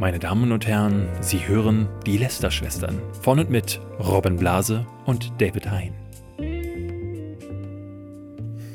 Meine 0.00 0.18
Damen 0.18 0.50
und 0.50 0.66
Herren, 0.66 1.10
Sie 1.20 1.46
hören 1.46 1.86
die 2.06 2.16
Lester-Schwestern 2.16 3.02
von 3.20 3.38
und 3.38 3.50
mit 3.50 3.82
Robin 3.98 4.36
Blase 4.36 4.86
und 5.04 5.30
David 5.38 5.70
Hein. 5.70 5.92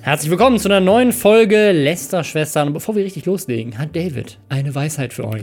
Herzlich 0.05 0.29
willkommen 0.29 0.59
zu 0.59 0.69
einer 0.69 0.81
neuen 0.81 1.11
Folge 1.11 1.71
Lester-Schwestern. 1.71 2.67
Und 2.67 2.73
bevor 2.75 2.95
wir 2.95 3.03
richtig 3.03 3.25
loslegen, 3.25 3.79
hat 3.79 3.95
David 3.95 4.37
eine 4.49 4.75
Weisheit 4.75 5.13
für 5.13 5.27
euch. 5.27 5.41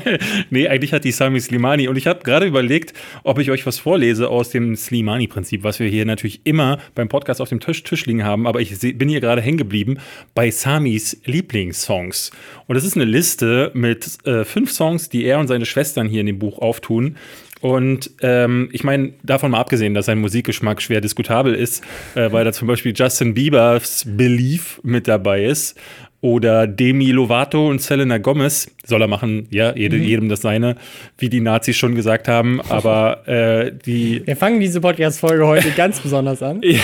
nee, 0.50 0.66
eigentlich 0.66 0.92
hat 0.92 1.04
die 1.04 1.12
Sami 1.12 1.38
Slimani. 1.38 1.86
Und 1.86 1.94
ich 1.94 2.08
habe 2.08 2.24
gerade 2.24 2.44
überlegt, 2.44 2.92
ob 3.22 3.38
ich 3.38 3.52
euch 3.52 3.66
was 3.66 3.78
vorlese 3.78 4.28
aus 4.28 4.50
dem 4.50 4.74
Slimani-Prinzip, 4.74 5.62
was 5.62 5.78
wir 5.78 5.86
hier 5.86 6.06
natürlich 6.06 6.40
immer 6.42 6.80
beim 6.96 7.08
Podcast 7.08 7.40
auf 7.40 7.50
dem 7.50 7.60
Tisch, 7.60 7.84
Tisch 7.84 8.04
liegen 8.06 8.24
haben. 8.24 8.48
Aber 8.48 8.60
ich 8.60 8.80
bin 8.80 9.08
hier 9.08 9.20
gerade 9.20 9.42
hängen 9.42 9.58
geblieben 9.58 9.98
bei 10.34 10.50
Samis 10.50 11.20
Lieblingssongs. 11.24 12.32
Und 12.66 12.74
das 12.74 12.82
ist 12.82 12.96
eine 12.96 13.04
Liste 13.04 13.70
mit 13.74 14.26
äh, 14.26 14.44
fünf 14.44 14.72
Songs, 14.72 15.08
die 15.08 15.22
er 15.22 15.38
und 15.38 15.46
seine 15.46 15.66
Schwestern 15.66 16.08
hier 16.08 16.22
in 16.22 16.26
dem 16.26 16.40
Buch 16.40 16.58
auftun. 16.58 17.16
Und 17.60 18.10
ähm, 18.22 18.68
ich 18.72 18.84
meine, 18.84 19.12
davon 19.22 19.50
mal 19.50 19.60
abgesehen, 19.60 19.94
dass 19.94 20.06
sein 20.06 20.18
Musikgeschmack 20.18 20.80
schwer 20.80 21.00
diskutabel 21.00 21.54
ist, 21.54 21.84
äh, 22.14 22.32
weil 22.32 22.44
da 22.44 22.52
zum 22.52 22.68
Beispiel 22.68 22.94
Justin 22.96 23.34
Biebers 23.34 24.04
Belief 24.06 24.80
mit 24.82 25.08
dabei 25.08 25.44
ist 25.44 25.78
oder 26.22 26.66
Demi 26.66 27.10
Lovato 27.10 27.68
und 27.68 27.80
Selena 27.80 28.18
Gomez 28.18 28.70
soll 28.86 29.02
er 29.02 29.08
machen, 29.08 29.46
ja, 29.50 29.74
jede, 29.76 29.96
mhm. 29.96 30.02
jedem 30.02 30.28
das 30.28 30.40
seine, 30.40 30.76
wie 31.18 31.28
die 31.28 31.40
Nazis 31.40 31.76
schon 31.76 31.94
gesagt 31.94 32.28
haben, 32.28 32.60
aber 32.68 33.28
äh, 33.28 33.72
die. 33.84 34.22
Wir 34.26 34.36
fangen 34.36 34.60
diese 34.60 34.80
Podcast-Folge 34.80 35.46
heute 35.46 35.70
ganz 35.76 36.00
besonders 36.00 36.42
an. 36.42 36.60
Ja, 36.62 36.80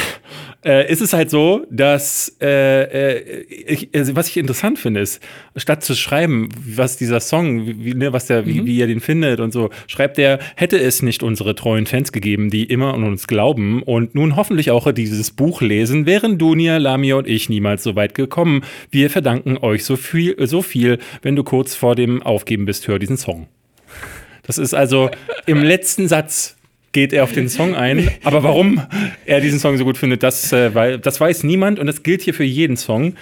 äh, 0.65 0.91
ist 0.91 1.01
es 1.01 1.13
halt 1.13 1.31
so, 1.31 1.65
dass 1.71 2.37
äh, 2.41 3.17
äh, 3.17 3.45
ich, 3.49 3.89
also 3.95 4.17
was 4.17 4.29
ich 4.29 4.37
interessant 4.37 4.79
finde, 4.79 5.01
ist, 5.01 5.23
statt 5.57 5.85
zu 5.85 5.95
schreiben, 5.95 6.49
was 6.67 6.97
dieser 6.97 7.21
Song, 7.21 7.67
wie, 7.67 7.95
ne, 7.95 8.13
was 8.13 8.27
der, 8.27 8.43
mhm. 8.43 8.47
wie, 8.47 8.67
wie 8.67 8.81
er 8.81 8.87
den 8.87 9.01
findet 9.01 9.41
und 9.41 9.53
so, 9.53 9.71
schreibt 9.87 10.19
er, 10.19 10.39
hätte 10.57 10.79
es 10.79 11.03
nicht 11.03 11.23
unsere 11.23 11.55
treuen 11.55 11.87
Fans 11.87 12.13
gegeben, 12.13 12.51
die 12.51 12.65
immer 12.65 12.95
an 12.95 13.05
uns 13.05 13.27
glauben 13.27 13.83
und 13.83 14.15
nun 14.15 14.37
hoffentlich 14.37 14.71
auch 14.71 14.91
dieses 14.93 15.31
Buch 15.31 15.63
lesen, 15.63 16.05
wären 16.05 16.37
Dunia, 16.37 16.77
Lamia 16.77 17.17
und 17.17 17.27
ich 17.27 17.49
niemals 17.49 17.83
so 17.83 17.97
weit 17.97 18.15
gekommen. 18.15 18.63
Wir 18.91 19.09
verdanken 19.09 19.59
euch 19.59 19.85
so 19.85 19.97
viel, 19.97 20.35
so 20.47 20.63
viel, 20.63 20.99
wenn 21.23 21.37
du 21.37 21.45
kurz 21.45 21.75
vor 21.75 21.86
dem 21.95 22.23
Aufgeben 22.23 22.65
bist, 22.65 22.89
hör 22.89 22.99
diesen 22.99 23.17
Song. 23.17 23.47
Das 24.43 24.59
ist 24.59 24.75
also 24.75 25.11
im 25.47 25.63
letzten 25.63 26.09
Satz 26.09 26.57
geht 26.93 27.13
er 27.13 27.25
auf 27.25 27.33
den 27.33 27.51
Song 27.51 27.75
ein. 27.75 28.09
Aber 28.25 28.43
warum 28.43 28.81
er 29.27 29.43
diesen 29.43 29.59
Song 29.59 29.77
so 29.77 29.85
gut 29.85 29.99
findet, 29.99 30.23
das, 30.23 30.51
äh, 30.53 30.75
weil, 30.75 30.99
das 30.99 31.21
weiß 31.21 31.43
niemand 31.43 31.79
und 31.79 31.87
das 31.87 32.03
gilt 32.03 32.23
hier 32.23 32.33
für 32.33 32.45
jeden 32.45 32.79
Song. 32.79 33.17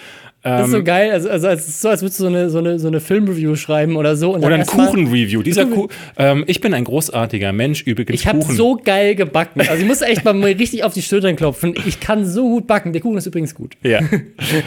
Das 0.44 0.66
ist 0.66 0.72
so 0.72 0.78
ähm, 0.78 0.84
geil, 0.84 1.10
also, 1.10 1.30
also 1.30 1.48
es 1.48 1.66
ist 1.66 1.80
so, 1.80 1.88
als 1.88 2.02
würdest 2.02 2.20
du 2.20 2.24
so 2.24 2.28
eine, 2.28 2.50
so 2.50 2.58
eine, 2.58 2.78
so 2.78 2.88
eine 2.88 3.00
Filmreview 3.00 3.56
schreiben 3.56 3.96
oder 3.96 4.14
so. 4.14 4.36
oder 4.36 4.54
ein 4.54 4.66
Kuchenreview. 4.66 5.42
Dieser 5.42 5.64
Kuchen, 5.64 5.88
ähm, 6.18 6.44
ich 6.46 6.60
bin 6.60 6.74
ein 6.74 6.84
großartiger 6.84 7.54
Mensch, 7.54 7.80
übrigens. 7.80 8.20
Ich 8.20 8.26
habe 8.26 8.42
so 8.42 8.76
geil 8.76 9.14
gebacken. 9.14 9.62
Also 9.62 9.80
ich 9.80 9.88
muss 9.88 10.02
echt 10.02 10.22
mal 10.22 10.38
richtig 10.42 10.84
auf 10.84 10.92
die 10.92 11.00
Schultern 11.00 11.36
klopfen. 11.36 11.74
Ich 11.86 11.98
kann 11.98 12.26
so 12.26 12.46
gut 12.50 12.66
backen. 12.66 12.92
Der 12.92 13.00
Kuchen 13.00 13.16
ist 13.16 13.24
übrigens 13.24 13.54
gut. 13.54 13.76
Ja. 13.82 14.00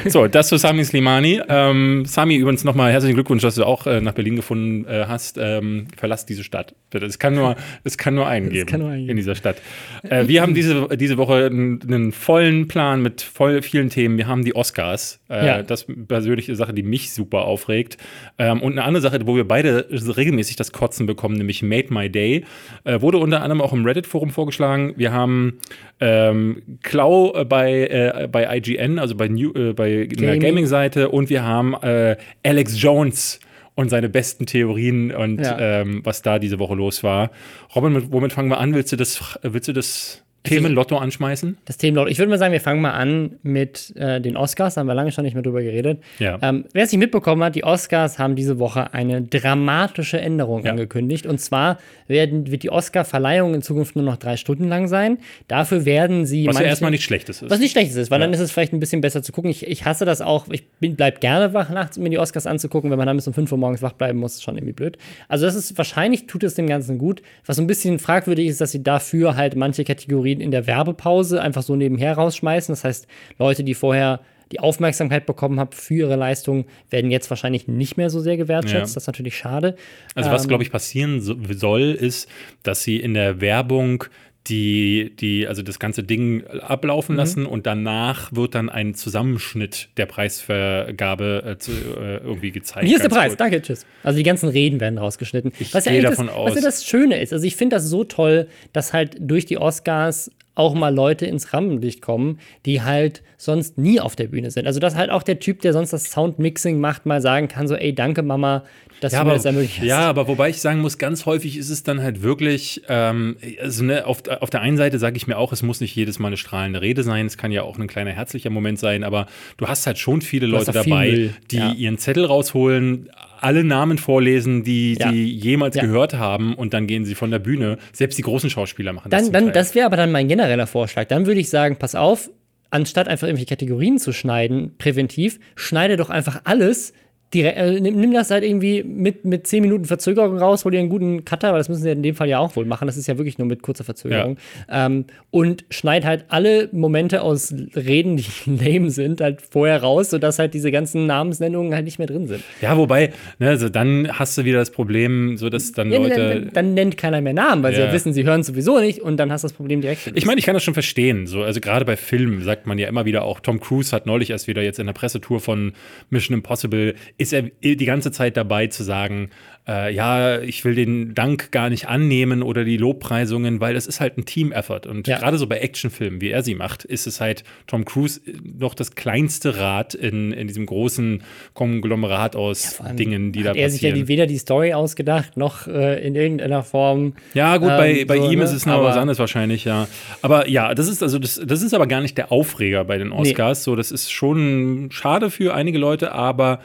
So, 0.07 0.27
das 0.27 0.47
zu 0.47 0.57
Sami 0.57 0.83
Slimani. 0.83 1.41
Ähm, 1.47 2.05
Sami, 2.05 2.37
übrigens 2.37 2.63
nochmal 2.63 2.91
herzlichen 2.91 3.15
Glückwunsch, 3.15 3.43
dass 3.43 3.55
du 3.55 3.63
auch 3.63 3.85
äh, 3.85 4.01
nach 4.01 4.13
Berlin 4.13 4.35
gefunden 4.35 4.85
äh, 4.85 5.05
hast. 5.07 5.37
Ähm, 5.39 5.87
verlass 5.95 6.25
diese 6.25 6.43
Stadt. 6.43 6.73
Es 6.91 7.19
kann 7.19 7.35
nur, 7.35 7.55
es 7.83 7.97
kann 7.97 8.15
nur 8.15 8.27
einen 8.27 8.49
geben 8.49 8.79
nur 8.79 8.89
einen 8.89 9.09
in 9.09 9.17
dieser 9.17 9.35
Stadt. 9.35 9.57
Äh, 10.03 10.27
wir 10.27 10.41
haben 10.41 10.55
diese, 10.55 10.87
diese 10.97 11.17
Woche 11.17 11.45
einen, 11.45 11.81
einen, 11.83 12.11
vollen 12.11 12.67
Plan 12.67 13.01
mit 13.01 13.21
voll 13.21 13.61
vielen 13.61 13.89
Themen. 13.89 14.17
Wir 14.17 14.27
haben 14.27 14.43
die 14.43 14.55
Oscars. 14.55 15.19
Äh, 15.29 15.45
ja 15.45 15.66
das 15.69 15.85
persönliche 16.07 16.55
Sache, 16.55 16.73
die 16.73 16.83
mich 16.83 17.11
super 17.11 17.41
aufregt. 17.41 17.97
Ähm, 18.37 18.61
und 18.61 18.73
eine 18.73 18.83
andere 18.83 19.01
Sache, 19.01 19.19
wo 19.25 19.35
wir 19.35 19.47
beide 19.47 19.87
regelmäßig 19.89 20.55
das 20.55 20.71
Kotzen 20.71 21.05
bekommen, 21.05 21.35
nämlich 21.35 21.63
Made 21.63 21.93
My 21.93 22.09
Day, 22.09 22.45
äh, 22.83 23.01
wurde 23.01 23.17
unter 23.17 23.41
anderem 23.41 23.61
auch 23.61 23.73
im 23.73 23.85
Reddit-Forum 23.85 24.29
vorgeschlagen. 24.29 24.93
Wir 24.97 25.11
haben 25.11 25.59
ähm, 25.99 26.61
Klau 26.83 27.33
äh, 27.33 27.45
bei, 27.45 27.87
äh, 27.87 28.27
bei 28.31 28.57
IGN, 28.57 28.99
also 28.99 29.15
bei, 29.15 29.27
New, 29.27 29.51
äh, 29.53 29.73
bei 29.73 30.05
Gaming. 30.05 30.17
der 30.17 30.37
Gaming-Seite, 30.37 31.09
und 31.09 31.29
wir 31.29 31.43
haben 31.43 31.73
äh, 31.81 32.17
Alex 32.43 32.81
Jones 32.81 33.39
und 33.77 33.89
seine 33.89 34.09
besten 34.09 34.47
Theorien 34.47 35.11
und 35.11 35.39
ja. 35.39 35.57
ähm, 35.59 36.01
was 36.03 36.23
da 36.23 36.39
diese 36.39 36.57
Woche 36.57 36.73
los 36.73 37.03
war. 37.03 37.29
Robin, 37.75 38.11
womit 38.11 38.33
fangen 38.33 38.49
wir 38.49 38.57
an? 38.57 38.73
Willst 38.73 38.91
du 38.91 38.95
das, 38.95 39.39
willst 39.43 39.67
du 39.67 39.73
das 39.73 40.23
Themenlotto 40.47 40.97
anschmeißen? 40.97 41.57
Das 41.65 41.77
Themenlotto. 41.77 42.09
Ich 42.09 42.17
würde 42.17 42.29
mal 42.29 42.37
sagen, 42.37 42.51
wir 42.51 42.61
fangen 42.61 42.81
mal 42.81 42.91
an 42.91 43.35
mit 43.43 43.95
äh, 43.95 44.21
den 44.21 44.37
Oscars. 44.37 44.75
Da 44.75 44.81
haben 44.81 44.87
wir 44.87 44.95
lange 44.95 45.11
schon 45.11 45.23
nicht 45.23 45.33
mehr 45.33 45.43
drüber 45.43 45.61
geredet. 45.61 46.01
Ja. 46.19 46.39
Ähm, 46.41 46.65
wer 46.73 46.83
es 46.83 46.91
nicht 46.91 46.99
mitbekommen 46.99 47.43
hat, 47.43 47.55
die 47.55 47.63
Oscars 47.63 48.19
haben 48.19 48.35
diese 48.35 48.59
Woche 48.59 48.93
eine 48.93 49.21
dramatische 49.21 50.19
Änderung 50.19 50.63
ja. 50.63 50.71
angekündigt. 50.71 51.25
Und 51.25 51.39
zwar 51.39 51.77
werden, 52.07 52.49
wird 52.51 52.63
die 52.63 52.69
Oscar-Verleihung 52.69 53.53
in 53.53 53.61
Zukunft 53.61 53.95
nur 53.95 54.05
noch 54.05 54.17
drei 54.17 54.37
Stunden 54.37 54.67
lang 54.67 54.87
sein. 54.87 55.19
Dafür 55.47 55.85
werden 55.85 56.25
sie. 56.25 56.47
Was 56.47 56.59
ja 56.59 56.65
erstmal 56.65 56.91
nicht 56.91 57.03
schlechtes 57.03 57.41
ist. 57.41 57.49
Was 57.49 57.59
nicht 57.59 57.71
schlechtes 57.71 57.95
ist, 57.95 58.11
weil 58.11 58.19
ja. 58.19 58.25
dann 58.25 58.33
ist 58.33 58.39
es 58.39 58.51
vielleicht 58.51 58.73
ein 58.73 58.79
bisschen 58.79 59.01
besser 59.01 59.21
zu 59.21 59.31
gucken. 59.31 59.51
Ich, 59.51 59.67
ich 59.67 59.85
hasse 59.85 60.05
das 60.05 60.21
auch. 60.21 60.47
Ich 60.49 60.67
bin, 60.79 60.95
bleib 60.95 61.21
gerne 61.21 61.53
wach 61.53 61.69
nachts, 61.69 61.97
um 61.97 62.03
mir 62.03 62.09
die 62.09 62.19
Oscars 62.19 62.47
anzugucken. 62.47 62.89
Wenn 62.91 62.97
man 62.97 63.07
dann 63.07 63.17
bis 63.17 63.27
um 63.27 63.33
5 63.33 63.51
Uhr 63.51 63.57
morgens 63.57 63.81
wach 63.81 63.93
bleiben 63.93 64.19
muss, 64.19 64.35
ist 64.35 64.43
schon 64.43 64.55
irgendwie 64.55 64.73
blöd. 64.73 64.97
Also, 65.27 65.45
das 65.45 65.55
ist 65.55 65.77
wahrscheinlich 65.77 66.27
tut 66.27 66.43
es 66.43 66.55
dem 66.55 66.67
Ganzen 66.67 66.97
gut. 66.97 67.21
Was 67.45 67.57
so 67.57 67.61
ein 67.61 67.67
bisschen 67.67 67.99
fragwürdig 67.99 68.47
ist, 68.47 68.61
dass 68.61 68.71
sie 68.71 68.83
dafür 68.83 69.35
halt 69.35 69.55
manche 69.55 69.83
Kategorien 69.83 70.36
in 70.41 70.51
der 70.51 70.67
Werbepause 70.67 71.41
einfach 71.41 71.63
so 71.63 71.75
nebenher 71.75 72.13
rausschmeißen. 72.13 72.73
Das 72.73 72.83
heißt, 72.83 73.07
Leute, 73.37 73.63
die 73.63 73.73
vorher 73.73 74.21
die 74.51 74.59
Aufmerksamkeit 74.59 75.25
bekommen 75.25 75.59
haben 75.59 75.71
für 75.71 75.95
ihre 75.95 76.15
Leistung, 76.15 76.65
werden 76.89 77.11
jetzt 77.11 77.29
wahrscheinlich 77.29 77.67
nicht 77.67 77.97
mehr 77.97 78.09
so 78.09 78.19
sehr 78.19 78.37
gewertschätzt. 78.37 78.73
Ja. 78.73 78.79
Das 78.81 78.95
ist 78.95 79.07
natürlich 79.07 79.37
schade. 79.37 79.75
Also, 80.15 80.31
was, 80.31 80.43
ähm, 80.43 80.47
glaube 80.47 80.63
ich, 80.63 80.71
passieren 80.71 81.19
soll, 81.21 81.91
ist, 81.91 82.29
dass 82.63 82.83
sie 82.83 82.97
in 82.97 83.13
der 83.13 83.41
Werbung 83.41 84.05
die, 84.49 85.13
die, 85.19 85.47
also 85.47 85.61
das 85.61 85.79
ganze 85.79 86.03
Ding 86.03 86.45
ablaufen 86.47 87.13
mhm. 87.13 87.17
lassen 87.17 87.45
und 87.45 87.65
danach 87.65 88.31
wird 88.33 88.55
dann 88.55 88.69
ein 88.69 88.93
Zusammenschnitt 88.93 89.89
der 89.97 90.05
Preisvergabe 90.05 91.43
äh, 91.45 91.57
zu, 91.57 91.71
äh, 91.71 92.17
irgendwie 92.17 92.51
gezeigt. 92.51 92.87
Hier 92.87 92.97
ist 92.97 93.03
der 93.03 93.09
Preis, 93.09 93.31
gut. 93.31 93.39
danke, 93.39 93.61
tschüss. 93.61 93.85
Also 94.03 94.17
die 94.17 94.23
ganzen 94.23 94.49
Reden 94.49 94.79
werden 94.79 94.97
rausgeschnitten. 94.97 95.51
Ich 95.59 95.73
was 95.73 95.85
gehe 95.85 96.01
ja 96.01 96.09
davon 96.09 96.27
das, 96.27 96.35
aus. 96.35 96.49
Was 96.51 96.55
ja 96.55 96.61
das 96.61 96.85
Schöne 96.85 97.21
ist, 97.21 97.33
also 97.33 97.45
ich 97.45 97.55
finde 97.55 97.75
das 97.75 97.85
so 97.85 98.03
toll, 98.03 98.47
dass 98.73 98.93
halt 98.93 99.17
durch 99.19 99.45
die 99.45 99.57
Oscars 99.57 100.31
auch 100.57 100.73
mal 100.73 100.93
Leute 100.93 101.25
ins 101.25 101.53
Rampenlicht 101.53 102.01
kommen, 102.01 102.39
die 102.65 102.81
halt 102.81 103.23
sonst 103.37 103.77
nie 103.77 103.99
auf 103.99 104.15
der 104.15 104.27
Bühne 104.27 104.49
sind. 104.51 104.65
Also, 104.65 104.79
dass 104.79 104.95
halt 104.95 105.11
auch 105.11 105.23
der 105.23 105.39
Typ, 105.39 105.61
der 105.61 105.73
sonst 105.73 105.93
das 105.93 106.11
Soundmixing 106.11 106.79
macht, 106.79 107.05
mal 107.05 107.21
sagen 107.21 107.47
kann: 107.47 107.67
so, 107.67 107.75
ey, 107.75 107.93
danke, 107.93 108.23
Mama, 108.23 108.63
dass 108.99 109.13
ja, 109.13 109.21
du 109.21 109.27
mir 109.27 109.33
das 109.33 109.45
ermöglicht 109.45 109.79
hast. 109.79 109.85
Ja, 109.85 110.09
aber 110.09 110.27
wobei 110.27 110.49
ich 110.49 110.59
sagen 110.59 110.79
muss, 110.79 110.97
ganz 110.97 111.25
häufig 111.25 111.57
ist 111.57 111.69
es 111.69 111.83
dann 111.83 112.01
halt 112.01 112.23
wirklich, 112.23 112.81
ähm, 112.89 113.37
also 113.61 113.83
ne, 113.83 114.05
auf, 114.05 114.27
auf 114.27 114.49
der 114.49 114.61
einen 114.61 114.77
Seite 114.77 114.97
sage 114.99 115.17
ich 115.17 115.27
mir 115.27 115.37
auch, 115.37 115.53
es 115.53 115.61
muss 115.61 115.79
nicht 115.81 115.95
jedes 115.95 116.19
Mal 116.19 116.29
eine 116.29 116.37
strahlende 116.37 116.81
Rede 116.81 117.03
sein, 117.03 117.25
es 117.25 117.37
kann 117.37 117.51
ja 117.51 117.61
auch 117.61 117.77
ein 117.77 117.87
kleiner 117.87 118.11
herzlicher 118.11 118.49
Moment 118.49 118.79
sein, 118.79 119.03
aber 119.03 119.27
du 119.57 119.67
hast 119.67 119.85
halt 119.85 119.99
schon 119.99 120.21
viele 120.21 120.47
Leute 120.47 120.71
dabei, 120.71 121.29
die 121.51 121.57
ja. 121.57 121.71
ihren 121.71 121.97
Zettel 121.97 122.25
rausholen, 122.25 123.09
alle 123.41 123.63
Namen 123.63 123.97
vorlesen, 123.97 124.63
die 124.63 124.95
ja. 124.99 125.11
die 125.11 125.31
jemals 125.31 125.75
ja. 125.75 125.83
gehört 125.83 126.13
haben 126.13 126.55
und 126.55 126.73
dann 126.73 126.87
gehen 126.87 127.05
sie 127.05 127.15
von 127.15 127.31
der 127.31 127.39
Bühne. 127.39 127.77
Selbst 127.93 128.17
die 128.17 128.23
großen 128.23 128.49
Schauspieler 128.49 128.93
machen 128.93 129.09
das. 129.09 129.31
Dann, 129.31 129.45
dann, 129.45 129.53
das 129.53 129.75
wäre 129.75 129.85
aber 129.85 129.97
dann 129.97 130.11
mein 130.11 130.27
genereller 130.27 130.67
Vorschlag. 130.67 131.05
Dann 131.05 131.25
würde 131.25 131.39
ich 131.39 131.49
sagen, 131.49 131.77
pass 131.77 131.95
auf, 131.95 132.29
anstatt 132.69 133.07
einfach 133.07 133.27
irgendwelche 133.27 133.49
Kategorien 133.49 133.97
zu 133.97 134.11
schneiden, 134.11 134.75
präventiv, 134.77 135.39
schneide 135.55 135.97
doch 135.97 136.09
einfach 136.09 136.41
alles 136.43 136.93
direkt, 137.33 137.57
äh, 137.57 137.79
nimm, 137.79 137.99
nimm, 137.99 138.13
das 138.13 138.31
halt 138.31 138.43
irgendwie 138.43 138.83
mit, 138.83 139.25
mit 139.25 139.47
10 139.47 139.61
Minuten 139.61 139.85
Verzögerung 139.85 140.37
raus, 140.37 140.63
hol 140.63 140.71
dir 140.71 140.79
einen 140.79 140.89
guten 140.89 141.25
Cutter, 141.25 141.51
weil 141.51 141.59
das 141.59 141.67
müssen 141.67 141.83
sie 141.83 141.91
in 141.91 142.03
dem 142.03 142.15
Fall 142.15 142.29
ja 142.29 142.39
auch 142.39 142.55
wohl 142.55 142.65
machen. 142.65 142.87
Das 142.87 142.95
ist 142.95 143.07
ja 143.07 143.17
wirklich 143.17 143.37
nur 143.37 143.47
mit 143.47 143.61
kurzer 143.61 143.83
Verzögerung. 143.83 144.37
Ja. 144.69 144.85
Ähm, 144.85 145.05
und 145.29 145.65
schneid 145.69 146.05
halt 146.05 146.25
alle 146.29 146.69
Momente 146.71 147.21
aus 147.21 147.53
Reden, 147.75 148.17
die 148.17 148.25
lame 148.45 148.89
sind, 148.91 149.19
halt 149.19 149.41
vorher 149.41 149.81
raus, 149.81 150.09
sodass 150.09 150.39
halt 150.39 150.53
diese 150.53 150.71
ganzen 150.71 151.05
Namensnennungen 151.05 151.73
halt 151.73 151.85
nicht 151.85 151.97
mehr 151.97 152.07
drin 152.07 152.27
sind. 152.27 152.43
Ja, 152.61 152.77
wobei, 152.77 153.11
ne, 153.39 153.49
also 153.49 153.67
dann 153.67 154.07
hast 154.11 154.37
du 154.37 154.45
wieder 154.45 154.59
das 154.59 154.71
Problem, 154.71 155.37
so 155.37 155.49
dass 155.49 155.73
dann 155.73 155.91
ja, 155.91 155.99
Leute. 155.99 156.15
Dann, 156.15 156.49
dann, 156.53 156.73
nennt 156.73 156.97
keiner 156.97 157.21
mehr 157.21 157.33
Namen, 157.33 157.63
weil 157.63 157.73
ja. 157.73 157.79
sie 157.79 157.85
ja 157.87 157.93
wissen, 157.93 158.13
sie 158.13 158.23
hören 158.23 158.43
sowieso 158.43 158.79
nicht 158.79 159.01
und 159.01 159.17
dann 159.17 159.31
hast 159.31 159.43
du 159.43 159.47
das 159.47 159.53
Problem 159.53 159.81
direkt. 159.81 160.11
Ich 160.13 160.25
meine, 160.25 160.39
ich 160.39 160.45
kann 160.45 160.53
das 160.53 160.63
schon 160.63 160.73
verstehen. 160.73 161.27
So, 161.27 161.43
also 161.43 161.59
gerade 161.59 161.85
bei 161.85 161.97
Filmen 161.97 162.41
sagt 162.43 162.67
man 162.67 162.77
ja 162.77 162.87
immer 162.87 163.05
wieder 163.05 163.23
auch, 163.23 163.39
Tom 163.39 163.59
Cruise 163.59 163.93
hat 163.93 164.05
neulich 164.05 164.29
erst 164.29 164.47
wieder 164.47 164.61
jetzt 164.61 164.79
in 164.79 164.85
der 164.85 164.93
Pressetour 164.93 165.39
von 165.39 165.73
Mission 166.09 166.37
Impossible 166.37 166.95
ist 167.17 167.33
er 167.33 167.43
die 167.43 167.85
ganze 167.85 168.11
Zeit 168.11 168.37
dabei 168.37 168.67
zu 168.67 168.83
sagen, 168.83 169.29
äh, 169.67 169.93
ja, 169.93 170.39
ich 170.39 170.63
will 170.63 170.75
den 170.75 171.13
Dank 171.13 171.51
gar 171.51 171.69
nicht 171.69 171.87
annehmen 171.87 172.41
oder 172.41 172.63
die 172.63 172.77
Lobpreisungen, 172.77 173.59
weil 173.59 173.75
es 173.75 173.85
ist 173.85 173.99
halt 173.99 174.17
ein 174.17 174.25
Team-Effort. 174.25 174.87
Und 174.87 175.07
ja. 175.07 175.17
gerade 175.17 175.37
so 175.37 175.47
bei 175.47 175.57
Actionfilmen, 175.59 176.21
wie 176.21 176.29
er 176.29 176.43
sie 176.43 176.55
macht, 176.55 176.85
ist 176.85 177.05
es 177.05 177.19
halt 177.19 177.43
Tom 177.67 177.83
Cruise 177.83 178.21
noch 178.43 178.73
das 178.73 178.95
kleinste 178.95 179.57
Rad 179.57 179.93
in, 179.93 180.31
in 180.31 180.47
diesem 180.47 180.65
großen 180.65 181.23
Konglomerat 181.53 182.35
aus 182.35 182.79
ja, 182.79 182.93
Dingen, 182.93 183.31
die 183.31 183.43
da 183.43 183.49
passieren. 183.49 183.65
Er 183.65 183.69
sich 183.69 183.81
ja 183.81 183.91
die, 183.91 184.07
weder 184.07 184.25
die 184.25 184.37
Story 184.37 184.73
ausgedacht, 184.73 185.35
noch 185.35 185.67
äh, 185.67 186.05
in 186.05 186.15
irgendeiner 186.15 186.63
Form. 186.63 187.13
Ja, 187.33 187.57
gut, 187.57 187.69
ähm, 187.69 187.77
bei, 187.77 188.05
bei 188.05 188.17
so, 188.17 188.31
ihm 188.31 188.39
ne? 188.39 188.45
ist 188.45 188.53
es 188.53 188.65
noch 188.65 188.81
was 188.83 188.95
anderes 188.95 189.19
wahrscheinlich, 189.19 189.65
ja. 189.65 189.87
Aber 190.21 190.47
ja, 190.47 190.73
das 190.73 190.87
ist 190.87 191.03
also 191.03 191.19
das, 191.19 191.41
das 191.45 191.61
ist 191.61 191.73
aber 191.73 191.87
gar 191.87 192.01
nicht 192.01 192.17
der 192.17 192.31
Aufreger 192.31 192.85
bei 192.85 192.97
den 192.97 193.11
Oscars. 193.11 193.59
Nee. 193.59 193.63
So, 193.63 193.75
das 193.75 193.91
ist 193.91 194.11
schon 194.11 194.89
schade 194.91 195.29
für 195.29 195.53
einige 195.53 195.77
Leute, 195.77 196.13
aber 196.13 196.59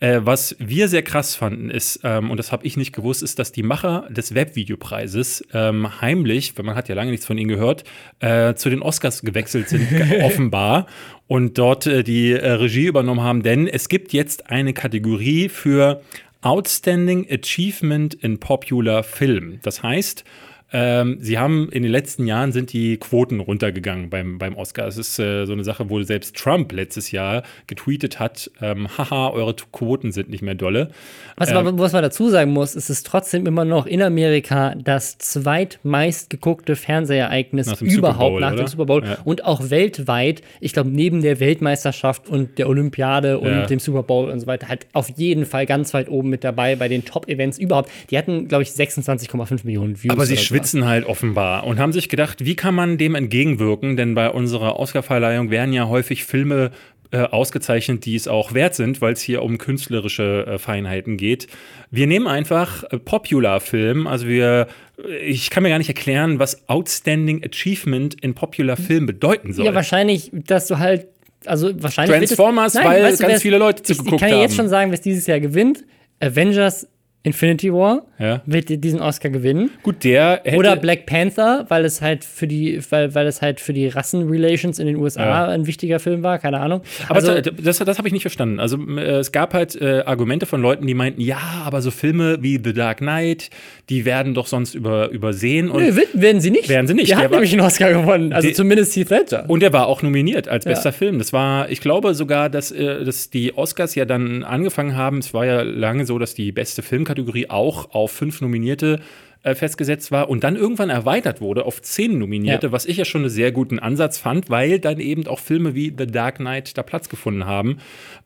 Äh, 0.00 0.20
was 0.22 0.54
wir 0.60 0.86
sehr 0.86 1.02
krass 1.02 1.34
fanden, 1.34 1.70
ist, 1.70 2.02
ähm, 2.04 2.30
und 2.30 2.36
das 2.36 2.47
habe 2.52 2.66
ich 2.66 2.76
nicht 2.76 2.92
gewusst, 2.92 3.22
ist, 3.22 3.38
dass 3.38 3.52
die 3.52 3.62
Macher 3.62 4.06
des 4.10 4.34
Webvideopreises 4.34 5.44
ähm, 5.52 6.00
heimlich, 6.00 6.56
weil 6.56 6.64
man 6.64 6.74
hat 6.74 6.88
ja 6.88 6.94
lange 6.94 7.10
nichts 7.10 7.26
von 7.26 7.38
ihnen 7.38 7.48
gehört, 7.48 7.84
äh, 8.20 8.54
zu 8.54 8.70
den 8.70 8.82
Oscars 8.82 9.22
gewechselt 9.22 9.68
sind, 9.68 9.88
offenbar, 10.22 10.86
und 11.26 11.58
dort 11.58 11.86
äh, 11.86 12.02
die 12.02 12.32
äh, 12.32 12.50
Regie 12.52 12.86
übernommen 12.86 13.22
haben. 13.22 13.42
Denn 13.42 13.66
es 13.66 13.88
gibt 13.88 14.12
jetzt 14.12 14.50
eine 14.50 14.72
Kategorie 14.72 15.48
für 15.48 16.02
Outstanding 16.40 17.26
Achievement 17.30 18.14
in 18.14 18.38
Popular 18.38 19.02
Film. 19.02 19.58
Das 19.62 19.82
heißt, 19.82 20.24
ähm, 20.70 21.16
sie 21.20 21.38
haben 21.38 21.70
in 21.70 21.82
den 21.82 21.90
letzten 21.90 22.26
Jahren 22.26 22.52
sind 22.52 22.72
die 22.72 22.98
Quoten 22.98 23.40
runtergegangen 23.40 24.10
beim, 24.10 24.38
beim 24.38 24.54
Oscar. 24.54 24.86
Es 24.86 24.98
ist 24.98 25.18
äh, 25.18 25.46
so 25.46 25.52
eine 25.52 25.64
Sache, 25.64 25.88
wo 25.88 26.02
selbst 26.02 26.36
Trump 26.36 26.72
letztes 26.72 27.10
Jahr 27.10 27.42
getweetet 27.66 28.20
hat, 28.20 28.50
ähm, 28.60 28.88
haha, 28.98 29.30
eure 29.30 29.54
Quoten 29.72 30.12
sind 30.12 30.28
nicht 30.28 30.42
mehr 30.42 30.54
dolle. 30.54 30.90
Was, 31.36 31.50
ähm, 31.50 31.78
was 31.78 31.92
man 31.92 32.02
dazu 32.02 32.28
sagen 32.28 32.52
muss, 32.52 32.74
ist 32.74 32.90
es 32.90 33.02
trotzdem 33.02 33.46
immer 33.46 33.64
noch 33.64 33.86
in 33.86 34.02
Amerika 34.02 34.74
das 34.74 35.16
zweitmeist 35.18 36.28
geguckte 36.28 36.76
Fernsehereignis 36.76 37.66
nach 37.68 37.80
überhaupt 37.80 38.18
Bowl, 38.18 38.40
nach 38.40 38.52
oder? 38.52 38.64
dem 38.64 38.66
Super 38.66 38.86
Bowl 38.86 39.04
ja. 39.04 39.18
und 39.24 39.44
auch 39.44 39.70
weltweit, 39.70 40.42
ich 40.60 40.74
glaube, 40.74 40.90
neben 40.90 41.22
der 41.22 41.40
Weltmeisterschaft 41.40 42.28
und 42.28 42.58
der 42.58 42.68
Olympiade 42.68 43.38
und 43.38 43.48
ja. 43.48 43.66
dem 43.66 43.78
Super 43.78 44.02
Bowl 44.02 44.30
und 44.30 44.40
so 44.40 44.46
weiter, 44.46 44.68
halt 44.68 44.86
auf 44.92 45.08
jeden 45.16 45.46
Fall 45.46 45.64
ganz 45.64 45.94
weit 45.94 46.10
oben 46.10 46.28
mit 46.28 46.44
dabei 46.44 46.76
bei 46.76 46.88
den 46.88 47.04
Top-Events 47.04 47.58
überhaupt. 47.58 47.90
Die 48.10 48.18
hatten, 48.18 48.48
glaube 48.48 48.64
ich, 48.64 48.70
26,5 48.70 49.60
Millionen 49.64 50.02
Views. 50.02 50.12
Aber 50.12 50.26
sie 50.26 50.36
schwitzen 50.58 50.86
halt 50.86 51.06
offenbar 51.06 51.64
und 51.64 51.78
haben 51.78 51.92
sich 51.92 52.08
gedacht, 52.08 52.44
wie 52.44 52.56
kann 52.56 52.74
man 52.74 52.98
dem 52.98 53.14
entgegenwirken? 53.14 53.96
Denn 53.96 54.14
bei 54.14 54.30
unserer 54.30 54.78
Oscarverleihung 54.78 55.50
werden 55.50 55.72
ja 55.72 55.88
häufig 55.88 56.24
Filme 56.24 56.70
äh, 57.10 57.20
ausgezeichnet, 57.20 58.04
die 58.04 58.16
es 58.16 58.28
auch 58.28 58.52
wert 58.52 58.74
sind, 58.74 59.00
weil 59.00 59.14
es 59.14 59.22
hier 59.22 59.42
um 59.42 59.56
künstlerische 59.56 60.46
äh, 60.46 60.58
Feinheiten 60.58 61.16
geht. 61.16 61.46
Wir 61.90 62.06
nehmen 62.06 62.26
einfach 62.26 62.84
äh, 62.84 62.98
Popular-Film, 62.98 64.06
also 64.06 64.26
wir, 64.26 64.66
äh, 65.02 65.16
ich 65.20 65.48
kann 65.48 65.62
mir 65.62 65.70
gar 65.70 65.78
nicht 65.78 65.88
erklären, 65.88 66.38
was 66.38 66.68
Outstanding 66.68 67.42
Achievement 67.42 68.22
in 68.22 68.34
Popular 68.34 68.76
Film 68.76 69.06
bedeuten 69.06 69.54
soll. 69.54 69.64
Ja, 69.64 69.74
wahrscheinlich, 69.74 70.30
dass 70.32 70.66
du 70.66 70.78
halt, 70.78 71.06
also 71.46 71.70
wahrscheinlich. 71.82 72.18
Transformers, 72.18 72.74
es, 72.74 72.80
nein, 72.80 72.86
weil 72.86 73.02
weißt 73.04 73.20
du, 73.20 73.26
ganz 73.26 73.42
viele 73.42 73.56
Leute 73.56 73.82
zugeguckt 73.82 74.10
haben. 74.10 74.16
Ich 74.16 74.20
kann 74.20 74.30
ja 74.30 74.42
jetzt 74.42 74.56
schon 74.56 74.68
sagen, 74.68 74.90
wer 74.90 74.98
dieses 74.98 75.26
Jahr 75.26 75.40
gewinnt. 75.40 75.84
Avengers 76.20 76.88
Infinity 77.28 77.72
War 77.72 78.02
ja. 78.18 78.42
wird 78.46 78.84
diesen 78.84 79.00
Oscar 79.00 79.28
gewinnen. 79.30 79.70
Gut, 79.82 80.02
der 80.04 80.40
hätte 80.44 80.56
Oder 80.56 80.76
Black 80.76 81.06
Panther, 81.06 81.66
weil 81.68 81.84
es 81.84 82.02
halt 82.02 82.24
für 82.24 82.46
die, 82.46 82.80
weil, 82.90 83.14
weil 83.14 83.26
es 83.26 83.42
halt 83.42 83.60
für 83.60 83.72
die 83.72 83.88
Rassenrelations 83.88 84.78
in 84.78 84.86
den 84.86 84.96
USA 84.96 85.24
ja. 85.24 85.48
ein 85.48 85.66
wichtiger 85.66 86.00
Film 86.00 86.22
war, 86.22 86.38
keine 86.38 86.60
Ahnung. 86.60 86.82
Aber 87.08 87.16
also, 87.16 87.40
das, 87.40 87.78
das 87.78 87.98
habe 87.98 88.08
ich 88.08 88.12
nicht 88.12 88.22
verstanden. 88.22 88.60
Also 88.60 88.78
äh, 88.96 89.18
es 89.18 89.32
gab 89.32 89.54
halt 89.54 89.80
äh, 89.80 90.02
Argumente 90.06 90.46
von 90.46 90.60
Leuten, 90.60 90.86
die 90.86 90.94
meinten, 90.94 91.20
ja, 91.20 91.38
aber 91.64 91.82
so 91.82 91.90
Filme 91.90 92.38
wie 92.42 92.60
The 92.62 92.72
Dark 92.72 92.98
Knight, 92.98 93.50
die 93.88 94.04
werden 94.04 94.34
doch 94.34 94.46
sonst 94.46 94.74
über, 94.74 95.10
übersehen. 95.10 95.70
Und 95.70 95.82
Nö, 95.82 96.02
werden 96.14 96.40
sie 96.40 96.50
nicht. 96.50 96.68
Werden 96.68 96.86
sie 96.86 96.94
nicht. 96.94 97.10
Der, 97.10 97.16
der 97.16 97.24
hat 97.24 97.30
war, 97.30 97.38
nämlich 97.38 97.52
einen 97.52 97.62
Oscar 97.62 97.92
gewonnen, 97.92 98.32
also 98.32 98.48
die, 98.48 98.54
zumindest 98.54 98.96
Heath 98.96 99.10
Ledger. 99.10 99.44
Und 99.48 99.62
er 99.62 99.72
war 99.72 99.86
auch 99.86 100.02
nominiert 100.02 100.48
als 100.48 100.64
ja. 100.64 100.70
bester 100.70 100.92
Film. 100.92 101.18
Das 101.18 101.32
war, 101.32 101.70
ich 101.70 101.80
glaube 101.80 102.14
sogar, 102.14 102.48
dass, 102.48 102.72
äh, 102.72 103.04
dass 103.04 103.30
die 103.30 103.56
Oscars 103.56 103.94
ja 103.94 104.04
dann 104.06 104.44
angefangen 104.44 104.96
haben. 104.96 105.18
Es 105.18 105.34
war 105.34 105.44
ja 105.44 105.62
lange 105.62 106.06
so, 106.06 106.18
dass 106.18 106.34
die 106.34 106.52
beste 106.52 106.82
Filmkategorie 106.82 107.17
auch 107.48 107.90
auf 107.92 108.12
fünf 108.12 108.40
Nominierte 108.40 109.00
äh, 109.44 109.54
festgesetzt 109.54 110.10
war 110.10 110.28
und 110.28 110.42
dann 110.42 110.56
irgendwann 110.56 110.90
erweitert 110.90 111.40
wurde 111.40 111.64
auf 111.64 111.80
zehn 111.80 112.18
Nominierte, 112.18 112.66
ja. 112.66 112.72
was 112.72 112.86
ich 112.86 112.96
ja 112.96 113.04
schon 113.04 113.20
einen 113.20 113.30
sehr 113.30 113.52
guten 113.52 113.78
Ansatz 113.78 114.18
fand, 114.18 114.50
weil 114.50 114.80
dann 114.80 114.98
eben 114.98 115.26
auch 115.28 115.38
Filme 115.38 115.76
wie 115.76 115.94
The 115.96 116.06
Dark 116.06 116.38
Knight 116.38 116.76
da 116.76 116.82
Platz 116.82 117.08
gefunden 117.08 117.46
haben. 117.46 117.78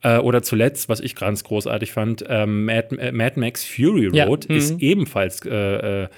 Äh, 0.03 0.19
oder 0.19 0.43
zuletzt, 0.43 0.89
was 0.89 1.01
ich 1.01 1.15
ganz 1.15 1.45
großartig 1.45 1.93
fand, 1.93 2.25
ähm, 2.29 2.65
Mad, 2.65 2.97
äh, 2.97 3.13
Mad, 3.13 3.39
Max 3.39 3.63
Fury 3.63 4.07
Road 4.07 4.49
ja. 4.49 4.57
ist 4.57 4.73
mhm. 4.73 4.79
ebenfalls 4.81 5.45
äh, 5.45 6.05
äh, 6.05 6.09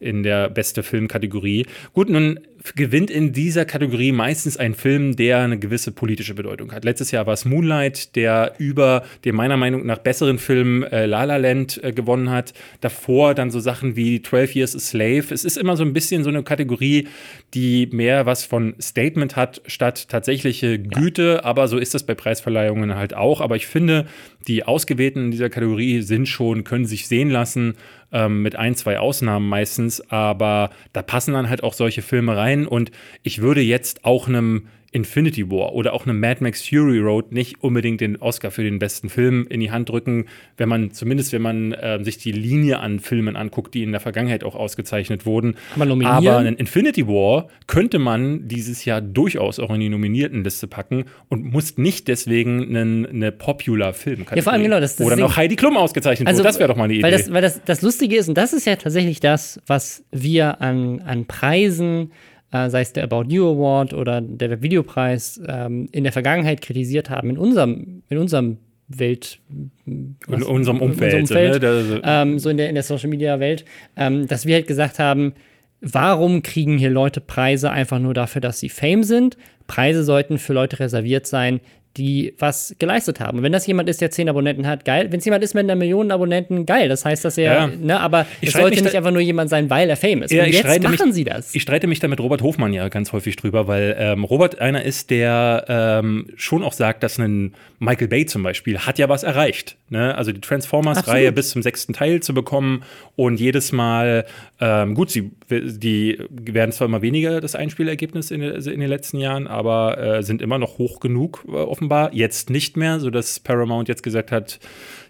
in 0.00 0.22
der 0.22 0.50
beste 0.50 0.82
Filmkategorie. 0.82 1.66
Gut, 1.94 2.10
nun 2.10 2.38
gewinnt 2.74 3.10
in 3.10 3.32
dieser 3.32 3.64
Kategorie 3.64 4.12
meistens 4.12 4.56
ein 4.56 4.74
Film, 4.74 5.16
der 5.16 5.38
eine 5.38 5.58
gewisse 5.58 5.92
politische 5.92 6.34
Bedeutung 6.34 6.72
hat. 6.72 6.84
Letztes 6.84 7.10
Jahr 7.10 7.26
war 7.26 7.34
es 7.34 7.44
Moonlight, 7.44 8.14
der 8.16 8.54
über 8.58 9.04
den 9.24 9.34
meiner 9.34 9.56
Meinung 9.56 9.84
nach 9.86 9.98
besseren 9.98 10.38
Film 10.38 10.82
äh, 10.84 11.06
La 11.06 11.24
La 11.24 11.36
Land 11.36 11.82
äh, 11.82 11.92
gewonnen 11.92 12.30
hat. 12.30 12.52
Davor 12.80 13.34
dann 13.34 13.50
so 13.50 13.60
Sachen 13.60 13.96
wie 13.96 14.22
12 14.22 14.54
Years 14.54 14.76
a 14.76 14.78
Slave. 14.78 15.24
Es 15.30 15.44
ist 15.44 15.56
immer 15.56 15.76
so 15.76 15.84
ein 15.84 15.92
bisschen 15.92 16.24
so 16.24 16.30
eine 16.30 16.42
Kategorie, 16.42 17.08
die 17.54 17.88
mehr 17.92 18.26
was 18.26 18.44
von 18.44 18.74
Statement 18.80 19.36
hat, 19.36 19.62
statt 19.66 20.08
tatsächliche 20.08 20.78
Güte. 20.78 21.40
Ja. 21.42 21.44
Aber 21.44 21.68
so 21.68 21.78
ist 21.78 21.94
das 21.94 22.04
bei 22.04 22.14
Preisverleihungen 22.14 22.94
halt 22.94 23.14
auch. 23.14 23.40
Aber 23.40 23.56
ich 23.56 23.66
finde, 23.66 24.06
die 24.46 24.64
Ausgewählten 24.64 25.26
in 25.26 25.30
dieser 25.30 25.50
Kategorie 25.50 26.02
sind 26.02 26.28
schon, 26.28 26.64
können 26.64 26.86
sich 26.86 27.08
sehen 27.08 27.30
lassen, 27.30 27.74
ähm, 28.12 28.42
mit 28.42 28.56
ein, 28.56 28.74
zwei 28.74 28.98
Ausnahmen 28.98 29.48
meistens. 29.48 30.00
Aber 30.10 30.70
da 30.92 31.02
passen 31.02 31.34
dann 31.34 31.48
halt 31.48 31.62
auch 31.62 31.72
solche 31.72 32.02
Filme 32.02 32.36
rein 32.36 32.51
rein 32.52 32.66
und 32.66 32.90
ich 33.22 33.40
würde 33.40 33.60
jetzt 33.60 34.04
auch 34.04 34.28
einem 34.28 34.68
Infinity 34.92 35.50
War 35.50 35.72
oder 35.72 35.94
auch 35.94 36.06
einem 36.06 36.20
Mad 36.20 36.42
Max 36.42 36.68
Fury 36.68 36.98
Road 36.98 37.32
nicht 37.32 37.62
unbedingt 37.62 38.02
den 38.02 38.16
Oscar 38.18 38.50
für 38.50 38.62
den 38.62 38.78
besten 38.78 39.08
Film 39.08 39.46
in 39.48 39.60
die 39.60 39.70
Hand 39.70 39.88
drücken, 39.88 40.26
wenn 40.58 40.68
man, 40.68 40.90
zumindest 40.90 41.32
wenn 41.32 41.40
man 41.40 41.72
äh, 41.72 42.04
sich 42.04 42.18
die 42.18 42.30
Linie 42.30 42.78
an 42.80 43.00
Filmen 43.00 43.34
anguckt, 43.34 43.72
die 43.72 43.82
in 43.82 43.92
der 43.92 44.00
Vergangenheit 44.00 44.44
auch 44.44 44.54
ausgezeichnet 44.54 45.24
wurden. 45.24 45.56
Aber 45.74 46.36
einen 46.36 46.56
Infinity 46.56 47.08
War 47.08 47.48
könnte 47.66 47.98
man 47.98 48.48
dieses 48.48 48.84
Jahr 48.84 49.00
durchaus 49.00 49.58
auch 49.58 49.70
in 49.70 49.80
die 49.80 49.88
Nominiertenliste 49.88 50.66
packen 50.66 51.06
und 51.30 51.42
muss 51.42 51.78
nicht 51.78 52.06
deswegen 52.08 52.76
einen, 52.76 53.06
eine 53.06 53.32
popular 53.32 53.94
Film 53.94 54.26
Ja, 54.34 54.42
vor 54.42 54.52
allem 54.52 54.62
genau, 54.62 54.78
das, 54.78 54.96
das 54.96 55.06
Oder 55.06 55.16
noch 55.16 55.36
Heidi 55.36 55.56
Klum 55.56 55.78
ausgezeichnet 55.78 56.28
also, 56.28 56.40
wurde. 56.40 56.48
Das 56.48 56.58
wäre 56.58 56.68
doch 56.68 56.76
mal 56.76 56.84
eine 56.84 56.94
Idee. 56.94 57.02
Weil, 57.02 57.12
das, 57.12 57.32
weil 57.32 57.40
das, 57.40 57.62
das 57.64 57.80
Lustige 57.80 58.16
ist, 58.16 58.28
und 58.28 58.36
das 58.36 58.52
ist 58.52 58.66
ja 58.66 58.76
tatsächlich 58.76 59.20
das, 59.20 59.58
was 59.66 60.04
wir 60.10 60.60
an, 60.60 61.00
an 61.00 61.24
Preisen 61.24 62.10
äh, 62.52 62.70
sei 62.70 62.82
es 62.82 62.92
der 62.92 63.04
About 63.04 63.24
You 63.28 63.48
Award 63.48 63.94
oder 63.94 64.20
der 64.20 64.62
Videopreis, 64.62 65.40
ähm, 65.46 65.88
in 65.92 66.04
der 66.04 66.12
Vergangenheit 66.12 66.60
kritisiert 66.60 67.10
haben, 67.10 67.30
in 67.30 67.38
unserem, 67.38 68.02
in 68.08 68.18
unserem 68.18 68.58
Welt. 68.88 69.38
In 69.86 70.16
unserem 70.26 70.80
Umfeld. 70.80 71.14
In 71.14 71.20
unserem 71.20 71.52
Umfeld 71.52 71.62
ne? 71.62 72.02
ähm, 72.04 72.38
so 72.38 72.50
in 72.50 72.58
der, 72.58 72.68
in 72.68 72.74
der 72.74 72.84
Social 72.84 73.08
Media 73.08 73.40
Welt, 73.40 73.64
ähm, 73.96 74.26
dass 74.28 74.46
wir 74.46 74.54
halt 74.54 74.66
gesagt 74.66 74.98
haben, 74.98 75.32
warum 75.80 76.42
kriegen 76.42 76.78
hier 76.78 76.90
Leute 76.90 77.20
Preise 77.20 77.70
einfach 77.70 77.98
nur 77.98 78.14
dafür, 78.14 78.40
dass 78.40 78.60
sie 78.60 78.68
Fame 78.68 79.02
sind? 79.02 79.36
Preise 79.66 80.04
sollten 80.04 80.38
für 80.38 80.52
Leute 80.52 80.80
reserviert 80.80 81.26
sein, 81.26 81.60
die 81.96 82.34
was 82.38 82.74
geleistet 82.78 83.20
haben. 83.20 83.38
Und 83.38 83.44
wenn 83.44 83.52
das 83.52 83.66
jemand 83.66 83.88
ist, 83.88 84.00
der 84.00 84.10
zehn 84.10 84.28
Abonnenten 84.28 84.66
hat, 84.66 84.84
geil. 84.84 85.08
Wenn 85.10 85.18
es 85.18 85.24
jemand 85.24 85.44
ist 85.44 85.54
mit 85.54 85.64
einer 85.64 85.76
Million 85.76 86.10
Abonnenten, 86.10 86.64
geil. 86.64 86.88
Das 86.88 87.04
heißt, 87.04 87.24
dass 87.24 87.36
er, 87.36 87.52
ja. 87.52 87.66
ne, 87.66 88.00
aber 88.00 88.26
ich 88.40 88.48
es 88.48 88.54
sollte 88.54 88.82
nicht 88.82 88.96
einfach 88.96 89.10
nur 89.10 89.20
jemand 89.20 89.50
sein, 89.50 89.68
weil 89.68 89.90
er 89.90 89.96
Fame 89.96 90.22
ist. 90.22 90.32
Ja, 90.32 90.44
Und 90.44 90.50
jetzt 90.50 90.82
machen 90.82 91.06
mich, 91.06 91.14
sie 91.14 91.24
das. 91.24 91.54
Ich 91.54 91.62
streite 91.62 91.86
mich 91.86 92.00
da 92.00 92.08
mit 92.08 92.20
Robert 92.20 92.42
Hofmann 92.42 92.72
ja 92.72 92.88
ganz 92.88 93.12
häufig 93.12 93.36
drüber, 93.36 93.66
weil 93.68 93.94
ähm, 93.98 94.24
Robert 94.24 94.58
einer 94.60 94.82
ist, 94.82 95.10
der 95.10 95.64
ähm, 95.68 96.28
schon 96.36 96.62
auch 96.62 96.72
sagt, 96.72 97.02
dass 97.02 97.18
ein 97.18 97.54
Michael 97.78 98.08
Bay 98.08 98.26
zum 98.26 98.42
Beispiel 98.42 98.78
hat 98.78 98.98
ja 98.98 99.08
was 99.08 99.22
erreicht. 99.22 99.76
Ne? 99.90 100.14
Also 100.14 100.32
die 100.32 100.40
Transformers-Reihe 100.40 101.32
bis 101.32 101.50
zum 101.50 101.62
sechsten 101.62 101.92
Teil 101.92 102.20
zu 102.20 102.32
bekommen 102.32 102.84
und 103.16 103.38
jedes 103.38 103.72
Mal, 103.72 104.24
ähm, 104.60 104.94
gut, 104.94 105.10
sie 105.10 105.32
die 105.60 106.18
werden 106.30 106.72
zwar 106.72 106.86
immer 106.86 107.02
weniger 107.02 107.40
das 107.40 107.54
Einspielergebnis 107.54 108.30
in, 108.30 108.42
in 108.42 108.80
den 108.80 108.88
letzten 108.88 109.18
Jahren, 109.18 109.46
aber 109.46 109.98
äh, 109.98 110.22
sind 110.22 110.42
immer 110.42 110.58
noch 110.58 110.78
hoch 110.78 111.00
genug 111.00 111.44
äh, 111.48 111.52
offenbar. 111.52 112.14
Jetzt 112.14 112.50
nicht 112.50 112.76
mehr, 112.76 113.00
sodass 113.00 113.40
Paramount 113.40 113.88
jetzt 113.88 114.02
gesagt 114.02 114.32
hat, 114.32 114.58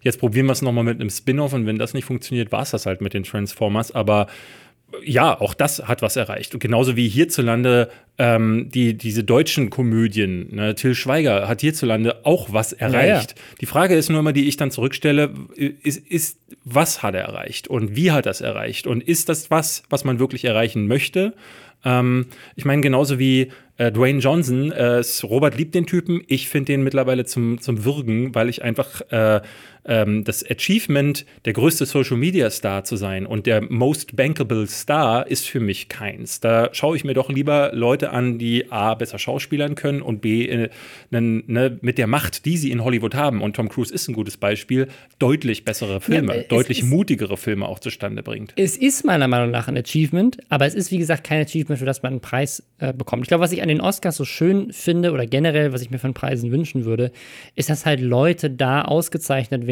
jetzt 0.03 0.19
probieren 0.19 0.47
wir 0.47 0.53
es 0.53 0.63
nochmal 0.63 0.85
mit 0.85 1.01
einem 1.01 1.11
Spin-off 1.11 1.53
und 1.53 1.67
wenn 1.67 1.79
das 1.79 1.95
nicht 1.95 2.05
funktioniert, 2.05 2.53
war 2.53 2.63
es 2.63 2.71
das 2.71 2.87
halt 2.87 3.01
mit 3.01 3.15
den 3.15 3.23
Transformers. 3.23 3.93
Aber 3.93 4.27
ja, 5.05 5.41
auch 5.41 5.55
das 5.55 5.87
hat 5.89 6.03
was 6.03 6.17
erreicht. 6.17 6.55
Und 6.55 6.61
genauso 6.61 6.97
wie 6.97 7.09
hierzulande 7.09 7.89
ähm, 8.19 8.69
die, 8.73 8.95
diese 8.95 9.25
deutschen 9.25 9.71
Komödien, 9.71 10.55
ne, 10.55 10.75
Till 10.75 10.95
Schweiger 10.95 11.49
hat 11.49 11.61
hierzulande 11.61 12.25
auch 12.25 12.53
was 12.53 12.73
erreicht. 12.73 13.31
Ja, 13.31 13.37
ja. 13.37 13.57
Die 13.61 13.67
Frage 13.67 13.95
ist 13.95 14.11
nur 14.11 14.21
immer, 14.21 14.33
die 14.33 14.49
ich 14.49 14.57
dann 14.57 14.71
zurückstelle, 14.71 15.31
ist, 15.57 16.07
ist, 16.09 16.39
was 16.65 17.03
hat 17.03 17.15
er 17.15 17.23
erreicht 17.23 17.69
und 17.69 17.97
wie 17.97 18.11
hat 18.11 18.27
er 18.27 18.33
es 18.33 18.41
erreicht? 18.41 18.87
Und 18.87 19.03
ist 19.03 19.29
das 19.29 19.51
was, 19.51 19.83
was 19.89 20.05
man 20.05 20.19
wirklich 20.19 20.45
erreichen 20.45 20.87
möchte? 20.87 21.35
Ähm, 21.85 22.27
ich 22.57 22.65
meine, 22.65 22.83
genauso 22.83 23.19
wie 23.19 23.51
äh, 23.79 23.91
Dwayne 23.91 24.21
Johnson, 24.21 24.71
äh, 24.71 25.03
Robert 25.25 25.57
liebt 25.57 25.75
den 25.75 25.87
Typen, 25.87 26.23
ich 26.29 26.49
finde 26.49 26.73
den 26.73 26.83
mittlerweile 26.83 27.25
zum, 27.25 27.61
zum 27.61 27.85
Würgen, 27.85 28.35
weil 28.35 28.49
ich 28.49 28.63
einfach 28.63 29.01
äh, 29.11 29.41
ähm, 29.85 30.25
das 30.25 30.49
Achievement, 30.49 31.27
der 31.45 31.53
größte 31.53 31.87
Social 31.87 32.17
Media 32.17 32.51
Star 32.51 32.85
zu 32.85 32.97
sein 32.97 33.27
und 33.27 33.47
der 33.47 33.63
most 33.63 34.17
bankable 34.17 34.67
Star 34.67 35.27
ist 35.27 35.49
für 35.49 35.61
mich 35.61 35.89
keins. 35.89 36.41
Da 36.41 36.71
schaue 36.73 36.97
ich 36.97 37.05
mir 37.05 37.15
doch 37.15 37.29
lieber 37.29 37.71
Leute 37.75 38.11
an, 38.11 38.39
die 38.39 38.71
A, 38.71 38.95
besser 38.95 39.19
schauspielern 39.19 39.75
können 39.75 40.03
und 40.03 40.21
B, 40.21 40.47
äh, 40.47 40.69
ne, 41.11 41.79
mit 41.81 41.99
der 41.99 42.07
Macht, 42.07 42.45
die 42.45 42.57
sie 42.57 42.71
in 42.71 42.85
Hollywood 42.85 43.15
haben, 43.15 43.43
und 43.43 43.57
Tom 43.57 43.69
Cruise 43.69 43.93
ist 43.93 44.09
ein 44.09 44.15
gutes 44.15 44.37
Beispiel, 44.37 44.89
deutlich 45.19 45.65
bessere 45.65 46.01
Filme, 46.01 46.37
ja, 46.37 46.43
deutlich 46.43 46.81
ist, 46.81 46.89
mutigere 46.89 47.37
Filme 47.37 47.67
auch 47.67 47.79
zustande 47.79 48.23
bringt. 48.23 48.53
Es 48.57 48.77
ist 48.77 49.05
meiner 49.05 49.29
Meinung 49.29 49.51
nach 49.51 49.69
ein 49.69 49.77
Achievement, 49.77 50.39
aber 50.49 50.67
es 50.67 50.75
ist, 50.75 50.91
wie 50.91 50.99
gesagt, 50.99 51.25
kein 51.25 51.43
Achievement 51.43 51.79
für 51.79 51.87
das 51.87 52.03
man 52.03 52.13
einen 52.13 52.21
Preis 52.21 52.63
äh, 52.79 52.93
bekommt. 52.93 53.23
Ich 53.23 53.29
glaube, 53.29 53.43
was 53.43 53.53
ich 53.53 53.63
an 53.63 53.69
den 53.69 53.81
Oscars 53.81 54.17
so 54.17 54.25
schön 54.25 54.73
finde 54.73 55.13
oder 55.13 55.27
generell, 55.27 55.73
was 55.73 55.83
ich 55.83 55.91
mir 55.91 55.99
von 55.99 56.15
Preisen 56.15 56.51
wünschen 56.53 56.85
würde, 56.85 57.13
ist, 57.55 57.71
dass 57.71 57.87
halt 57.87 58.01
Leute 58.01 58.51
da 58.51 58.83
ausgezeichnet 58.83 59.67
werden 59.67 59.72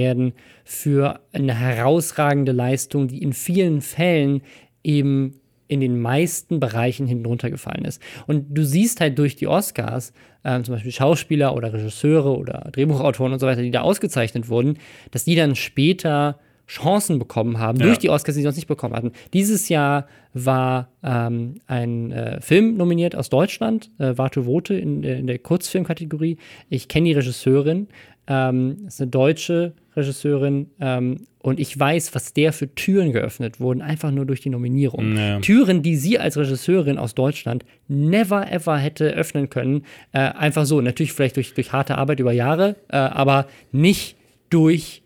für 0.65 1.21
eine 1.33 1.55
herausragende 1.55 2.53
Leistung, 2.53 3.09
die 3.09 3.23
in 3.23 3.33
vielen 3.33 3.81
Fällen 3.81 4.43
eben 4.83 5.41
in 5.69 5.81
den 5.81 6.01
meisten 6.01 6.59
Bereichen 6.59 7.07
hinten 7.07 7.27
runtergefallen 7.27 7.85
ist. 7.85 8.03
Und 8.27 8.47
du 8.51 8.65
siehst 8.65 9.01
halt 9.01 9.19
durch 9.19 9.37
die 9.37 9.47
Oscars, 9.47 10.13
äh, 10.43 10.61
zum 10.63 10.75
Beispiel 10.75 10.91
Schauspieler 10.91 11.55
oder 11.55 11.73
Regisseure 11.73 12.37
oder 12.37 12.71
Drehbuchautoren 12.73 13.33
und 13.33 13.39
so 13.39 13.47
weiter, 13.47 13.63
die 13.63 13.71
da 13.71 13.83
ausgezeichnet 13.83 14.49
wurden, 14.49 14.79
dass 15.13 15.25
die 15.25 15.37
dann 15.37 15.55
später 15.55 16.41
Chancen 16.71 17.19
bekommen 17.19 17.59
haben 17.59 17.81
ja. 17.81 17.87
durch 17.87 17.99
die 17.99 18.11
Oscars, 18.11 18.35
die 18.35 18.41
sie 18.41 18.45
sonst 18.45 18.57
nicht 18.57 18.69
bekommen 18.69 18.95
hatten. 18.95 19.11
Dieses 19.33 19.69
Jahr 19.69 20.07
war 20.33 20.89
ähm, 21.03 21.57
ein 21.67 22.13
äh, 22.13 22.41
Film 22.41 22.77
nominiert 22.77 23.17
aus 23.17 23.29
Deutschland, 23.29 23.91
äh, 23.99 24.17
Warte 24.17 24.45
Vote 24.45 24.75
in, 24.75 25.03
in 25.03 25.27
der 25.27 25.41
Kurzfilmkategorie. 25.41 26.37
Ich 26.69 26.87
kenne 26.87 27.09
die 27.09 27.15
Regisseurin, 27.15 27.89
ähm, 28.29 28.77
ist 28.87 29.01
eine 29.01 29.11
deutsche 29.11 29.73
Regisseurin 29.97 30.71
ähm, 30.81 31.27
und 31.41 31.59
ich 31.59 31.77
weiß, 31.77 32.15
was 32.15 32.35
der 32.35 32.53
für 32.53 32.73
Türen 32.73 33.11
geöffnet 33.11 33.59
wurden, 33.59 33.83
einfach 33.83 34.13
nur 34.13 34.25
durch 34.25 34.41
die 34.41 34.51
Nominierung. 34.51 35.17
Ja. 35.17 35.41
Türen, 35.41 35.83
die 35.83 35.97
sie 35.97 36.21
als 36.21 36.37
Regisseurin 36.37 36.99
aus 36.99 37.17
Deutschland 37.17 37.65
never 37.89 38.49
ever 38.53 38.79
hätte 38.79 39.07
öffnen 39.07 39.51
können. 39.51 39.85
Äh, 40.13 40.21
einfach 40.21 40.67
so, 40.67 40.81
natürlich 40.81 41.13
vielleicht 41.13 41.35
durch, 41.35 41.53
durch 41.53 41.73
harte 41.73 41.99
Arbeit 41.99 42.21
über 42.21 42.31
Jahre, 42.31 42.77
äh, 42.91 42.97
aber 42.97 43.49
nicht 43.73 44.17
durch 44.51 45.03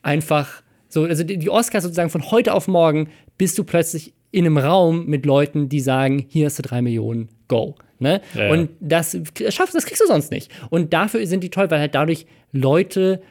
einfach 0.00 0.62
so, 0.88 1.04
also 1.04 1.24
die 1.24 1.50
Oscars 1.50 1.84
sozusagen 1.84 2.10
von 2.10 2.30
heute 2.30 2.54
auf 2.54 2.68
morgen 2.68 3.08
bist 3.38 3.58
du 3.58 3.64
plötzlich 3.64 4.14
in 4.30 4.46
einem 4.46 4.58
Raum 4.58 5.06
mit 5.06 5.26
Leuten, 5.26 5.68
die 5.68 5.80
sagen, 5.80 6.26
hier 6.28 6.46
hast 6.46 6.58
du 6.58 6.62
drei 6.62 6.82
Millionen, 6.82 7.28
go. 7.48 7.76
Ne? 7.98 8.20
Ja, 8.34 8.50
und 8.50 8.70
das 8.80 9.18
schaffst, 9.48 9.74
das 9.74 9.86
kriegst 9.86 10.02
du 10.02 10.06
sonst 10.06 10.30
nicht. 10.30 10.50
Und 10.68 10.92
dafür 10.92 11.26
sind 11.26 11.42
die 11.42 11.50
toll, 11.50 11.70
weil 11.70 11.80
halt 11.80 11.94
dadurch 11.94 12.26
Leute 12.52 13.22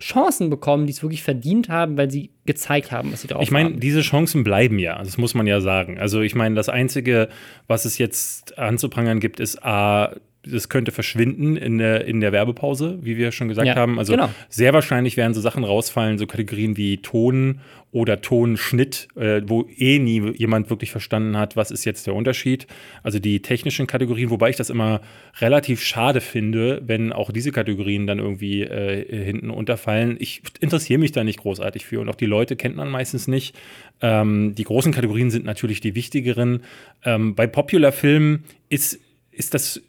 Chancen 0.00 0.48
bekommen, 0.48 0.86
die 0.86 0.92
es 0.92 1.02
wirklich 1.02 1.22
verdient 1.22 1.68
haben, 1.68 1.96
weil 1.96 2.10
sie 2.10 2.30
gezeigt 2.46 2.92
haben, 2.92 3.12
was 3.12 3.22
sie 3.22 3.28
drauf 3.28 3.42
Ich 3.42 3.50
meine, 3.50 3.72
diese 3.72 4.00
Chancen 4.00 4.44
bleiben 4.44 4.78
ja, 4.78 4.98
das 5.02 5.18
muss 5.18 5.34
man 5.34 5.46
ja 5.46 5.60
sagen. 5.60 5.98
Also 5.98 6.20
ich 6.20 6.34
meine, 6.34 6.54
das 6.54 6.68
Einzige, 6.68 7.28
was 7.66 7.84
es 7.84 7.98
jetzt 7.98 8.58
anzuprangern 8.58 9.18
gibt, 9.18 9.40
ist 9.40 9.64
A, 9.64 10.14
das 10.44 10.68
könnte 10.68 10.92
verschwinden 10.92 11.56
in 11.56 11.78
der, 11.78 12.04
in 12.04 12.20
der 12.20 12.32
Werbepause, 12.32 12.98
wie 13.02 13.16
wir 13.16 13.32
schon 13.32 13.48
gesagt 13.48 13.66
ja, 13.66 13.74
haben. 13.74 13.98
Also 13.98 14.12
genau. 14.12 14.30
sehr 14.48 14.72
wahrscheinlich 14.72 15.16
werden 15.16 15.34
so 15.34 15.40
Sachen 15.40 15.64
rausfallen, 15.64 16.16
so 16.16 16.26
Kategorien 16.26 16.76
wie 16.76 16.98
Ton 16.98 17.60
oder 17.90 18.20
Tonschnitt, 18.20 19.08
äh, 19.16 19.40
wo 19.46 19.66
eh 19.76 19.98
nie 19.98 20.32
jemand 20.36 20.70
wirklich 20.70 20.90
verstanden 20.90 21.36
hat, 21.36 21.56
was 21.56 21.70
ist 21.70 21.84
jetzt 21.84 22.06
der 22.06 22.14
Unterschied. 22.14 22.66
Also 23.02 23.18
die 23.18 23.40
technischen 23.40 23.86
Kategorien, 23.86 24.30
wobei 24.30 24.50
ich 24.50 24.56
das 24.56 24.70
immer 24.70 25.00
relativ 25.40 25.82
schade 25.82 26.20
finde, 26.20 26.82
wenn 26.86 27.12
auch 27.12 27.32
diese 27.32 27.50
Kategorien 27.50 28.06
dann 28.06 28.18
irgendwie 28.18 28.62
äh, 28.62 29.24
hinten 29.24 29.50
unterfallen. 29.50 30.16
Ich 30.20 30.42
interessiere 30.60 31.00
mich 31.00 31.12
da 31.12 31.24
nicht 31.24 31.40
großartig 31.40 31.86
für 31.86 32.00
und 32.00 32.08
auch 32.08 32.14
die 32.14 32.26
Leute 32.26 32.56
kennt 32.56 32.76
man 32.76 32.90
meistens 32.90 33.26
nicht. 33.26 33.56
Ähm, 34.02 34.54
die 34.54 34.64
großen 34.64 34.92
Kategorien 34.92 35.30
sind 35.30 35.46
natürlich 35.46 35.80
die 35.80 35.94
wichtigeren. 35.94 36.60
Ähm, 37.04 37.34
bei 37.34 37.46
Popular 37.46 37.92
Filmen 37.92 38.44
ist, 38.68 39.00
ist 39.38 39.54
das 39.54 39.80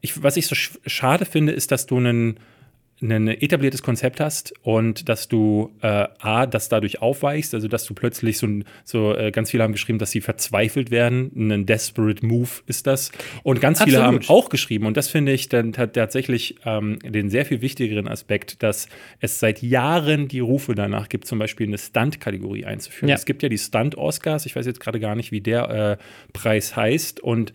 ich, 0.00 0.22
was 0.22 0.36
ich 0.36 0.46
so 0.46 0.54
schade 0.54 1.24
finde, 1.24 1.52
ist, 1.52 1.70
dass 1.70 1.86
du 1.86 1.96
einen 1.98 2.38
ein 3.02 3.28
etabliertes 3.28 3.82
Konzept 3.82 4.20
hast 4.20 4.54
und 4.62 5.10
dass 5.10 5.28
du 5.28 5.70
äh, 5.82 6.08
A, 6.18 6.46
das 6.46 6.70
dadurch 6.70 7.02
aufweichst, 7.02 7.52
also 7.52 7.68
dass 7.68 7.84
du 7.84 7.92
plötzlich 7.92 8.38
so, 8.38 8.48
so 8.84 9.14
äh, 9.14 9.32
ganz 9.32 9.50
viele 9.50 9.64
haben 9.64 9.72
geschrieben, 9.72 9.98
dass 9.98 10.12
sie 10.12 10.22
verzweifelt 10.22 10.90
werden. 10.90 11.30
Ein 11.36 11.66
desperate 11.66 12.24
move 12.24 12.48
ist 12.66 12.86
das. 12.86 13.12
Und 13.42 13.60
ganz 13.60 13.82
Absolut. 13.82 14.00
viele 14.00 14.06
haben 14.06 14.20
auch 14.28 14.48
geschrieben, 14.48 14.86
und 14.86 14.96
das 14.96 15.08
finde 15.08 15.32
ich 15.32 15.50
dann 15.50 15.74
tatsächlich 15.74 16.56
ähm, 16.64 16.98
den 17.00 17.28
sehr 17.28 17.44
viel 17.44 17.60
wichtigeren 17.60 18.08
Aspekt, 18.08 18.62
dass 18.62 18.88
es 19.20 19.40
seit 19.40 19.60
Jahren 19.60 20.26
die 20.26 20.40
Rufe 20.40 20.74
danach 20.74 21.10
gibt, 21.10 21.26
zum 21.26 21.38
Beispiel 21.38 21.66
eine 21.66 21.76
Stunt-Kategorie 21.76 22.64
einzuführen. 22.64 23.10
Ja. 23.10 23.14
Es 23.16 23.26
gibt 23.26 23.42
ja 23.42 23.50
die 23.50 23.58
Stunt-Oscars, 23.58 24.46
ich 24.46 24.56
weiß 24.56 24.64
jetzt 24.64 24.80
gerade 24.80 25.00
gar 25.00 25.16
nicht, 25.16 25.32
wie 25.32 25.42
der 25.42 25.68
äh, 25.68 25.96
Preis 26.32 26.76
heißt. 26.76 27.20
Und 27.20 27.52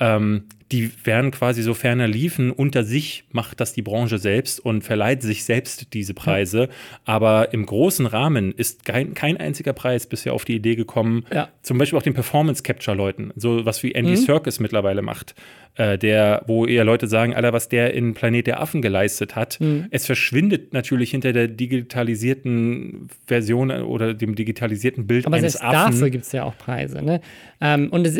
ähm, 0.00 0.46
die 0.72 0.90
werden 1.04 1.30
quasi 1.30 1.62
so 1.62 1.74
ferner 1.74 2.06
liefen. 2.06 2.50
Unter 2.50 2.84
sich 2.84 3.24
macht 3.32 3.60
das 3.60 3.72
die 3.72 3.82
Branche 3.82 4.18
selbst 4.18 4.60
und 4.60 4.82
verleiht 4.82 5.22
sich 5.22 5.44
selbst 5.44 5.92
diese 5.94 6.14
Preise. 6.14 6.68
Aber 7.04 7.52
im 7.52 7.66
großen 7.66 8.06
Rahmen 8.06 8.52
ist 8.52 8.84
kein, 8.84 9.14
kein, 9.14 9.36
einziger 9.36 9.72
Preis 9.72 10.06
bisher 10.06 10.32
auf 10.32 10.44
die 10.44 10.54
Idee 10.54 10.76
gekommen, 10.76 11.24
ja. 11.32 11.48
zum 11.62 11.78
Beispiel 11.78 11.98
auch 11.98 12.02
den 12.02 12.14
Performance 12.14 12.62
Capture 12.62 12.96
Leuten, 12.96 13.32
so 13.36 13.64
was 13.64 13.82
wie 13.82 13.92
Andy 13.92 14.12
mhm. 14.12 14.16
Serkis 14.16 14.60
mittlerweile 14.60 15.02
macht, 15.02 15.34
äh, 15.76 15.96
der, 15.98 16.42
wo 16.46 16.66
eher 16.66 16.84
Leute 16.84 17.06
sagen, 17.06 17.34
Alter, 17.34 17.52
was 17.52 17.68
der 17.68 17.94
in 17.94 18.14
Planet 18.14 18.46
der 18.46 18.60
Affen 18.60 18.82
geleistet 18.82 19.34
hat. 19.34 19.60
Mhm. 19.60 19.86
Es 19.90 20.06
verschwindet 20.06 20.72
natürlich 20.72 21.10
hinter 21.10 21.32
der 21.32 21.48
digitalisierten 21.48 23.08
Version 23.26 23.70
oder 23.70 24.14
dem 24.14 24.34
digitalisierten 24.34 25.06
Bild 25.06 25.26
Aber 25.26 25.36
eines 25.36 25.60
Affen. 25.60 25.76
Aber 25.76 25.90
dafür 25.90 26.10
gibt 26.10 26.24
es 26.26 26.32
ja 26.32 26.44
auch 26.44 26.56
Preise. 26.58 27.02
Ne? 27.02 27.20
Ähm, 27.60 27.88
und 27.90 28.06
es, 28.06 28.14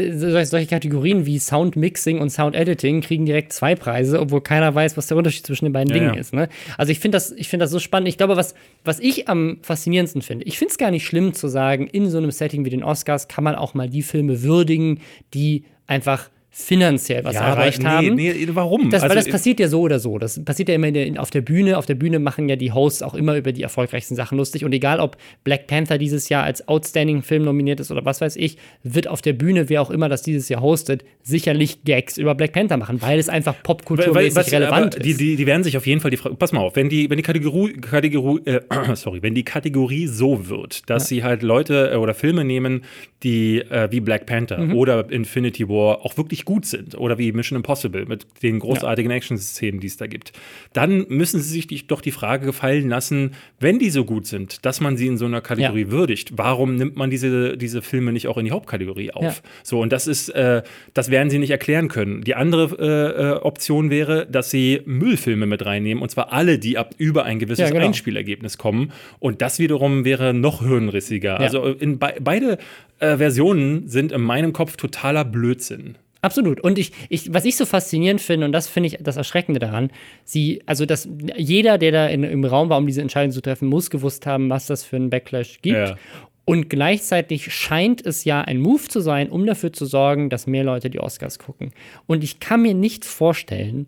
solche 0.51 0.67
Kategorien 0.67 1.27
wie 1.27 1.39
Sound 1.39 1.77
Mixing 1.77 2.19
und 2.19 2.31
Sound 2.31 2.40
Editing 2.49 3.01
kriegen 3.01 3.27
direkt 3.27 3.53
zwei 3.53 3.75
Preise, 3.75 4.21
obwohl 4.21 4.41
keiner 4.41 4.75
weiß, 4.75 4.97
was 4.97 5.07
der 5.07 5.17
Unterschied 5.17 5.47
zwischen 5.47 5.67
den 5.67 5.73
beiden 5.73 5.91
ja, 5.91 5.95
Dingen 5.95 6.15
ja. 6.15 6.21
ist. 6.21 6.33
Ne? 6.33 6.49
Also 6.77 6.93
ich 6.93 6.99
finde 6.99 7.17
das, 7.17 7.35
find 7.43 7.63
das 7.63 7.71
so 7.71 7.79
spannend. 7.79 8.09
Ich 8.09 8.19
glaube, 8.19 8.37
was, 8.37 8.55
was 8.85 9.01
ich 9.01 9.29
am 9.29 9.59
faszinierendsten 9.63 10.23
finde, 10.23 10.45
ich 10.47 10.59
finde 10.59 10.73
es 10.73 10.79
gar 10.79 10.91
nicht 10.91 11.07
schlimm 11.07 11.35
zu 11.35 11.49
sagen, 11.49 11.87
in 11.87 12.11
so 12.11 12.19
einem 12.19 12.31
Setting 12.31 12.65
wie 12.65 12.71
den 12.71 12.83
Oscars 12.83 13.29
kann 13.29 13.45
man 13.45 13.55
auch 13.55 13.75
mal 13.75 13.89
die 13.89 14.03
Filme 14.03 14.43
würdigen, 14.43 15.01
die 15.35 15.65
einfach 15.87 16.31
finanziell 16.53 17.25
was 17.25 17.35
ja, 17.35 17.49
erreicht 17.49 17.81
nee, 17.81 17.89
haben. 17.89 18.15
Nee, 18.17 18.49
warum? 18.53 18.91
Das, 18.91 19.03
also, 19.03 19.15
weil 19.15 19.23
das 19.23 19.31
passiert 19.31 19.61
ja 19.61 19.69
so 19.69 19.83
oder 19.83 20.01
so. 20.01 20.19
Das 20.19 20.45
passiert 20.45 20.69
ja 20.69 20.75
immer 20.75 20.91
der, 20.91 21.21
auf 21.21 21.31
der 21.31 21.43
Bühne. 21.43 21.79
Auf 21.79 21.87
der 21.87 21.95
Bühne 21.95 22.19
machen 22.19 22.49
ja 22.49 22.57
die 22.57 22.73
Hosts 22.73 23.03
auch 23.03 23.15
immer 23.15 23.37
über 23.37 23.53
die 23.53 23.63
erfolgreichsten 23.63 24.17
Sachen 24.17 24.37
lustig. 24.37 24.65
Und 24.65 24.73
egal, 24.73 24.99
ob 24.99 25.17
Black 25.45 25.69
Panther 25.69 25.97
dieses 25.97 26.29
Jahr 26.29 26.43
als 26.43 26.67
Outstanding 26.67 27.23
Film 27.23 27.45
nominiert 27.45 27.79
ist 27.79 27.93
oder 27.93 28.05
was 28.05 28.21
weiß 28.21 28.35
ich, 28.37 28.59
wird 28.83 29.07
auf 29.07 29.23
der 29.23 29.33
Bühne, 29.33 29.69
wer 29.69 29.81
auch 29.81 29.91
immer 29.91 30.09
das 30.09 30.23
dieses 30.23 30.49
Jahr 30.49 30.61
hostet, 30.61 31.05
sicherlich 31.23 31.85
Gags 31.85 32.19
über 32.19 32.35
Black 32.35 32.53
Panther 32.53 32.77
machen, 32.77 33.01
weil 33.01 33.19
es 33.19 33.29
einfach 33.29 33.63
popkulturmäßig 33.63 34.53
relevant 34.53 34.97
ist. 34.97 35.05
Die, 35.05 35.15
die, 35.15 35.37
die, 35.37 35.47
werden 35.47 35.63
sich 35.63 35.77
auf 35.77 35.87
jeden 35.87 36.01
Fall 36.01 36.11
die 36.11 36.17
Frage, 36.17 36.35
pass 36.35 36.53
mal 36.53 36.61
auf, 36.61 36.75
wenn 36.75 36.89
die, 36.89 37.09
wenn 37.11 37.17
die 37.17 37.23
Kategorie, 37.23 37.75
Kategorie 37.75 38.41
äh, 38.47 38.61
sorry, 38.95 39.23
wenn 39.23 39.35
die 39.35 39.45
Kategorie 39.45 40.09
so 40.09 40.49
wird, 40.49 40.91
dass 40.91 41.05
ja. 41.05 41.09
sie 41.09 41.25
halt 41.25 41.43
Leute 41.43 41.93
äh, 41.93 41.97
oder 41.97 42.15
Filme 42.15 42.45
nehmen, 42.45 42.83
die 43.23 43.59
äh, 43.61 43.89
wie 43.91 44.01
Black 44.01 44.27
Panther 44.27 44.59
mhm. 44.59 44.75
oder 44.75 45.11
Infinity 45.11 45.69
War 45.69 46.05
auch 46.05 46.17
wirklich 46.17 46.40
gut 46.45 46.67
sind 46.67 46.97
oder 46.97 47.19
wie 47.19 47.33
Mission 47.33 47.57
Impossible 47.57 48.07
mit 48.07 48.27
den 48.43 48.59
großartigen 48.59 49.11
ja. 49.11 49.17
Action-Szenen, 49.17 49.81
die 49.81 49.87
es 49.87 49.97
da 49.97 50.07
gibt, 50.07 50.33
dann 50.73 51.07
müssen 51.09 51.41
sie 51.41 51.61
sich 51.61 51.87
doch 51.87 52.01
die 52.01 52.11
Frage 52.11 52.47
gefallen 52.47 52.89
lassen, 52.89 53.33
wenn 53.59 53.79
die 53.79 53.91
so 53.91 54.05
gut 54.05 54.27
sind, 54.27 54.65
dass 54.65 54.81
man 54.81 54.97
sie 54.97 55.07
in 55.07 55.17
so 55.17 55.27
einer 55.27 55.41
Kategorie 55.41 55.85
ja. 55.85 55.91
würdigt, 55.91 56.33
warum 56.37 56.77
nimmt 56.77 56.97
man 56.97 57.11
diese, 57.11 57.57
diese 57.57 57.83
Filme 57.83 58.13
nicht 58.13 58.29
auch 58.29 58.39
in 58.39 58.45
die 58.45 58.51
Hauptkategorie 58.51 59.13
auf? 59.13 59.23
Ja. 59.23 59.35
So, 59.63 59.81
und 59.81 59.93
das 59.93 60.07
ist, 60.07 60.29
äh, 60.31 60.63
das 60.95 61.11
werden 61.11 61.31
sie 61.31 61.39
nicht 61.39 61.51
erklären 61.51 61.89
können. 61.89 62.23
Die 62.23 62.35
andere 62.35 62.77
äh, 62.79 63.31
äh 63.31 63.41
Option 63.41 63.91
wäre, 63.91 64.27
dass 64.27 64.51
sie 64.51 64.81
Müllfilme 64.85 65.47
mit 65.47 65.65
reinnehmen 65.65 66.03
und 66.03 66.11
zwar 66.11 66.33
alle, 66.33 66.59
die 66.59 66.79
ab 66.79 66.95
über 66.99 67.25
ein 67.25 67.39
gewisses 67.39 67.71
genau. 67.71 67.85
Einspielergebnis 67.85 68.59
kommen. 68.59 68.93
Und 69.19 69.43
das 69.43 69.59
wiederum 69.59 70.05
wäre 70.05 70.35
noch 70.35 70.63
hirnrissiger. 70.63 71.39
Also 71.39 71.65
in 71.65 71.99
be 71.99 72.15
beide 72.21 72.59
äh, 72.99 73.17
Versionen 73.17 73.89
sind 73.89 74.13
in 74.13 74.21
meinem 74.23 74.53
Kopf 74.53 74.77
totaler 74.77 75.25
Blödsinn. 75.25 75.97
Absolut. 76.23 76.61
Und 76.61 76.79
ich, 76.79 76.93
ich, 77.09 77.33
was 77.33 77.45
ich 77.45 77.57
so 77.57 77.65
faszinierend 77.65 78.21
finde, 78.21 78.47
und 78.47 78.53
das 78.53 78.69
finde 78.69 78.89
ich 78.89 78.99
das 79.01 79.17
Erschreckende 79.17 79.59
daran, 79.59 79.91
sie, 80.25 80.63
also 80.67 80.85
dass 80.85 81.09
jeder, 81.37 81.79
der 81.79 81.93
da 81.93 82.07
in, 82.09 82.25
im 82.25 82.45
Raum 82.45 82.69
war, 82.69 82.79
um 82.79 82.87
diese 82.87 83.01
Entscheidung 83.01 83.33
zu 83.33 83.41
treffen, 83.41 83.69
muss 83.69 83.91
gewusst 83.91 84.27
haben, 84.27 84.51
was 84.51 84.67
das 84.67 84.85
für 84.85 84.97
einen 84.97 85.11
Backlash 85.11 85.61
gibt. 85.63 85.77
Ja. 85.77 85.97
Und 86.45 86.69
gleichzeitig 86.69 87.55
scheint 87.55 88.05
es 88.05 88.25
ja 88.25 88.41
ein 88.41 88.59
Move 88.59 88.83
zu 88.89 89.01
sein, 89.01 89.31
um 89.31 89.47
dafür 89.47 89.73
zu 89.73 89.87
sorgen, 89.87 90.31
dass 90.31 90.47
mehr 90.47 90.65
Leute 90.65 90.91
die 90.91 91.01
Oscars 91.01 91.39
gucken. 91.39 91.73
Und 92.07 92.25
ich 92.25 92.41
kann 92.41 92.63
mir 92.63 92.75
nicht 92.75 93.05
vorstellen, 93.05 93.87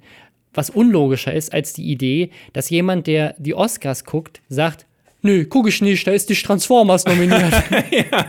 was 0.54 0.70
unlogischer 0.70 1.32
ist 1.32 1.52
als 1.52 1.72
die 1.72 1.90
Idee, 1.90 2.30
dass 2.52 2.70
jemand, 2.70 3.06
der 3.06 3.34
die 3.38 3.54
Oscars 3.54 4.04
guckt, 4.04 4.42
sagt, 4.48 4.86
Nö, 5.24 5.44
guck 5.44 5.68
ich 5.68 5.80
nicht, 5.80 6.04
da 6.04 6.10
ist 6.10 6.28
die 6.28 6.34
Transformers 6.34 7.04
nominiert. 7.04 7.40
ja. 7.90 8.26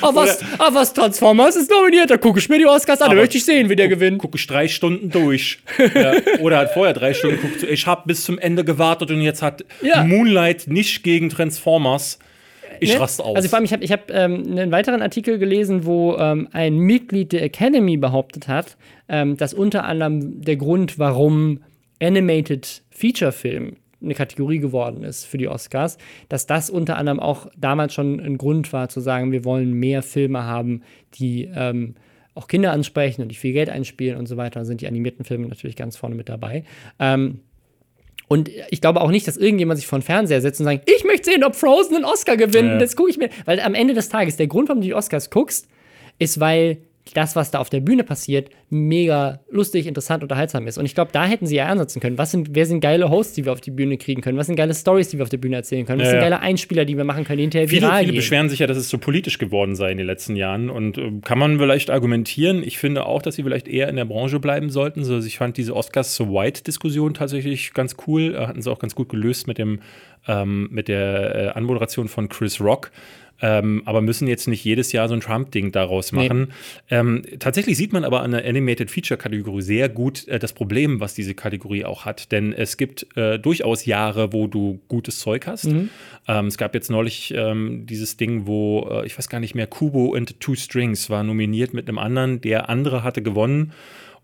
aber, 0.00 0.22
was, 0.22 0.42
aber 0.58 0.74
was 0.74 0.92
Transformers 0.92 1.54
ist 1.54 1.70
nominiert, 1.70 2.10
da 2.10 2.16
gucke 2.16 2.40
ich 2.40 2.48
mir 2.48 2.58
die 2.58 2.66
Oscars 2.66 3.00
an, 3.00 3.10
da 3.10 3.14
möchte 3.14 3.38
ich 3.38 3.44
sehen, 3.44 3.68
wie 3.68 3.76
der 3.76 3.86
gewinnt. 3.86 4.18
Gucke 4.18 4.36
ich 4.36 4.46
drei 4.46 4.66
Stunden 4.66 5.10
durch. 5.10 5.60
ja. 5.94 6.14
Oder 6.40 6.58
hat 6.58 6.72
vorher 6.72 6.92
drei 6.92 7.14
Stunden 7.14 7.36
geguckt, 7.40 7.62
ich 7.62 7.86
habe 7.86 8.02
bis 8.06 8.24
zum 8.24 8.38
Ende 8.40 8.64
gewartet 8.64 9.12
und 9.12 9.20
jetzt 9.20 9.42
hat 9.42 9.64
ja. 9.80 10.02
Moonlight 10.02 10.66
nicht 10.66 11.04
gegen 11.04 11.30
Transformers. 11.30 12.18
Ich 12.80 12.94
ne? 12.94 13.00
raste 13.00 13.24
aus. 13.24 13.36
Also 13.36 13.48
vor 13.48 13.58
allem, 13.58 13.64
ich 13.64 13.72
habe 13.72 13.84
ich 13.84 13.92
hab, 13.92 14.10
ähm, 14.10 14.58
einen 14.58 14.72
weiteren 14.72 15.02
Artikel 15.02 15.38
gelesen, 15.38 15.84
wo 15.84 16.16
ähm, 16.16 16.48
ein 16.50 16.78
Mitglied 16.78 17.30
der 17.30 17.44
Academy 17.44 17.96
behauptet 17.96 18.48
hat, 18.48 18.76
ähm, 19.08 19.36
dass 19.36 19.54
unter 19.54 19.84
anderem 19.84 20.42
der 20.42 20.56
Grund, 20.56 20.98
warum 20.98 21.60
Animated 22.02 22.82
Feature 22.90 23.30
Film 23.30 23.76
eine 24.04 24.14
Kategorie 24.14 24.58
geworden 24.58 25.04
ist 25.04 25.24
für 25.24 25.38
die 25.38 25.48
Oscars, 25.48 25.98
dass 26.28 26.46
das 26.46 26.70
unter 26.70 26.96
anderem 26.96 27.20
auch 27.20 27.46
damals 27.56 27.94
schon 27.94 28.20
ein 28.20 28.38
Grund 28.38 28.72
war 28.72 28.88
zu 28.88 29.00
sagen, 29.00 29.32
wir 29.32 29.44
wollen 29.44 29.72
mehr 29.72 30.02
Filme 30.02 30.44
haben, 30.44 30.82
die 31.14 31.50
ähm, 31.54 31.94
auch 32.34 32.48
Kinder 32.48 32.72
ansprechen 32.72 33.22
und 33.22 33.28
die 33.28 33.36
viel 33.36 33.52
Geld 33.52 33.68
einspielen 33.68 34.18
und 34.18 34.26
so 34.26 34.36
weiter. 34.36 34.60
Da 34.60 34.64
sind 34.64 34.80
die 34.80 34.88
animierten 34.88 35.24
Filme 35.24 35.46
natürlich 35.46 35.76
ganz 35.76 35.96
vorne 35.96 36.14
mit 36.14 36.28
dabei. 36.28 36.64
Ähm, 36.98 37.40
und 38.26 38.50
ich 38.70 38.80
glaube 38.80 39.00
auch 39.00 39.10
nicht, 39.10 39.28
dass 39.28 39.36
irgendjemand 39.36 39.78
sich 39.78 39.86
vor 39.86 39.98
den 39.98 40.04
Fernseher 40.04 40.40
setzt 40.40 40.60
und 40.60 40.64
sagt, 40.64 40.90
ich 40.90 41.04
möchte 41.04 41.30
sehen, 41.30 41.44
ob 41.44 41.54
Frozen 41.54 41.96
einen 41.96 42.04
Oscar 42.04 42.36
gewinnt. 42.36 42.68
Ja. 42.68 42.78
Das 42.78 42.96
gucke 42.96 43.10
ich 43.10 43.18
mir. 43.18 43.28
Weil 43.44 43.60
am 43.60 43.74
Ende 43.74 43.94
des 43.94 44.08
Tages, 44.08 44.36
der 44.36 44.46
Grund, 44.46 44.68
warum 44.68 44.80
du 44.80 44.86
die 44.86 44.94
Oscars 44.94 45.30
guckst, 45.30 45.68
ist, 46.18 46.40
weil 46.40 46.78
das, 47.12 47.36
was 47.36 47.50
da 47.50 47.58
auf 47.58 47.68
der 47.68 47.80
Bühne 47.80 48.02
passiert, 48.02 48.48
mega 48.70 49.40
lustig, 49.50 49.86
interessant, 49.86 50.22
unterhaltsam 50.22 50.66
ist. 50.66 50.78
Und 50.78 50.86
ich 50.86 50.94
glaube, 50.94 51.12
da 51.12 51.26
hätten 51.26 51.46
sie 51.46 51.56
ja 51.56 51.66
ansetzen 51.66 52.00
können. 52.00 52.16
Was 52.16 52.30
sind, 52.30 52.48
wer 52.52 52.64
sind 52.64 52.80
geile 52.80 53.10
Hosts, 53.10 53.34
die 53.34 53.44
wir 53.44 53.52
auf 53.52 53.60
die 53.60 53.70
Bühne 53.70 53.98
kriegen 53.98 54.22
können? 54.22 54.38
Was 54.38 54.46
sind 54.46 54.56
geile 54.56 54.74
Stories, 54.74 55.08
die 55.08 55.18
wir 55.18 55.24
auf 55.24 55.28
der 55.28 55.36
Bühne 55.36 55.56
erzählen 55.56 55.84
können? 55.84 56.00
Was 56.00 56.06
ja, 56.06 56.12
sind 56.12 56.20
geile 56.20 56.40
Einspieler, 56.40 56.86
die 56.86 56.96
wir 56.96 57.04
machen 57.04 57.24
können, 57.24 57.38
die 57.38 57.42
hinterher 57.42 57.68
viele, 57.68 57.82
viral 57.82 58.00
Viele 58.00 58.12
gehen? 58.12 58.18
beschweren 58.18 58.48
sich 58.48 58.60
ja, 58.60 58.66
dass 58.66 58.78
es 58.78 58.88
so 58.88 58.96
politisch 58.96 59.38
geworden 59.38 59.76
sei 59.76 59.92
in 59.92 59.98
den 59.98 60.06
letzten 60.06 60.34
Jahren. 60.34 60.70
Und 60.70 60.96
äh, 60.96 61.12
kann 61.22 61.38
man 61.38 61.58
vielleicht 61.58 61.90
argumentieren. 61.90 62.62
Ich 62.62 62.78
finde 62.78 63.04
auch, 63.04 63.20
dass 63.20 63.34
sie 63.34 63.42
vielleicht 63.42 63.68
eher 63.68 63.88
in 63.88 63.96
der 63.96 64.06
Branche 64.06 64.40
bleiben 64.40 64.70
sollten. 64.70 65.00
Also 65.00 65.18
ich 65.18 65.36
fand 65.36 65.58
diese 65.58 65.76
Oscars 65.76 66.16
so 66.16 66.32
White-Diskussion 66.32 67.12
tatsächlich 67.12 67.74
ganz 67.74 67.96
cool. 68.06 68.34
Äh, 68.34 68.46
hatten 68.46 68.62
sie 68.62 68.70
auch 68.70 68.78
ganz 68.78 68.94
gut 68.94 69.10
gelöst 69.10 69.46
mit 69.46 69.58
dem 69.58 69.80
ähm, 70.26 70.68
mit 70.70 70.88
der 70.88 71.34
äh, 71.34 71.48
Anmoderation 71.48 72.08
von 72.08 72.28
Chris 72.28 72.60
Rock 72.60 72.90
ähm, 73.40 73.82
aber 73.84 74.00
müssen 74.00 74.28
jetzt 74.28 74.48
nicht 74.48 74.64
jedes 74.64 74.92
Jahr 74.92 75.08
so 75.08 75.14
ein 75.14 75.20
Trump-Ding 75.20 75.72
daraus 75.72 76.12
machen. 76.12 76.52
Nee. 76.90 76.96
Ähm, 76.96 77.22
tatsächlich 77.38 77.76
sieht 77.76 77.92
man 77.92 78.04
aber 78.04 78.22
an 78.22 78.30
der 78.30 78.44
Animated 78.44 78.90
Feature-Kategorie 78.90 79.62
sehr 79.62 79.88
gut 79.88 80.28
äh, 80.28 80.38
das 80.38 80.52
Problem, 80.52 81.00
was 81.00 81.14
diese 81.14 81.34
Kategorie 81.34 81.84
auch 81.84 82.04
hat. 82.04 82.32
Denn 82.32 82.52
es 82.52 82.76
gibt 82.76 83.06
äh, 83.16 83.38
durchaus 83.38 83.84
Jahre, 83.86 84.32
wo 84.32 84.46
du 84.46 84.80
gutes 84.88 85.18
Zeug 85.18 85.46
hast. 85.46 85.66
Mhm. 85.66 85.90
Ähm, 86.28 86.46
es 86.46 86.56
gab 86.56 86.74
jetzt 86.74 86.90
neulich 86.90 87.34
ähm, 87.36 87.86
dieses 87.86 88.16
Ding, 88.16 88.46
wo, 88.46 88.88
äh, 88.90 89.06
ich 89.06 89.18
weiß 89.18 89.28
gar 89.28 89.40
nicht 89.40 89.54
mehr, 89.54 89.66
Kubo 89.66 90.14
and 90.14 90.40
Two 90.40 90.54
Strings 90.54 91.10
war 91.10 91.22
nominiert 91.22 91.74
mit 91.74 91.88
einem 91.88 91.98
anderen, 91.98 92.40
der 92.40 92.68
andere 92.68 93.02
hatte 93.02 93.22
gewonnen. 93.22 93.72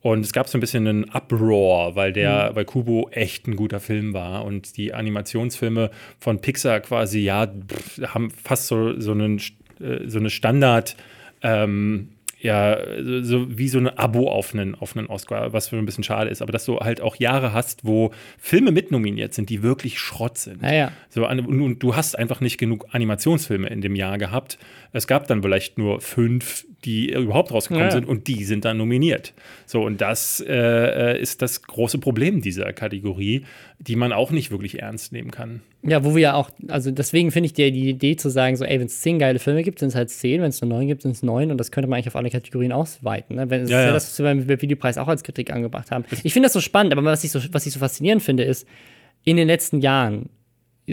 Und 0.02 0.20
es 0.20 0.32
gab 0.32 0.48
so 0.48 0.56
ein 0.56 0.60
bisschen 0.60 0.86
einen 0.86 1.04
Uproar, 1.04 1.94
weil 1.94 2.12
der, 2.12 2.50
mhm. 2.50 2.56
weil 2.56 2.64
Kubo 2.64 3.08
echt 3.10 3.46
ein 3.46 3.56
guter 3.56 3.80
Film 3.80 4.14
war 4.14 4.44
und 4.44 4.76
die 4.76 4.94
Animationsfilme 4.94 5.90
von 6.18 6.40
Pixar 6.40 6.80
quasi, 6.80 7.20
ja, 7.20 7.46
pff, 7.46 8.14
haben 8.14 8.30
fast 8.30 8.66
so, 8.66 8.98
so, 8.98 9.12
einen, 9.12 9.38
äh, 9.80 10.06
so 10.06 10.18
eine 10.18 10.30
Standard- 10.30 10.96
ähm, 11.42 12.10
ja, 12.42 12.78
so 13.22 13.58
wie 13.58 13.68
so 13.68 13.78
ein 13.78 13.86
Abo 13.86 14.30
auf 14.30 14.54
einen, 14.54 14.74
auf 14.74 14.96
einen 14.96 15.08
Oscar, 15.08 15.52
was 15.52 15.68
für 15.68 15.76
ein 15.76 15.84
bisschen 15.84 16.04
schade 16.04 16.30
ist. 16.30 16.40
Aber 16.40 16.52
dass 16.52 16.64
du 16.64 16.78
halt 16.78 17.02
auch 17.02 17.16
Jahre 17.16 17.52
hast, 17.52 17.84
wo 17.84 18.12
Filme 18.38 18.72
mitnominiert 18.72 19.34
sind, 19.34 19.50
die 19.50 19.62
wirklich 19.62 19.98
Schrott 19.98 20.38
sind. 20.38 20.62
Ja, 20.62 20.72
ja. 20.72 20.92
So, 21.10 21.28
und 21.28 21.78
du 21.80 21.96
hast 21.96 22.18
einfach 22.18 22.40
nicht 22.40 22.56
genug 22.56 22.86
Animationsfilme 22.92 23.68
in 23.68 23.82
dem 23.82 23.94
Jahr 23.94 24.16
gehabt. 24.16 24.58
Es 24.92 25.06
gab 25.06 25.26
dann 25.26 25.42
vielleicht 25.42 25.76
nur 25.76 26.00
fünf, 26.00 26.64
die 26.84 27.12
überhaupt 27.12 27.52
rausgekommen 27.52 27.88
ja. 27.88 27.92
sind 27.92 28.08
und 28.08 28.26
die 28.26 28.44
sind 28.44 28.64
dann 28.64 28.78
nominiert. 28.78 29.34
So, 29.66 29.82
und 29.82 30.00
das 30.00 30.40
äh, 30.40 30.54
äh, 31.14 31.20
ist 31.20 31.42
das 31.42 31.62
große 31.62 31.98
Problem 31.98 32.40
dieser 32.40 32.72
Kategorie, 32.72 33.44
die 33.78 33.96
man 33.96 34.12
auch 34.12 34.30
nicht 34.30 34.50
wirklich 34.50 34.80
ernst 34.80 35.12
nehmen 35.12 35.30
kann. 35.30 35.60
Ja, 35.82 36.04
wo 36.04 36.14
wir 36.14 36.22
ja 36.22 36.34
auch, 36.34 36.50
also 36.68 36.90
deswegen 36.90 37.30
finde 37.30 37.46
ich 37.46 37.52
dir 37.52 37.70
die 37.70 37.88
Idee 37.88 38.16
zu 38.16 38.28
sagen, 38.28 38.56
so, 38.56 38.64
ey, 38.64 38.78
wenn 38.78 38.86
es 38.86 39.00
zehn 39.00 39.18
geile 39.18 39.38
Filme 39.38 39.62
gibt, 39.62 39.78
sind 39.78 39.88
es 39.88 39.94
halt 39.94 40.10
zehn, 40.10 40.42
wenn 40.42 40.50
es 40.50 40.60
nur 40.60 40.68
neun 40.68 40.86
gibt, 40.86 41.02
sind 41.02 41.12
es 41.12 41.22
neun 41.22 41.50
und 41.50 41.58
das 41.58 41.70
könnte 41.70 41.88
man 41.88 41.96
eigentlich 41.96 42.08
auf 42.08 42.16
alle 42.16 42.30
Kategorien 42.30 42.72
ausweiten. 42.72 43.36
Ne? 43.36 43.50
Wenn, 43.50 43.62
das 43.62 43.70
ja, 43.70 43.80
ist 43.80 43.86
ja 43.86 43.92
das, 43.92 44.10
was 44.10 44.18
wir 44.18 44.46
beim 44.46 44.62
Videopreis 44.62 44.98
auch 44.98 45.08
als 45.08 45.22
Kritik 45.22 45.52
angebracht 45.52 45.90
haben. 45.90 46.04
Ich 46.22 46.32
finde 46.32 46.46
das 46.46 46.52
so 46.52 46.60
spannend, 46.60 46.92
aber 46.92 47.04
was 47.04 47.24
ich 47.24 47.30
so, 47.30 47.40
was 47.52 47.66
ich 47.66 47.72
so 47.72 47.78
faszinierend 47.78 48.22
finde, 48.22 48.44
ist, 48.44 48.66
in 49.24 49.36
den 49.36 49.46
letzten 49.46 49.80
Jahren 49.80 50.30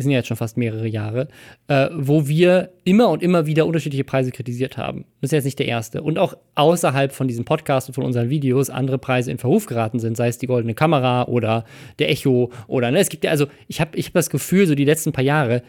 sind 0.01 0.11
ja 0.11 0.17
jetzt 0.17 0.27
schon 0.27 0.37
fast 0.37 0.57
mehrere 0.57 0.87
Jahre, 0.87 1.27
äh, 1.67 1.89
wo 1.93 2.27
wir 2.27 2.69
immer 2.83 3.09
und 3.09 3.23
immer 3.23 3.45
wieder 3.45 3.65
unterschiedliche 3.65 4.03
Preise 4.03 4.31
kritisiert 4.31 4.77
haben. 4.77 5.05
Das 5.21 5.29
ist 5.29 5.33
jetzt 5.33 5.45
nicht 5.45 5.59
der 5.59 5.67
erste. 5.67 6.01
Und 6.01 6.17
auch 6.17 6.35
außerhalb 6.55 7.11
von 7.11 7.27
diesem 7.27 7.45
Podcast 7.45 7.89
und 7.89 7.93
von 7.93 8.03
unseren 8.03 8.29
Videos 8.29 8.69
andere 8.69 8.97
Preise 8.97 9.31
in 9.31 9.37
Verruf 9.37 9.65
geraten 9.65 9.99
sind, 9.99 10.17
sei 10.17 10.27
es 10.27 10.37
die 10.37 10.47
Goldene 10.47 10.73
Kamera 10.73 11.25
oder 11.25 11.65
der 11.99 12.09
Echo 12.09 12.51
oder, 12.67 12.91
ne, 12.91 12.99
es 12.99 13.09
gibt 13.09 13.23
ja, 13.23 13.31
also 13.31 13.47
ich 13.67 13.81
habe 13.81 13.97
ich 13.97 14.07
hab 14.07 14.13
das 14.13 14.29
Gefühl, 14.29 14.67
so 14.67 14.75
die 14.75 14.85
letzten 14.85 15.11
paar 15.11 15.23
Jahre, 15.23 15.63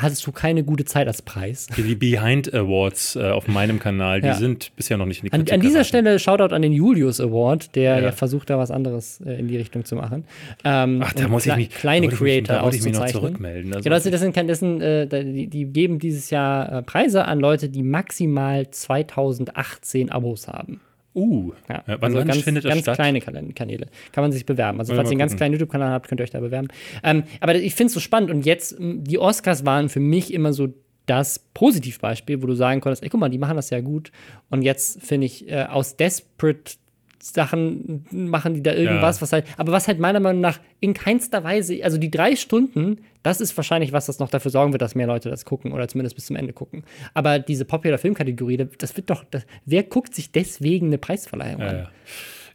hattest 0.00 0.26
du 0.26 0.32
keine 0.32 0.64
gute 0.64 0.84
Zeit 0.84 1.06
als 1.06 1.22
Preis. 1.22 1.66
Die 1.76 1.94
Behind 1.94 2.52
Awards 2.54 3.16
äh, 3.16 3.30
auf 3.30 3.48
meinem 3.48 3.78
Kanal, 3.78 4.20
die 4.20 4.28
ja. 4.28 4.34
sind 4.34 4.74
bisher 4.76 4.96
noch 4.96 5.06
nicht 5.06 5.22
in 5.22 5.26
die 5.26 5.30
Kritik 5.30 5.52
An, 5.52 5.60
an 5.60 5.60
dieser 5.60 5.84
Stelle 5.84 6.18
Shoutout 6.18 6.54
an 6.54 6.62
den 6.62 6.72
Julius 6.72 7.20
Award, 7.20 7.74
der 7.74 7.98
ja, 7.98 8.00
ja 8.06 8.12
versucht, 8.12 8.50
da 8.50 8.58
was 8.58 8.70
anderes 8.70 9.20
äh, 9.20 9.38
in 9.38 9.48
die 9.48 9.56
Richtung 9.56 9.84
zu 9.84 9.96
machen. 9.96 10.24
Ähm, 10.64 11.02
Ach, 11.04 11.12
da 11.12 11.28
muss 11.28 11.46
ich 11.46 11.56
mich 11.56 11.70
kleine 11.70 12.08
Creator 12.08 12.56
da 12.56 12.70
ich 12.70 12.82
mich 12.82 12.94
noch 12.94 13.06
zurückmelden. 13.06 13.72
Also. 13.72 13.84
Genau, 13.84 13.96
das, 13.96 14.04
das 14.04 14.20
sind, 14.20 14.36
das 14.36 14.58
sind 14.58 14.80
äh, 14.80 15.06
die, 15.06 15.48
die, 15.48 15.64
geben 15.66 15.98
dieses 15.98 16.30
Jahr 16.30 16.72
äh, 16.72 16.82
Preise 16.82 17.24
an 17.24 17.40
Leute, 17.40 17.68
die 17.68 17.82
maximal 17.82 18.70
2018 18.70 20.10
Abos 20.10 20.48
haben. 20.48 20.80
Uh, 21.18 21.52
ja, 21.68 21.82
wann, 21.86 22.14
also 22.14 22.24
ganz, 22.24 22.42
findet 22.42 22.64
das 22.64 22.70
ganz 22.70 22.82
statt? 22.82 22.94
kleine 22.96 23.20
Kanäle. 23.20 23.88
Kann 24.12 24.22
man 24.22 24.30
sich 24.30 24.46
bewerben. 24.46 24.78
Also, 24.78 24.94
falls 24.94 25.08
ihr 25.08 25.12
einen 25.12 25.18
ganz 25.18 25.36
kleinen 25.36 25.54
YouTube-Kanal 25.54 25.90
habt, 25.90 26.08
könnt 26.08 26.20
ihr 26.20 26.24
euch 26.24 26.30
da 26.30 26.40
bewerben. 26.40 26.68
Ähm, 27.02 27.24
aber 27.40 27.56
ich 27.56 27.74
finde 27.74 27.88
es 27.88 27.94
so 27.94 28.00
spannend. 28.00 28.30
Und 28.30 28.46
jetzt, 28.46 28.76
die 28.78 29.18
Oscars 29.18 29.64
waren 29.64 29.88
für 29.88 30.00
mich 30.00 30.32
immer 30.32 30.52
so 30.52 30.68
das 31.06 31.38
Positivbeispiel, 31.54 32.42
wo 32.42 32.46
du 32.46 32.54
sagen 32.54 32.80
konntest, 32.80 33.02
ey, 33.02 33.08
guck 33.08 33.18
mal, 33.18 33.30
die 33.30 33.38
machen 33.38 33.56
das 33.56 33.70
ja 33.70 33.80
gut. 33.80 34.12
Und 34.50 34.62
jetzt 34.62 35.02
finde 35.02 35.26
ich, 35.26 35.48
äh, 35.50 35.64
aus 35.64 35.96
Desperate 35.96 36.74
Sachen 37.20 38.04
machen 38.10 38.54
die 38.54 38.62
da 38.62 38.72
irgendwas, 38.72 39.16
ja. 39.16 39.22
was 39.22 39.32
halt, 39.32 39.44
aber 39.56 39.72
was 39.72 39.88
halt 39.88 39.98
meiner 39.98 40.20
Meinung 40.20 40.40
nach 40.40 40.60
in 40.80 40.94
keinster 40.94 41.42
Weise, 41.42 41.80
also 41.82 41.98
die 41.98 42.10
drei 42.10 42.36
Stunden, 42.36 43.00
das 43.22 43.40
ist 43.40 43.56
wahrscheinlich 43.56 43.92
was, 43.92 44.06
das 44.06 44.18
noch 44.18 44.30
dafür 44.30 44.50
sorgen 44.50 44.72
wird, 44.72 44.82
dass 44.82 44.94
mehr 44.94 45.06
Leute 45.06 45.28
das 45.28 45.44
gucken 45.44 45.72
oder 45.72 45.88
zumindest 45.88 46.14
bis 46.14 46.26
zum 46.26 46.36
Ende 46.36 46.52
gucken. 46.52 46.84
Aber 47.14 47.38
diese 47.38 47.64
Popular 47.64 47.98
Filmkategorie, 47.98 48.68
das 48.78 48.96
wird 48.96 49.10
doch, 49.10 49.24
das, 49.30 49.44
wer 49.66 49.82
guckt 49.82 50.14
sich 50.14 50.30
deswegen 50.30 50.86
eine 50.86 50.98
Preisverleihung 50.98 51.60
ja, 51.60 51.68
an? 51.68 51.76
Ja. 51.76 51.90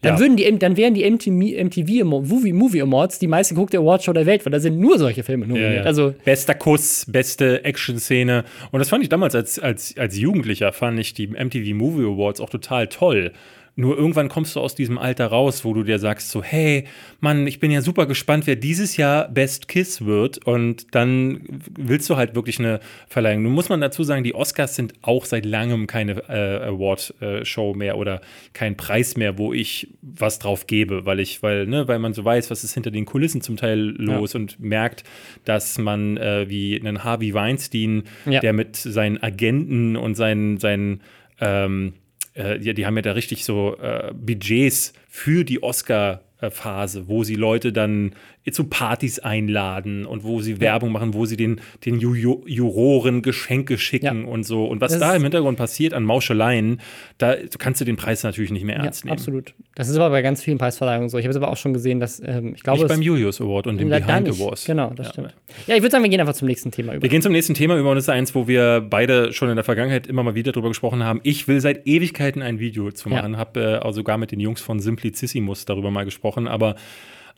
Dann, 0.03 0.19
würden 0.19 0.35
die, 0.35 0.59
dann 0.59 0.75
wären 0.75 0.93
die 0.93 1.09
MTV, 1.09 1.63
MTV 1.63 2.03
Movie, 2.03 2.51
Movie 2.51 2.81
Awards 2.81 3.19
die 3.19 3.27
meistgeguckte 3.27 3.77
Awardshow 3.79 4.11
der 4.11 4.25
Welt, 4.25 4.45
weil 4.45 4.51
da 4.51 4.59
sind 4.59 4.77
nur 4.77 4.99
solche 4.99 5.23
Filme 5.23 5.47
nominiert. 5.47 5.85
Also 5.85 6.13
Bester 6.25 6.55
Kuss, 6.55 7.05
beste 7.07 7.63
Action-Szene. 7.63 8.43
Und 8.71 8.79
das 8.79 8.89
fand 8.89 9.03
ich 9.03 9.09
damals 9.09 9.33
als, 9.33 9.59
als, 9.59 9.97
als 9.97 10.17
Jugendlicher, 10.17 10.73
fand 10.73 10.99
ich 10.99 11.13
die 11.13 11.27
MTV 11.27 11.73
Movie 11.73 12.03
Awards 12.03 12.41
auch 12.41 12.49
total 12.49 12.87
toll. 12.87 13.31
Nur 13.75 13.97
irgendwann 13.97 14.29
kommst 14.29 14.55
du 14.55 14.59
aus 14.59 14.75
diesem 14.75 14.99
Alter 14.99 15.27
raus, 15.27 15.65
wo 15.65 15.73
du 15.73 15.81
dir 15.81 15.97
sagst 15.97 16.29
so, 16.29 16.43
hey, 16.43 16.85
Mann, 17.21 17.47
ich 17.47 17.59
bin 17.59 17.71
ja 17.71 17.81
super 17.81 18.05
gespannt, 18.05 18.45
wer 18.45 18.55
dieses 18.55 18.97
Jahr 18.97 19.27
Best 19.29 19.67
Kiss 19.67 20.05
wird. 20.05 20.45
Und 20.45 20.93
dann 20.93 21.41
willst 21.75 22.07
du 22.07 22.15
halt 22.15 22.35
wirklich 22.35 22.59
eine 22.59 22.81
Verleihung. 23.07 23.41
Nun 23.41 23.53
muss 23.53 23.69
man 23.69 23.81
dazu 23.81 24.03
sagen, 24.03 24.23
die 24.23 24.35
Oscars 24.35 24.75
sind 24.75 24.93
auch 25.01 25.25
seit 25.25 25.45
langem 25.45 25.87
keine 25.87 26.23
äh, 26.29 26.67
Award-Show 26.67 27.73
mehr 27.73 27.97
oder 27.97 28.21
kein 28.53 28.77
Preis 28.77 29.17
mehr, 29.17 29.39
wo 29.39 29.53
ich 29.53 29.87
was 30.03 30.37
drauf 30.37 30.67
gebe, 30.67 31.07
weil 31.07 31.19
ich, 31.19 31.41
weil, 31.41 31.65
ne, 31.65 31.87
weil 31.87 31.97
man 31.97 32.13
so 32.13 32.23
weiß, 32.23 32.51
was 32.51 32.63
ist 32.63 32.75
hinter 32.75 32.91
den 32.91 33.05
Kulissen 33.05 33.41
zum 33.41 33.57
Teil 33.57 33.79
los 33.79 34.33
ja. 34.33 34.39
und 34.39 34.59
merkt, 34.59 35.03
dass 35.45 35.79
man 35.79 36.17
äh, 36.17 36.47
wie 36.47 36.79
einen 36.79 37.03
Harvey 37.03 37.33
Weinstein, 37.33 38.03
ja. 38.27 38.39
der 38.39 38.53
mit 38.53 38.75
seinen 38.75 39.21
Agenten 39.23 39.95
und 39.95 40.13
seinen, 40.13 40.59
seinen 40.59 41.01
ähm, 41.41 41.93
äh, 42.35 42.59
ja, 42.59 42.73
die 42.73 42.85
haben 42.85 42.95
ja 42.95 43.01
da 43.01 43.11
richtig 43.13 43.45
so 43.45 43.77
äh, 43.77 44.13
Budgets 44.13 44.93
für 45.07 45.43
die 45.43 45.61
Oscar- 45.63 46.21
Phase, 46.51 47.07
wo 47.07 47.23
sie 47.23 47.35
Leute 47.35 47.71
dann 47.71 48.15
zu 48.51 48.65
Partys 48.65 49.19
einladen 49.19 50.05
und 50.05 50.23
wo 50.23 50.41
sie 50.41 50.53
ja. 50.53 50.59
Werbung 50.59 50.91
machen, 50.91 51.13
wo 51.13 51.25
sie 51.25 51.37
den, 51.37 51.61
den 51.85 51.99
Ju 51.99 52.43
Juroren 52.45 53.21
Geschenke 53.21 53.77
schicken 53.77 54.23
ja. 54.23 54.27
und 54.27 54.43
so. 54.43 54.65
Und 54.65 54.81
was 54.81 54.91
das 54.91 55.01
da 55.01 55.15
im 55.15 55.23
Hintergrund 55.23 55.57
passiert 55.57 55.93
an 55.93 56.03
Mauscheleien, 56.03 56.81
da 57.17 57.35
kannst 57.57 57.79
du 57.79 57.85
den 57.85 57.95
Preis 57.95 58.23
natürlich 58.23 58.51
nicht 58.51 58.65
mehr 58.65 58.75
ernst 58.75 59.03
ja, 59.03 59.07
nehmen. 59.07 59.17
Absolut. 59.17 59.53
Das 59.75 59.87
ist 59.87 59.95
aber 59.95 60.09
bei 60.09 60.21
ganz 60.21 60.43
vielen 60.43 60.57
Preisverleihungen 60.57 61.09
so. 61.09 61.17
Ich 61.17 61.25
habe 61.25 61.31
es 61.31 61.37
aber 61.37 61.49
auch 61.49 61.57
schon 61.57 61.73
gesehen, 61.73 61.99
dass 61.99 62.21
ähm, 62.25 62.53
ich 62.55 62.63
glaube. 62.63 62.79
Nicht 62.79 62.89
beim 62.89 63.01
Julius 63.01 63.39
Award 63.39 63.67
und 63.67 63.77
dem 63.77 63.89
Behind 63.89 64.27
Awards. 64.29 64.65
Genau, 64.65 64.91
das 64.93 65.09
stimmt. 65.09 65.33
Ja, 65.67 65.75
ich 65.75 65.81
würde 65.81 65.91
sagen, 65.91 66.03
wir 66.03 66.09
gehen 66.09 66.19
einfach 66.19 66.33
zum 66.33 66.47
nächsten 66.47 66.71
Thema 66.71 66.93
über. 66.93 67.01
Wir 67.01 67.09
gehen 67.09 67.21
zum 67.21 67.31
nächsten 67.31 67.53
Thema 67.53 67.77
über 67.77 67.89
und 67.89 67.95
das 67.95 68.05
ist 68.05 68.09
eins, 68.09 68.35
wo 68.35 68.47
wir 68.47 68.81
beide 68.81 69.31
schon 69.33 69.49
in 69.49 69.55
der 69.55 69.63
Vergangenheit 69.63 70.07
immer 70.07 70.23
mal 70.23 70.35
wieder 70.35 70.51
drüber 70.51 70.67
gesprochen 70.67 71.03
haben. 71.03 71.21
Ich 71.23 71.47
will 71.47 71.61
seit 71.61 71.87
Ewigkeiten 71.87 72.41
ein 72.41 72.59
Video 72.59 72.91
zu 72.91 73.09
machen, 73.09 73.37
habe 73.37 73.81
äh, 73.83 73.93
sogar 73.93 74.17
mit 74.17 74.31
den 74.31 74.39
Jungs 74.39 74.61
von 74.61 74.79
Simplicissimus 74.79 75.65
darüber 75.65 75.91
mal 75.91 76.05
gesprochen, 76.05 76.47
aber 76.47 76.75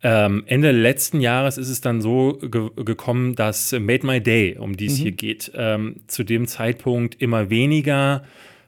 ähm, 0.04 0.44
Ende 0.46 0.72
letzten 0.72 1.20
Jahres 1.20 1.58
ist 1.58 1.70
es 1.70 1.82
dann 1.82 2.02
so 2.02 2.38
ge 2.42 2.70
gekommen, 2.76 3.36
dass 3.36 3.72
Made 3.72 4.06
My 4.06 4.22
Day, 4.22 4.58
um 4.58 4.78
die 4.78 4.86
es 4.86 5.00
mhm. 5.00 5.04
hier 5.04 5.12
geht, 5.14 5.52
ähm, 5.56 5.96
zu 6.08 6.24
dem 6.24 6.48
Zeitpunkt 6.48 7.22
immer 7.22 7.50
weniger 7.50 8.24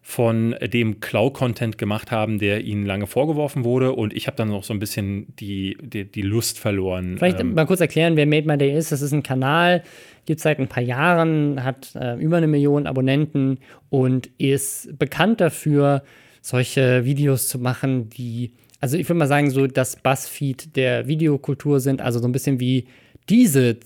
von 0.08 0.56
dem 0.62 1.02
Cloud-Content 1.02 1.78
gemacht 1.78 2.12
haben, 2.12 2.40
der 2.40 2.64
ihnen 2.64 2.86
lange 2.86 3.08
vorgeworfen 3.08 3.66
wurde. 3.66 3.92
Und 3.92 4.14
ich 4.14 4.26
habe 4.28 4.38
dann 4.38 4.48
noch 4.48 4.64
so 4.64 4.74
ein 4.74 4.80
bisschen 4.80 5.28
die, 5.36 5.78
die, 5.82 6.06
die 6.06 6.22
Lust 6.22 6.60
verloren. 6.60 7.18
Vielleicht 7.18 7.42
ähm, 7.42 7.54
mal 7.54 7.66
kurz 7.66 7.82
erklären, 7.82 8.16
wer 8.16 8.26
Made 8.26 8.48
My 8.48 8.58
Day 8.58 8.74
ist. 8.74 8.94
Das 8.94 9.02
ist 9.02 9.12
ein 9.12 9.22
Kanal, 9.22 9.84
gibt 10.26 10.38
es 10.38 10.44
seit 10.44 10.60
ein 10.60 10.70
paar 10.70 10.82
Jahren, 10.82 11.62
hat 11.62 11.94
äh, 11.96 12.16
über 12.16 12.38
eine 12.38 12.48
Million 12.48 12.88
Abonnenten 12.88 13.60
und 13.90 14.30
ist 14.38 14.98
bekannt 14.98 15.42
dafür, 15.42 16.04
solche 16.42 17.04
Videos 17.04 17.50
zu 17.50 17.60
machen, 17.60 18.10
die 18.10 18.54
also 18.80 18.98
ich 18.98 19.08
würde 19.08 19.20
mal 19.20 19.28
sagen, 19.28 19.50
so 19.50 19.68
das 19.68 19.96
Buzzfeed 19.96 20.76
der 20.76 21.08
Videokultur 21.08 21.80
sind, 21.80 22.02
also 22.02 22.20
so 22.20 22.28
ein 22.28 22.32
bisschen 22.32 22.60
wie 22.60 22.88
diese 23.30 23.78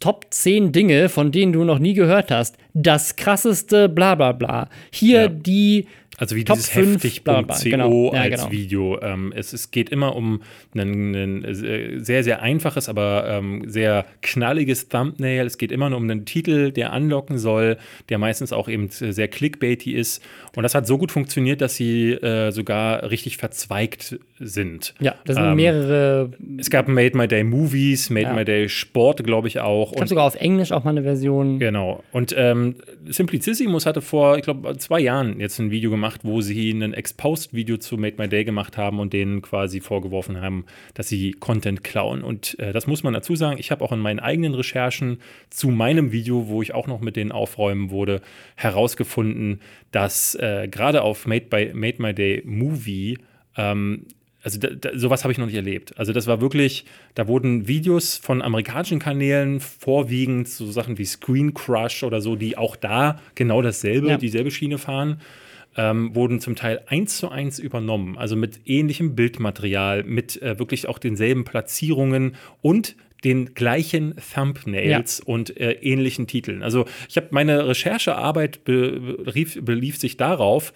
Top 0.00 0.26
10 0.30 0.72
Dinge, 0.72 1.08
von 1.08 1.30
denen 1.30 1.52
du 1.52 1.62
noch 1.64 1.78
nie 1.78 1.94
gehört 1.94 2.30
hast. 2.30 2.56
Das 2.74 3.16
krasseste, 3.16 3.88
bla 3.88 4.14
bla 4.14 4.32
bla. 4.32 4.68
Hier 4.90 5.22
ja. 5.22 5.28
die 5.28 5.86
Also 6.18 6.36
wie 6.36 6.44
Top 6.44 6.56
dieses 6.56 6.74
heftig.co 6.74 7.42
genau. 7.64 8.14
ja, 8.14 8.20
als 8.20 8.40
genau. 8.42 8.50
Video. 8.50 9.00
Ähm, 9.02 9.32
es, 9.36 9.52
es 9.52 9.70
geht 9.70 9.90
immer 9.90 10.16
um 10.16 10.42
ein, 10.74 11.14
ein 11.14 12.02
sehr, 12.02 12.24
sehr 12.24 12.42
einfaches, 12.42 12.88
aber 12.88 13.26
ähm, 13.28 13.64
sehr 13.66 14.06
knalliges 14.22 14.88
Thumbnail. 14.88 15.46
Es 15.46 15.58
geht 15.58 15.72
immer 15.72 15.90
nur 15.90 15.98
um 15.98 16.04
einen 16.04 16.24
Titel, 16.24 16.72
der 16.72 16.92
anlocken 16.92 17.38
soll, 17.38 17.76
der 18.08 18.18
meistens 18.18 18.52
auch 18.52 18.68
eben 18.68 18.88
sehr 18.88 19.28
clickbaity 19.28 19.92
ist. 19.92 20.22
Und 20.54 20.62
das 20.62 20.74
hat 20.74 20.86
so 20.86 20.96
gut 20.98 21.12
funktioniert, 21.12 21.60
dass 21.60 21.76
sie 21.76 22.12
äh, 22.12 22.50
sogar 22.50 23.10
richtig 23.10 23.36
verzweigt 23.36 24.18
sind. 24.38 24.94
Ja, 25.00 25.14
das 25.24 25.36
sind 25.36 25.44
ähm, 25.44 25.56
mehrere. 25.56 26.30
Es 26.58 26.70
gab 26.70 26.88
Made 26.88 27.16
My 27.16 27.28
Day 27.28 27.44
Movies, 27.44 28.10
Made 28.10 28.26
ja. 28.26 28.32
My 28.32 28.44
Day 28.44 28.68
Sport, 28.68 29.24
glaube 29.24 29.48
ich 29.48 29.60
auch. 29.60 29.92
Ich 29.92 29.98
habe 29.98 30.08
sogar 30.08 30.24
auf 30.24 30.34
Englisch 30.36 30.72
auch 30.72 30.84
mal 30.84 30.90
eine 30.90 31.02
Version. 31.02 31.58
Genau. 31.58 32.02
Und 32.12 32.34
ähm, 32.36 32.76
Simplicissimus 33.06 33.86
hatte 33.86 34.00
vor, 34.00 34.36
ich 34.36 34.42
glaube, 34.42 34.76
zwei 34.78 35.00
Jahren 35.00 35.40
jetzt 35.40 35.58
ein 35.58 35.70
Video 35.70 35.90
gemacht, 35.90 36.05
wo 36.22 36.40
sie 36.40 36.70
ein 36.70 36.92
Exposed-Video 36.92 37.76
zu 37.78 37.96
Made 37.96 38.16
My 38.18 38.28
Day 38.28 38.44
gemacht 38.44 38.76
haben 38.76 38.98
und 38.98 39.12
denen 39.12 39.42
quasi 39.42 39.80
vorgeworfen 39.80 40.40
haben, 40.40 40.64
dass 40.94 41.08
sie 41.08 41.32
Content 41.32 41.84
klauen. 41.84 42.22
Und 42.22 42.58
äh, 42.58 42.72
das 42.72 42.86
muss 42.86 43.02
man 43.02 43.14
dazu 43.14 43.36
sagen. 43.36 43.58
Ich 43.58 43.70
habe 43.70 43.84
auch 43.84 43.92
in 43.92 44.00
meinen 44.00 44.20
eigenen 44.20 44.54
Recherchen 44.54 45.18
zu 45.50 45.68
meinem 45.68 46.12
Video, 46.12 46.48
wo 46.48 46.62
ich 46.62 46.74
auch 46.74 46.86
noch 46.86 47.00
mit 47.00 47.16
denen 47.16 47.32
aufräumen 47.32 47.90
wurde, 47.90 48.20
herausgefunden, 48.54 49.60
dass 49.90 50.34
äh, 50.36 50.68
gerade 50.68 51.02
auf 51.02 51.26
Made, 51.26 51.46
by, 51.46 51.72
Made 51.74 52.00
My 52.00 52.14
Day 52.14 52.42
Movie 52.44 53.18
ähm, 53.56 54.06
also 54.46 54.60
da, 54.60 54.68
da, 54.68 54.96
sowas 54.96 55.24
habe 55.24 55.32
ich 55.32 55.38
noch 55.38 55.46
nicht 55.46 55.56
erlebt. 55.56 55.98
Also 55.98 56.12
das 56.12 56.28
war 56.28 56.40
wirklich, 56.40 56.84
da 57.16 57.26
wurden 57.26 57.66
Videos 57.66 58.16
von 58.16 58.42
amerikanischen 58.42 59.00
Kanälen 59.00 59.58
vorwiegend 59.58 60.46
so 60.46 60.70
Sachen 60.70 60.98
wie 60.98 61.04
Screen 61.04 61.52
Crush 61.52 62.04
oder 62.04 62.20
so, 62.20 62.36
die 62.36 62.56
auch 62.56 62.76
da 62.76 63.20
genau 63.34 63.60
dasselbe, 63.60 64.10
ja. 64.10 64.18
dieselbe 64.18 64.52
Schiene 64.52 64.78
fahren, 64.78 65.20
ähm, 65.76 66.14
wurden 66.14 66.40
zum 66.40 66.56
Teil 66.56 66.82
eins 66.86 67.18
zu 67.18 67.28
eins 67.28 67.58
übernommen. 67.58 68.16
Also 68.16 68.36
mit 68.36 68.60
ähnlichem 68.64 69.14
Bildmaterial, 69.14 70.04
mit 70.04 70.40
äh, 70.42 70.58
wirklich 70.58 70.88
auch 70.88 70.98
denselben 70.98 71.44
Platzierungen 71.44 72.36
und 72.62 72.96
den 73.24 73.54
gleichen 73.54 74.14
Thumbnails 74.34 75.18
ja. 75.18 75.24
und 75.26 75.56
äh, 75.56 75.72
ähnlichen 75.72 76.26
Titeln. 76.26 76.62
Also 76.62 76.86
ich 77.08 77.16
habe 77.16 77.28
meine 77.30 77.66
Recherchearbeit 77.66 78.64
belief, 78.64 79.58
belief 79.64 79.96
sich 79.96 80.16
darauf, 80.16 80.72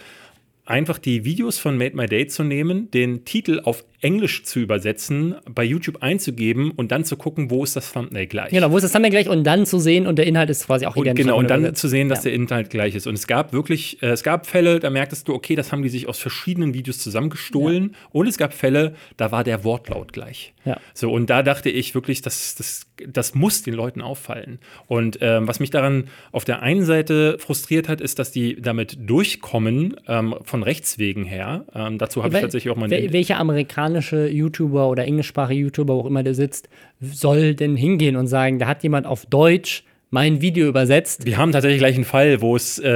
einfach 0.71 0.99
die 0.99 1.25
Videos 1.25 1.59
von 1.59 1.77
Made 1.77 1.97
My 1.97 2.07
Day 2.07 2.27
zu 2.27 2.45
nehmen, 2.45 2.91
den 2.91 3.25
Titel 3.25 3.61
auf 3.65 3.85
Englisch 4.01 4.45
zu 4.45 4.61
übersetzen, 4.61 5.35
bei 5.45 5.63
YouTube 5.63 6.03
einzugeben 6.03 6.71
und 6.71 6.91
dann 6.91 7.05
zu 7.05 7.17
gucken, 7.17 7.51
wo 7.51 7.65
ist 7.65 7.77
das 7.77 7.93
Thumbnail 7.93 8.27
gleich. 8.27 8.51
Genau, 8.51 8.71
wo 8.71 8.77
ist 8.77 8.83
das 8.83 8.93
Thumbnail 8.93 9.11
gleich 9.11 9.29
und 9.29 9.45
dann 9.45 9.67
zu 9.67 9.79
sehen 9.79 10.07
und 10.07 10.17
der 10.17 10.27
Inhalt 10.27 10.49
ist 10.49 10.67
quasi 10.67 10.87
auch 10.87 10.97
identisch. 10.97 11.25
Und 11.25 11.27
genau, 11.27 11.39
und 11.39 11.51
dann 11.51 11.75
zu 11.75 11.87
sehen, 11.87 12.09
dass 12.09 12.21
ja. 12.21 12.31
der 12.31 12.35
Inhalt 12.35 12.71
gleich 12.71 12.95
ist. 12.95 13.07
Und 13.07 13.15
es 13.15 13.27
gab 13.27 13.53
wirklich, 13.53 14.03
äh, 14.03 14.07
es 14.09 14.23
gab 14.23 14.47
Fälle, 14.47 14.81
da 14.81 14.89
merktest 14.89 15.29
du, 15.29 15.35
okay, 15.35 15.55
das 15.55 15.71
haben 15.71 15.83
die 15.83 15.91
sich 15.91 16.09
aus 16.09 16.19
verschiedenen 16.19 16.73
Videos 16.73 16.99
zusammengestohlen. 16.99 17.91
Ja. 17.91 17.99
Und 18.13 18.27
es 18.27 18.39
gab 18.39 18.55
Fälle, 18.55 18.95
da 19.19 19.33
war 19.33 19.45
der 19.45 19.65
Wortlaut 19.65 20.15
gleich. 20.15 20.55
Ja. 20.65 20.79
So, 20.95 21.13
und 21.13 21.29
da 21.29 21.43
dachte 21.43 21.69
ich 21.69 21.95
wirklich, 21.95 22.23
das, 22.23 22.55
das, 22.55 22.87
das 23.07 23.35
muss 23.35 23.63
den 23.63 23.75
Leuten 23.75 24.01
auffallen. 24.01 24.61
Und 24.87 25.19
ähm, 25.21 25.47
was 25.47 25.61
mich 25.61 25.71
daran 25.71 26.09
auf 26.33 26.45
der 26.45 26.63
einen 26.63 26.85
Seite 26.85 27.37
frustriert 27.39 27.89
hat, 27.89 28.01
ist, 28.01 28.19
dass 28.19 28.31
die 28.31 28.61
damit 28.61 28.97
durchkommen, 28.99 29.97
ähm, 30.07 30.35
von 30.43 30.60
Rechts 30.63 30.99
wegen 30.99 31.25
her. 31.25 31.65
Ähm, 31.75 31.99
dazu 31.99 32.23
habe 32.23 32.35
ich 32.35 32.41
tatsächlich 32.41 32.73
auch 32.73 32.77
mal. 32.77 32.91
Welche 32.91 33.37
Amerikaner 33.37 33.91
amerikanische 33.91 34.29
YouTuber 34.29 34.89
oder 34.89 35.05
englischsprachige 35.05 35.61
YouTuber, 35.61 35.95
wo 35.95 36.01
auch 36.01 36.07
immer 36.07 36.23
der 36.23 36.35
sitzt, 36.35 36.69
soll 37.01 37.55
denn 37.55 37.77
hingehen 37.77 38.17
und 38.17 38.27
sagen, 38.27 38.59
da 38.59 38.67
hat 38.67 38.83
jemand 38.83 39.07
auf 39.07 39.27
Deutsch 39.27 39.85
mein 40.11 40.41
Video 40.41 40.67
übersetzt. 40.67 41.25
Wir 41.25 41.39
haben 41.39 41.53
tatsächlich 41.53 41.79
gleich 41.79 41.95
einen 41.95 42.05
Fall, 42.05 42.41
wo 42.41 42.57
es 42.57 42.81
äh, 42.81 42.89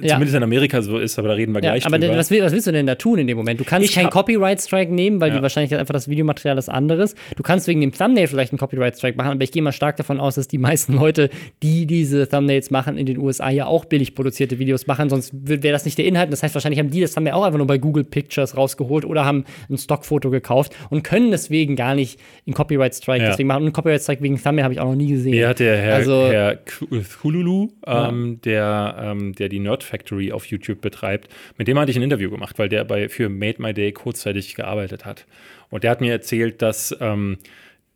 ja. 0.00 0.14
zumindest 0.14 0.34
in 0.34 0.42
Amerika 0.42 0.82
so 0.82 0.98
ist, 0.98 1.16
aber 1.16 1.28
da 1.28 1.34
reden 1.34 1.52
wir 1.52 1.62
ja, 1.62 1.70
gleich 1.70 1.86
aber 1.86 2.00
drüber. 2.00 2.16
Was, 2.16 2.30
was, 2.32 2.52
willst 2.52 2.66
du 2.66 2.72
denn 2.72 2.88
da 2.88 2.96
tun 2.96 3.20
in 3.20 3.28
dem 3.28 3.36
Moment? 3.36 3.60
Du 3.60 3.64
kannst 3.64 3.94
keinen 3.94 4.10
Copyright-Strike 4.10 4.92
nehmen, 4.92 5.20
weil 5.20 5.30
ja. 5.30 5.36
die 5.36 5.42
wahrscheinlich 5.42 5.72
einfach 5.76 5.92
das 5.92 6.08
Videomaterial 6.08 6.58
ist 6.58 6.68
anderes. 6.68 7.14
Du 7.36 7.44
kannst 7.44 7.68
wegen 7.68 7.80
dem 7.80 7.92
Thumbnail 7.92 8.26
vielleicht 8.26 8.50
einen 8.50 8.58
Copyright-Strike 8.58 9.16
machen, 9.16 9.30
aber 9.30 9.44
ich 9.44 9.52
gehe 9.52 9.62
mal 9.62 9.70
stark 9.70 9.96
davon 9.96 10.18
aus, 10.18 10.34
dass 10.34 10.48
die 10.48 10.58
meisten 10.58 10.94
Leute, 10.94 11.30
die 11.62 11.86
diese 11.86 12.28
Thumbnails 12.28 12.72
machen, 12.72 12.98
in 12.98 13.06
den 13.06 13.18
USA 13.18 13.48
ja 13.50 13.66
auch 13.66 13.84
billig 13.84 14.16
produzierte 14.16 14.58
Videos 14.58 14.88
machen, 14.88 15.08
sonst 15.08 15.32
wäre 15.34 15.72
das 15.72 15.84
nicht 15.84 15.98
der 15.98 16.06
Inhalt. 16.06 16.32
Das 16.32 16.42
heißt, 16.42 16.54
wahrscheinlich 16.54 16.80
haben 16.80 16.90
die 16.90 17.00
das 17.00 17.14
Thumbnail 17.14 17.34
auch 17.34 17.44
einfach 17.44 17.58
nur 17.58 17.68
bei 17.68 17.78
Google 17.78 18.02
Pictures 18.02 18.56
rausgeholt 18.56 19.04
oder 19.04 19.24
haben 19.24 19.44
ein 19.70 19.78
Stockfoto 19.78 20.30
gekauft 20.30 20.74
und 20.90 21.04
können 21.04 21.30
deswegen 21.30 21.76
gar 21.76 21.94
nicht 21.94 22.18
einen 22.44 22.54
Copyright-Strike 22.54 23.24
deswegen 23.24 23.46
machen. 23.46 23.58
Und 23.58 23.66
einen 23.66 23.72
Copyright-Strike 23.72 24.20
wegen 24.20 24.42
Thumbnail 24.42 24.64
habe 24.64 24.74
ich 24.74 24.80
auch 24.80 24.86
noch 24.86 24.96
nie 24.96 25.06
gesehen. 25.06 25.46
Hat 25.46 25.60
der 25.60 25.76
Herr, 25.76 25.94
also, 25.94 26.26
Herr 26.28 26.55
Kululu, 26.56 27.72
ähm, 27.86 28.40
der, 28.42 28.96
ähm, 29.00 29.34
der 29.34 29.48
die 29.48 29.60
Nerd 29.60 29.82
Factory 29.82 30.32
auf 30.32 30.46
YouTube 30.46 30.80
betreibt. 30.80 31.28
Mit 31.58 31.68
dem 31.68 31.78
hatte 31.78 31.90
ich 31.90 31.96
ein 31.96 32.02
Interview 32.02 32.30
gemacht, 32.30 32.58
weil 32.58 32.68
der 32.68 32.84
bei, 32.84 33.08
für 33.08 33.28
Made 33.28 33.60
My 33.60 33.72
Day 33.72 33.92
kurzzeitig 33.92 34.54
gearbeitet 34.54 35.04
hat. 35.04 35.26
Und 35.70 35.84
der 35.84 35.90
hat 35.90 36.00
mir 36.00 36.12
erzählt, 36.12 36.62
dass 36.62 36.96
ähm, 37.00 37.38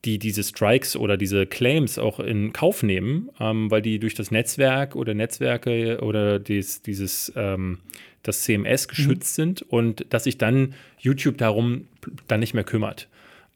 die 0.05 0.18
diese 0.18 0.42
Strikes 0.42 0.96
oder 0.96 1.16
diese 1.16 1.46
Claims 1.46 1.99
auch 1.99 2.20
in 2.20 2.53
Kauf 2.53 2.83
nehmen, 2.83 3.31
ähm, 3.38 3.70
weil 3.70 3.83
die 3.83 3.99
durch 3.99 4.14
das 4.14 4.31
Netzwerk 4.31 4.96
oder 4.96 5.14
Netzwerke 5.14 6.01
oder 6.01 6.38
dies, 6.38 6.83
dieses 6.83 7.33
ähm, 7.37 7.79
das 8.23 8.42
CMS 8.42 8.88
geschützt 8.88 9.38
mhm. 9.38 9.42
sind 9.42 9.62
und 9.62 10.07
dass 10.11 10.25
sich 10.25 10.38
dann 10.38 10.75
YouTube 10.99 11.38
darum 11.38 11.88
dann 12.29 12.40
nicht 12.40 12.55
mehr 12.55 12.64
kümmert. 12.64 13.09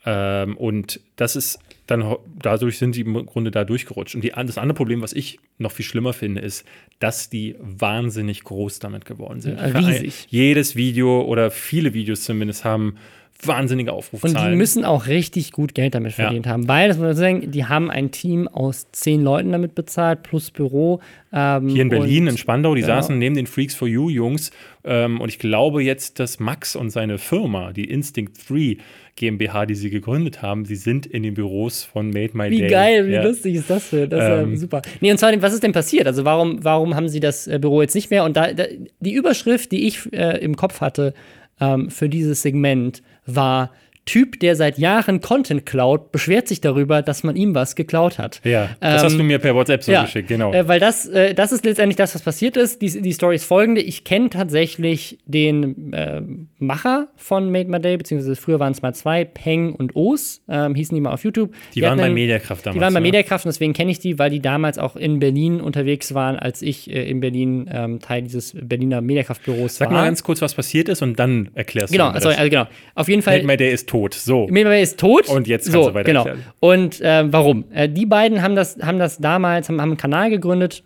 Ähm, 0.06 0.56
und 0.56 1.00
das 1.16 1.36
ist 1.36 1.58
dann 1.86 2.16
dadurch 2.40 2.78
sind 2.78 2.94
sie 2.94 3.02
im 3.02 3.26
Grunde 3.26 3.50
da 3.50 3.64
durchgerutscht. 3.64 4.14
Und 4.14 4.24
die, 4.24 4.30
das 4.30 4.58
andere 4.58 4.74
Problem, 4.74 5.02
was 5.02 5.12
ich 5.12 5.38
noch 5.58 5.72
viel 5.72 5.84
schlimmer 5.84 6.12
finde, 6.12 6.40
ist, 6.40 6.64
dass 6.98 7.28
die 7.28 7.56
wahnsinnig 7.60 8.44
groß 8.44 8.78
damit 8.78 9.04
geworden 9.04 9.40
sind. 9.40 9.58
Ja, 9.58 9.66
riesig. 9.66 10.26
Jedes 10.30 10.76
Video 10.76 11.22
oder 11.22 11.50
viele 11.50 11.92
Videos 11.92 12.22
zumindest 12.22 12.64
haben 12.64 12.96
wahnsinnige 13.42 13.92
Aufrufzahlen. 13.92 14.36
Und 14.36 14.50
die 14.52 14.56
müssen 14.56 14.84
auch 14.84 15.06
richtig 15.06 15.52
gut 15.52 15.74
Geld 15.74 15.94
damit 15.94 16.12
verdient 16.12 16.46
ja. 16.46 16.52
haben, 16.52 16.68
weil, 16.68 16.88
das 16.88 16.96
muss 16.96 17.06
man 17.06 17.16
sagen, 17.16 17.50
die 17.50 17.64
haben 17.64 17.90
ein 17.90 18.10
Team 18.10 18.48
aus 18.48 18.90
zehn 18.92 19.22
Leuten 19.22 19.52
damit 19.52 19.74
bezahlt, 19.74 20.22
plus 20.22 20.50
Büro. 20.50 21.00
Ähm, 21.32 21.68
Hier 21.68 21.82
in 21.82 21.88
Berlin, 21.88 22.26
in 22.26 22.38
Spandau, 22.38 22.74
die 22.74 22.82
genau. 22.82 22.94
saßen 22.94 23.18
neben 23.18 23.34
den 23.34 23.46
Freaks 23.46 23.74
for 23.74 23.88
You 23.88 24.08
Jungs 24.08 24.50
ähm, 24.84 25.20
und 25.20 25.28
ich 25.28 25.38
glaube 25.38 25.82
jetzt, 25.82 26.20
dass 26.20 26.40
Max 26.40 26.76
und 26.76 26.90
seine 26.90 27.18
Firma, 27.18 27.72
die 27.72 27.84
Instinct 27.84 28.48
3 28.48 28.76
GmbH, 29.16 29.66
die 29.66 29.74
sie 29.74 29.90
gegründet 29.90 30.42
haben, 30.42 30.64
sie 30.64 30.74
sind 30.76 31.06
in 31.06 31.22
den 31.22 31.34
Büros 31.34 31.84
von 31.84 32.08
Made 32.10 32.30
My 32.32 32.50
wie 32.50 32.58
Day. 32.58 32.66
Wie 32.66 32.70
geil, 32.70 33.06
wie 33.06 33.12
ja. 33.12 33.22
lustig 33.22 33.54
ist 33.54 33.70
das 33.70 33.90
denn? 33.90 34.10
Das 34.10 34.24
ist 34.24 34.42
ähm, 34.44 34.50
ja 34.52 34.56
super. 34.56 34.82
Nee, 35.00 35.12
und 35.12 35.18
zwar, 35.18 35.40
was 35.40 35.54
ist 35.54 35.62
denn 35.62 35.72
passiert? 35.72 36.06
Also 36.06 36.24
warum, 36.24 36.64
warum 36.64 36.96
haben 36.96 37.08
sie 37.08 37.20
das 37.20 37.46
äh, 37.46 37.58
Büro 37.60 37.80
jetzt 37.80 37.94
nicht 37.94 38.10
mehr? 38.10 38.24
Und 38.24 38.36
da, 38.36 38.52
da 38.52 38.64
die 39.00 39.14
Überschrift, 39.14 39.70
die 39.70 39.86
ich 39.86 40.12
äh, 40.12 40.38
im 40.38 40.56
Kopf 40.56 40.80
hatte 40.80 41.14
ähm, 41.60 41.90
für 41.90 42.08
dieses 42.08 42.42
Segment, 42.42 43.02
war 43.24 43.70
Typ, 44.06 44.38
der 44.40 44.54
seit 44.54 44.78
Jahren 44.78 45.20
Content 45.20 45.64
klaut, 45.64 46.12
beschwert 46.12 46.46
sich 46.46 46.60
darüber, 46.60 47.02
dass 47.02 47.24
man 47.24 47.36
ihm 47.36 47.54
was 47.54 47.74
geklaut 47.74 48.18
hat. 48.18 48.40
Ja, 48.44 48.70
das 48.80 49.02
ähm, 49.02 49.06
hast 49.06 49.18
du 49.18 49.22
mir 49.22 49.38
per 49.38 49.54
WhatsApp 49.54 49.82
so 49.82 49.92
ja, 49.92 50.04
geschickt, 50.04 50.28
genau. 50.28 50.52
Äh, 50.52 50.68
weil 50.68 50.78
das, 50.78 51.06
äh, 51.06 51.34
das 51.34 51.52
ist 51.52 51.64
letztendlich 51.64 51.96
das, 51.96 52.14
was 52.14 52.22
passiert 52.22 52.56
ist. 52.56 52.82
Die, 52.82 53.00
die 53.00 53.12
Story 53.12 53.36
ist 53.36 53.44
folgende. 53.44 53.80
Ich 53.80 54.04
kenne 54.04 54.28
tatsächlich 54.30 55.18
den 55.26 55.92
äh, 55.92 56.20
Macher 56.58 57.08
von 57.16 57.50
Made 57.50 57.70
My 57.70 57.80
Day, 57.80 57.96
beziehungsweise 57.96 58.36
früher 58.36 58.60
waren 58.60 58.72
es 58.72 58.82
mal 58.82 58.94
zwei, 58.94 59.24
Peng 59.24 59.74
und 59.74 59.96
Os, 59.96 60.42
ähm, 60.48 60.74
hießen 60.74 60.94
die 60.94 61.00
mal 61.00 61.12
auf 61.12 61.24
YouTube. 61.24 61.54
Die, 61.74 61.80
die 61.80 61.82
waren 61.82 61.98
bei 61.98 62.10
Mediakraft 62.10 62.66
damals. 62.66 62.76
Die 62.76 62.80
waren 62.82 62.94
bei 62.94 63.00
Mediakraft 63.00 63.46
und 63.46 63.50
deswegen 63.50 63.72
kenne 63.72 63.90
ich 63.90 64.00
die, 64.00 64.18
weil 64.18 64.30
die 64.30 64.40
damals 64.40 64.78
auch 64.78 64.96
in 64.96 65.18
Berlin 65.18 65.60
unterwegs 65.60 66.14
waren, 66.14 66.36
als 66.36 66.62
ich 66.62 66.90
äh, 66.90 67.08
in 67.08 67.20
Berlin 67.20 67.70
ähm, 67.72 68.00
Teil 68.00 68.22
dieses 68.22 68.54
Berliner 68.60 69.00
Mediakraft-Büros 69.00 69.80
war. 69.80 69.86
Sag 69.86 69.90
mal 69.90 70.04
ganz 70.04 70.22
kurz, 70.22 70.42
was 70.42 70.54
passiert 70.54 70.88
ist 70.88 71.02
und 71.02 71.18
dann 71.18 71.48
erklärst 71.54 71.92
genau, 71.92 72.12
du 72.12 72.18
Genau, 72.18 72.28
also, 72.28 72.28
also 72.28 72.50
genau. 72.50 72.66
Auf 72.94 73.08
jeden 73.08 73.22
Fall. 73.22 73.36
Made 73.36 73.46
My 73.46 73.56
Day 73.56 73.72
ist 73.72 73.88
tot. 73.94 74.14
So. 74.14 74.48
Made 74.50 74.80
ist 74.80 74.98
tot. 74.98 75.28
Und 75.28 75.46
jetzt 75.46 75.64
kannst 75.64 75.74
so, 75.74 75.88
du 75.88 75.94
weiter 75.94 76.04
genau. 76.04 76.24
Erklären. 76.24 76.44
Und 76.60 77.00
äh, 77.00 77.32
warum? 77.32 77.64
Äh, 77.72 77.88
die 77.88 78.06
beiden 78.06 78.42
haben 78.42 78.56
das, 78.56 78.78
haben 78.82 78.98
das 78.98 79.18
damals, 79.18 79.68
haben, 79.68 79.80
haben 79.80 79.90
einen 79.90 79.96
Kanal 79.96 80.30
gegründet, 80.30 80.82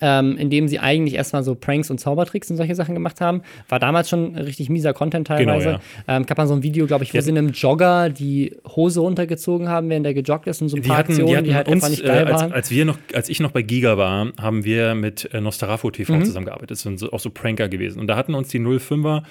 ähm, 0.00 0.38
in 0.38 0.48
dem 0.48 0.66
sie 0.66 0.78
eigentlich 0.78 1.14
erstmal 1.14 1.42
so 1.42 1.54
Pranks 1.54 1.90
und 1.90 1.98
Zaubertricks 1.98 2.50
und 2.50 2.56
solche 2.56 2.74
Sachen 2.74 2.94
gemacht 2.94 3.20
haben. 3.20 3.42
War 3.68 3.78
damals 3.78 4.08
schon 4.08 4.36
richtig 4.36 4.70
mieser 4.70 4.94
Content 4.94 5.26
teilweise. 5.26 5.64
Genau, 5.64 5.80
ja. 6.08 6.16
ähm, 6.16 6.26
gab 6.26 6.38
man 6.38 6.48
so 6.48 6.54
ein 6.54 6.62
Video, 6.62 6.86
glaube 6.86 7.04
ich, 7.04 7.12
wo 7.12 7.18
ja. 7.18 7.22
sie 7.22 7.30
einem 7.30 7.50
Jogger 7.50 8.08
die 8.08 8.56
Hose 8.74 9.00
runtergezogen 9.00 9.68
haben, 9.68 9.90
während 9.90 10.06
der 10.06 10.14
gejoggt 10.14 10.46
ist 10.46 10.62
und 10.62 10.70
so 10.70 10.76
ein 10.76 10.82
paar 10.82 10.96
die 10.96 10.98
hatten, 10.98 11.12
Aktionen, 11.12 11.44
die, 11.44 11.50
die 11.50 11.54
halt 11.54 11.68
uns, 11.68 11.84
einfach 11.84 11.90
nicht 11.90 12.04
geil 12.04 12.26
äh, 12.26 12.30
als, 12.30 12.40
waren. 12.40 12.52
Als, 12.52 12.70
wir 12.70 12.84
noch, 12.86 12.98
als 13.12 13.28
ich 13.28 13.40
noch 13.40 13.50
bei 13.50 13.62
Giga 13.62 13.98
war, 13.98 14.32
haben 14.40 14.64
wir 14.64 14.94
mit 14.94 15.28
äh, 15.34 15.40
Nostarafo 15.42 15.90
TV 15.90 16.14
mhm. 16.14 16.24
zusammengearbeitet. 16.24 16.70
Das 16.70 16.80
sind 16.80 16.98
so, 16.98 17.12
auch 17.12 17.20
so 17.20 17.28
Pranker 17.28 17.68
gewesen. 17.68 18.00
Und 18.00 18.06
da 18.06 18.16
hatten 18.16 18.34
uns 18.34 18.48
die 18.48 18.60
05er 18.60 19.22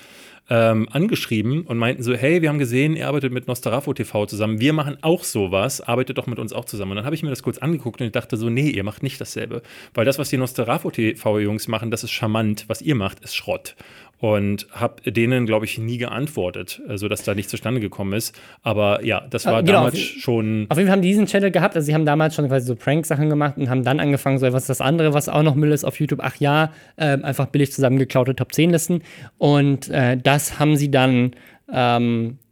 ähm, 0.49 0.88
angeschrieben 0.91 1.62
und 1.62 1.77
meinten 1.77 2.03
so, 2.03 2.13
hey, 2.13 2.41
wir 2.41 2.49
haben 2.49 2.60
gesehen, 2.60 2.95
ihr 2.95 3.08
arbeitet 3.08 3.32
mit 3.32 3.47
Nostarafo 3.47 3.93
TV 3.93 4.25
zusammen, 4.25 4.60
wir 4.60 4.73
machen 4.73 4.97
auch 5.01 5.23
sowas, 5.23 5.82
arbeitet 5.82 6.17
doch 6.17 6.27
mit 6.27 6.39
uns 6.39 6.53
auch 6.53 6.65
zusammen. 6.65 6.91
Und 6.91 6.97
dann 6.97 7.06
habe 7.06 7.15
ich 7.15 7.23
mir 7.23 7.29
das 7.29 7.43
kurz 7.43 7.58
angeguckt 7.58 8.01
und 8.01 8.15
dachte 8.15 8.36
so, 8.36 8.49
nee, 8.49 8.69
ihr 8.69 8.84
macht 8.84 9.03
nicht 9.03 9.21
dasselbe. 9.21 9.62
Weil 9.93 10.06
das, 10.06 10.19
was 10.19 10.29
die 10.29 10.38
Nostarafo 10.38 10.91
TV-Jungs 10.91 11.67
machen, 11.67 11.91
das 11.91 12.03
ist 12.03 12.12
charmant, 12.12 12.65
was 12.67 12.82
ihr 12.82 12.95
macht, 12.95 13.21
ist 13.21 13.36
Schrott. 13.36 13.75
Und 14.24 14.68
habe 14.72 15.12
denen, 15.12 15.46
glaube 15.46 15.66
ich, 15.66 15.78
nie 15.78 15.98
geantwortet, 15.98 16.82
äh, 16.88 16.98
sodass 16.98 17.24
da 17.24 17.36
nicht 17.36 17.50
zustande 17.50 17.82
gekommen 17.82 18.14
ist. 18.14 18.34
Aber 18.62 19.04
ja, 19.04 19.28
das 19.30 19.46
war 19.46 19.64
genau, 19.64 19.80
damals 19.80 19.96
auf, 19.96 20.00
schon. 20.00 20.66
Auf 20.70 20.78
jeden 20.78 20.88
Fall 20.88 20.96
haben 20.96 21.02
die 21.02 21.10
diesen 21.10 21.26
Channel 21.26 21.52
gehabt. 21.52 21.76
Also, 21.76 21.88
sie 21.88 21.94
haben 21.94 22.06
damals 22.06 22.34
schon 22.34 22.48
quasi 22.48 22.66
so 22.66 22.74
Prank-Sachen 22.74 23.30
gemacht 23.30 23.58
und 23.58 23.70
haben 23.70 23.84
dann 23.84 24.00
angefangen, 24.00 24.38
so 24.38 24.46
was 24.54 24.64
ist 24.64 24.70
das 24.70 24.80
andere, 24.80 25.14
was 25.14 25.28
auch 25.28 25.44
noch 25.44 25.56
Müll 25.56 25.74
ist 25.74 25.84
auf 25.84 26.00
YouTube. 26.00 26.22
Ach 26.24 26.38
ja, 26.38 26.72
äh, 26.96 27.18
einfach 27.22 27.48
billig 27.48 27.74
zusammengeklaute 27.74 28.34
Top 28.34 28.52
10-Listen. 28.54 29.02
Und 29.40 29.90
äh, 29.90 30.16
das 30.16 30.58
haben 30.58 30.78
sie 30.78 30.90
dann. 30.90 31.32
Ähm, 31.70 32.38
äh, 32.40 32.42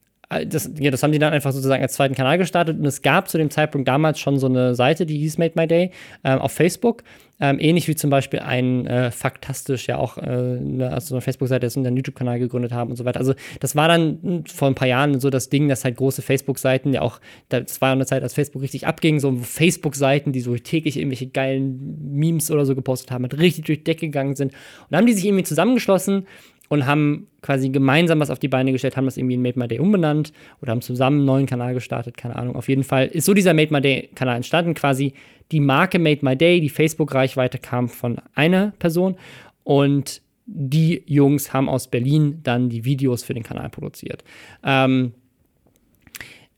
das, 0.45 0.71
ja, 0.79 0.91
das 0.91 1.03
haben 1.03 1.11
die 1.11 1.19
dann 1.19 1.33
einfach 1.33 1.51
sozusagen 1.51 1.83
als 1.83 1.93
zweiten 1.93 2.15
Kanal 2.15 2.37
gestartet 2.37 2.79
und 2.79 2.85
es 2.85 3.01
gab 3.01 3.29
zu 3.29 3.37
dem 3.37 3.49
Zeitpunkt 3.49 3.87
damals 3.87 4.19
schon 4.19 4.39
so 4.39 4.47
eine 4.47 4.75
Seite, 4.75 5.05
die 5.05 5.17
hieß 5.17 5.37
Made 5.37 5.53
My 5.55 5.67
Day 5.67 5.91
ähm, 6.23 6.39
auf 6.39 6.53
Facebook. 6.53 7.03
Ähm, 7.43 7.57
ähnlich 7.59 7.87
wie 7.87 7.95
zum 7.95 8.11
Beispiel 8.11 8.39
ein 8.39 8.85
äh, 8.85 9.09
Faktastisch 9.09 9.87
ja 9.87 9.97
auch 9.97 10.19
äh, 10.19 10.21
eine, 10.21 10.91
also 10.93 11.15
eine 11.15 11.21
Facebook-Seite 11.21 11.65
ist 11.65 11.75
und 11.75 11.87
einen 11.87 11.97
YouTube-Kanal 11.97 12.37
gegründet 12.37 12.71
haben 12.71 12.91
und 12.91 12.97
so 12.97 13.03
weiter. 13.03 13.19
Also 13.19 13.33
das 13.59 13.75
war 13.75 13.87
dann 13.87 14.19
hm, 14.21 14.45
vor 14.45 14.67
ein 14.67 14.75
paar 14.75 14.87
Jahren 14.87 15.19
so 15.19 15.31
das 15.31 15.49
Ding, 15.49 15.67
dass 15.67 15.83
halt 15.83 15.97
große 15.97 16.21
Facebook-Seiten 16.21 16.93
ja 16.93 17.01
auch, 17.01 17.19
das 17.49 17.81
war 17.81 17.89
ja 17.89 17.93
eine 17.93 18.05
Zeit, 18.05 18.21
als 18.21 18.35
Facebook 18.35 18.61
richtig 18.61 18.85
abging, 18.85 19.19
so 19.19 19.35
Facebook-Seiten, 19.35 20.33
die 20.33 20.41
so 20.41 20.55
täglich 20.55 20.97
irgendwelche 20.97 21.27
geilen 21.27 22.13
Memes 22.13 22.51
oder 22.51 22.63
so 22.63 22.75
gepostet 22.75 23.09
haben, 23.09 23.23
halt 23.23 23.39
richtig 23.39 23.65
durch 23.65 23.79
die 23.79 23.85
Decke 23.85 24.05
gegangen 24.05 24.35
sind. 24.35 24.53
Und 24.53 24.87
dann 24.91 24.99
haben 24.99 25.07
die 25.07 25.13
sich 25.13 25.25
irgendwie 25.25 25.43
zusammengeschlossen 25.43 26.27
und 26.71 26.85
haben 26.85 27.27
quasi 27.41 27.67
gemeinsam 27.67 28.21
was 28.21 28.29
auf 28.29 28.39
die 28.39 28.47
Beine 28.47 28.71
gestellt, 28.71 28.95
haben 28.95 29.03
das 29.03 29.17
irgendwie 29.17 29.33
in 29.33 29.41
Made 29.41 29.59
My 29.59 29.67
Day 29.67 29.79
umbenannt 29.79 30.31
oder 30.61 30.71
haben 30.71 30.81
zusammen 30.81 31.17
einen 31.17 31.25
neuen 31.25 31.45
Kanal 31.45 31.73
gestartet, 31.73 32.15
keine 32.15 32.37
Ahnung. 32.37 32.55
Auf 32.55 32.69
jeden 32.69 32.85
Fall 32.85 33.07
ist 33.07 33.25
so 33.25 33.33
dieser 33.33 33.53
Made 33.53 33.73
My 33.73 33.81
Day 33.81 34.09
Kanal 34.15 34.37
entstanden, 34.37 34.73
quasi 34.73 35.11
die 35.51 35.59
Marke 35.59 35.99
Made 35.99 36.19
My 36.21 36.37
Day, 36.37 36.61
die 36.61 36.69
Facebook-Reichweite 36.69 37.57
kam 37.57 37.89
von 37.89 38.21
einer 38.35 38.71
Person 38.79 39.17
und 39.65 40.21
die 40.45 41.03
Jungs 41.07 41.51
haben 41.51 41.67
aus 41.67 41.89
Berlin 41.89 42.39
dann 42.43 42.69
die 42.69 42.85
Videos 42.85 43.21
für 43.21 43.33
den 43.33 43.43
Kanal 43.43 43.69
produziert. 43.69 44.23
Ähm, 44.63 45.11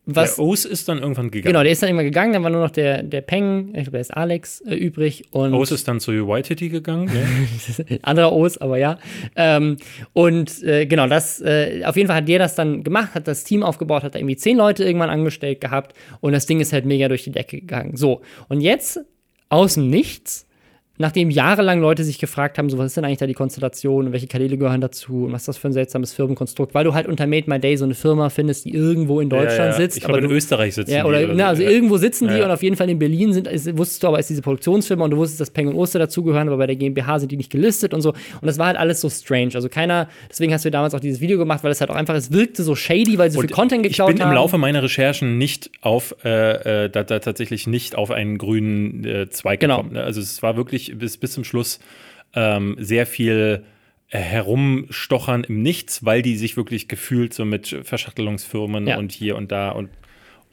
was, 0.06 0.36
der 0.36 0.44
O's 0.44 0.66
ist 0.66 0.90
dann 0.90 1.00
irgendwann 1.00 1.32
gegangen. 1.32 1.54
Genau, 1.54 1.64
der 1.64 1.72
ist 1.72 1.82
dann 1.82 1.90
immer 1.90 2.04
gegangen, 2.04 2.34
dann 2.34 2.44
war 2.44 2.50
nur 2.50 2.62
noch 2.62 2.72
der, 2.72 3.04
der 3.04 3.22
Peng, 3.22 3.70
ich 3.70 3.84
glaube, 3.84 3.92
der 3.92 4.02
ist 4.02 4.14
Alex 4.14 4.60
äh, 4.62 4.76
übrig. 4.76 5.24
Und 5.32 5.54
O's 5.54 5.72
ist 5.72 5.88
dann 5.88 6.02
zu 6.02 6.12
Whitey 6.12 6.68
gegangen. 6.68 7.10
Ja. 7.14 7.98
Anderer 8.02 8.34
O's, 8.34 8.58
aber 8.58 8.78
ja. 8.78 9.00
Ähm, 9.38 9.78
und 10.12 10.62
äh, 10.64 10.86
genau, 10.88 11.08
das, 11.08 11.40
äh, 11.42 11.84
auf 11.86 11.96
jeden 11.96 12.08
Fall 12.08 12.18
hat 12.18 12.28
der 12.28 12.40
das 12.40 12.56
dann 12.56 12.84
gemacht, 12.84 13.16
hat 13.16 13.30
das 13.30 13.46
Team 13.46 13.64
aufgebaut, 13.64 14.04
hat 14.04 14.16
da 14.16 14.20
irgendwie 14.20 14.36
zehn 14.36 14.58
Leute 14.58 14.84
irgendwann 14.84 15.10
angestellt 15.10 15.62
gehabt 15.62 15.96
und 16.20 16.34
das 16.34 16.46
Ding 16.48 16.60
ist 16.60 16.74
halt 16.74 16.86
mega 16.86 17.08
durch 17.08 17.24
die 17.24 17.32
Decke 17.32 17.62
gegangen. 17.62 17.96
So, 17.96 18.22
und 18.50 18.60
jetzt 18.60 19.00
aus 19.48 19.76
dem 19.76 19.90
Nichts 19.90 20.48
nachdem 21.04 21.30
jahrelang 21.30 21.82
Leute 21.82 22.06
sich 22.06 22.18
gefragt 22.18 22.58
haben, 22.58 22.70
so 22.70 22.78
was 22.78 22.88
ist 22.88 22.98
denn 22.98 23.04
eigentlich 23.04 23.18
da 23.18 23.28
die 23.28 23.34
Konstellation 23.34 24.08
und 24.08 24.14
welche 24.14 24.28
Kanäle 24.28 24.58
gehören 24.58 24.80
dazu 24.80 25.26
und 25.26 25.34
was 25.34 25.42
ist 25.42 25.48
das 25.50 25.58
für 25.58 25.68
ein 25.68 25.74
seltsames 25.74 26.14
Firmenkonstrukt, 26.14 26.74
weil 26.74 26.86
du 26.86 26.94
halt 26.94 27.08
unter 27.08 27.28
Made 27.28 27.44
My 27.48 27.60
Day 27.60 27.76
so 27.76 27.84
eine 27.84 27.94
Firma 27.94 28.30
findest, 28.30 28.64
die 28.64 28.74
irgendwo 28.74 29.20
in 29.20 29.30
Deutschland 29.30 29.58
ja, 29.58 29.66
ja. 29.66 29.74
sitzt. 29.74 29.98
Ich 29.98 30.04
glaube, 30.06 30.20
in 30.20 30.32
Österreich 30.32 30.76
sitzen 30.76 30.92
ja, 30.92 31.04
oder, 31.04 31.20
die. 31.20 31.26
Oder 31.26 31.34
na, 31.36 31.48
also 31.48 31.62
irgendwo 31.62 31.98
sitzen 31.98 32.30
die 32.30 32.42
und 32.42 32.50
auf 32.50 32.64
jeden 32.64 32.78
Fall 32.78 32.90
in 32.90 33.00
Berlin 33.00 33.34
sind, 33.34 33.48
ist, 33.48 33.78
wusstest 33.78 34.02
du 34.02 34.08
aber, 34.08 34.20
ist 34.20 34.30
diese 34.30 34.42
Produktionsfirma 34.42 35.04
und 35.04 35.12
du 35.12 35.18
wusstest, 35.18 35.42
dass 35.42 35.52
Peng 35.52 35.68
und 35.68 35.76
Oster 35.76 36.00
dazugehören, 36.00 36.48
aber 36.48 36.58
bei 36.58 36.68
der 36.68 36.78
GmbH 36.78 37.20
sind 37.20 37.34
die 37.34 37.38
nicht 37.38 37.52
gelistet 37.52 37.94
und 37.94 38.00
so. 38.00 38.12
Und 38.12 38.46
das 38.46 38.58
war 38.58 38.68
halt 38.68 38.78
alles 38.78 39.02
so 39.02 39.10
strange. 39.10 39.52
Also 39.56 39.68
keiner, 39.68 40.08
deswegen 40.30 40.54
hast 40.54 40.64
du 40.64 40.72
damals 40.72 40.96
auch 40.96 41.02
dieses 41.02 41.20
Video 41.20 41.38
gemacht, 41.38 41.66
weil 41.66 41.72
es 41.72 41.82
halt 41.82 41.92
auch 41.92 41.96
einfach, 41.96 42.16
es 42.16 42.32
wirkte 42.32 42.64
so 42.64 42.76
shady, 42.76 43.18
weil 43.18 43.30
sie 43.30 43.36
so 43.36 43.42
viel 43.42 43.50
Content 43.50 43.84
geklaut 43.84 44.08
haben. 44.08 44.16
Ich 44.16 44.22
bin 44.22 44.30
im 44.30 44.36
Laufe 44.36 44.58
meiner 44.58 44.82
Recherchen 44.82 45.38
nicht 45.38 45.70
auf, 45.82 46.16
äh, 46.24 46.86
äh, 46.86 46.90
da, 46.90 47.04
da, 47.04 47.20
tatsächlich 47.20 47.68
nicht 47.68 47.96
auf 47.96 48.10
einen 48.10 48.38
grünen 48.38 49.04
äh, 49.04 49.30
Zweig 49.30 49.60
genau. 49.60 49.80
gekommen. 49.80 49.96
Ne? 49.96 50.04
Also 50.04 50.22
es 50.22 50.42
war 50.42 50.56
wirklich 50.56 50.93
bis, 50.96 51.18
bis 51.18 51.34
zum 51.34 51.44
Schluss 51.44 51.80
ähm, 52.36 52.76
sehr 52.80 53.06
viel 53.06 53.64
äh, 54.10 54.20
herumstochern 54.20 55.44
im 55.44 55.62
Nichts, 55.62 56.06
weil 56.06 56.22
die 56.22 56.38
sich 56.38 56.58
wirklich 56.58 56.88
gefühlt 56.88 57.34
so 57.34 57.46
mit 57.46 57.76
Verschachtelungsfirmen 57.84 58.88
ja. 58.88 58.98
und 58.98 59.12
hier 59.12 59.36
und 59.36 59.52
da 59.52 59.70
und 59.70 59.90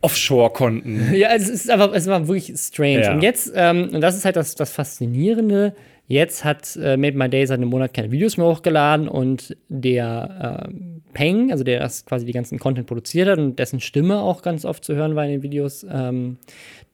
Offshore-Konten. 0.02 1.12
Ja, 1.14 1.28
es 1.34 1.48
ist 1.48 1.70
aber 1.70 1.94
es 1.94 2.06
war 2.06 2.26
wirklich 2.26 2.56
strange. 2.56 3.02
Ja. 3.02 3.14
Und 3.14 3.22
jetzt, 3.22 3.52
ähm, 3.54 3.90
und 3.92 4.00
das 4.00 4.16
ist 4.16 4.24
halt 4.24 4.36
das, 4.36 4.54
das 4.54 4.72
Faszinierende, 4.72 5.74
jetzt 6.06 6.44
hat 6.44 6.76
äh, 6.76 6.96
Made 6.96 7.16
My 7.16 7.28
Day 7.28 7.46
seit 7.46 7.58
einem 7.58 7.68
Monat 7.68 7.94
keine 7.94 8.10
Videos 8.10 8.36
mehr 8.36 8.46
hochgeladen 8.46 9.08
und 9.08 9.56
der 9.68 10.68
äh, 10.68 10.72
Peng, 11.12 11.52
also 11.52 11.62
der 11.62 11.80
das 11.80 12.04
quasi 12.04 12.24
die 12.24 12.32
ganzen 12.32 12.58
Content 12.58 12.86
produziert 12.86 13.28
hat 13.28 13.38
und 13.38 13.58
dessen 13.58 13.80
Stimme 13.80 14.20
auch 14.20 14.42
ganz 14.42 14.64
oft 14.64 14.84
zu 14.84 14.94
hören 14.94 15.14
war 15.16 15.24
in 15.24 15.32
den 15.32 15.42
Videos, 15.42 15.86
ähm, 15.90 16.38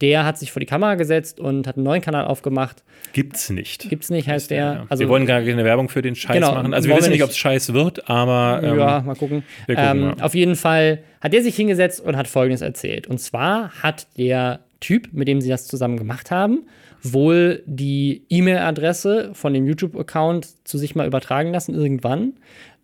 der 0.00 0.24
hat 0.24 0.38
sich 0.38 0.52
vor 0.52 0.60
die 0.60 0.66
Kamera 0.66 0.94
gesetzt 0.94 1.40
und 1.40 1.66
hat 1.66 1.76
einen 1.76 1.84
neuen 1.84 2.02
Kanal 2.02 2.26
aufgemacht. 2.26 2.82
Gibt's 3.12 3.48
nicht. 3.50 3.88
Gibt's 3.88 4.10
nicht, 4.10 4.28
heißt 4.28 4.50
der. 4.50 4.58
Ja. 4.58 4.86
Also, 4.88 5.00
wir 5.00 5.08
wollen 5.08 5.26
gar 5.26 5.40
keine 5.40 5.64
Werbung 5.64 5.88
für 5.88 6.02
den 6.02 6.14
Scheiß 6.14 6.34
genau, 6.34 6.54
machen. 6.54 6.74
Also 6.74 6.88
wir 6.88 6.96
wissen 6.96 7.12
nicht, 7.12 7.22
ob 7.22 7.30
es 7.30 7.38
Scheiß 7.38 7.72
wird, 7.72 8.08
aber. 8.08 8.60
Ähm, 8.62 8.78
ja, 8.78 9.00
mal 9.00 9.14
gucken. 9.14 9.42
gucken 9.66 9.74
ähm, 9.78 10.20
Auf 10.20 10.34
jeden 10.34 10.56
Fall 10.56 11.02
hat 11.20 11.32
der 11.32 11.42
sich 11.42 11.56
hingesetzt 11.56 12.00
und 12.00 12.16
hat 12.16 12.28
Folgendes 12.28 12.60
erzählt. 12.60 13.06
Und 13.06 13.18
zwar 13.18 13.70
hat 13.82 14.06
der 14.18 14.60
Typ, 14.80 15.08
mit 15.12 15.28
dem 15.28 15.40
sie 15.40 15.48
das 15.48 15.66
zusammen 15.66 15.96
gemacht 15.96 16.30
haben, 16.30 16.66
wohl 17.02 17.62
die 17.66 18.22
E-Mail-Adresse 18.28 19.30
von 19.32 19.54
dem 19.54 19.66
YouTube-Account 19.66 20.66
zu 20.66 20.78
sich 20.78 20.94
mal 20.94 21.06
übertragen 21.06 21.52
lassen 21.52 21.74
irgendwann 21.74 22.34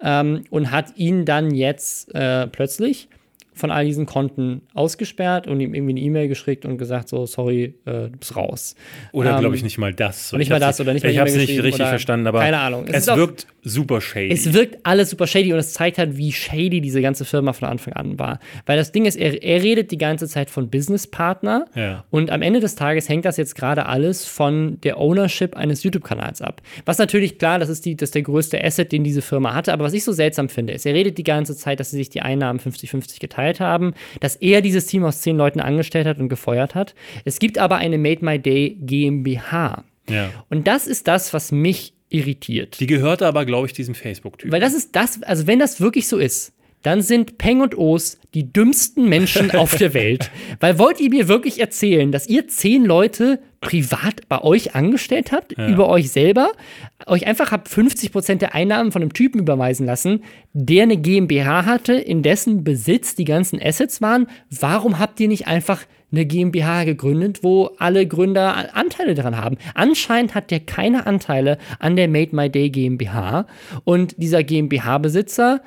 ähm, 0.02 0.44
und 0.50 0.70
hat 0.70 0.96
ihn 0.96 1.24
dann 1.24 1.54
jetzt 1.54 2.14
äh, 2.14 2.46
plötzlich 2.46 3.08
von 3.54 3.70
all 3.70 3.84
diesen 3.84 4.06
Konten 4.06 4.62
ausgesperrt 4.74 5.46
und 5.46 5.60
ihm 5.60 5.74
irgendwie 5.74 5.92
eine 5.92 6.00
E-Mail 6.00 6.28
geschickt 6.28 6.64
und 6.64 6.78
gesagt, 6.78 7.08
so, 7.08 7.26
sorry, 7.26 7.74
äh, 7.84 8.08
du 8.08 8.16
bist 8.18 8.34
raus. 8.36 8.74
Oder 9.12 9.32
ähm, 9.32 9.40
glaube 9.40 9.56
ich 9.56 9.62
nicht 9.62 9.78
mal 9.78 9.92
das. 9.92 10.32
nicht 10.32 10.50
mal 10.50 10.60
das 10.60 10.80
oder 10.80 10.94
nicht 10.94 11.02
mal 11.02 11.10
Ich 11.10 11.18
habe 11.18 11.28
es 11.28 11.36
nicht 11.36 11.62
richtig 11.62 11.86
verstanden, 11.86 12.26
aber 12.26 12.40
keine 12.40 12.58
Ahnung. 12.58 12.86
Es, 12.86 13.06
es 13.06 13.16
wirkt 13.16 13.46
super 13.62 14.00
shady. 14.00 14.32
Es 14.32 14.52
wirkt 14.52 14.78
alles 14.84 15.10
super 15.10 15.26
shady 15.26 15.52
und 15.52 15.58
es 15.58 15.72
zeigt 15.72 15.98
halt, 15.98 16.16
wie 16.16 16.32
shady 16.32 16.80
diese 16.80 17.00
ganze 17.00 17.24
Firma 17.24 17.52
von 17.52 17.68
Anfang 17.68 17.94
an 17.94 18.18
war. 18.18 18.40
Weil 18.66 18.76
das 18.76 18.90
Ding 18.90 19.04
ist, 19.04 19.16
er, 19.16 19.42
er 19.42 19.62
redet 19.62 19.92
die 19.92 19.98
ganze 19.98 20.26
Zeit 20.26 20.50
von 20.50 20.68
Businesspartner 20.68 21.66
ja. 21.74 22.04
und 22.10 22.30
am 22.30 22.42
Ende 22.42 22.60
des 22.60 22.74
Tages 22.74 23.08
hängt 23.08 23.24
das 23.24 23.36
jetzt 23.36 23.54
gerade 23.54 23.86
alles 23.86 24.24
von 24.24 24.80
der 24.82 24.98
Ownership 24.98 25.56
eines 25.56 25.82
YouTube-Kanals 25.84 26.42
ab. 26.42 26.60
Was 26.84 26.98
natürlich 26.98 27.38
klar, 27.38 27.58
das 27.58 27.68
ist, 27.68 27.84
die, 27.84 27.96
das 27.96 28.08
ist 28.08 28.14
der 28.16 28.22
größte 28.22 28.62
Asset, 28.62 28.90
den 28.90 29.04
diese 29.04 29.22
Firma 29.22 29.54
hatte, 29.54 29.72
aber 29.72 29.84
was 29.84 29.92
ich 29.92 30.02
so 30.02 30.12
seltsam 30.12 30.48
finde, 30.48 30.72
ist, 30.72 30.84
er 30.84 30.94
redet 30.94 31.16
die 31.18 31.24
ganze 31.24 31.56
Zeit, 31.56 31.78
dass 31.78 31.90
sie 31.90 31.98
sich 31.98 32.10
die 32.10 32.22
Einnahmen 32.22 32.58
50-50 32.58 33.20
geteilt 33.20 33.60
haben, 33.60 33.94
dass 34.20 34.36
er 34.36 34.60
dieses 34.60 34.86
Team 34.86 35.04
aus 35.04 35.20
zehn 35.20 35.36
Leuten 35.36 35.60
angestellt 35.60 36.06
hat 36.06 36.18
und 36.18 36.28
gefeuert 36.28 36.74
hat. 36.74 36.94
Es 37.24 37.38
gibt 37.38 37.58
aber 37.58 37.76
eine 37.76 37.98
Made 37.98 38.24
My 38.24 38.38
Day 38.38 38.76
GmbH. 38.80 39.84
Ja. 40.08 40.30
Und 40.50 40.66
das 40.66 40.88
ist 40.88 41.06
das, 41.06 41.32
was 41.32 41.52
mich 41.52 41.94
irritiert. 42.12 42.80
Die 42.80 42.86
gehörte 42.86 43.26
aber, 43.26 43.44
glaube 43.44 43.66
ich, 43.66 43.72
diesem 43.72 43.94
Facebook-Typ. 43.94 44.50
Weil 44.52 44.60
das 44.60 44.74
ist 44.74 44.94
das, 44.94 45.22
also 45.22 45.46
wenn 45.46 45.58
das 45.58 45.80
wirklich 45.80 46.08
so 46.08 46.18
ist, 46.18 46.52
dann 46.82 47.00
sind 47.00 47.38
Peng 47.38 47.60
und 47.60 47.78
Os 47.78 48.18
die 48.34 48.52
dümmsten 48.52 49.08
Menschen 49.08 49.50
auf 49.54 49.76
der 49.76 49.94
Welt. 49.94 50.30
Weil 50.60 50.78
wollt 50.78 51.00
ihr 51.00 51.10
mir 51.10 51.28
wirklich 51.28 51.60
erzählen, 51.60 52.12
dass 52.12 52.28
ihr 52.28 52.48
zehn 52.48 52.84
Leute 52.84 53.40
privat 53.60 54.28
bei 54.28 54.42
euch 54.42 54.74
angestellt 54.74 55.30
habt, 55.30 55.56
ja. 55.56 55.68
über 55.68 55.88
euch 55.88 56.10
selber, 56.10 56.52
euch 57.06 57.26
einfach 57.26 57.52
habt 57.52 57.68
50 57.68 58.10
Prozent 58.10 58.42
der 58.42 58.54
Einnahmen 58.54 58.90
von 58.90 59.02
einem 59.02 59.12
Typen 59.12 59.38
überweisen 59.38 59.86
lassen, 59.86 60.24
der 60.52 60.82
eine 60.82 60.96
GmbH 60.96 61.64
hatte, 61.64 61.94
in 61.94 62.22
dessen 62.22 62.64
Besitz 62.64 63.14
die 63.14 63.24
ganzen 63.24 63.62
Assets 63.62 64.00
waren? 64.02 64.26
Warum 64.50 64.98
habt 64.98 65.20
ihr 65.20 65.28
nicht 65.28 65.46
einfach 65.46 65.84
eine 66.12 66.26
GmbH 66.26 66.84
gegründet, 66.84 67.42
wo 67.42 67.70
alle 67.78 68.06
Gründer 68.06 68.76
Anteile 68.76 69.14
daran 69.14 69.36
haben. 69.36 69.56
Anscheinend 69.74 70.34
hat 70.34 70.50
der 70.50 70.60
keine 70.60 71.06
Anteile 71.06 71.58
an 71.78 71.96
der 71.96 72.08
Made 72.08 72.36
My 72.36 72.50
Day 72.50 72.70
GmbH 72.70 73.46
und 73.84 74.14
dieser 74.18 74.42
GmbH-Besitzer 74.42 75.62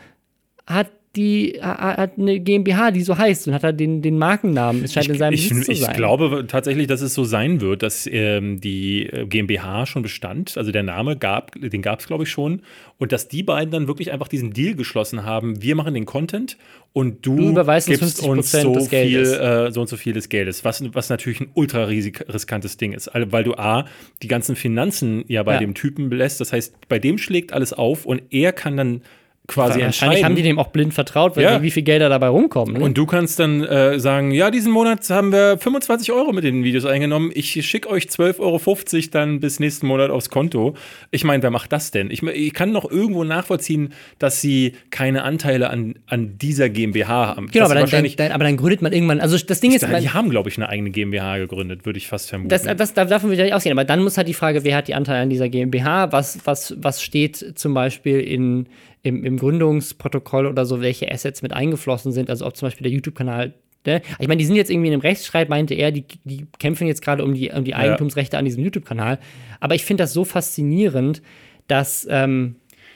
hat 0.67 0.91
die 1.15 1.59
hat 1.61 2.17
eine 2.17 2.39
GmbH, 2.39 2.91
die 2.91 3.01
so 3.01 3.17
heißt 3.17 3.47
und 3.47 3.53
hat 3.53 3.63
da 3.63 3.71
den, 3.71 4.01
den 4.01 4.17
Markennamen. 4.17 4.83
Es 4.83 4.93
scheint 4.93 5.05
ich, 5.05 5.13
in 5.13 5.17
seinem 5.17 5.33
ich, 5.33 5.49
Besitz 5.49 5.65
zu 5.65 5.75
sein. 5.75 5.91
Ich 5.91 5.97
glaube 5.97 6.45
tatsächlich, 6.47 6.87
dass 6.87 7.01
es 7.01 7.13
so 7.13 7.23
sein 7.23 7.61
wird, 7.61 7.83
dass 7.83 8.07
ähm, 8.11 8.59
die 8.59 9.03
äh, 9.03 9.25
GmbH 9.25 9.85
schon 9.85 10.01
bestand. 10.01 10.57
Also 10.57 10.71
der 10.71 10.83
Name 10.83 11.15
gab, 11.15 11.53
den 11.53 11.81
gab 11.81 12.01
es, 12.01 12.07
glaube 12.07 12.23
ich, 12.23 12.29
schon. 12.29 12.61
Und 12.97 13.11
dass 13.11 13.27
die 13.27 13.43
beiden 13.43 13.71
dann 13.71 13.87
wirklich 13.87 14.11
einfach 14.11 14.27
diesen 14.27 14.51
Deal 14.51 14.75
geschlossen 14.75 15.23
haben. 15.23 15.61
Wir 15.61 15.75
machen 15.75 15.93
den 15.93 16.05
Content 16.05 16.57
und 16.91 17.25
du, 17.25 17.35
du 17.35 17.49
überweist 17.49 17.87
gibst 17.87 18.21
uns 18.21 18.51
so 18.51 18.73
des 18.73 18.89
viel, 18.89 19.21
äh, 19.21 19.71
so 19.71 19.81
und 19.81 19.87
so 19.87 19.97
viel 19.97 20.13
des 20.13 20.29
Geldes. 20.29 20.65
Was, 20.65 20.83
was 20.93 21.09
natürlich 21.09 21.41
ein 21.41 21.49
ultra 21.53 21.85
riskantes 21.85 22.77
Ding 22.77 22.93
ist. 22.93 23.09
Weil 23.13 23.43
du 23.43 23.55
A, 23.55 23.85
die 24.21 24.27
ganzen 24.27 24.55
Finanzen 24.55 25.23
ja 25.27 25.43
bei 25.43 25.53
ja. 25.53 25.59
dem 25.59 25.73
Typen 25.73 26.11
lässt. 26.11 26.41
Das 26.41 26.51
heißt, 26.51 26.87
bei 26.89 26.99
dem 26.99 27.17
schlägt 27.17 27.53
alles 27.53 27.73
auf 27.73 28.05
und 28.05 28.21
er 28.31 28.51
kann 28.51 28.77
dann 28.77 29.01
quasi 29.47 29.81
Wahrscheinlich 29.81 30.01
entscheiden. 30.01 30.25
haben 30.25 30.35
die 30.35 30.41
dem 30.41 30.59
auch 30.59 30.67
blind 30.67 30.93
vertraut, 30.93 31.37
ja. 31.37 31.61
wie 31.61 31.71
viel 31.71 31.83
Gelder 31.83 32.09
dabei 32.09 32.27
rumkommen. 32.27 32.75
Ne? 32.75 32.83
Und 32.83 32.97
du 32.97 33.05
kannst 33.05 33.39
dann 33.39 33.63
äh, 33.63 33.99
sagen, 33.99 34.31
ja, 34.31 34.49
diesen 34.49 34.71
Monat 34.71 35.07
haben 35.09 35.31
wir 35.31 35.57
25 35.57 36.11
Euro 36.11 36.33
mit 36.33 36.43
den 36.43 36.63
Videos 36.63 36.85
eingenommen. 36.85 37.31
Ich 37.33 37.51
schicke 37.65 37.89
euch 37.89 38.05
12,50 38.05 38.39
Euro 38.39 39.07
dann 39.11 39.39
bis 39.39 39.59
nächsten 39.59 39.87
Monat 39.87 40.09
aufs 40.09 40.29
Konto. 40.29 40.75
Ich 41.11 41.23
meine, 41.23 41.43
wer 41.43 41.51
macht 41.51 41.71
das 41.71 41.91
denn? 41.91 42.09
Ich, 42.09 42.23
ich, 42.23 42.53
kann 42.53 42.71
noch 42.71 42.89
irgendwo 42.89 43.23
nachvollziehen, 43.23 43.93
dass 44.17 44.41
sie 44.41 44.73
keine 44.89 45.23
Anteile 45.23 45.69
an, 45.69 45.95
an 46.07 46.37
dieser 46.37 46.69
GmbH 46.69 47.27
haben. 47.27 47.47
Genau, 47.51 47.65
aber 47.65 47.75
dann, 47.75 47.83
wahrscheinlich, 47.83 48.15
dann, 48.15 48.31
aber 48.31 48.45
dann 48.45 48.57
gründet 48.57 48.81
man 48.81 48.93
irgendwann, 48.93 49.19
also 49.19 49.37
das 49.37 49.59
Ding 49.59 49.73
ist... 49.73 49.87
Man, 49.87 50.01
die 50.01 50.09
haben, 50.09 50.29
glaube 50.29 50.49
ich, 50.49 50.57
eine 50.57 50.69
eigene 50.69 50.89
GmbH 50.89 51.37
gegründet, 51.37 51.85
würde 51.85 51.97
ich 51.97 52.07
fast 52.07 52.29
vermuten. 52.29 52.49
Das, 52.49 52.63
das, 52.63 52.93
davon 52.93 53.29
würde 53.29 53.45
ich 53.45 53.53
ausgehen, 53.53 53.77
aber 53.77 53.85
dann 53.85 54.01
muss 54.01 54.17
halt 54.17 54.27
die 54.27 54.33
Frage, 54.33 54.63
wer 54.63 54.77
hat 54.77 54.87
die 54.87 54.95
Anteile 54.95 55.19
an 55.19 55.29
dieser 55.29 55.49
GmbH? 55.49 56.11
Was, 56.11 56.39
was, 56.45 56.75
was 56.77 57.03
steht 57.03 57.53
zum 57.55 57.73
Beispiel 57.73 58.19
in 58.19 58.67
im, 59.05 59.23
im 59.23 59.37
Gründungsprotokoll 59.37 60.47
oder 60.47 60.65
so, 60.65 60.81
welche 60.81 61.11
Assets 61.11 61.41
mit 61.43 61.53
eingeflossen 61.53 62.11
sind. 62.11 62.29
Also 62.29 62.45
ob 62.45 62.57
zum 62.57 62.67
Beispiel 62.67 62.83
der 62.83 62.91
YouTube-Kanal 62.91 63.53
Ne? 63.85 64.01
Ich 64.17 64.27
meine, 64.27 64.39
die 64.39 64.45
sind 64.45 64.55
jetzt 64.55 64.71
irgendwie 64.71 64.87
in 64.87 64.93
einem 64.93 65.01
Rechtsstreit, 65.01 65.47
meinte 65.47 65.75
er, 65.75 65.91
die, 65.91 66.05
die 66.23 66.47
kämpfen 66.57 66.87
jetzt 66.87 67.03
gerade 67.03 67.23
um 67.23 67.35
die, 67.35 67.51
um 67.51 67.63
die 67.63 67.75
Eigentumsrechte 67.75 68.35
an 68.35 68.43
diesem 68.43 68.63
YouTube-Kanal. 68.63 69.19
Aber 69.59 69.75
ich 69.75 69.85
finde 69.85 70.03
das 70.03 70.11
so 70.11 70.25
faszinierend, 70.25 71.21
dass. 71.67 72.07
Ähm, 72.09 72.55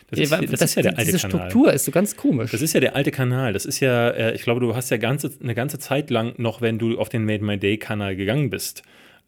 das 0.09 0.19
ist, 0.19 0.31
das, 0.31 0.39
das 0.49 0.61
ist 0.61 0.75
ja 0.75 0.81
der 0.81 0.97
alte 0.97 1.11
diese 1.11 1.27
Kanal. 1.27 1.49
Struktur 1.51 1.71
ist 1.71 1.85
so 1.85 1.91
ganz 1.91 2.15
komisch. 2.15 2.49
Das 2.49 2.63
ist 2.63 2.73
ja 2.73 2.79
der 2.79 2.95
alte 2.95 3.11
Kanal. 3.11 3.53
Das 3.53 3.65
ist 3.67 3.79
ja, 3.79 4.09
äh, 4.09 4.33
ich 4.33 4.41
glaube, 4.41 4.59
du 4.59 4.75
hast 4.75 4.89
ja 4.89 4.97
ganze, 4.97 5.31
eine 5.39 5.53
ganze 5.53 5.77
Zeit 5.77 6.09
lang 6.09 6.33
noch, 6.37 6.61
wenn 6.61 6.79
du 6.79 6.97
auf 6.97 7.09
den 7.09 7.23
Made 7.23 7.45
My 7.45 7.59
Day 7.59 7.77
Kanal 7.77 8.15
gegangen 8.15 8.49
bist, 8.49 8.81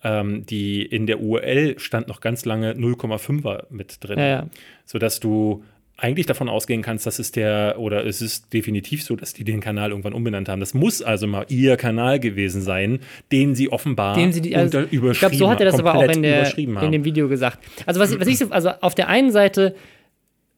ähm, 0.03 0.43
die 0.47 0.81
in 0.83 1.05
der 1.05 1.21
URL 1.21 1.77
stand 1.77 2.07
noch 2.07 2.19
ganz 2.19 2.45
lange 2.45 2.71
0,5er 2.71 3.65
mit 3.69 3.97
drin. 4.03 4.17
Ja, 4.17 4.27
ja. 4.27 4.47
Sodass 4.85 5.19
du 5.19 5.63
eigentlich 6.01 6.25
davon 6.25 6.49
ausgehen 6.49 6.81
kannst, 6.81 7.05
dass 7.05 7.19
es 7.19 7.31
der, 7.31 7.75
oder 7.77 8.05
es 8.05 8.21
ist 8.21 8.51
definitiv 8.53 9.03
so, 9.03 9.15
dass 9.15 9.33
die 9.33 9.43
den 9.43 9.61
Kanal 9.61 9.91
irgendwann 9.91 10.13
umbenannt 10.13 10.49
haben. 10.49 10.59
Das 10.59 10.73
muss 10.73 11.01
also 11.01 11.27
mal 11.27 11.45
ihr 11.49 11.77
Kanal 11.77 12.19
gewesen 12.19 12.61
sein, 12.61 12.99
den 13.31 13.53
sie 13.53 13.71
offenbar 13.71 14.15
den 14.15 14.33
sie 14.33 14.41
die, 14.41 14.55
also, 14.55 14.79
unter, 14.79 14.91
überschrieben 14.91 15.11
Ich 15.11 15.19
glaube, 15.19 15.35
so 15.35 15.49
hat 15.49 15.59
er 15.59 15.65
das 15.67 15.79
aber 15.79 15.95
auch 15.95 16.03
in, 16.03 16.23
der, 16.23 16.57
in 16.57 16.91
dem 16.91 17.05
Video 17.05 17.29
gesagt. 17.29 17.59
Also 17.85 17.99
was, 17.99 18.19
was 18.19 18.27
ich 18.27 18.39
so, 18.39 18.49
also 18.49 18.71
auf 18.81 18.95
der 18.95 19.09
einen 19.09 19.31
Seite 19.31 19.75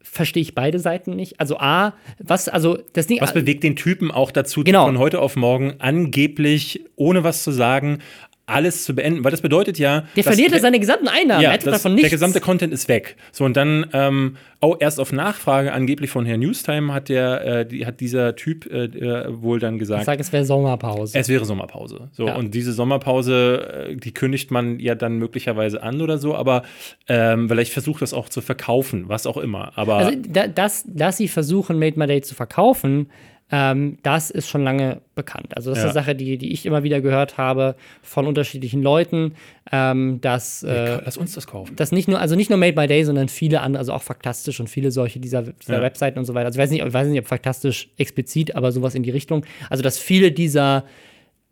verstehe 0.02 0.42
ich 0.42 0.56
beide 0.56 0.80
Seiten 0.80 1.16
nicht. 1.16 1.40
Also 1.40 1.58
A, 1.58 1.94
was, 2.20 2.48
also 2.48 2.78
das 2.94 3.08
Ding. 3.08 3.20
Was 3.20 3.34
bewegt 3.34 3.64
den 3.64 3.76
Typen 3.76 4.12
auch 4.12 4.32
dazu, 4.32 4.64
genau. 4.64 4.86
von 4.86 4.98
heute 4.98 5.20
auf 5.20 5.36
morgen 5.36 5.76
angeblich, 5.80 6.86
ohne 6.96 7.24
was 7.24 7.44
zu 7.44 7.52
sagen, 7.52 8.00
alles 8.46 8.84
zu 8.84 8.94
beenden, 8.94 9.24
weil 9.24 9.32
das 9.32 9.42
bedeutet 9.42 9.80
ja. 9.80 10.04
Der 10.18 10.24
verliert 10.24 10.52
ja 10.52 10.60
seine 10.60 10.80
gesamten 10.80 11.08
Einnahmen, 11.08 11.42
ja, 11.42 11.56
das, 11.56 11.64
davon 11.64 11.96
nichts. 11.96 12.10
Der 12.10 12.18
gesamte 12.18 12.42
Content 12.42 12.74
ist 12.74 12.90
weg. 12.90 13.16
So, 13.32 13.46
und 13.46 13.56
dann, 13.56 13.86
ähm, 13.94 14.36
oh, 14.60 14.76
erst 14.78 15.00
auf 15.00 15.14
Nachfrage 15.14 15.72
angeblich 15.72 16.10
von 16.10 16.26
Herrn 16.26 16.42
Newstime 16.42 16.94
hat 16.94 17.08
der, 17.08 17.46
äh, 17.46 17.66
die, 17.66 17.86
hat 17.86 18.02
dieser 18.02 18.36
Typ 18.36 18.66
äh, 18.66 18.86
äh 18.86 19.42
wohl 19.42 19.60
dann 19.60 19.80
gesagt. 19.80 20.02
Ich 20.02 20.06
sage, 20.06 20.20
es 20.20 20.34
wäre 20.34 20.44
Sommerpause. 20.44 21.18
Es 21.18 21.30
wäre 21.30 21.46
Sommerpause. 21.46 22.10
So, 22.12 22.28
ja. 22.28 22.36
und 22.36 22.54
diese 22.54 22.74
Sommerpause, 22.74 23.88
äh, 23.92 23.96
die 23.96 24.14
kündigt 24.14 24.52
man 24.52 24.78
ja 24.80 24.96
dann 24.96 25.18
möglicherweise 25.20 25.82
an 25.82 26.02
oder 26.02 26.18
so, 26.18 26.36
aber 26.36 26.64
ähm, 27.08 27.48
vielleicht 27.48 27.72
versucht 27.72 28.02
das 28.02 28.14
auch 28.14 28.28
zu 28.28 28.42
verkaufen, 28.42 29.06
was 29.08 29.26
auch 29.26 29.38
immer. 29.38 29.72
Aber 29.76 29.96
also, 29.98 30.18
da, 30.28 30.48
dass, 30.48 30.84
dass 30.86 31.16
sie 31.16 31.30
versuchen, 31.30 31.80
Made 31.80 31.98
My 31.98 32.08
Day 32.08 32.22
zu 32.22 32.36
verkaufen, 32.36 33.08
ähm, 33.52 33.98
das 34.04 34.30
ist 34.30 34.50
schon 34.50 34.64
lange 34.64 35.02
bekannt. 35.16 35.56
Also 35.56 35.70
das 35.70 35.80
ja. 35.80 35.86
ist 35.86 35.90
eine 35.92 36.06
Sache, 36.06 36.16
die, 36.16 36.38
die 36.38 36.54
ich 36.54 36.66
immer 36.66 36.84
wieder 36.84 37.02
gehört 37.02 37.38
habe 37.38 37.76
von 38.02 38.26
unterschiedlichen 38.26 38.82
Leuten, 38.82 39.36
ähm, 39.72 40.20
dass 40.22 40.64
äh, 40.64 41.02
lass 41.04 41.18
uns 41.18 41.34
das 41.34 41.48
kaufen. 41.48 41.76
Dass 41.76 41.92
nicht 41.92 42.08
nur, 42.08 42.20
also 42.20 42.36
nicht 42.36 42.50
nur 42.50 42.58
Made 42.58 42.74
by 42.74 42.88
Day, 42.88 43.04
sondern 43.04 43.30
viele 43.30 43.62
andere, 43.62 43.80
also 43.80 43.94
auch 43.94 44.04
faktastisch 44.04 44.60
und 44.60 44.70
viele 44.70 44.92
solche 44.92 45.20
dieser, 45.20 45.44
dieser 45.44 45.76
ja. 45.76 45.82
Webseiten 45.82 46.18
und 46.18 46.26
so 46.26 46.34
weiter. 46.34 46.48
Also 46.48 46.58
ich 46.58 46.64
weiß 46.64 46.72
nicht, 46.72 46.84
ich 46.84 46.94
weiß 46.94 47.08
nicht, 47.08 47.20
ob 47.20 47.28
faktastisch 47.28 47.90
explizit, 47.98 48.56
aber 48.56 48.72
sowas 48.72 48.96
in 48.96 49.04
die 49.04 49.12
Richtung. 49.12 49.46
Also 49.70 49.84
dass 49.84 50.00
viele 50.00 50.32
dieser 50.32 50.86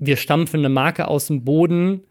wir 0.01 0.17
stampfen 0.17 0.61
eine 0.61 0.69
Marke 0.69 1.07
aus 1.07 1.27
dem 1.27 1.45
Boden 1.45 2.01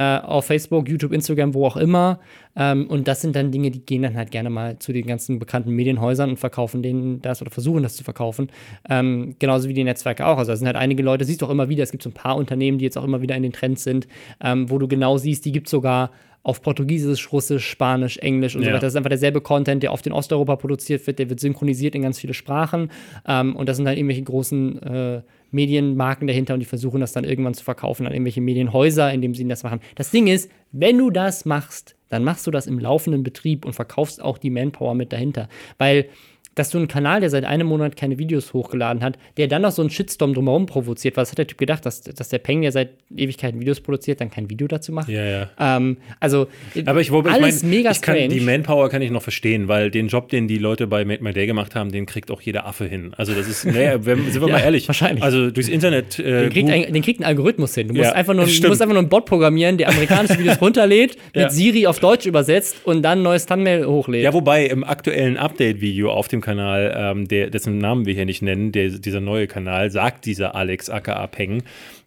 äh, 0.00 0.18
auf 0.20 0.46
Facebook, 0.46 0.88
YouTube, 0.88 1.12
Instagram, 1.12 1.52
wo 1.52 1.66
auch 1.66 1.76
immer. 1.76 2.20
Ähm, 2.56 2.86
und 2.86 3.06
das 3.06 3.20
sind 3.20 3.36
dann 3.36 3.52
Dinge, 3.52 3.70
die 3.70 3.84
gehen 3.84 4.00
dann 4.00 4.16
halt 4.16 4.30
gerne 4.30 4.48
mal 4.48 4.78
zu 4.78 4.94
den 4.94 5.06
ganzen 5.06 5.38
bekannten 5.38 5.72
Medienhäusern 5.72 6.30
und 6.30 6.38
verkaufen 6.38 6.82
denen 6.82 7.20
das 7.20 7.42
oder 7.42 7.50
versuchen 7.50 7.82
das 7.82 7.96
zu 7.96 8.02
verkaufen. 8.02 8.48
Ähm, 8.88 9.36
genauso 9.38 9.68
wie 9.68 9.74
die 9.74 9.84
Netzwerke 9.84 10.24
auch. 10.26 10.38
Also 10.38 10.52
da 10.52 10.56
sind 10.56 10.66
halt 10.66 10.76
einige 10.76 11.02
Leute, 11.02 11.26
siehst 11.26 11.42
du 11.42 11.46
auch 11.46 11.50
immer 11.50 11.68
wieder, 11.68 11.82
es 11.82 11.90
gibt 11.90 12.02
so 12.02 12.08
ein 12.08 12.14
paar 12.14 12.36
Unternehmen, 12.36 12.78
die 12.78 12.86
jetzt 12.86 12.96
auch 12.96 13.04
immer 13.04 13.20
wieder 13.20 13.36
in 13.36 13.42
den 13.42 13.52
Trends 13.52 13.84
sind, 13.84 14.08
ähm, 14.42 14.70
wo 14.70 14.78
du 14.78 14.88
genau 14.88 15.18
siehst, 15.18 15.44
die 15.44 15.52
gibt 15.52 15.66
es 15.66 15.70
sogar 15.70 16.12
auf 16.42 16.62
Portugiesisch, 16.62 17.32
Russisch, 17.32 17.66
Spanisch, 17.68 18.16
Englisch 18.18 18.56
und 18.56 18.62
ja. 18.62 18.68
so 18.68 18.72
weiter. 18.72 18.86
Das 18.86 18.94
ist 18.94 18.96
einfach 18.96 19.10
derselbe 19.10 19.40
Content, 19.40 19.82
der 19.82 19.92
oft 19.92 20.06
in 20.06 20.12
Osteuropa 20.12 20.56
produziert 20.56 21.06
wird, 21.06 21.18
der 21.18 21.28
wird 21.28 21.40
synchronisiert 21.40 21.94
in 21.94 22.02
ganz 22.02 22.18
viele 22.18 22.34
Sprachen. 22.34 22.90
Ähm, 23.26 23.54
und 23.56 23.68
das 23.68 23.76
sind 23.76 23.86
halt 23.86 23.98
irgendwelche 23.98 24.22
großen 24.22 24.82
äh, 24.82 25.22
Medienmarken 25.50 26.26
dahinter 26.26 26.54
und 26.54 26.60
die 26.60 26.66
versuchen 26.66 27.00
das 27.00 27.12
dann 27.12 27.24
irgendwann 27.24 27.54
zu 27.54 27.64
verkaufen 27.64 28.06
an 28.06 28.12
irgendwelche 28.12 28.40
Medienhäuser, 28.40 29.12
indem 29.12 29.34
sie 29.34 29.46
das 29.48 29.62
machen. 29.62 29.80
Das 29.96 30.10
Ding 30.10 30.28
ist, 30.28 30.50
wenn 30.72 30.96
du 30.96 31.10
das 31.10 31.44
machst, 31.44 31.96
dann 32.08 32.24
machst 32.24 32.46
du 32.46 32.50
das 32.50 32.66
im 32.66 32.78
laufenden 32.78 33.22
Betrieb 33.22 33.64
und 33.64 33.72
verkaufst 33.72 34.22
auch 34.22 34.38
die 34.38 34.50
Manpower 34.50 34.94
mit 34.94 35.12
dahinter. 35.12 35.48
Weil 35.78 36.06
dass 36.54 36.70
du 36.70 36.78
einen 36.78 36.88
Kanal, 36.88 37.20
der 37.20 37.30
seit 37.30 37.44
einem 37.44 37.68
Monat 37.68 37.96
keine 37.96 38.18
Videos 38.18 38.52
hochgeladen 38.52 39.02
hat, 39.02 39.18
der 39.36 39.46
dann 39.46 39.62
noch 39.62 39.70
so 39.70 39.82
einen 39.82 39.90
Shitstorm 39.90 40.34
drumherum 40.34 40.66
provoziert. 40.66 41.16
Was 41.16 41.30
hat 41.30 41.38
der 41.38 41.46
Typ 41.46 41.58
gedacht, 41.58 41.86
dass, 41.86 42.02
dass 42.02 42.28
der 42.28 42.38
Peng, 42.38 42.62
der 42.62 42.72
seit 42.72 42.90
Ewigkeiten 43.14 43.60
Videos 43.60 43.80
produziert, 43.80 44.20
dann 44.20 44.30
kein 44.30 44.50
Video 44.50 44.66
dazu 44.66 44.92
macht? 44.92 45.08
Ja, 45.08 45.24
ja. 45.24 45.50
Ähm, 45.58 45.98
also, 46.18 46.48
aber 46.86 47.00
ich, 47.00 47.12
wobei, 47.12 47.30
alles 47.30 47.58
ich 47.58 47.62
mein, 47.62 47.70
mega 47.70 47.90
ich 47.92 48.00
kann, 48.00 48.28
Die 48.28 48.40
Manpower 48.40 48.88
kann 48.88 49.00
ich 49.00 49.10
noch 49.10 49.22
verstehen, 49.22 49.68
weil 49.68 49.90
den 49.90 50.08
Job, 50.08 50.28
den 50.28 50.48
die 50.48 50.58
Leute 50.58 50.86
bei 50.88 51.04
Made 51.04 51.22
My 51.22 51.32
Day 51.32 51.46
gemacht 51.46 51.74
haben, 51.76 51.92
den 51.92 52.04
kriegt 52.06 52.30
auch 52.30 52.40
jeder 52.40 52.66
Affe 52.66 52.84
hin. 52.84 53.14
Also, 53.16 53.32
das 53.32 53.48
ist, 53.48 53.64
naja, 53.64 53.92
sind 54.02 54.34
wir 54.34 54.48
ja, 54.48 54.54
mal 54.54 54.60
ehrlich. 54.60 54.88
Wahrscheinlich. 54.88 55.22
Also, 55.22 55.50
durchs 55.50 55.68
Internet. 55.68 56.18
Äh, 56.18 56.42
den, 56.42 56.50
kriegt 56.50 56.70
ein, 56.70 56.92
den, 56.92 57.02
kriegt 57.02 57.20
ein, 57.20 57.24
Algorithmus 57.24 57.74
hin. 57.74 57.88
Du 57.88 57.94
musst, 57.94 58.10
ja, 58.10 58.12
einfach 58.12 58.34
nur, 58.34 58.46
du 58.46 58.68
musst 58.68 58.82
einfach 58.82 58.86
nur 58.86 58.98
einen 58.98 59.08
Bot 59.08 59.26
programmieren, 59.26 59.78
der 59.78 59.88
amerikanische 59.88 60.38
Videos 60.38 60.60
runterlädt, 60.60 61.16
mit 61.34 61.52
Siri 61.52 61.86
auf 61.86 62.00
Deutsch 62.00 62.26
übersetzt 62.26 62.76
und 62.84 63.02
dann 63.02 63.20
ein 63.20 63.22
neues 63.22 63.46
Thumbnail 63.46 63.86
hochlädt. 63.86 64.24
Ja, 64.24 64.32
wobei 64.32 64.66
im 64.66 64.82
aktuellen 64.82 65.36
Update-Video 65.36 66.10
auf 66.10 66.28
dem 66.28 66.39
Kanal 66.40 66.94
ähm, 66.96 67.28
der, 67.28 67.50
dessen 67.50 67.78
Namen 67.78 68.06
wir 68.06 68.14
hier 68.14 68.24
nicht 68.24 68.42
nennen, 68.42 68.72
der, 68.72 68.90
dieser 68.90 69.20
neue 69.20 69.46
Kanal, 69.46 69.90
sagt 69.90 70.24
dieser 70.24 70.54
Alex 70.54 70.90
aka 70.90 71.26
Peng. 71.26 71.62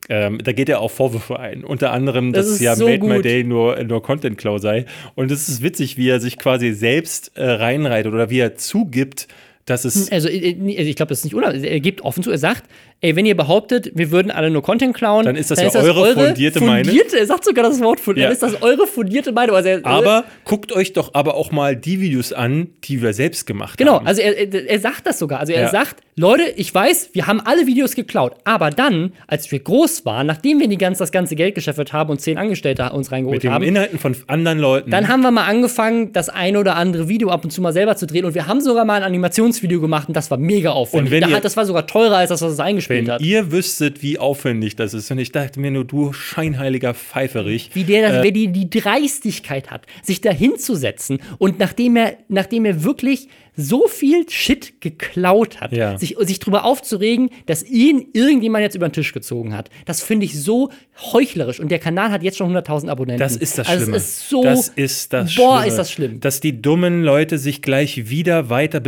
Ähm, 0.09 0.39
da 0.43 0.51
geht 0.51 0.69
er 0.69 0.81
auch 0.81 0.91
Vorwürfe 0.91 1.39
ein. 1.39 1.63
Unter 1.63 1.91
anderem, 1.91 2.33
das 2.33 2.49
dass 2.49 2.59
ja 2.59 2.75
so 2.75 2.85
Made 2.85 2.99
gut. 2.99 3.09
My 3.09 3.21
Day 3.21 3.43
nur, 3.43 3.83
nur 3.83 4.03
Content 4.03 4.37
Cloud 4.37 4.61
sei. 4.61 4.85
Und 5.15 5.31
es 5.31 5.47
ist 5.47 5.61
witzig, 5.61 5.97
wie 5.97 6.09
er 6.09 6.19
sich 6.19 6.37
quasi 6.37 6.73
selbst 6.73 7.31
äh, 7.35 7.43
reinreitet 7.43 8.11
oder 8.11 8.29
wie 8.29 8.39
er 8.39 8.55
zugibt, 8.55 9.27
dass 9.65 9.85
es. 9.85 10.11
Also, 10.11 10.27
äh, 10.27 10.51
äh, 10.51 10.81
ich 10.81 10.95
glaube, 10.95 11.09
das 11.09 11.19
ist 11.19 11.25
nicht 11.25 11.35
unabhängig. 11.35 11.69
Er 11.69 11.79
gibt 11.79 12.01
offen 12.01 12.23
zu, 12.23 12.31
er 12.31 12.37
sagt, 12.37 12.63
ey, 13.03 13.15
wenn 13.17 13.25
ihr 13.25 13.35
behauptet, 13.35 13.91
wir 13.93 14.11
würden 14.11 14.31
alle 14.31 14.49
nur 14.49 14.63
Content 14.63 14.95
klauen, 14.95 15.25
dann 15.25 15.35
ist 15.35 15.51
das 15.51 15.57
dann 15.57 15.65
ja 15.65 15.67
ist 15.67 15.75
das 15.75 15.83
eure, 15.83 16.01
eure 16.01 16.27
fundierte, 16.27 16.59
fundierte 16.59 16.89
Meinung. 16.89 17.19
Er 17.19 17.27
sagt 17.27 17.43
sogar 17.43 17.65
das 17.65 17.81
Wort 17.81 17.99
fundiert, 17.99 18.23
ja. 18.23 18.35
dann 18.35 18.49
ist 18.49 18.55
das 18.55 18.63
eure 18.63 18.87
fundierte 18.87 19.33
Meinung. 19.33 19.55
Also 19.57 19.69
er, 19.69 19.85
aber 19.85 20.23
guckt 20.45 20.71
euch 20.71 20.93
doch 20.93 21.13
aber 21.13 21.35
auch 21.35 21.51
mal 21.51 21.75
die 21.75 21.99
Videos 21.99 22.31
an, 22.31 22.69
die 22.85 23.01
wir 23.01 23.13
selbst 23.13 23.45
gemacht 23.45 23.77
genau, 23.77 23.95
haben. 23.95 24.05
Genau, 24.05 24.09
also 24.09 24.21
er, 24.21 24.69
er, 24.69 24.79
sagt 24.79 25.05
das 25.05 25.19
sogar. 25.19 25.41
Also 25.41 25.51
er 25.51 25.63
ja. 25.63 25.69
sagt, 25.69 25.97
Leute, 26.15 26.43
ich 26.55 26.73
weiß, 26.73 27.09
wir 27.11 27.27
haben 27.27 27.41
alle 27.41 27.67
Videos 27.67 27.93
geklaut, 27.95 28.35
aber 28.45 28.69
dann, 28.69 29.11
als 29.27 29.51
wir 29.51 29.59
groß 29.59 30.05
waren, 30.05 30.25
nachdem 30.25 30.61
wir 30.61 30.69
die 30.69 30.77
ganz, 30.77 30.99
das 30.99 31.11
ganze 31.11 31.35
Geld 31.35 31.55
geschäffelt 31.55 31.91
haben 31.91 32.09
und 32.09 32.21
zehn 32.21 32.37
Angestellte 32.37 32.89
uns 32.91 33.11
reingeholt 33.11 33.43
haben. 33.43 33.59
Mit 33.59 33.67
den 33.67 33.75
Inhalten 33.75 33.99
von 33.99 34.15
anderen 34.27 34.59
Leuten. 34.59 34.91
Dann 34.91 35.09
haben 35.09 35.21
wir 35.21 35.31
mal 35.31 35.45
angefangen, 35.45 36.13
das 36.13 36.29
ein 36.29 36.55
oder 36.55 36.77
andere 36.77 37.09
Video 37.09 37.29
ab 37.29 37.43
und 37.43 37.51
zu 37.51 37.61
mal 37.61 37.73
selber 37.73 37.97
zu 37.97 38.07
drehen 38.07 38.23
und 38.23 38.33
wir 38.33 38.47
haben 38.47 38.61
sogar 38.61 38.85
mal 38.85 38.95
ein 38.95 39.03
Animationsvideo 39.03 39.81
gemacht 39.81 40.07
und 40.07 40.15
das 40.15 40.31
war 40.31 40.37
mega 40.37 40.71
aufwendig. 40.71 41.11
Und 41.13 41.21
wenn 41.21 41.29
ihr, 41.29 41.41
das 41.41 41.57
war 41.57 41.65
sogar 41.65 41.85
teurer 41.85 42.17
als 42.17 42.29
das, 42.29 42.41
was 42.41 42.53
es 42.53 42.59
eingespielt 42.61 42.92
wenn 42.93 43.11
hat. 43.11 43.21
Ihr 43.21 43.51
wüsst, 43.51 43.63
wüsstet, 43.63 44.03
wie 44.03 44.19
aufwendig 44.19 44.75
das 44.75 44.93
ist. 44.93 45.09
Und 45.09 45.17
ich 45.17 45.31
dachte 45.31 45.59
mir 45.59 45.71
nur, 45.71 45.85
du 45.85 46.13
scheinheiliger 46.13 46.93
Pfeiferich. 46.93 47.71
Wie 47.73 47.83
der 47.83 48.07
das, 48.07 48.17
äh, 48.17 48.23
wer 48.23 48.31
die, 48.31 48.49
die 48.49 48.69
Dreistigkeit 48.69 49.71
hat, 49.71 49.85
sich 50.01 50.21
da 50.21 50.31
hinzusetzen 50.31 51.19
und 51.39 51.59
nachdem 51.59 51.95
er, 51.95 52.17
nachdem 52.27 52.65
er 52.65 52.83
wirklich 52.83 53.29
so 53.55 53.87
viel 53.87 54.27
Shit 54.29 54.81
geklaut 54.81 55.61
hat, 55.61 55.71
ja. 55.73 55.97
sich, 55.97 56.15
sich 56.19 56.39
darüber 56.39 56.65
aufzuregen, 56.65 57.29
dass 57.45 57.63
ihn 57.63 58.07
irgendjemand 58.13 58.63
jetzt 58.63 58.75
über 58.75 58.89
den 58.89 58.93
Tisch 58.93 59.13
gezogen 59.13 59.55
hat. 59.55 59.69
Das 59.85 60.01
finde 60.01 60.25
ich 60.25 60.41
so 60.41 60.71
heuchlerisch. 61.13 61.59
Und 61.59 61.69
der 61.69 61.79
Kanal 61.79 62.11
hat 62.11 62.23
jetzt 62.23 62.37
schon 62.37 62.55
100.000 62.55 62.89
Abonnenten. 62.89 63.19
Das 63.19 63.35
ist 63.35 63.57
das 63.59 63.67
also 63.67 63.83
Schlimme. 63.83 63.97
Das 63.97 64.07
ist 64.07 64.29
so. 64.29 64.43
Das 64.43 64.69
ist 64.69 65.13
das 65.13 65.35
Boah, 65.35 65.57
Schlimme, 65.59 65.67
ist 65.67 65.77
das 65.77 65.91
schlimm. 65.91 66.19
Dass 66.19 66.39
die 66.39 66.61
dummen 66.61 67.03
Leute 67.03 67.37
sich 67.37 67.61
gleich 67.61 68.09
wieder 68.09 68.49
weiter 68.49 68.79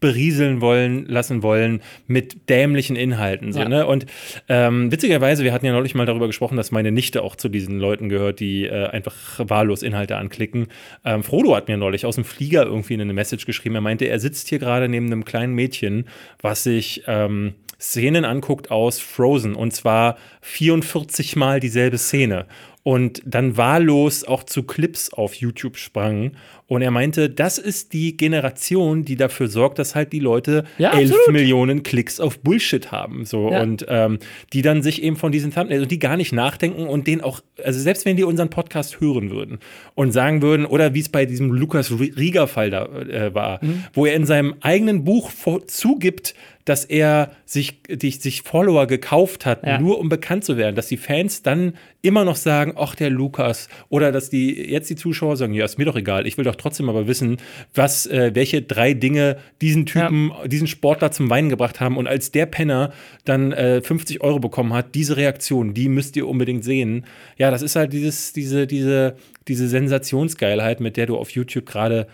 berieseln 0.00 0.60
wollen, 0.60 1.06
lassen 1.06 1.42
wollen 1.42 1.80
mit 2.06 2.48
dämlichen 2.50 2.96
Inhalten. 2.96 3.52
So, 3.52 3.60
ja. 3.60 3.68
ne? 3.68 3.86
Und 3.86 4.06
ähm, 4.48 4.92
witzigerweise, 4.92 5.42
wir 5.42 5.52
hatten 5.52 5.64
ja 5.64 5.72
neulich 5.72 5.94
mal 5.94 6.06
darüber 6.06 6.26
gesprochen, 6.26 6.56
dass 6.56 6.70
meine 6.70 6.92
Nichte 6.92 7.22
auch 7.22 7.36
zu 7.36 7.48
diesen 7.48 7.78
Leuten 7.78 8.08
gehört, 8.08 8.40
die 8.40 8.66
äh, 8.66 8.88
einfach 8.88 9.14
wahllos 9.38 9.82
Inhalte 9.82 10.16
anklicken. 10.16 10.68
Ähm, 11.04 11.22
Frodo 11.22 11.56
hat 11.56 11.68
mir 11.68 11.76
neulich 11.76 12.04
aus 12.04 12.16
dem 12.16 12.24
Flieger 12.24 12.64
irgendwie 12.64 12.94
eine 12.94 13.12
Message 13.12 13.46
geschrieben. 13.46 13.74
Er 13.74 13.80
meinte, 13.80 14.04
er 14.04 14.20
sitzt 14.20 14.48
hier 14.48 14.58
gerade 14.58 14.88
neben 14.88 15.06
einem 15.06 15.24
kleinen 15.24 15.54
Mädchen, 15.54 16.06
was 16.42 16.62
sich 16.62 17.04
ähm, 17.06 17.54
Szenen 17.80 18.24
anguckt 18.24 18.70
aus 18.70 19.00
Frozen 19.00 19.54
und 19.54 19.72
zwar 19.72 20.16
44 20.42 21.36
Mal 21.36 21.60
dieselbe 21.60 21.98
Szene 21.98 22.46
und 22.86 23.20
dann 23.26 23.56
wahllos 23.56 24.22
auch 24.22 24.44
zu 24.44 24.62
Clips 24.62 25.12
auf 25.12 25.34
YouTube 25.34 25.76
sprang. 25.76 26.36
Und 26.68 26.82
er 26.82 26.92
meinte, 26.92 27.28
das 27.28 27.58
ist 27.58 27.92
die 27.92 28.16
Generation, 28.16 29.04
die 29.04 29.16
dafür 29.16 29.48
sorgt, 29.48 29.80
dass 29.80 29.96
halt 29.96 30.12
die 30.12 30.20
Leute 30.20 30.62
ja, 30.78 30.92
11 30.92 31.16
Millionen 31.32 31.82
Klicks 31.82 32.20
auf 32.20 32.38
Bullshit 32.38 32.92
haben. 32.92 33.24
So 33.24 33.50
ja. 33.50 33.60
und 33.60 33.84
ähm, 33.88 34.20
die 34.52 34.62
dann 34.62 34.84
sich 34.84 35.02
eben 35.02 35.16
von 35.16 35.32
diesen 35.32 35.52
Thumbnails 35.52 35.82
und 35.82 35.90
die 35.90 35.98
gar 35.98 36.16
nicht 36.16 36.32
nachdenken 36.32 36.86
und 36.86 37.08
den 37.08 37.22
auch, 37.22 37.40
also 37.60 37.80
selbst 37.80 38.06
wenn 38.06 38.16
die 38.16 38.22
unseren 38.22 38.50
Podcast 38.50 39.00
hören 39.00 39.30
würden 39.32 39.58
und 39.96 40.12
sagen 40.12 40.40
würden, 40.40 40.64
oder 40.64 40.94
wie 40.94 41.00
es 41.00 41.08
bei 41.08 41.26
diesem 41.26 41.50
Lukas 41.50 41.90
Rieger-Fall 41.90 42.70
da 42.70 42.84
äh, 42.84 43.34
war, 43.34 43.58
mhm. 43.64 43.82
wo 43.94 44.06
er 44.06 44.14
in 44.14 44.26
seinem 44.26 44.54
eigenen 44.60 45.02
Buch 45.02 45.30
vor, 45.30 45.66
zugibt, 45.66 46.36
dass 46.66 46.84
er 46.84 47.30
sich, 47.46 47.80
die, 47.88 48.10
sich 48.10 48.42
Follower 48.42 48.86
gekauft 48.86 49.46
hat, 49.46 49.64
Ja. 49.64 49.80
nur 49.80 49.98
um 49.98 50.08
bekannt 50.10 50.44
zu 50.44 50.56
werden, 50.56 50.74
dass 50.76 50.88
die 50.88 50.96
Fans 50.98 51.42
dann 51.42 51.74
immer 52.02 52.24
noch 52.24 52.36
sagen, 52.36 52.74
ach 52.76 52.94
der 52.94 53.08
Lukas, 53.08 53.68
oder 53.88 54.12
dass 54.12 54.30
die 54.30 54.52
jetzt 54.70 54.90
die 54.90 54.96
Zuschauer 54.96 55.36
sagen, 55.36 55.54
ja, 55.54 55.64
ist 55.64 55.78
mir 55.78 55.84
doch 55.84 55.96
egal, 55.96 56.26
ich 56.26 56.36
will 56.36 56.44
doch 56.44 56.56
trotzdem 56.56 56.88
aber 56.88 57.06
wissen, 57.06 57.38
was, 57.74 58.06
äh, 58.06 58.32
welche 58.34 58.62
drei 58.62 58.94
Dinge 58.94 59.38
diesen 59.62 59.86
Typen, 59.86 60.32
diesen 60.46 60.66
Sportler 60.66 61.12
zum 61.12 61.30
Weinen 61.30 61.48
gebracht 61.48 61.80
haben. 61.80 61.96
Und 61.96 62.08
als 62.08 62.32
der 62.32 62.46
Penner 62.46 62.92
dann 63.24 63.52
äh, 63.52 63.80
50 63.80 64.20
Euro 64.20 64.40
bekommen 64.40 64.72
hat, 64.74 64.94
diese 64.96 65.16
Reaktion, 65.16 65.72
die 65.72 65.88
müsst 65.88 66.16
ihr 66.16 66.26
unbedingt 66.28 66.64
sehen. 66.64 67.06
Ja, 67.38 67.50
das 67.52 67.62
ist 67.62 67.76
halt 67.76 67.92
dieses, 67.92 68.32
diese, 68.32 68.66
diese, 68.66 69.16
diese 69.46 69.68
Sensationsgeilheit, 69.68 70.80
mit 70.80 70.96
der 70.96 71.06
du 71.06 71.16
auf 71.16 71.30
YouTube 71.30 71.66
gerade 71.66 72.06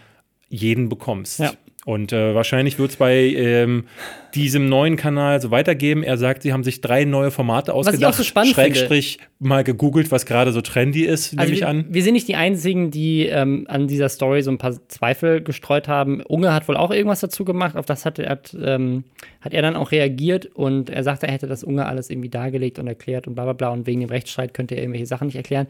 jeden 0.48 0.88
bekommst. 0.90 1.38
Ja. 1.40 1.52
Und 1.84 2.12
äh, 2.12 2.32
wahrscheinlich 2.34 2.78
wird 2.78 2.92
es 2.92 2.96
bei 2.96 3.14
ähm, 3.16 3.86
diesem 4.36 4.68
neuen 4.68 4.94
Kanal 4.96 5.40
so 5.40 5.50
weitergeben. 5.50 6.04
Er 6.04 6.16
sagt, 6.16 6.42
sie 6.42 6.52
haben 6.52 6.62
sich 6.62 6.80
drei 6.80 7.04
neue 7.04 7.32
Formate 7.32 7.70
ich 7.70 7.74
auch 7.74 7.78
ausgedacht. 7.80 8.14
so 8.14 8.22
spannend 8.22 8.54
Schrägstrich 8.54 9.18
mal 9.40 9.64
gegoogelt, 9.64 10.12
was 10.12 10.24
gerade 10.24 10.52
so 10.52 10.60
trendy 10.60 11.02
ist, 11.04 11.32
nehme 11.32 11.42
Also 11.42 11.52
ich 11.54 11.60
wir, 11.60 11.68
an. 11.68 11.86
wir 11.88 12.02
sind 12.04 12.12
nicht 12.14 12.28
die 12.28 12.36
Einzigen, 12.36 12.92
die 12.92 13.26
ähm, 13.26 13.66
an 13.68 13.88
dieser 13.88 14.08
Story 14.08 14.42
so 14.42 14.52
ein 14.52 14.58
paar 14.58 14.74
Zweifel 14.88 15.42
gestreut 15.42 15.88
haben. 15.88 16.20
Unge 16.22 16.54
hat 16.54 16.68
wohl 16.68 16.76
auch 16.76 16.92
irgendwas 16.92 17.18
dazu 17.18 17.44
gemacht. 17.44 17.76
Auf 17.76 17.84
das 17.86 18.04
hat, 18.06 18.20
er- 18.20 18.30
hat, 18.30 18.56
ähm, 18.62 19.02
hat 19.40 19.52
er 19.52 19.62
dann 19.62 19.74
auch 19.74 19.90
reagiert 19.90 20.46
und 20.54 20.88
er 20.88 21.02
sagte, 21.02 21.26
er 21.26 21.32
hätte 21.32 21.48
das 21.48 21.64
Unge 21.64 21.86
alles 21.86 22.10
irgendwie 22.10 22.28
dargelegt 22.28 22.78
und 22.78 22.86
erklärt 22.86 23.26
und 23.26 23.34
bla 23.34 23.42
bla 23.42 23.54
bla. 23.54 23.70
Und 23.70 23.88
wegen 23.88 23.98
dem 24.00 24.08
Rechtsstreit 24.10 24.54
könnte 24.54 24.76
er 24.76 24.82
irgendwelche 24.82 25.06
Sachen 25.06 25.26
nicht 25.26 25.36
erklären. 25.36 25.66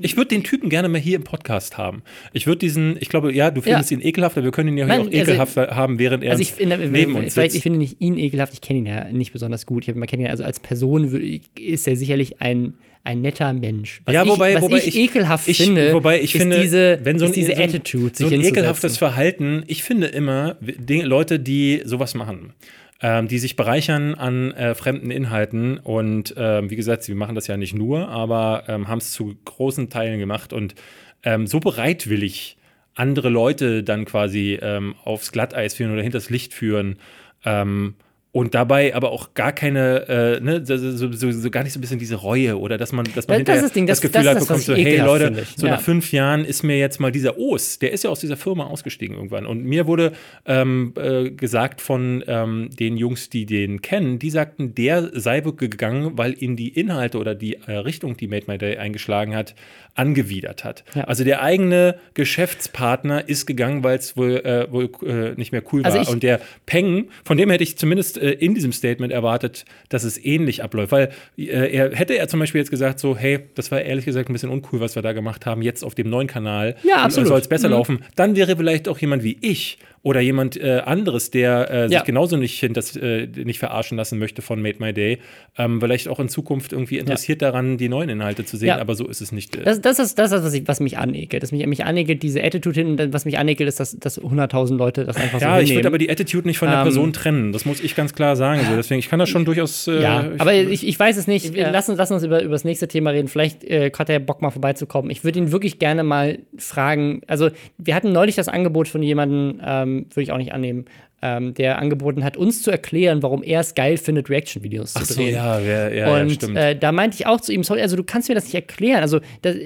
Ich 0.00 0.16
würde 0.16 0.28
den 0.28 0.42
Typen 0.42 0.68
gerne 0.70 0.88
mal 0.88 1.00
hier 1.00 1.16
im 1.16 1.22
Podcast 1.24 1.78
haben. 1.78 2.02
Ich 2.32 2.46
würde 2.46 2.58
diesen, 2.58 2.96
ich 3.00 3.08
glaube, 3.08 3.32
ja, 3.32 3.50
du 3.50 3.60
findest 3.60 3.90
Ja. 3.90 3.96
ihn 3.98 4.02
ekelhaft, 4.04 4.36
aber 4.36 4.44
wir 4.44 4.50
können 4.50 4.70
ihn 4.70 4.78
ja 4.78 4.86
Nein, 4.86 5.02
auch 5.02 5.10
ekelhaft 5.12 5.56
haben, 5.56 5.98
während 5.98 6.24
er 6.24 6.32
Also 6.32 6.42
ich 6.42 6.52
finde, 6.52 6.78
neben 6.78 7.14
uns 7.14 7.34
sitzt. 7.34 7.54
ich 7.54 7.62
finde 7.62 7.78
nicht 7.78 8.00
ihn 8.00 8.18
ekelhaft, 8.18 8.52
ich 8.52 8.60
kenne 8.60 8.80
ihn 8.80 8.86
ja 8.86 9.04
nicht 9.12 9.32
besonders 9.32 9.66
gut. 9.66 9.84
Ich 9.84 9.88
habe 9.88 9.98
mal 9.98 10.06
kennengelernt, 10.06 10.32
also 10.40 10.44
als 10.44 10.58
Person 10.60 11.40
ist 11.58 11.86
er 11.86 11.96
sicherlich 11.96 12.40
ein, 12.40 12.74
ein 13.04 13.20
netter 13.20 13.52
Mensch. 13.52 14.00
Was 14.04 14.14
ja, 14.14 14.26
wobei, 14.26 14.50
ich, 14.50 14.56
was 14.56 14.62
wobei 14.62 14.78
ich, 14.78 14.96
ekelhaft 14.96 15.46
ich, 15.46 15.58
finde, 15.58 15.92
wobei 15.92 16.20
ich 16.20 16.34
ist 16.34 16.40
finde, 16.40 16.60
diese, 16.60 16.98
wenn 17.04 17.18
so 17.18 17.26
ein, 17.26 17.32
diese 17.32 17.52
so 17.54 17.62
ein, 17.62 17.68
Attitude, 17.68 18.12
so 18.16 18.26
ein 18.26 18.40
ekelhaftes 18.42 18.96
Verhalten, 18.98 19.62
ich 19.68 19.84
finde 19.84 20.08
immer, 20.08 20.56
Dinge, 20.60 21.04
Leute, 21.04 21.38
die 21.38 21.82
sowas 21.84 22.14
machen, 22.14 22.52
ähm, 23.00 23.28
die 23.28 23.38
sich 23.38 23.56
bereichern 23.56 24.14
an 24.14 24.52
äh, 24.52 24.74
fremden 24.74 25.10
Inhalten 25.10 25.78
und 25.78 26.34
ähm, 26.36 26.70
wie 26.70 26.76
gesagt, 26.76 27.02
sie 27.02 27.14
machen 27.14 27.34
das 27.34 27.46
ja 27.46 27.56
nicht 27.56 27.74
nur, 27.74 28.08
aber 28.08 28.64
ähm, 28.68 28.88
haben 28.88 28.98
es 28.98 29.12
zu 29.12 29.34
großen 29.44 29.90
Teilen 29.90 30.18
gemacht 30.18 30.52
und 30.52 30.74
ähm, 31.22 31.46
so 31.46 31.60
bereitwillig 31.60 32.56
andere 32.94 33.28
Leute 33.28 33.82
dann 33.82 34.04
quasi 34.04 34.58
ähm, 34.62 34.94
aufs 35.04 35.32
Glatteis 35.32 35.74
führen 35.74 35.92
oder 35.92 36.02
hinters 36.02 36.30
Licht 36.30 36.54
führen. 36.54 36.98
Ähm, 37.44 37.94
und 38.34 38.52
dabei 38.52 38.94
aber 38.96 39.12
auch 39.12 39.32
gar 39.34 39.52
keine, 39.52 40.08
äh, 40.08 40.40
ne, 40.40 40.66
so, 40.66 40.76
so, 40.76 41.12
so, 41.12 41.30
so 41.30 41.50
gar 41.50 41.62
nicht 41.62 41.72
so 41.72 41.78
ein 41.78 41.82
bisschen 41.82 42.00
diese 42.00 42.16
Reue 42.16 42.58
oder 42.58 42.76
dass 42.78 42.90
man, 42.90 43.06
dass 43.14 43.28
man 43.28 43.44
Das- 43.44 43.46
das 43.46 43.56
ist 43.58 43.62
das 43.62 43.72
Ding, 43.72 43.86
das- 43.86 44.00
Gefühl 44.00 44.24
das 44.24 44.34
hat, 44.34 44.40
bekommt 44.40 44.58
ich 44.60 44.66
so, 44.66 44.74
hey 44.74 44.98
Leute, 44.98 45.24
finde. 45.26 45.44
so 45.56 45.66
Ja. 45.66 45.74
nach 45.74 45.80
fünf 45.80 46.10
Jahren 46.10 46.44
ist 46.44 46.64
mir 46.64 46.76
jetzt 46.76 46.98
mal 46.98 47.12
dieser 47.12 47.38
Os, 47.38 47.78
der 47.78 47.92
ist 47.92 48.02
ja 48.02 48.10
aus 48.10 48.18
dieser 48.18 48.36
Firma 48.36 48.64
ausgestiegen 48.64 49.14
irgendwann. 49.14 49.46
Und 49.46 49.64
mir 49.64 49.86
wurde 49.86 50.12
ähm, 50.46 50.92
äh, 50.96 51.30
gesagt 51.30 51.80
von 51.80 52.24
ähm, 52.26 52.70
den 52.78 52.96
Jungs, 52.96 53.30
die 53.30 53.46
den 53.46 53.82
kennen, 53.82 54.18
die 54.18 54.30
sagten, 54.30 54.74
der 54.74 55.10
sei 55.12 55.40
gegangen, 55.40 56.18
weil 56.18 56.34
ihn 56.42 56.56
die 56.56 56.70
Inhalte 56.70 57.18
oder 57.18 57.36
die 57.36 57.54
äh, 57.66 57.72
Richtung, 57.76 58.16
die 58.16 58.26
Made 58.26 58.46
My 58.48 58.58
Day 58.58 58.78
eingeschlagen 58.78 59.36
hat, 59.36 59.54
angewidert 59.94 60.64
hat. 60.64 60.84
Ja. 60.94 61.04
Also 61.04 61.24
der 61.24 61.42
eigene 61.42 61.96
Geschäftspartner 62.14 63.28
ist 63.28 63.46
gegangen, 63.46 63.82
weil 63.84 63.98
es 63.98 64.16
wohl, 64.16 64.36
äh, 64.36 64.70
wohl 64.70 64.90
äh, 65.06 65.34
nicht 65.36 65.52
mehr 65.52 65.62
cool 65.72 65.82
war. 65.84 65.90
Also 65.92 66.02
ich- 66.02 66.08
Und 66.08 66.22
der 66.22 66.40
Peng, 66.66 67.08
von 67.24 67.36
dem 67.38 67.50
hätte 67.50 67.62
ich 67.62 67.78
zumindest 67.78 68.18
äh, 68.18 68.32
in 68.32 68.54
diesem 68.54 68.72
Statement 68.72 69.12
erwartet, 69.12 69.64
dass 69.88 70.04
es 70.04 70.22
ähnlich 70.22 70.62
abläuft. 70.62 70.92
Weil 70.92 71.10
äh, 71.38 71.44
er 71.72 71.94
hätte 71.94 72.14
er 72.18 72.28
zum 72.28 72.40
Beispiel 72.40 72.60
jetzt 72.60 72.70
gesagt, 72.70 72.98
so, 72.98 73.16
hey, 73.16 73.40
das 73.54 73.70
war 73.70 73.80
ehrlich 73.80 74.04
gesagt 74.04 74.28
ein 74.28 74.32
bisschen 74.32 74.50
uncool, 74.50 74.80
was 74.80 74.94
wir 74.94 75.02
da 75.02 75.12
gemacht 75.12 75.46
haben, 75.46 75.62
jetzt 75.62 75.82
auf 75.84 75.94
dem 75.94 76.10
neuen 76.10 76.26
Kanal 76.26 76.76
Ja, 76.82 76.96
absolut. 76.96 77.28
soll 77.28 77.40
es 77.40 77.48
besser 77.48 77.68
Mhm. 77.68 77.74
laufen. 77.74 78.04
Dann 78.16 78.36
wäre 78.36 78.56
vielleicht 78.56 78.88
auch 78.88 78.98
jemand 78.98 79.22
wie 79.22 79.38
ich 79.40 79.78
oder 80.04 80.20
jemand 80.20 80.56
äh, 80.56 80.82
anderes, 80.84 81.30
der 81.32 81.68
äh, 81.70 81.88
sich 81.88 81.94
Ja. 81.96 82.02
genauso 82.02 82.36
nicht, 82.36 82.60
hinters, 82.60 82.94
äh, 82.94 83.26
nicht 83.26 83.58
verarschen 83.58 83.96
lassen 83.96 84.18
möchte 84.20 84.42
von 84.42 84.62
Made 84.62 84.76
My 84.78 84.92
Day, 84.92 85.18
ähm, 85.58 85.80
vielleicht 85.80 86.06
auch 86.08 86.20
in 86.20 86.28
Zukunft 86.28 86.72
irgendwie 86.72 86.98
interessiert 86.98 87.40
daran, 87.42 87.78
die 87.78 87.88
neuen 87.88 88.08
Inhalte 88.10 88.44
zu 88.44 88.56
sehen, 88.58 88.68
Ja. 88.68 88.78
aber 88.78 88.94
so 88.94 89.06
ist 89.08 89.20
es 89.22 89.32
nicht. 89.32 89.56
Äh, 89.56 89.62
Das, 89.64 89.80
das 89.80 89.98
ist 89.98 90.18
das, 90.18 90.30
ist, 90.30 90.44
was, 90.44 90.52
ich, 90.54 90.68
was 90.68 90.78
mich 90.80 90.98
anekelt. 90.98 91.42
Das 91.42 91.50
mich, 91.52 91.66
mich 91.66 91.84
anekelt, 91.84 92.22
diese 92.22 92.44
Attitude 92.44 92.78
hin. 92.78 93.00
Und 93.00 93.12
was 93.14 93.24
mich 93.24 93.38
anekelt, 93.38 93.66
ist, 93.68 93.80
dass, 93.80 93.98
dass 93.98 94.20
100.000 94.20 94.76
Leute 94.76 95.04
das 95.06 95.16
einfach 95.16 95.40
so 95.40 95.46
ja, 95.46 95.58
ich 95.58 95.74
würde 95.74 95.88
aber 95.88 95.96
die 95.98 96.10
Attitude 96.10 96.46
nicht 96.46 96.58
von 96.58 96.68
der 96.68 96.78
Ähm, 96.78 96.84
Person 96.84 97.12
trennen. 97.14 97.52
Das 97.52 97.64
muss 97.64 97.80
ich 97.80 97.96
ganz 97.96 98.12
klar 98.14 98.36
sagen. 98.36 98.60
So. 98.68 98.76
Deswegen, 98.76 98.98
ich 98.98 99.08
kann 99.08 99.18
das 99.18 99.30
schon 99.30 99.46
durchaus. 99.46 99.88
Äh, 99.88 100.02
Ja, 100.02 100.30
ich, 100.34 100.38
aber 100.40 100.52
ich, 100.54 100.86
ich 100.86 101.00
weiß 101.00 101.16
es 101.16 101.26
nicht. 101.26 101.56
Lass 101.56 101.88
uns, 101.88 101.96
lass 101.98 102.10
uns 102.10 102.22
über, 102.24 102.42
über 102.42 102.52
das 102.52 102.64
nächste 102.64 102.88
Thema 102.88 103.08
reden. 103.10 103.28
Vielleicht 103.28 103.64
äh, 103.64 103.90
hat 103.98 104.10
er 104.10 104.18
Bock, 104.18 104.42
mal 104.42 104.50
vorbeizukommen. 104.50 105.10
Ich 105.10 105.24
würde 105.24 105.38
ihn 105.38 105.50
wirklich 105.50 105.78
gerne 105.78 106.04
mal 106.04 106.40
fragen. 106.58 107.22
Also, 107.26 107.48
wir 107.78 107.94
hatten 107.94 108.12
neulich 108.12 108.34
das 108.34 108.48
Angebot 108.48 108.86
von 108.88 109.02
jemandem, 109.02 109.60
ähm, 109.64 109.93
würde 110.02 110.22
ich 110.22 110.32
auch 110.32 110.38
nicht 110.38 110.52
annehmen, 110.52 110.86
ähm, 111.22 111.54
der 111.54 111.78
angeboten 111.78 112.22
hat, 112.24 112.36
uns 112.36 112.62
zu 112.62 112.70
erklären, 112.70 113.22
warum 113.22 113.42
er 113.42 113.60
es 113.60 113.74
geil 113.74 113.96
findet, 113.96 114.28
Reaction-Videos 114.28 114.92
zu 114.92 114.98
Ach 115.00 115.04
so, 115.06 115.14
drehen. 115.14 115.34
ja, 115.34 115.58
ja, 115.58 115.88
ja, 115.88 115.94
ja, 115.94 116.22
Und 116.22 116.32
stimmt. 116.32 116.56
äh, 116.56 116.78
da 116.78 116.92
meinte 116.92 117.16
ich 117.16 117.26
auch 117.26 117.40
zu 117.40 117.52
ihm, 117.52 117.62
sorry, 117.64 117.80
also 117.80 117.96
du 117.96 118.04
kannst 118.04 118.28
mir 118.28 118.34
das 118.34 118.44
nicht 118.44 118.54
erklären. 118.54 119.00
Also, 119.00 119.20
das, 119.42 119.56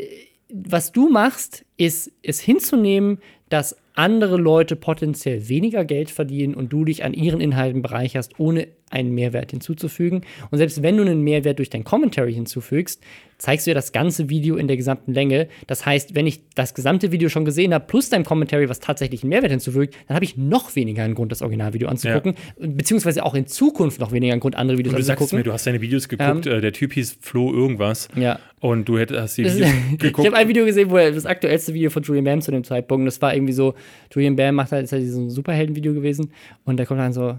was 0.50 0.92
du 0.92 1.08
machst, 1.08 1.64
ist, 1.76 2.12
ist 2.22 2.40
hinzunehmen, 2.40 3.18
dass 3.48 3.76
andere 3.94 4.36
Leute 4.36 4.76
potenziell 4.76 5.48
weniger 5.48 5.84
Geld 5.84 6.10
verdienen 6.10 6.54
und 6.54 6.72
du 6.72 6.84
dich 6.84 7.02
an 7.04 7.12
ihren 7.14 7.40
Inhalten 7.40 7.82
bereicherst, 7.82 8.38
ohne 8.38 8.68
einen 8.90 9.12
Mehrwert 9.12 9.50
hinzuzufügen. 9.50 10.22
Und 10.50 10.58
selbst 10.58 10.82
wenn 10.82 10.96
du 10.96 11.02
einen 11.02 11.22
Mehrwert 11.22 11.58
durch 11.58 11.70
dein 11.70 11.84
Commentary 11.84 12.32
hinzufügst, 12.32 13.02
zeigst 13.38 13.66
du 13.66 13.70
ja 13.70 13.74
das 13.74 13.92
ganze 13.92 14.28
Video 14.28 14.56
in 14.56 14.66
der 14.66 14.76
gesamten 14.76 15.12
Länge. 15.14 15.48
Das 15.68 15.86
heißt, 15.86 16.14
wenn 16.14 16.26
ich 16.26 16.40
das 16.54 16.74
gesamte 16.74 17.12
Video 17.12 17.28
schon 17.28 17.44
gesehen 17.44 17.72
habe, 17.72 17.84
plus 17.86 18.10
dein 18.10 18.24
Commentary, 18.24 18.68
was 18.68 18.80
tatsächlich 18.80 19.22
einen 19.22 19.30
Mehrwert 19.30 19.52
hinzufügt, 19.52 19.94
dann 20.08 20.16
habe 20.16 20.24
ich 20.24 20.36
noch 20.36 20.74
weniger 20.74 21.04
einen 21.04 21.14
Grund, 21.14 21.30
das 21.30 21.40
Originalvideo 21.40 21.88
anzugucken. 21.88 22.34
Beziehungsweise 22.58 23.24
auch 23.24 23.34
in 23.34 23.46
Zukunft 23.46 24.00
noch 24.00 24.10
weniger 24.12 24.32
einen 24.32 24.40
Grund, 24.40 24.56
andere 24.56 24.76
Videos 24.78 24.94
du 24.94 25.02
sagst 25.02 25.22
anzugucken. 25.22 25.38
mir, 25.38 25.44
du 25.44 25.52
hast 25.52 25.66
deine 25.66 25.80
Videos 25.80 26.08
geguckt, 26.08 26.46
äh, 26.46 26.60
der 26.60 26.72
Typ 26.72 26.92
hieß 26.94 27.18
Flo 27.20 27.52
irgendwas. 27.52 28.08
Ja. 28.16 28.40
Und 28.60 28.88
du 28.88 28.98
hättest, 28.98 29.38
die 29.38 29.44
Videos 29.44 29.60
ist- 29.70 29.74
geguckt. 30.00 30.26
Ich 30.26 30.32
habe 30.32 30.36
ein 30.36 30.48
Video 30.48 30.64
gesehen, 30.64 30.90
wo 30.90 30.96
er 30.96 31.12
das 31.12 31.24
aktuellste 31.24 31.74
Video 31.74 31.90
von 31.90 32.02
Julian 32.02 32.24
Bam 32.24 32.40
zu 32.42 32.50
dem 32.50 32.64
Zeitpunkt, 32.64 33.06
das 33.06 33.22
war 33.22 33.34
irgendwie 33.34 33.52
so, 33.52 33.74
Julian 34.12 34.34
Bam 34.34 34.56
macht 34.56 34.72
halt, 34.72 34.84
ist 34.84 34.92
halt 34.92 35.06
so 35.08 35.20
ein 35.20 35.30
Superhelden-Video 35.30 35.94
gewesen 35.94 36.32
und 36.64 36.78
da 36.78 36.84
kommt 36.84 36.98
dann 36.98 37.12
so, 37.12 37.38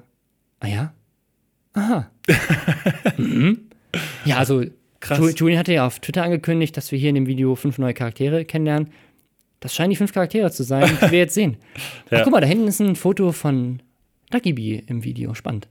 ah 0.62 0.68
ja? 0.68 0.93
Aha. 1.74 2.10
mhm. 3.18 3.60
Ja, 4.26 4.38
also 4.38 4.64
Krass. 5.00 5.20
Ju- 5.20 5.30
Julian 5.36 5.60
hatte 5.60 5.74
ja 5.74 5.86
auf 5.88 6.00
Twitter 6.00 6.24
angekündigt, 6.24 6.76
dass 6.78 6.91
wir 6.91 7.00
hier 7.00 7.10
in 7.10 7.16
dem 7.16 7.28
Video 7.28 7.56
fünf 7.56 7.78
neue 7.78 7.93
Charaktere 7.93 8.45
kennenlernen. 8.45 8.89
Das 9.62 9.74
scheinen 9.76 9.89
die 9.91 9.95
fünf 9.95 10.14
Charaktere 10.14 10.52
zu 10.52 10.64
sein, 10.64 10.89
die 11.02 11.12
wir 11.12 11.20
jetzt 11.20 11.34
sehen. 11.34 11.58
Ach, 12.08 12.12
Ja. 12.12 12.24
guck 12.24 12.32
mal, 12.32 12.41
da 12.41 12.47
hinten 12.47 12.68
ist 12.68 12.80
ein 12.80 12.95
Foto 12.95 13.32
von 13.32 13.82
Ducky 14.32 14.54
Bee 14.54 14.84
im 14.88 15.04
Video. 15.04 15.34
Spannend. 15.34 15.68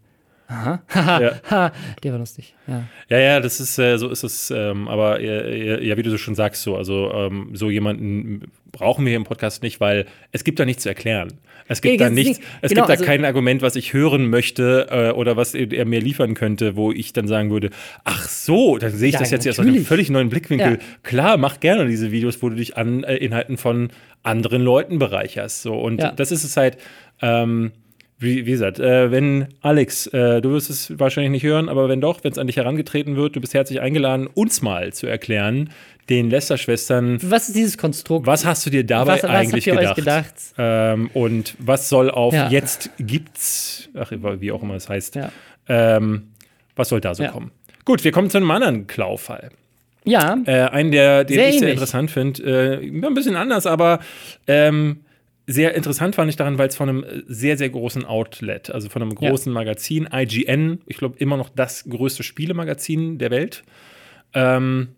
Aha. 0.49 0.83
Ja. 0.95 1.73
Der 2.03 2.13
war 2.13 2.19
lustig. 2.19 2.55
Ja. 2.67 2.85
Ja, 3.11 3.19
ja, 3.19 3.41
das 3.41 3.61
ist, 3.61 3.79
äh, 3.79 3.99
so 3.99 4.09
ist 4.09 4.23
es. 4.23 4.51
Ähm, 4.51 4.89
aber 4.89 5.21
äh, 5.21 5.75
äh, 5.77 5.87
ja, 5.87 5.97
wie 5.99 6.03
du 6.03 6.11
so 6.11 6.17
schon 6.17 6.35
sagst, 6.35 6.63
so, 6.63 6.75
also 6.77 7.13
ähm, 7.13 7.51
so 7.53 7.69
jemanden 7.71 8.51
brauchen 8.73 9.05
wir 9.05 9.11
hier 9.11 9.17
im 9.17 9.25
Podcast 9.25 9.63
nicht, 9.63 9.81
weil 9.81 10.07
es 10.33 10.45
gibt 10.45 10.59
da 10.61 10.65
nichts 10.65 10.83
zu 10.83 10.89
erklären. 10.89 11.35
Es 11.71 11.83
gibt 11.83 12.01
Ja, 12.01 12.09
da 12.09 12.15
nichts, 12.15 12.39
nicht- 12.39 12.49
es 12.63 12.71
genau, 12.71 12.83
gibt 12.83 12.89
da 12.89 12.93
also- 12.95 13.05
kein 13.05 13.25
Argument, 13.25 13.61
was 13.63 13.77
ich 13.77 13.93
hören 13.93 14.31
möchte 14.31 14.87
äh, 14.91 15.11
oder 15.11 15.37
was 15.37 15.55
er 15.55 15.85
mir 15.85 16.01
liefern 16.01 16.35
könnte, 16.35 16.77
wo 16.77 16.93
ich 16.93 17.13
dann 17.13 17.29
sagen 17.29 17.51
würde, 17.51 17.71
ach 18.05 18.29
so, 18.29 18.79
dann 18.79 18.93
sehe 18.93 19.09
ich 19.09 19.15
Ja, 19.15 19.21
das 19.21 19.31
jetzt 19.31 19.47
aus 19.49 19.59
einem 19.59 19.69
natürlich. 19.69 19.89
völlig 19.89 20.11
neuen 20.11 20.29
Blickwinkel. 20.31 20.73
Ja. 20.73 20.79
Klar, 21.03 21.37
mach 21.37 21.61
gerne 21.61 21.87
diese 21.87 22.11
Videos, 22.11 22.43
wo 22.43 22.49
du 22.49 22.57
dich 22.57 22.77
an 22.77 23.05
äh, 23.05 23.17
Inhalten 23.17 23.57
von 23.59 23.91
anderen 24.23 24.63
Leuten 24.63 24.99
bereicherst. 24.99 25.63
So. 25.63 25.75
Und 25.75 26.03
das 26.17 26.33
ist 26.33 26.45
es 26.45 26.57
halt, 26.57 26.79
ähm, 27.21 27.73
wie, 28.21 28.47
wie 28.47 28.51
gesagt, 28.51 28.81
äh, 28.81 29.11
wenn 29.13 29.49
Alex, 29.61 30.07
äh, 30.09 30.41
du 30.41 30.51
wirst 30.51 30.71
es 30.71 30.99
wahrscheinlich 30.99 31.31
nicht 31.31 31.45
hören, 31.45 31.69
aber 31.69 31.89
wenn 31.89 32.01
doch, 32.01 32.25
wenn 32.25 32.33
es 32.33 32.39
an 32.39 32.47
dich 32.49 32.57
herangetreten 32.57 33.15
wird, 33.17 33.37
du 33.37 33.41
bist 33.41 33.55
herzlich 33.55 33.81
eingeladen, 33.81 34.27
uns 34.27 34.61
mal 34.63 34.93
zu 34.93 35.07
erklären, 35.07 35.71
den 36.09 36.31
Lester-Schwestern, 36.31 37.19
Was 37.31 37.49
ist 37.49 37.57
dieses 37.57 37.77
Konstrukt? 37.79 38.27
was 38.27 38.45
hast 38.47 38.65
du 38.67 38.71
dir 38.71 38.85
dabei 38.85 39.15
Was- 39.15 39.23
was 39.25 39.31
eigentlich 39.31 39.65
gedacht? 39.65 39.97
gedacht? 39.97 40.35
Ähm, 40.57 41.11
und 41.15 41.55
was 41.59 41.89
soll 41.89 42.11
auf 42.11 42.33
Ja. 42.35 42.49
jetzt 42.49 42.91
gibt's, 42.99 43.89
ach, 43.95 44.11
wie 44.13 44.53
auch 44.53 44.63
immer 44.63 44.75
es 44.75 44.89
heißt, 44.89 45.17
Ja. 45.17 45.31
ähm, 45.69 46.29
was 46.77 46.89
soll 46.89 47.01
da 47.01 47.15
so 47.15 47.23
Ja. 47.25 47.31
kommen? 47.31 47.51
Gut, 47.85 48.05
wir 48.05 48.13
kommen 48.13 48.31
zu 48.31 48.39
einem 48.39 48.51
anderen 48.51 48.87
Klaufall. 48.87 49.51
Ja, 50.05 50.39
Äh, 50.47 50.63
einen, 50.71 50.91
der, 50.93 51.25
den 51.25 51.35
Sehr 51.37 51.49
ich 51.49 51.53
sehr 51.55 51.63
ähnlich. 51.63 51.73
interessant 51.75 52.11
finde. 52.11 52.81
Äh, 52.83 52.87
ein 52.89 53.15
bisschen 53.15 53.37
anders, 53.37 53.67
aber 53.67 53.99
ähm, 54.47 55.01
sehr 55.47 55.75
interessant 55.75 56.15
fand 56.15 56.31
ich 56.31 56.37
daran, 56.37 56.57
weil 56.59 56.69
es 56.69 56.77
von 56.77 56.89
einem 56.89 57.05
sehr, 57.27 57.57
sehr 57.59 57.69
großen 57.71 58.05
Outlet, 58.05 58.71
also 58.71 58.89
von 58.89 59.03
einem 59.03 59.15
großen 59.15 59.53
Magazin, 59.53 60.09
IGN, 60.13 60.81
ich 60.87 60.97
glaube 60.99 61.17
immer 61.19 61.37
noch 61.37 61.49
das 61.51 61.85
größte 61.89 62.23
Spielemagazin 62.23 63.19
der 63.19 63.31
Welt, 63.31 63.65
ähm, 64.35 64.89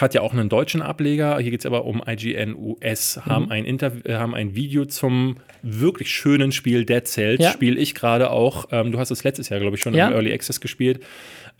hat 0.00 0.14
ja 0.14 0.20
auch 0.20 0.32
einen 0.32 0.48
deutschen 0.48 0.82
Ableger. 0.82 1.38
Hier 1.38 1.50
geht 1.50 1.60
es 1.60 1.66
aber 1.66 1.84
um 1.84 2.02
IGN 2.06 2.54
US. 2.56 3.16
Mhm. 3.16 3.30
Haben, 3.30 3.50
ein 3.50 3.64
Interv 3.64 4.04
äh, 4.04 4.14
haben 4.14 4.34
ein 4.34 4.54
Video 4.54 4.84
zum 4.84 5.36
wirklich 5.62 6.10
schönen 6.10 6.52
Spiel 6.52 6.84
Dead 6.84 7.06
Cells. 7.06 7.42
Ja. 7.42 7.50
Spiele 7.50 7.78
ich 7.78 7.94
gerade 7.94 8.30
auch. 8.30 8.66
Ähm, 8.70 8.92
du 8.92 8.98
hast 8.98 9.10
es 9.10 9.24
letztes 9.24 9.48
Jahr, 9.48 9.60
glaube 9.60 9.76
ich, 9.76 9.82
schon 9.82 9.94
ja. 9.94 10.08
im 10.08 10.14
Early 10.14 10.32
Access 10.32 10.60
gespielt. 10.60 11.00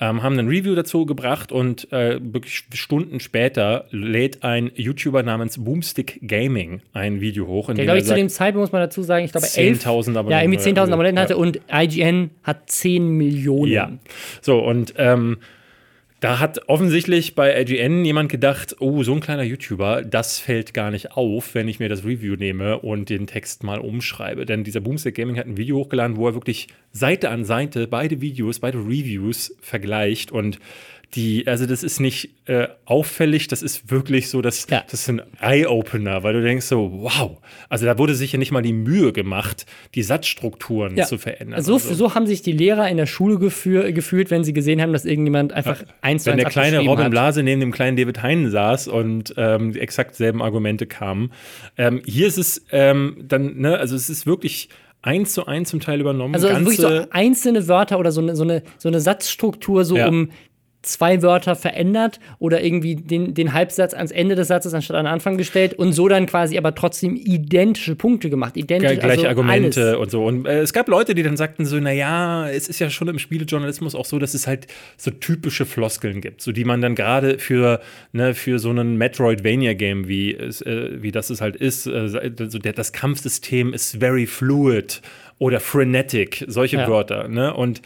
Ähm, 0.00 0.22
haben 0.22 0.38
ein 0.38 0.46
Review 0.46 0.76
dazu 0.76 1.06
gebracht 1.06 1.50
und 1.50 1.92
äh, 1.92 2.20
wirklich 2.22 2.64
Stunden 2.72 3.18
später 3.18 3.86
lädt 3.90 4.44
ein 4.44 4.70
YouTuber 4.76 5.24
namens 5.24 5.58
Boomstick 5.58 6.20
Gaming 6.22 6.82
ein 6.92 7.20
Video 7.20 7.48
hoch. 7.48 7.72
Der, 7.72 7.84
glaube 7.84 7.98
ich, 7.98 8.04
zu 8.04 8.14
dem 8.14 8.28
Zeitpunkt 8.28 8.62
muss 8.62 8.72
man 8.72 8.82
dazu 8.82 9.02
sagen, 9.02 9.24
ich 9.24 9.32
glaube, 9.32 9.48
10.000 9.48 10.10
Abonnenten. 10.10 10.30
Ja, 10.30 10.42
irgendwie 10.42 10.60
10.000 10.60 10.92
Abonnenten 10.92 11.20
hatte 11.20 11.36
und 11.36 11.60
IGN 11.72 12.30
hat 12.44 12.70
10 12.70 13.08
Millionen. 13.08 13.72
Ja. 13.72 13.90
So, 14.40 14.60
und 14.60 14.94
ähm, 14.98 15.38
da 16.20 16.40
hat 16.40 16.68
offensichtlich 16.68 17.36
bei 17.36 17.60
IGN 17.60 18.04
jemand 18.04 18.28
gedacht, 18.28 18.76
oh, 18.80 19.04
so 19.04 19.14
ein 19.14 19.20
kleiner 19.20 19.44
YouTuber, 19.44 20.02
das 20.02 20.40
fällt 20.40 20.74
gar 20.74 20.90
nicht 20.90 21.12
auf, 21.12 21.54
wenn 21.54 21.68
ich 21.68 21.78
mir 21.78 21.88
das 21.88 22.04
Review 22.04 22.34
nehme 22.34 22.80
und 22.80 23.08
den 23.08 23.28
Text 23.28 23.62
mal 23.62 23.78
umschreibe. 23.78 24.44
Denn 24.44 24.64
dieser 24.64 24.80
Boomstick 24.80 25.14
Gaming 25.14 25.38
hat 25.38 25.46
ein 25.46 25.56
Video 25.56 25.76
hochgeladen, 25.76 26.16
wo 26.16 26.26
er 26.26 26.34
wirklich 26.34 26.66
Seite 26.90 27.30
an 27.30 27.44
Seite 27.44 27.86
beide 27.86 28.20
Videos, 28.20 28.58
beide 28.58 28.78
Reviews 28.78 29.54
vergleicht 29.60 30.32
und 30.32 30.58
die, 31.14 31.46
also 31.46 31.64
das 31.64 31.82
ist 31.82 32.00
nicht 32.00 32.30
äh, 32.46 32.68
auffällig, 32.84 33.48
das 33.48 33.62
ist 33.62 33.90
wirklich 33.90 34.28
so, 34.28 34.42
dass, 34.42 34.66
ja. 34.68 34.82
das 34.90 35.00
ist 35.00 35.08
ein 35.08 35.22
Eye-Opener, 35.40 36.22
weil 36.22 36.34
du 36.34 36.42
denkst 36.42 36.66
so, 36.66 36.90
wow, 36.92 37.38
also 37.70 37.86
da 37.86 37.96
wurde 37.96 38.14
sich 38.14 38.32
ja 38.32 38.38
nicht 38.38 38.52
mal 38.52 38.60
die 38.60 38.74
Mühe 38.74 39.12
gemacht, 39.14 39.64
die 39.94 40.02
Satzstrukturen 40.02 40.96
ja. 40.96 41.06
zu 41.06 41.16
verändern. 41.16 41.62
So, 41.62 41.74
also. 41.74 41.94
so 41.94 42.14
haben 42.14 42.26
sich 42.26 42.42
die 42.42 42.52
Lehrer 42.52 42.88
in 42.90 42.98
der 42.98 43.06
Schule 43.06 43.38
gefühl, 43.38 43.92
gefühlt, 43.94 44.30
wenn 44.30 44.44
sie 44.44 44.52
gesehen 44.52 44.82
haben, 44.82 44.92
dass 44.92 45.06
irgendjemand 45.06 45.54
einfach 45.54 45.80
ja. 45.80 45.86
eins 46.02 46.24
zu 46.24 46.30
Wenn 46.30 46.36
der 46.36 46.50
kleine 46.50 46.80
Robin 46.80 47.06
hat. 47.06 47.10
Blase 47.10 47.42
neben 47.42 47.60
dem 47.60 47.72
kleinen 47.72 47.96
David 47.96 48.22
Heinen 48.22 48.50
saß 48.50 48.88
und 48.88 49.32
ähm, 49.38 49.74
exakt 49.76 50.14
selben 50.14 50.42
Argumente 50.42 50.86
kamen. 50.86 51.32
Ähm, 51.78 52.02
hier 52.04 52.26
ist 52.26 52.36
es 52.36 52.66
ähm, 52.70 53.16
dann, 53.26 53.56
ne, 53.56 53.78
also 53.78 53.96
es 53.96 54.10
ist 54.10 54.26
wirklich 54.26 54.68
eins 55.02 55.32
zu 55.32 55.46
eins 55.46 55.70
zum 55.70 55.80
Teil 55.80 56.00
übernommen. 56.00 56.34
Also 56.34 56.48
wirklich 56.48 56.76
so 56.76 57.06
einzelne 57.10 57.68
Wörter 57.68 57.98
oder 57.98 58.12
so 58.12 58.20
eine, 58.20 58.36
so 58.36 58.42
eine, 58.42 58.62
so 58.78 58.88
eine 58.88 59.00
Satzstruktur, 59.00 59.84
so 59.84 59.96
ja. 59.96 60.08
um 60.08 60.30
zwei 60.82 61.22
Wörter 61.22 61.56
verändert 61.56 62.20
oder 62.38 62.62
irgendwie 62.62 62.94
den, 62.94 63.34
den 63.34 63.52
Halbsatz 63.52 63.94
ans 63.94 64.12
Ende 64.12 64.36
des 64.36 64.48
Satzes 64.48 64.72
anstatt 64.74 64.96
an 64.96 65.06
den 65.06 65.12
Anfang 65.12 65.36
gestellt 65.36 65.74
und 65.74 65.92
so 65.92 66.08
dann 66.08 66.26
quasi 66.26 66.56
aber 66.56 66.74
trotzdem 66.74 67.16
identische 67.16 67.96
Punkte 67.96 68.30
gemacht. 68.30 68.56
Identisch, 68.56 68.98
Gleiche 68.98 69.08
also 69.08 69.26
Argumente 69.26 69.88
alles. 69.88 69.96
und 69.98 70.10
so. 70.10 70.24
Und 70.24 70.46
äh, 70.46 70.60
es 70.60 70.72
gab 70.72 70.88
Leute, 70.88 71.14
die 71.14 71.24
dann 71.24 71.36
sagten 71.36 71.64
so, 71.66 71.80
naja, 71.80 72.48
es 72.48 72.68
ist 72.68 72.78
ja 72.78 72.90
schon 72.90 73.08
im 73.08 73.18
Spielejournalismus 73.18 73.96
auch 73.96 74.04
so, 74.04 74.20
dass 74.20 74.34
es 74.34 74.46
halt 74.46 74.68
so 74.96 75.10
typische 75.10 75.66
Floskeln 75.66 76.20
gibt, 76.20 76.42
so 76.42 76.52
die 76.52 76.64
man 76.64 76.80
dann 76.80 76.94
gerade 76.94 77.38
für, 77.38 77.80
ne, 78.12 78.34
für 78.34 78.60
so 78.60 78.70
einen 78.70 78.96
Metroidvania-Game, 78.96 80.06
wie, 80.06 80.34
äh, 80.34 81.02
wie 81.02 81.10
das 81.10 81.30
es 81.30 81.40
halt 81.40 81.56
ist, 81.56 81.86
äh, 81.86 82.08
so 82.08 82.58
der, 82.58 82.72
das 82.72 82.92
Kampfsystem 82.92 83.72
ist 83.72 83.96
very 83.96 84.26
fluid 84.26 85.02
oder 85.38 85.58
frenetic, 85.58 86.44
solche 86.46 86.76
ja. 86.76 86.88
Wörter. 86.88 87.26
Ne? 87.26 87.52
Und 87.52 87.82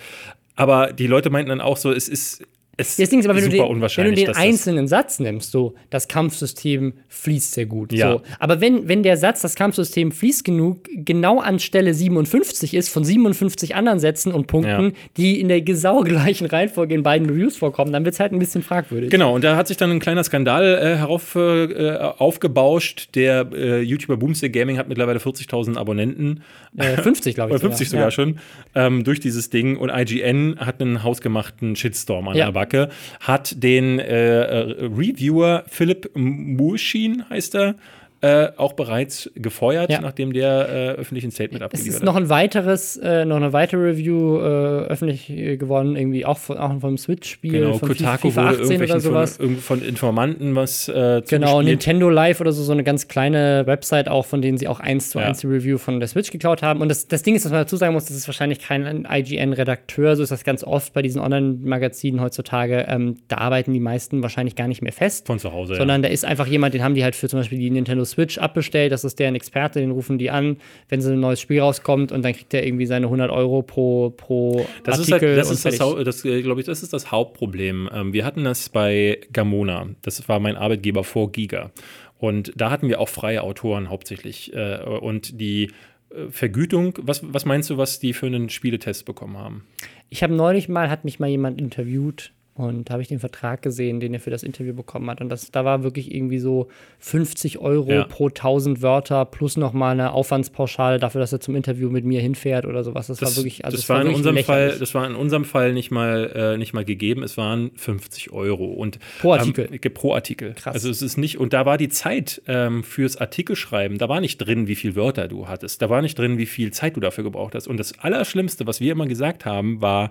aber 0.55 0.93
die 0.93 1.07
Leute 1.07 1.30
meinten 1.30 1.49
dann 1.49 1.61
auch 1.61 1.76
so, 1.76 1.90
es 1.90 2.09
ist 2.09 2.45
es 2.79 2.97
das 2.97 3.11
Ding 3.11 3.20
ist 3.20 3.27
aber, 3.27 3.37
wenn 3.37 3.45
du 3.45 3.51
den, 3.51 3.83
wenn 3.83 4.05
du 4.07 4.14
den 4.14 4.35
einzelnen 4.35 4.89
Satz 4.89 5.18
nimmst, 5.18 5.51
so, 5.51 5.75
das 5.91 6.09
Kampfsystem 6.09 6.95
fließt 7.09 7.53
sehr 7.53 7.66
gut. 7.66 7.93
Ja. 7.93 8.12
So. 8.12 8.23
Aber 8.39 8.62
wenn, 8.62 8.89
wenn 8.89 9.03
der 9.03 9.18
Satz, 9.18 9.43
das 9.43 9.57
Kampfsystem 9.57 10.11
fließt 10.11 10.43
genug, 10.43 10.89
genau 10.91 11.41
an 11.41 11.59
Stelle 11.59 11.93
57 11.93 12.73
ist, 12.73 12.89
von 12.89 13.05
57 13.05 13.75
anderen 13.75 13.99
Sätzen 13.99 14.33
und 14.33 14.47
Punkten, 14.47 14.85
ja. 14.85 14.93
die 15.18 15.39
in 15.39 15.49
der 15.49 15.61
genau 15.61 16.01
gleichen 16.01 16.47
Reihenfolge 16.47 16.95
in 16.95 17.03
beiden 17.03 17.29
Reviews 17.29 17.59
vorkommen, 17.59 17.93
dann 17.93 18.07
wird 18.07 18.14
es 18.14 18.20
halt 18.20 18.33
ein 18.33 18.39
bisschen 18.39 18.62
fragwürdig. 18.62 19.11
Genau, 19.11 19.35
und 19.35 19.45
da 19.45 19.57
hat 19.57 19.68
sich 19.68 19.77
dann 19.77 19.91
ein 19.91 20.01
kleiner 20.01 20.25
Skandal 20.25 20.64
äh, 20.64 20.97
herauf, 20.97 21.37
äh, 21.37 21.97
aufgebauscht. 21.97 23.11
Der 23.14 23.51
äh, 23.53 23.83
YouTuber 23.83 24.16
Boomstick 24.16 24.55
Gaming 24.55 24.79
hat 24.79 24.89
mittlerweile 24.89 25.18
40.000 25.18 25.77
Abonnenten. 25.77 26.43
50, 26.75 27.35
glaube 27.35 27.51
ich. 27.51 27.55
Oder 27.62 27.68
50 27.68 27.91
sogar, 27.91 28.11
sogar 28.11 28.27
ja. 28.27 28.33
schon, 28.33 28.41
ähm, 28.75 29.05
durch 29.05 29.20
dieses 29.20 29.51
Ding. 29.51 29.77
Und 29.77 29.91
IGN 29.91 30.57
hat 30.59 30.81
einen 30.81 31.03
hausgemachten 31.03 31.77
Shitstorm 31.77 32.29
an 32.29 32.35
der 32.35 32.55
Backe, 32.63 32.91
hat 33.21 33.63
den 33.63 33.99
äh, 33.99 34.43
äh 34.43 34.87
Reviewer 34.87 35.65
Philipp 35.67 36.11
Muschin, 36.15 37.29
heißt 37.29 37.57
er, 37.57 37.75
äh, 38.23 38.53
auch 38.57 38.75
bereits 38.75 39.29
gefeuert, 39.35 39.91
ja. 39.91 40.01
nachdem 40.01 40.33
der 40.33 40.68
äh, 40.68 41.01
öffentlich 41.01 41.25
ein 41.25 41.33
Statement 41.33 41.62
abgegeben 41.62 41.87
hat. 41.87 41.91
Es 41.91 41.97
ist 41.97 42.05
noch 42.05 42.14
ein 42.14 42.29
weiteres, 42.29 42.97
äh, 42.97 43.25
noch 43.25 43.37
eine 43.37 43.53
weitere 43.53 43.81
Review 43.81 44.39
äh, 44.39 44.87
öffentlich 44.87 45.27
geworden, 45.27 45.97
irgendwie 45.97 46.25
auch 46.25 46.39
von, 46.39 46.57
auch 46.57 46.81
vom 46.81 46.99
Switch-Spiel. 46.99 47.51
Genau, 47.51 47.79
von 47.79 47.89
Kotaku 47.89 48.31
FIFA 48.31 48.51
18 48.51 48.81
wurde 48.81 48.85
oder 48.85 49.01
sowas. 49.01 49.37
Von, 49.39 49.57
von 49.57 49.83
Informanten 49.83 50.55
was 50.55 50.89
äh, 50.89 51.23
Genau, 51.29 51.62
Nintendo 51.62 52.09
Live 52.09 52.41
oder 52.41 52.53
so, 52.53 52.62
so 52.62 52.70
eine 52.70 52.85
ganz 52.85 53.09
kleine 53.09 53.66
Website 53.66 54.09
auch, 54.09 54.25
von 54.25 54.41
denen 54.41 54.57
sie 54.57 54.68
auch 54.68 54.79
eins 54.79 55.11
zu 55.11 55.18
eins 55.18 55.43
ja. 55.43 55.49
die 55.49 55.57
Review 55.57 55.79
von 55.79 55.99
der 55.99 56.09
Switch 56.09 56.31
geklaut 56.31 56.62
haben. 56.62 56.81
Und 56.81 56.91
das, 56.91 57.09
das 57.09 57.25
Ding 57.25 57.35
ist, 57.35 57.45
was 57.45 57.51
man 57.51 57.62
dazu 57.62 57.77
sagen 57.77 57.93
muss, 57.95 58.05
das 58.05 58.16
ist 58.16 58.29
wahrscheinlich 58.29 58.61
kein 58.61 59.05
IGN-Redakteur, 59.11 60.14
so 60.14 60.23
ist 60.23 60.31
das 60.31 60.45
ganz 60.45 60.62
oft 60.62 60.93
bei 60.93 61.03
diesen 61.03 61.20
Online-Magazinen 61.20 62.20
heutzutage. 62.20 62.87
Ähm, 62.89 63.16
da 63.27 63.39
arbeiten 63.39 63.73
die 63.73 63.81
meisten 63.81 64.23
wahrscheinlich 64.23 64.55
gar 64.55 64.68
nicht 64.68 64.81
mehr 64.81 64.93
fest. 64.93 65.27
Von 65.27 65.41
zu 65.41 65.53
Hause, 65.53 65.75
Sondern 65.75 66.05
ja. 66.05 66.09
da 66.09 66.14
ist 66.14 66.25
einfach 66.25 66.47
jemand, 66.47 66.75
den 66.75 66.85
haben 66.85 66.95
die 66.95 67.03
halt 67.03 67.16
für 67.16 67.29
zum 67.29 67.41
Beispiel 67.41 67.59
die 67.59 67.70
Nintendo 67.70 68.05
Switch 68.13 68.39
abbestellt, 68.39 68.93
das 68.93 69.05
ist 69.05 69.19
deren 69.19 69.35
Experte, 69.35 69.81
den 69.81 69.91
rufen 69.91 70.19
die 70.19 70.31
an, 70.31 70.57
wenn 70.89 71.01
so 71.01 71.11
ein 71.11 71.21
neues 71.21 71.41
Spiel 71.41 71.61
rauskommt 71.61 72.13
und 72.13 72.23
dann 72.23 72.33
kriegt 72.33 72.55
er 72.55 72.65
irgendwie 72.65 72.87
seine 72.87 73.07
100 73.07 73.31
Euro 73.31 73.63
pro, 73.63 74.11
pro 74.11 74.67
das 74.85 75.01
Artikel. 75.01 75.15
Ist 75.15 75.23
halt, 75.23 75.39
das 75.39 75.51
ist 75.51 75.65
das, 75.65 76.05
das 76.05 76.25
äh, 76.25 76.43
glaube 76.43 76.61
ich, 76.61 76.67
das 76.67 76.83
ist 76.83 76.93
das 76.93 77.11
Hauptproblem. 77.11 77.91
Ähm, 77.93 78.13
wir 78.13 78.25
hatten 78.25 78.45
das 78.45 78.69
bei 78.69 79.21
Gamona, 79.33 79.89
das 80.03 80.29
war 80.29 80.41
mein 80.41 80.57
Arbeitgeber 80.57 81.05
vor 81.05 81.33
Giga. 81.33 81.71
Und 82.19 82.53
da 82.55 82.71
hatten 82.71 82.89
wir 82.89 83.01
auch 83.01 83.09
freie 83.09 83.43
Autoren 83.43 83.91
hauptsächlich. 83.91 84.55
Äh, 84.55 84.79
und 84.85 85.41
die 85.41 85.73
äh, 86.11 86.31
Vergütung, 86.31 86.95
was, 87.03 87.21
was 87.25 87.45
meinst 87.45 87.69
du, 87.71 87.79
was 87.79 87.99
die 87.99 88.13
für 88.13 88.27
einen 88.27 88.49
Spieletest 88.49 89.05
bekommen 89.05 89.37
haben? 89.37 89.67
Ich 90.09 90.23
habe 90.23 90.33
neulich 90.33 90.69
mal, 90.69 90.89
hat 90.89 91.05
mich 91.05 91.19
mal 91.19 91.29
jemand 91.29 91.61
interviewt, 91.61 92.33
und 92.55 92.91
da 92.91 92.95
habe 92.95 93.03
ich 93.03 93.09
den 93.09 93.19
Vertrag 93.19 93.63
gesehen, 93.63 93.99
den 93.99 94.13
er 94.13 94.21
für 94.21 94.29
das 94.29 94.43
Interview 94.43 94.75
bekommen 94.75 95.09
hat. 95.09 95.23
Und 95.23 95.31
das, 95.31 95.51
da 95.51 95.65
war 95.65 95.83
wirklich 95.83 96.15
irgendwie 96.15 96.39
so 96.39 96.69
50 96.99 97.59
Euro 97.59 97.91
ja. 97.91 98.05
pro 98.05 98.29
1000 98.29 98.83
Wörter 98.83 99.25
plus 99.25 99.57
nochmal 99.57 99.93
eine 99.93 100.13
Aufwandspauschale 100.13 100.99
dafür, 100.99 101.23
dass 101.23 101.33
er 101.33 101.41
zum 101.41 101.57
Interview 101.57 101.89
mit 101.89 102.05
mir 102.05 102.21
hinfährt 102.21 102.67
oder 102.67 102.85
sowas. 102.85 103.07
Das, 103.07 103.19
das 103.19 103.31
war 103.31 103.37
wirklich, 103.37 103.65
also 103.65 103.79
das, 103.79 103.89
war, 103.89 104.01
war 104.01 104.07
in 104.07 104.15
unserem 104.15 104.37
Fall, 104.45 104.77
das 104.79 104.95
war 104.95 105.07
in 105.07 105.15
unserem 105.15 105.47
Fall 105.47 105.73
nicht 105.73 105.91
mal, 105.91 106.31
äh, 106.35 106.59
nicht 106.59 106.75
mal 106.75 106.85
gegeben. 106.85 107.23
Es 107.23 107.39
waren 107.39 107.71
50 107.75 108.33
Euro. 108.33 108.67
Und, 108.67 108.99
pro 109.21 109.33
Artikel. 109.33 109.71
Ähm, 109.73 109.95
pro 109.95 110.13
Artikel. 110.13 110.53
Krass. 110.53 110.75
Also 110.75 110.91
es 110.91 111.01
ist 111.01 111.17
nicht, 111.17 111.39
und 111.39 111.55
da 111.55 111.65
war 111.65 111.79
die 111.79 111.89
Zeit 111.89 112.43
ähm, 112.49 112.85
fürs 112.85 113.17
Artikelschreiben, 113.17 113.97
da 113.97 114.11
war 114.11 114.21
nicht 114.21 114.37
drin, 114.37 114.67
wie 114.67 114.75
viele 114.75 114.95
Wörter 114.95 115.27
du 115.27 115.49
hattest. 115.49 115.81
Da 115.81 115.89
war 115.89 116.03
nicht 116.03 116.19
drin, 116.19 116.37
wie 116.37 116.47
viel 116.47 116.71
Zeit 116.71 116.97
du 116.97 117.01
dafür 117.01 117.25
gebraucht 117.25 117.55
hast. 117.55 117.67
Und 117.67 117.79
das 117.79 117.99
Allerschlimmste, 117.99 118.67
was 118.67 118.81
wir 118.81 118.93
immer 118.93 119.07
gesagt 119.07 119.47
haben, 119.47 119.81
war, 119.81 120.11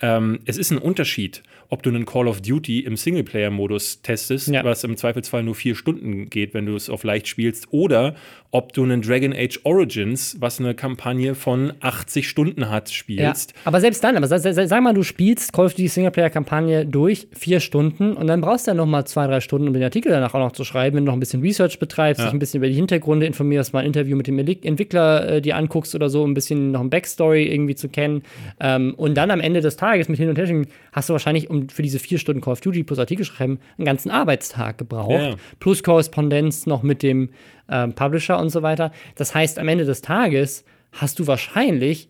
ähm, 0.00 0.38
es 0.44 0.56
ist 0.56 0.70
ein 0.70 0.78
Unterschied, 0.78 1.42
ob 1.70 1.82
du 1.82 1.90
einen 1.90 2.06
Call 2.06 2.28
of 2.28 2.40
Duty 2.40 2.80
im 2.80 2.96
Singleplayer-Modus 2.96 4.00
testest, 4.02 4.48
ja. 4.48 4.64
was 4.64 4.84
im 4.84 4.96
Zweifelsfall 4.96 5.42
nur 5.42 5.54
vier 5.54 5.74
Stunden 5.74 6.30
geht, 6.30 6.54
wenn 6.54 6.66
du 6.66 6.74
es 6.74 6.88
auf 6.88 7.04
leicht 7.04 7.28
spielst, 7.28 7.66
oder 7.70 8.14
ob 8.50 8.72
du 8.72 8.84
einen 8.84 9.02
Dragon 9.02 9.34
Age 9.34 9.60
Origins, 9.64 10.36
was 10.40 10.60
eine 10.60 10.74
Kampagne 10.74 11.34
von 11.34 11.74
80 11.80 12.26
Stunden 12.26 12.70
hat, 12.70 12.90
spielst. 12.90 13.50
Ja, 13.50 13.56
aber 13.64 13.80
selbst 13.80 14.02
dann, 14.02 14.16
aber 14.16 14.26
sag, 14.26 14.40
sag, 14.40 14.82
mal, 14.82 14.94
du 14.94 15.02
spielst 15.02 15.52
Call 15.52 15.66
of 15.66 15.74
Duty 15.74 15.88
Singleplayer-Kampagne 15.88 16.86
durch 16.86 17.28
vier 17.36 17.60
Stunden 17.60 18.14
und 18.14 18.26
dann 18.28 18.40
brauchst 18.40 18.66
du 18.66 18.70
ja 18.70 18.74
noch 18.74 18.86
mal 18.86 19.04
zwei, 19.04 19.26
drei 19.26 19.40
Stunden, 19.40 19.68
um 19.68 19.74
den 19.74 19.82
Artikel 19.82 20.10
danach 20.10 20.32
auch 20.32 20.38
noch 20.38 20.52
zu 20.52 20.64
schreiben, 20.64 20.96
wenn 20.96 21.04
du 21.04 21.10
noch 21.10 21.16
ein 21.16 21.20
bisschen 21.20 21.42
Research 21.42 21.78
betreibst, 21.78 22.20
ja. 22.20 22.26
dich 22.26 22.32
ein 22.32 22.38
bisschen 22.38 22.58
über 22.58 22.68
die 22.68 22.74
Hintergründe 22.74 23.26
informierst, 23.26 23.74
mal 23.74 23.80
ein 23.80 23.86
Interview 23.86 24.16
mit 24.16 24.26
dem 24.26 24.38
Entwickler 24.38 25.28
äh, 25.28 25.42
dir 25.42 25.56
anguckst 25.56 25.94
oder 25.94 26.08
so, 26.08 26.22
um 26.22 26.30
ein 26.30 26.34
bisschen 26.34 26.70
noch 26.70 26.80
ein 26.80 26.88
Backstory 26.88 27.44
irgendwie 27.44 27.74
zu 27.74 27.90
kennen. 27.90 28.22
Ähm, 28.60 28.94
und 28.96 29.14
dann 29.14 29.30
am 29.30 29.40
Ende 29.40 29.60
des 29.60 29.76
Tages 29.76 29.87
mit 30.08 30.18
Hin 30.18 30.28
und 30.28 30.38
Her 30.38 30.66
hast 30.92 31.08
du 31.08 31.12
wahrscheinlich 31.12 31.50
um 31.50 31.68
für 31.68 31.82
diese 31.82 31.98
vier 31.98 32.18
Stunden 32.18 32.40
Call 32.40 32.52
of 32.52 32.60
Duty 32.60 32.84
plus 32.84 32.98
Artikel 32.98 33.24
schreiben 33.24 33.58
einen 33.76 33.84
ganzen 33.84 34.10
Arbeitstag 34.10 34.78
gebraucht. 34.78 35.10
Ja. 35.10 35.36
Plus 35.60 35.82
Korrespondenz 35.82 36.66
noch 36.66 36.82
mit 36.82 37.02
dem 37.02 37.30
ähm, 37.68 37.94
Publisher 37.94 38.38
und 38.38 38.50
so 38.50 38.62
weiter. 38.62 38.92
Das 39.16 39.34
heißt, 39.34 39.58
am 39.58 39.68
Ende 39.68 39.84
des 39.84 40.02
Tages 40.02 40.64
hast 40.92 41.18
du 41.18 41.26
wahrscheinlich 41.26 42.08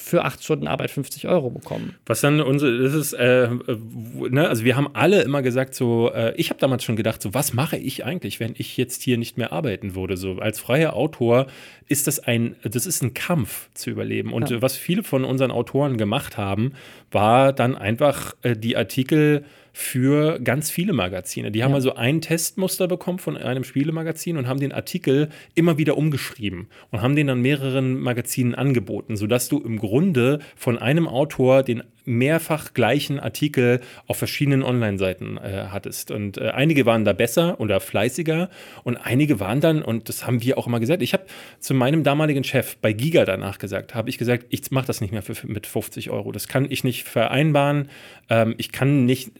für 0.00 0.24
acht 0.24 0.42
Stunden 0.42 0.66
Arbeit 0.66 0.90
50 0.90 1.28
Euro 1.28 1.50
bekommen. 1.50 1.94
Was 2.06 2.20
dann 2.20 2.40
unsere, 2.40 2.82
das 2.82 2.94
ist, 2.94 3.12
äh, 3.12 3.48
ne, 3.48 4.48
also 4.48 4.64
wir 4.64 4.76
haben 4.76 4.88
alle 4.94 5.22
immer 5.22 5.42
gesagt, 5.42 5.74
so, 5.74 6.10
äh, 6.12 6.34
ich 6.36 6.50
habe 6.50 6.58
damals 6.58 6.84
schon 6.84 6.96
gedacht, 6.96 7.20
so, 7.20 7.34
was 7.34 7.52
mache 7.52 7.76
ich 7.76 8.04
eigentlich, 8.04 8.40
wenn 8.40 8.54
ich 8.56 8.76
jetzt 8.76 9.02
hier 9.02 9.18
nicht 9.18 9.36
mehr 9.36 9.52
arbeiten 9.52 9.94
würde? 9.94 10.16
So, 10.16 10.38
als 10.38 10.58
freier 10.58 10.94
Autor 10.94 11.46
ist 11.86 12.06
das 12.06 12.18
ein, 12.18 12.56
das 12.62 12.86
ist 12.86 13.02
ein 13.02 13.14
Kampf 13.14 13.68
zu 13.74 13.90
überleben. 13.90 14.32
Und 14.32 14.50
ja. 14.50 14.62
was 14.62 14.76
viele 14.76 15.02
von 15.02 15.24
unseren 15.24 15.50
Autoren 15.50 15.96
gemacht 15.96 16.36
haben, 16.36 16.72
war 17.10 17.52
dann 17.52 17.76
einfach 17.76 18.34
äh, 18.42 18.56
die 18.56 18.76
Artikel 18.76 19.44
für 19.72 20.40
ganz 20.40 20.70
viele 20.70 20.92
Magazine. 20.92 21.50
Die 21.50 21.62
haben 21.62 21.74
also 21.74 21.94
ein 21.94 22.20
Testmuster 22.20 22.88
bekommen 22.88 23.18
von 23.18 23.36
einem 23.36 23.64
Spielemagazin 23.64 24.36
und 24.36 24.48
haben 24.48 24.60
den 24.60 24.72
Artikel 24.72 25.28
immer 25.54 25.78
wieder 25.78 25.96
umgeschrieben 25.96 26.68
und 26.90 27.02
haben 27.02 27.14
den 27.14 27.28
dann 27.28 27.40
mehreren 27.40 28.00
Magazinen 28.00 28.54
angeboten, 28.54 29.16
sodass 29.16 29.48
du 29.48 29.58
im 29.58 29.78
Grunde 29.78 30.40
von 30.56 30.78
einem 30.78 31.06
Autor 31.06 31.62
den 31.62 31.84
mehrfach 32.10 32.74
gleichen 32.74 33.20
Artikel 33.20 33.80
auf 34.06 34.18
verschiedenen 34.18 34.62
Online-Seiten 34.62 35.38
äh, 35.38 35.66
hattest. 35.70 36.10
Und 36.10 36.38
äh, 36.38 36.50
einige 36.50 36.86
waren 36.86 37.04
da 37.04 37.12
besser 37.12 37.60
oder 37.60 37.80
fleißiger 37.80 38.50
und 38.84 38.96
einige 38.96 39.40
waren 39.40 39.60
dann, 39.60 39.82
und 39.82 40.08
das 40.08 40.26
haben 40.26 40.42
wir 40.42 40.58
auch 40.58 40.66
immer 40.66 40.80
gesagt, 40.80 41.02
ich 41.02 41.12
habe 41.12 41.24
zu 41.58 41.74
meinem 41.74 42.04
damaligen 42.04 42.44
Chef 42.44 42.76
bei 42.78 42.92
Giga 42.92 43.24
danach 43.24 43.58
gesagt, 43.58 43.94
habe 43.94 44.10
ich 44.10 44.18
gesagt, 44.18 44.46
ich 44.50 44.70
mache 44.70 44.86
das 44.86 45.00
nicht 45.00 45.12
mehr 45.12 45.22
für, 45.22 45.34
mit 45.46 45.66
50 45.66 46.10
Euro. 46.10 46.32
Das 46.32 46.48
kann 46.48 46.66
ich 46.70 46.84
nicht 46.84 47.08
vereinbaren. 47.08 47.88
Ähm, 48.28 48.54
ich 48.58 48.72
kann 48.72 49.06
nicht 49.06 49.32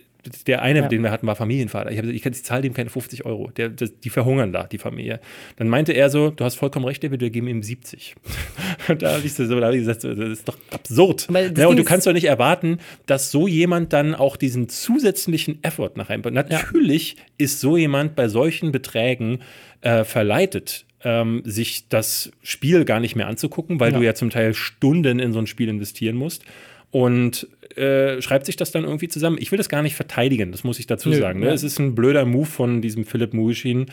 der 0.47 0.63
eine, 0.63 0.81
ja. 0.81 0.89
den 0.89 1.03
wir 1.03 1.11
hatten, 1.11 1.27
war 1.27 1.37
Familienvater. 1.37 1.91
Ich 1.91 1.99
habe 1.99 2.13
gesagt, 2.13 2.37
ich 2.37 2.45
zahle 2.45 2.63
dem 2.63 2.75
keine 2.75 2.91
50 2.91 3.25
Euro. 3.25 3.51
Der, 3.51 3.69
der, 3.69 3.89
die 3.89 4.11
verhungern 4.11 4.53
da, 4.53 4.65
die 4.65 4.79
Familie. 4.79 5.21
Dann 5.57 5.69
meinte 5.69 5.93
er 5.93 6.11
so, 6.11 6.31
du 6.31 6.45
hast 6.45 6.57
vollkommen 6.57 6.85
recht, 6.85 7.03
David, 7.03 7.21
wir 7.21 7.31
geben 7.31 7.49
ihm 7.49 7.63
70. 7.63 8.15
da 8.99 9.15
habe 9.15 9.23
ich, 9.25 9.35
so, 9.35 9.45
hab 9.45 9.73
ich 9.73 9.81
gesagt, 9.81 10.05
das 10.05 10.19
ist 10.19 10.49
doch 10.49 10.59
absurd. 10.71 11.29
Ja, 11.57 11.67
und 11.67 11.77
du 11.77 11.85
kannst 11.85 12.07
doch 12.07 12.13
nicht 12.13 12.27
erwarten, 12.27 12.79
dass 13.07 13.31
so 13.31 13.47
jemand 13.47 13.93
dann 13.93 14.15
auch 14.15 14.37
diesen 14.37 14.69
zusätzlichen 14.69 15.63
Effort 15.63 15.93
nach 15.97 16.11
einem. 16.11 16.23
Natürlich 16.35 17.15
ja. 17.15 17.23
ist 17.39 17.61
so 17.61 17.77
jemand 17.77 18.17
bei 18.17 18.29
solchen 18.29 18.73
Beträgen 18.73 19.41
äh, 19.81 20.05
verleitet, 20.05 20.85
ähm, 21.03 21.43
sich 21.45 21.89
das 21.89 22.31
Spiel 22.43 22.85
gar 22.85 23.01
nicht 23.01 23.17
mehr 23.17 23.27
anzugucken, 23.27 23.81
weil 23.81 23.93
ja. 23.93 23.99
du 23.99 24.05
ja 24.05 24.15
zum 24.15 24.31
Teil 24.31 24.55
Stunden 24.55 25.19
in 25.19 25.33
so 25.33 25.39
ein 25.39 25.47
Spiel 25.47 25.69
investieren 25.69 26.17
musst. 26.17 26.45
Und 26.91 27.47
äh, 27.77 28.21
schreibt 28.21 28.47
sich 28.47 28.57
das 28.57 28.71
dann 28.71 28.85
irgendwie 28.85 29.09
zusammen. 29.09 29.39
Ich 29.41 29.51
will 29.53 29.57
das 29.57 29.69
gar 29.69 29.83
nicht 29.83 29.95
verteidigen, 29.95 30.53
das 30.53 30.65
muss 30.65 30.79
ich 30.79 30.87
dazu 30.87 31.09
Nö, 31.09 31.17
sagen. 31.17 31.41
Ne? 31.41 31.47
Ja. 31.47 31.53
Es 31.53 31.63
ist 31.63 31.79
ein 31.79 31.95
blöder 31.95 32.25
Move 32.25 32.47
von 32.47 32.83
diesem 32.83 33.05
Philipp 33.05 33.35
Muischin. 33.35 33.87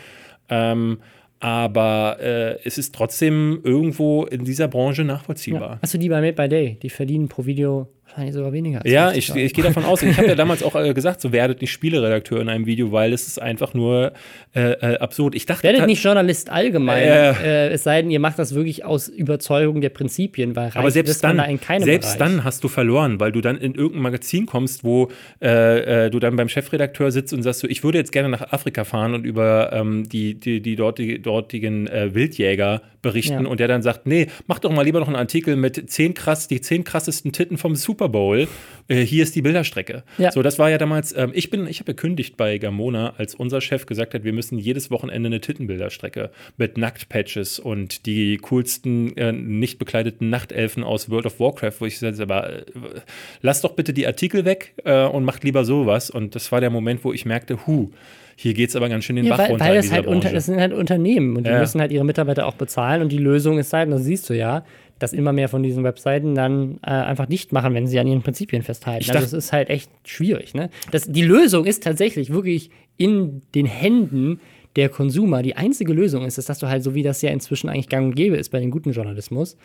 Ähm, 0.49 0.99
aber 1.39 2.17
äh, 2.19 2.57
es 2.63 2.77
ist 2.77 2.95
trotzdem 2.95 3.59
irgendwo 3.63 4.25
in 4.25 4.43
dieser 4.43 4.67
Branche 4.67 5.03
nachvollziehbar. 5.03 5.73
Ja. 5.73 5.79
Hast 5.81 5.93
du 5.93 5.97
die 5.99 6.09
bei 6.09 6.19
Made 6.19 6.33
by 6.33 6.49
Day? 6.49 6.79
Die 6.81 6.89
verdienen 6.89 7.27
pro 7.27 7.45
Video 7.45 7.87
wahrscheinlich 8.07 8.33
sogar 8.33 8.53
weniger. 8.53 8.81
Ja, 8.85 9.11
ich, 9.11 9.33
ich 9.35 9.53
gehe 9.53 9.63
davon 9.63 9.85
aus. 9.85 10.01
Ich 10.01 10.17
habe 10.17 10.27
ja 10.27 10.35
damals 10.35 10.63
auch 10.63 10.75
äh, 10.75 10.93
gesagt, 10.93 11.21
so 11.21 11.31
werdet 11.31 11.61
nicht 11.61 11.71
Spieleredakteur 11.71 12.41
in 12.41 12.49
einem 12.49 12.65
Video, 12.65 12.91
weil 12.91 13.13
es 13.13 13.27
ist 13.27 13.41
einfach 13.41 13.73
nur 13.73 14.13
äh, 14.55 14.71
äh, 14.71 14.97
absurd. 14.97 15.35
Ich 15.35 15.45
dachte, 15.45 15.63
werdet 15.63 15.85
nicht 15.85 16.03
Journalist 16.03 16.49
allgemein, 16.49 17.03
äh, 17.03 17.69
es 17.69 17.83
sei 17.83 18.01
denn, 18.01 18.11
ihr 18.11 18.19
macht 18.19 18.39
das 18.39 18.55
wirklich 18.55 18.85
aus 18.85 19.07
Überzeugung 19.07 19.81
der 19.81 19.89
Prinzipien, 19.89 20.55
weil 20.55 20.71
aber 20.73 20.91
selbst 20.91 21.23
dann, 21.23 21.37
da 21.37 21.43
in 21.45 21.59
selbst 21.59 22.17
Bereich. 22.17 22.33
dann 22.33 22.43
hast 22.43 22.63
du 22.63 22.67
verloren, 22.67 23.19
weil 23.19 23.31
du 23.31 23.41
dann 23.41 23.57
in 23.57 23.75
irgendein 23.75 24.03
Magazin 24.03 24.45
kommst, 24.45 24.83
wo 24.83 25.09
äh, 25.41 26.05
äh, 26.05 26.09
du 26.09 26.19
dann 26.19 26.35
beim 26.35 26.49
Chefredakteur 26.49 27.11
sitzt 27.11 27.33
und 27.33 27.43
sagst, 27.43 27.61
so, 27.61 27.67
ich 27.67 27.83
würde 27.83 27.97
jetzt 27.97 28.11
gerne 28.11 28.29
nach 28.29 28.51
Afrika 28.51 28.83
fahren 28.83 29.13
und 29.13 29.25
über 29.25 29.71
ähm, 29.73 30.07
die, 30.07 30.39
die, 30.39 30.61
die 30.61 30.75
dortige, 30.75 31.19
dortigen 31.19 31.87
Wildjäger 31.87 32.81
berichten 33.01 33.43
ja. 33.43 33.49
und 33.49 33.59
der 33.59 33.67
dann 33.67 33.81
sagt, 33.81 34.05
nee, 34.05 34.27
mach 34.47 34.59
doch 34.59 34.71
mal 34.71 34.83
lieber 34.83 34.99
noch 34.99 35.07
einen 35.07 35.15
Artikel 35.15 35.55
mit 35.55 35.89
zehn 35.89 36.13
krass, 36.13 36.47
die 36.47 36.61
zehn 36.61 36.83
krassesten 36.83 37.31
Titten 37.31 37.57
vom 37.57 37.75
Super 37.75 37.96
Bowl. 38.05 38.47
Äh, 38.87 39.01
hier 39.01 39.23
ist 39.23 39.35
die 39.35 39.41
Bilderstrecke. 39.41 40.03
Ja. 40.17 40.31
So, 40.31 40.41
das 40.41 40.59
war 40.59 40.69
ja 40.69 40.77
damals, 40.77 41.15
ähm, 41.15 41.31
ich 41.33 41.49
bin, 41.49 41.67
ich 41.67 41.79
habe 41.79 41.93
gekündigt 41.93 42.37
bei 42.37 42.57
Gamona, 42.57 43.13
als 43.17 43.35
unser 43.35 43.59
Chef 43.61 43.85
gesagt 43.85 44.13
hat, 44.13 44.23
wir 44.23 44.33
müssen 44.33 44.57
jedes 44.57 44.91
Wochenende 44.91 45.27
eine 45.27 45.41
Tittenbilderstrecke 45.41 46.31
mit 46.57 46.77
Nacktpatches 46.77 47.59
und 47.59 48.05
die 48.05 48.37
coolsten 48.37 49.15
äh, 49.17 49.31
nicht 49.31 49.79
bekleideten 49.79 50.29
Nachtelfen 50.29 50.83
aus 50.83 51.09
World 51.09 51.25
of 51.25 51.39
Warcraft, 51.39 51.73
wo 51.79 51.85
ich 51.85 51.95
gesagt 51.95 52.19
habe, 52.19 52.33
aber 52.33 52.49
äh, 52.53 52.63
lass 53.41 53.61
doch 53.61 53.73
bitte 53.73 53.93
die 53.93 54.07
Artikel 54.07 54.45
weg 54.45 54.73
äh, 54.85 55.05
und 55.05 55.25
macht 55.25 55.43
lieber 55.43 55.65
sowas. 55.65 56.09
Und 56.09 56.35
das 56.35 56.51
war 56.51 56.61
der 56.61 56.69
Moment, 56.69 57.03
wo 57.03 57.11
ich 57.11 57.25
merkte, 57.25 57.65
huh, 57.67 57.89
hier 58.39 58.53
geht 58.53 58.69
es 58.69 58.75
aber 58.75 58.87
ganz 58.87 59.03
schön 59.03 59.15
den 59.15 59.25
ja, 59.25 59.31
Bach 59.31 59.39
weil, 59.39 59.49
runter. 59.49 59.65
Weil 59.65 59.75
das, 59.77 59.91
halt 59.91 60.05
unter, 60.05 60.31
das 60.31 60.45
sind 60.45 60.59
halt 60.59 60.71
Unternehmen 60.71 61.35
und 61.35 61.45
die 61.45 61.49
ja. 61.49 61.59
müssen 61.59 61.81
halt 61.81 61.91
ihre 61.91 62.05
Mitarbeiter 62.05 62.45
auch 62.45 62.53
bezahlen 62.53 63.01
und 63.01 63.11
die 63.11 63.17
Lösung 63.17 63.57
ist 63.57 63.73
halt, 63.73 63.91
das 63.91 64.03
siehst 64.03 64.29
du 64.29 64.35
ja, 64.35 64.63
dass 64.99 65.13
immer 65.13 65.33
mehr 65.33 65.49
von 65.49 65.63
diesen 65.63 65.83
Webseiten 65.83 66.35
dann 66.35 66.79
äh, 66.81 66.89
einfach 66.89 67.25
dicht 67.25 67.51
machen, 67.51 67.73
wenn 67.73 67.87
sie 67.87 67.99
an 67.99 68.07
ihren 68.07 68.21
Prinzipien 68.21 68.63
festhalten. 68.63 69.03
Ich 69.03 69.09
also 69.09 69.21
das 69.21 69.33
ist 69.33 69.53
halt 69.53 69.69
echt 69.69 69.91
schwierig. 70.05 70.53
Ne? 70.53 70.69
Das, 70.91 71.03
die 71.03 71.23
Lösung 71.23 71.65
ist 71.65 71.83
tatsächlich 71.83 72.31
wirklich 72.31 72.69
in 72.97 73.41
den 73.53 73.65
Händen 73.65 74.39
der 74.75 74.89
Konsumer. 74.89 75.41
Die 75.41 75.55
einzige 75.55 75.93
Lösung 75.93 76.25
ist, 76.25 76.37
ist, 76.37 76.49
dass 76.49 76.59
du 76.59 76.67
halt, 76.67 76.83
so 76.83 76.93
wie 76.93 77.03
das 77.03 77.21
ja 77.21 77.31
inzwischen 77.31 77.69
eigentlich 77.69 77.89
gang 77.89 78.07
und 78.07 78.15
gäbe 78.15 78.37
ist 78.37 78.49
bei 78.49 78.59
dem 78.59 78.71
guten 78.71 78.91
Journalismus, 78.91 79.57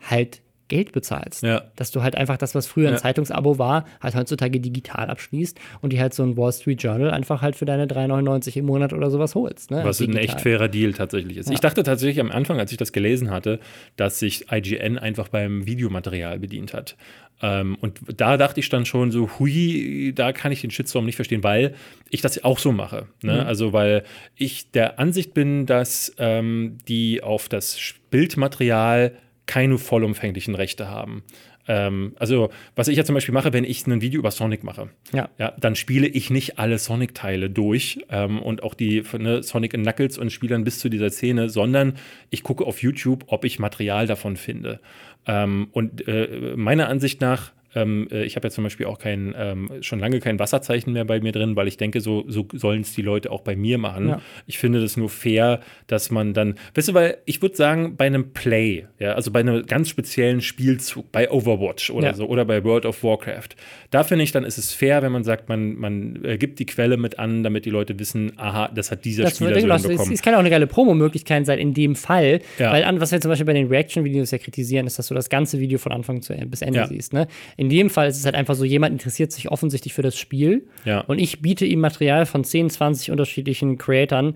halt 0.00 0.40
Geld 0.68 0.92
bezahlst. 0.92 1.42
Ja. 1.42 1.64
Dass 1.76 1.90
du 1.90 2.02
halt 2.02 2.16
einfach 2.16 2.36
das, 2.36 2.54
was 2.54 2.66
früher 2.66 2.88
ein 2.88 2.94
ja. 2.94 3.00
Zeitungsabo 3.00 3.58
war, 3.58 3.84
halt 4.00 4.14
heutzutage 4.14 4.60
digital 4.60 5.10
abschließt 5.10 5.58
und 5.80 5.92
die 5.92 6.00
halt 6.00 6.14
so 6.14 6.22
ein 6.22 6.36
Wall 6.36 6.52
Street 6.52 6.82
Journal 6.82 7.10
einfach 7.10 7.42
halt 7.42 7.56
für 7.56 7.64
deine 7.64 7.86
3,99 7.86 8.56
im 8.56 8.66
Monat 8.66 8.92
oder 8.92 9.10
sowas 9.10 9.34
holst. 9.34 9.70
Ne? 9.70 9.82
Was 9.84 9.98
digital. 9.98 10.20
ein 10.20 10.24
echt 10.24 10.40
fairer 10.40 10.68
Deal 10.68 10.92
tatsächlich 10.92 11.36
ist. 11.36 11.48
Ja. 11.48 11.54
Ich 11.54 11.60
dachte 11.60 11.82
tatsächlich 11.82 12.20
am 12.20 12.30
Anfang, 12.30 12.58
als 12.58 12.72
ich 12.72 12.78
das 12.78 12.92
gelesen 12.92 13.30
hatte, 13.30 13.60
dass 13.96 14.18
sich 14.18 14.50
IGN 14.50 14.98
einfach 14.98 15.28
beim 15.28 15.66
Videomaterial 15.66 16.38
bedient 16.38 16.72
hat. 16.72 16.96
Ähm, 17.42 17.76
und 17.80 18.00
da 18.16 18.36
dachte 18.36 18.60
ich 18.60 18.68
dann 18.68 18.86
schon 18.86 19.10
so, 19.10 19.28
hui, 19.38 20.12
da 20.14 20.32
kann 20.32 20.52
ich 20.52 20.60
den 20.60 20.70
Shitstorm 20.70 21.04
nicht 21.04 21.16
verstehen, 21.16 21.42
weil 21.42 21.74
ich 22.08 22.22
das 22.22 22.42
auch 22.44 22.58
so 22.58 22.72
mache. 22.72 23.08
Ne? 23.22 23.34
Mhm. 23.34 23.46
Also, 23.46 23.72
weil 23.72 24.04
ich 24.36 24.70
der 24.70 24.98
Ansicht 25.00 25.34
bin, 25.34 25.66
dass 25.66 26.14
ähm, 26.18 26.78
die 26.86 27.22
auf 27.22 27.48
das 27.48 27.94
Bildmaterial 28.10 29.12
keine 29.46 29.78
vollumfänglichen 29.78 30.54
Rechte 30.54 30.88
haben. 30.88 31.22
Ähm, 31.68 32.14
also, 32.18 32.50
was 32.74 32.88
ich 32.88 32.96
ja 32.96 33.04
zum 33.04 33.14
Beispiel 33.14 33.34
mache, 33.34 33.52
wenn 33.52 33.64
ich 33.64 33.86
ein 33.86 34.00
Video 34.00 34.18
über 34.18 34.30
Sonic 34.30 34.64
mache, 34.64 34.90
ja. 35.12 35.28
ja 35.38 35.52
dann 35.58 35.76
spiele 35.76 36.08
ich 36.08 36.30
nicht 36.30 36.58
alle 36.58 36.78
Sonic-Teile 36.78 37.50
durch 37.50 38.04
ähm, 38.10 38.40
und 38.40 38.62
auch 38.62 38.74
die 38.74 39.04
ne, 39.18 39.42
Sonic 39.42 39.72
Knuckles 39.72 40.18
und 40.18 40.32
spiele 40.32 40.54
dann 40.54 40.64
bis 40.64 40.78
zu 40.78 40.88
dieser 40.88 41.10
Szene, 41.10 41.48
sondern 41.48 41.94
ich 42.30 42.42
gucke 42.42 42.64
auf 42.64 42.82
YouTube, 42.82 43.24
ob 43.28 43.44
ich 43.44 43.58
Material 43.58 44.06
davon 44.06 44.36
finde. 44.36 44.80
Ähm, 45.26 45.68
und 45.72 46.06
äh, 46.08 46.54
meiner 46.56 46.88
Ansicht 46.88 47.20
nach 47.20 47.52
ähm, 47.74 48.08
äh, 48.10 48.24
ich 48.24 48.36
habe 48.36 48.46
ja 48.46 48.50
zum 48.50 48.64
Beispiel 48.64 48.86
auch 48.86 48.98
kein, 48.98 49.34
ähm, 49.36 49.70
schon 49.80 49.98
lange 49.98 50.20
kein 50.20 50.38
Wasserzeichen 50.38 50.92
mehr 50.92 51.04
bei 51.04 51.20
mir 51.20 51.32
drin, 51.32 51.56
weil 51.56 51.68
ich 51.68 51.76
denke, 51.76 52.00
so, 52.00 52.24
so 52.28 52.46
sollen 52.52 52.82
es 52.82 52.94
die 52.94 53.02
Leute 53.02 53.30
auch 53.30 53.42
bei 53.42 53.56
mir 53.56 53.78
machen. 53.78 54.08
Ja. 54.08 54.20
Ich 54.46 54.58
finde 54.58 54.80
das 54.80 54.96
nur 54.96 55.08
fair, 55.08 55.60
dass 55.86 56.10
man 56.10 56.34
dann, 56.34 56.56
weißt 56.74 56.88
du, 56.88 56.94
weil 56.94 57.18
ich 57.24 57.40
würde 57.42 57.56
sagen, 57.56 57.96
bei 57.96 58.06
einem 58.06 58.32
Play, 58.32 58.86
ja, 58.98 59.12
also 59.14 59.30
bei 59.30 59.40
einem 59.40 59.66
ganz 59.66 59.88
speziellen 59.88 60.40
Spielzug, 60.40 61.10
bei 61.12 61.30
Overwatch 61.30 61.90
oder 61.90 62.08
ja. 62.08 62.14
so 62.14 62.26
oder 62.26 62.44
bei 62.44 62.62
World 62.64 62.86
of 62.86 63.02
Warcraft, 63.02 63.56
da 63.90 64.04
finde 64.04 64.24
ich, 64.24 64.32
dann 64.32 64.44
ist 64.44 64.58
es 64.58 64.72
fair, 64.72 65.02
wenn 65.02 65.12
man 65.12 65.24
sagt, 65.24 65.48
man, 65.48 65.74
man 65.76 66.24
äh, 66.24 66.38
gibt 66.38 66.58
die 66.58 66.66
Quelle 66.66 66.96
mit 66.96 67.18
an, 67.18 67.42
damit 67.42 67.64
die 67.64 67.70
Leute 67.70 67.98
wissen, 67.98 68.32
aha, 68.36 68.68
das 68.74 68.90
hat 68.90 69.04
dieser 69.04 69.24
das 69.24 69.36
Spieler 69.36 69.78
so 69.78 69.88
bekommen. 69.88 70.12
Es 70.12 70.22
kann 70.22 70.34
auch 70.34 70.40
eine 70.40 70.50
geile 70.50 70.66
Promo-Möglichkeit 70.66 71.46
sein 71.46 71.58
in 71.58 71.74
dem 71.74 71.96
Fall, 71.96 72.40
ja. 72.58 72.72
weil 72.72 72.84
an, 72.84 73.00
was 73.00 73.12
wir 73.12 73.20
zum 73.20 73.30
Beispiel 73.30 73.46
bei 73.46 73.52
den 73.54 73.68
Reaction-Videos 73.68 74.30
ja 74.30 74.38
kritisieren, 74.38 74.86
ist, 74.86 74.98
dass 74.98 75.08
du 75.08 75.14
das 75.14 75.28
ganze 75.28 75.60
Video 75.60 75.78
von 75.78 75.92
Anfang 75.92 76.22
zu, 76.22 76.34
bis 76.34 76.62
Ende 76.62 76.86
siehst. 76.86 77.12
Ne? 77.12 77.26
In 77.62 77.68
dem 77.68 77.90
Fall 77.90 78.08
ist 78.08 78.18
es 78.18 78.24
halt 78.24 78.34
einfach 78.34 78.56
so, 78.56 78.64
jemand 78.64 78.92
interessiert 78.92 79.30
sich 79.30 79.48
offensichtlich 79.48 79.94
für 79.94 80.02
das 80.02 80.18
Spiel 80.18 80.66
ja. 80.84 81.02
und 81.02 81.20
ich 81.20 81.42
biete 81.42 81.64
ihm 81.64 81.78
Material 81.78 82.26
von 82.26 82.42
10, 82.42 82.70
20 82.70 83.12
unterschiedlichen 83.12 83.78
Creatoren, 83.78 84.34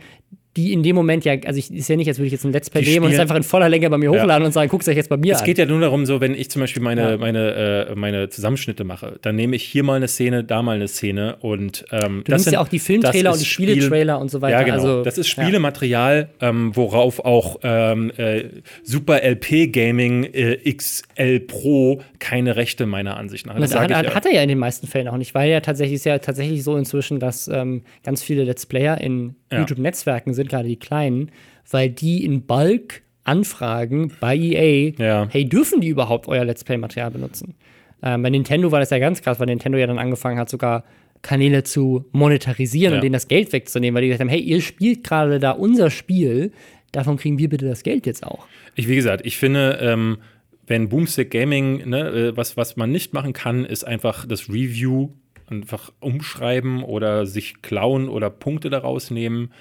die 0.57 0.73
in 0.73 0.83
dem 0.83 0.97
Moment 0.97 1.25
ja, 1.25 1.35
also 1.45 1.59
ich 1.59 1.71
ist 1.71 1.89
ja 1.89 1.97
nicht, 1.97 2.09
als 2.09 2.19
würde 2.19 2.27
ich 2.27 2.33
jetzt 2.33 2.45
ein 2.45 2.53
Let's 2.53 2.71
Play 2.71 2.83
nehmen 2.83 3.07
und 3.07 3.13
es 3.13 3.19
einfach 3.19 3.37
in 3.37 3.43
voller 3.43 3.69
Länge 3.69 3.91
bei 3.91 3.99
mir 3.99 4.11
ja. 4.11 4.23
hochladen 4.23 4.47
und 4.47 4.53
sagen, 4.53 4.71
guck's 4.71 4.89
euch 4.89 4.97
jetzt 4.97 5.11
bei 5.11 5.17
mir 5.17 5.33
es 5.33 5.39
an. 5.39 5.43
Es 5.43 5.47
geht 5.47 5.59
ja 5.59 5.67
nur 5.67 5.81
darum, 5.81 6.07
so 6.07 6.21
wenn 6.21 6.35
ich 6.35 6.51
zum 6.51 6.61
Beispiel 6.61 6.83
meine, 6.83 7.11
ja. 7.13 7.17
meine, 7.19 7.89
äh, 7.91 7.95
meine 7.95 8.29
Zusammenschnitte 8.31 8.85
mache, 8.85 9.19
dann 9.21 9.37
nehme 9.37 9.55
ich 9.57 9.63
hier 9.63 9.83
mal 9.83 9.95
eine 9.95 10.09
Szene, 10.09 10.45
da 10.45 10.63
mal 10.63 10.77
eine 10.77 10.89
Szene 10.89 11.37
und 11.41 11.85
ähm, 11.93 12.23
du 12.25 12.33
das 12.33 12.45
sind, 12.45 12.55
ja 12.55 12.61
auch 12.61 12.69
die 12.69 12.79
Filmtrailer 12.79 13.33
und 13.33 13.41
die 13.41 13.45
Spieletrailer 13.45 14.19
und 14.19 14.31
so 14.31 14.41
weiter. 14.41 14.59
Ja, 14.59 14.63
genau. 14.63 14.77
Also, 14.77 15.03
das 15.03 15.19
ist 15.19 15.29
Spielematerial, 15.29 16.31
ähm, 16.41 16.75
worauf 16.75 17.25
auch 17.25 17.61
ähm, 17.63 18.11
äh, 18.17 18.45
Super 18.83 19.23
LP 19.23 19.73
Gaming 19.73 20.25
äh, 20.25 20.73
XL 20.73 21.41
Pro 21.41 22.01
keine 22.19 22.57
Rechte 22.57 22.87
meiner 22.87 23.17
Ansicht 23.17 23.47
nach. 23.47 23.59
Das 23.59 23.75
hat, 23.75 23.93
hat, 23.93 24.15
hat, 24.15 24.27
er 24.27 24.33
ja 24.33 24.43
in 24.43 24.49
den 24.49 24.59
meisten 24.59 24.87
Fällen 24.87 25.09
auch 25.09 25.17
nicht, 25.17 25.35
weil 25.35 25.51
ja 25.51 25.61
tatsächlich 25.61 25.97
ist 25.97 26.05
ja 26.05 26.19
tatsächlich 26.19 26.65
so 26.65 26.77
inzwischen, 26.77 27.21
dass 27.21 27.49
ähm, 27.49 27.83
ganz 28.05 28.23
viele 28.23 28.45
Let's 28.45 28.67
Player 28.67 29.01
in 29.01 29.35
YouTube-Netzwerken 29.53 30.35
sind, 30.35 30.46
gerade 30.49 30.69
die 30.69 30.79
kleinen, 30.79 31.31
weil 31.71 31.91
die 31.91 32.25
in 32.25 32.43
Bulk 32.43 33.03
anfragen 33.25 34.13
bei 34.21 34.37
EA, 34.37 34.93
ja. 34.99 35.29
hey, 35.31 35.49
dürfen 35.49 35.81
die 35.81 35.89
überhaupt 35.89 36.29
euer 36.29 36.45
Let's 36.45 36.65
Play-Material 36.65 37.11
benutzen? 37.11 37.55
Ähm, 38.03 38.23
bei 38.23 38.31
Nintendo 38.31 38.71
war 38.71 38.81
das 38.81 38.91
ja 38.91 38.99
ganz 38.99 39.23
krass, 39.23 39.41
weil 39.41 39.47
Nintendo 39.47 39.79
ja 39.79 39.87
dann 39.87 39.99
angefangen 39.99 40.39
hat, 40.39 40.49
sogar 40.49 40.85
Kanäle 41.23 41.65
zu 41.65 42.05
monetarisieren 42.13 42.93
ja. 42.93 42.99
und 42.99 43.03
denen 43.03 43.15
das 43.15 43.27
Geld 43.27 43.53
wegzunehmen, 43.53 43.95
weil 43.95 44.03
die 44.03 44.09
gesagt 44.09 44.21
haben, 44.21 44.29
hey, 44.29 44.41
ihr 44.41 44.61
spielt 44.61 45.03
gerade 45.03 45.41
da 45.41 45.53
unser 45.53 45.91
Spiel, 45.91 46.53
davon 46.93 47.17
kriegen 47.17 47.39
wir 47.39 47.49
bitte 47.49 47.67
das 47.67 47.83
Geld 47.83 48.07
jetzt 48.07 48.25
auch. 48.25 48.47
Ich, 48.75 48.87
wie 48.87 48.97
gesagt, 48.97 49.27
ich 49.27 49.37
finde, 49.37 49.79
ähm, 49.81 50.19
wenn 50.67 50.89
Boomstick 50.89 51.31
Gaming, 51.31 51.89
ne, 51.89 52.09
äh, 52.09 52.37
was, 52.37 52.57
was 52.57 52.77
man 52.77 52.93
nicht 52.93 53.13
machen 53.13 53.33
kann, 53.33 53.65
ist 53.65 53.85
einfach 53.85 54.27
das 54.27 54.49
Review 54.49 55.09
einfach 55.49 55.93
umschreiben 56.01 56.83
oder 56.83 57.27
sich 57.27 57.63
klauen 57.63 58.09
oder 58.09 58.31
Punkte 58.31 58.71
daraus 58.71 59.11
nehmen. 59.11 59.53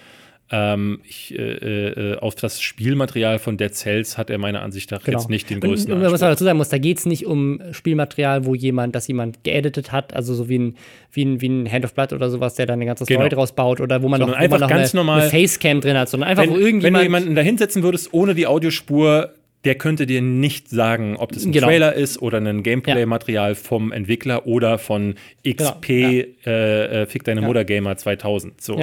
Ähm, 0.51 0.99
ich, 1.03 1.33
äh, 1.37 1.41
äh, 1.41 2.17
auf 2.19 2.35
das 2.35 2.61
Spielmaterial 2.61 3.39
von 3.39 3.57
Dead 3.57 3.73
Cells 3.73 4.15
hat 4.15 4.29
er 4.29 4.37
meiner 4.37 4.61
Ansicht 4.61 4.91
nach 4.91 5.03
genau. 5.03 5.17
jetzt 5.17 5.27
nicht 5.27 5.49
den 5.49 5.59
größten 5.59 5.91
und, 5.91 6.03
und 6.03 6.11
Was 6.11 6.21
man 6.21 6.29
dazu 6.29 6.43
sagen 6.43 6.59
muss, 6.59 6.69
da 6.69 6.77
geht 6.77 6.99
es 6.99 7.07
nicht 7.07 7.25
um 7.25 7.59
Spielmaterial, 7.71 8.45
wo 8.45 8.53
jemand, 8.53 8.93
das 8.93 9.07
jemand 9.07 9.43
geeditet 9.43 9.91
hat, 9.91 10.15
also 10.15 10.35
so 10.35 10.47
wie 10.47 10.59
ein, 10.59 10.77
wie 11.11 11.25
ein, 11.25 11.41
wie 11.41 11.49
ein 11.49 11.71
Hand 11.71 11.83
of 11.83 11.95
Blood 11.95 12.13
oder 12.13 12.29
sowas, 12.29 12.53
der 12.53 12.67
dann 12.67 12.79
ein 12.79 12.85
ganzes 12.85 13.07
genau. 13.07 13.21
Story 13.21 13.29
draus 13.29 13.53
baut 13.53 13.81
oder 13.81 14.03
wo 14.03 14.07
man 14.07 14.19
sondern 14.19 14.37
noch, 14.37 14.43
einfach 14.43 14.59
noch 14.59 14.69
ganz 14.69 14.93
eine, 14.93 14.99
normal, 14.99 15.21
eine 15.21 15.29
Facecam 15.31 15.81
drin 15.81 15.97
hat, 15.97 16.09
sondern 16.09 16.29
einfach 16.29 16.43
wenn, 16.43 16.51
wo 16.51 16.57
irgendjemand. 16.57 16.83
Wenn 16.83 16.93
du 16.93 17.03
jemanden 17.03 17.35
da 17.35 17.41
hinsetzen 17.41 17.81
würdest, 17.81 18.13
ohne 18.13 18.35
die 18.35 18.45
Audiospur 18.45 19.33
der 19.65 19.75
könnte 19.75 20.05
dir 20.05 20.21
nicht 20.21 20.69
sagen, 20.69 21.17
ob 21.17 21.31
das 21.31 21.43
ein 21.43 21.51
genau. 21.51 21.67
Trailer 21.67 21.93
ist 21.93 22.21
oder 22.21 22.37
ein 22.37 22.61
Gameplay-Material 22.61 23.49
ja. 23.49 23.55
vom 23.55 23.91
Entwickler 23.91 24.45
oder 24.45 24.77
von 24.77 25.15
XP 25.45 25.81
genau. 25.81 26.23
ja. 26.45 26.51
äh, 26.51 27.01
äh, 27.01 27.05
Fick 27.07 27.23
deine 27.23 27.41
ja. 27.41 27.47
Mutter 27.47 27.65
Gamer 27.65 27.97
2000. 27.97 28.61
So. 28.61 28.79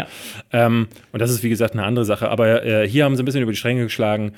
Ähm, 0.52 0.88
und 1.12 1.22
das 1.22 1.30
ist 1.30 1.42
wie 1.44 1.48
gesagt 1.48 1.74
eine 1.74 1.84
andere 1.84 2.04
Sache. 2.04 2.28
Aber 2.28 2.64
äh, 2.64 2.88
hier 2.88 3.04
haben 3.04 3.16
sie 3.16 3.22
ein 3.22 3.24
bisschen 3.24 3.42
über 3.42 3.52
die 3.52 3.58
Stränge 3.58 3.84
geschlagen. 3.84 4.32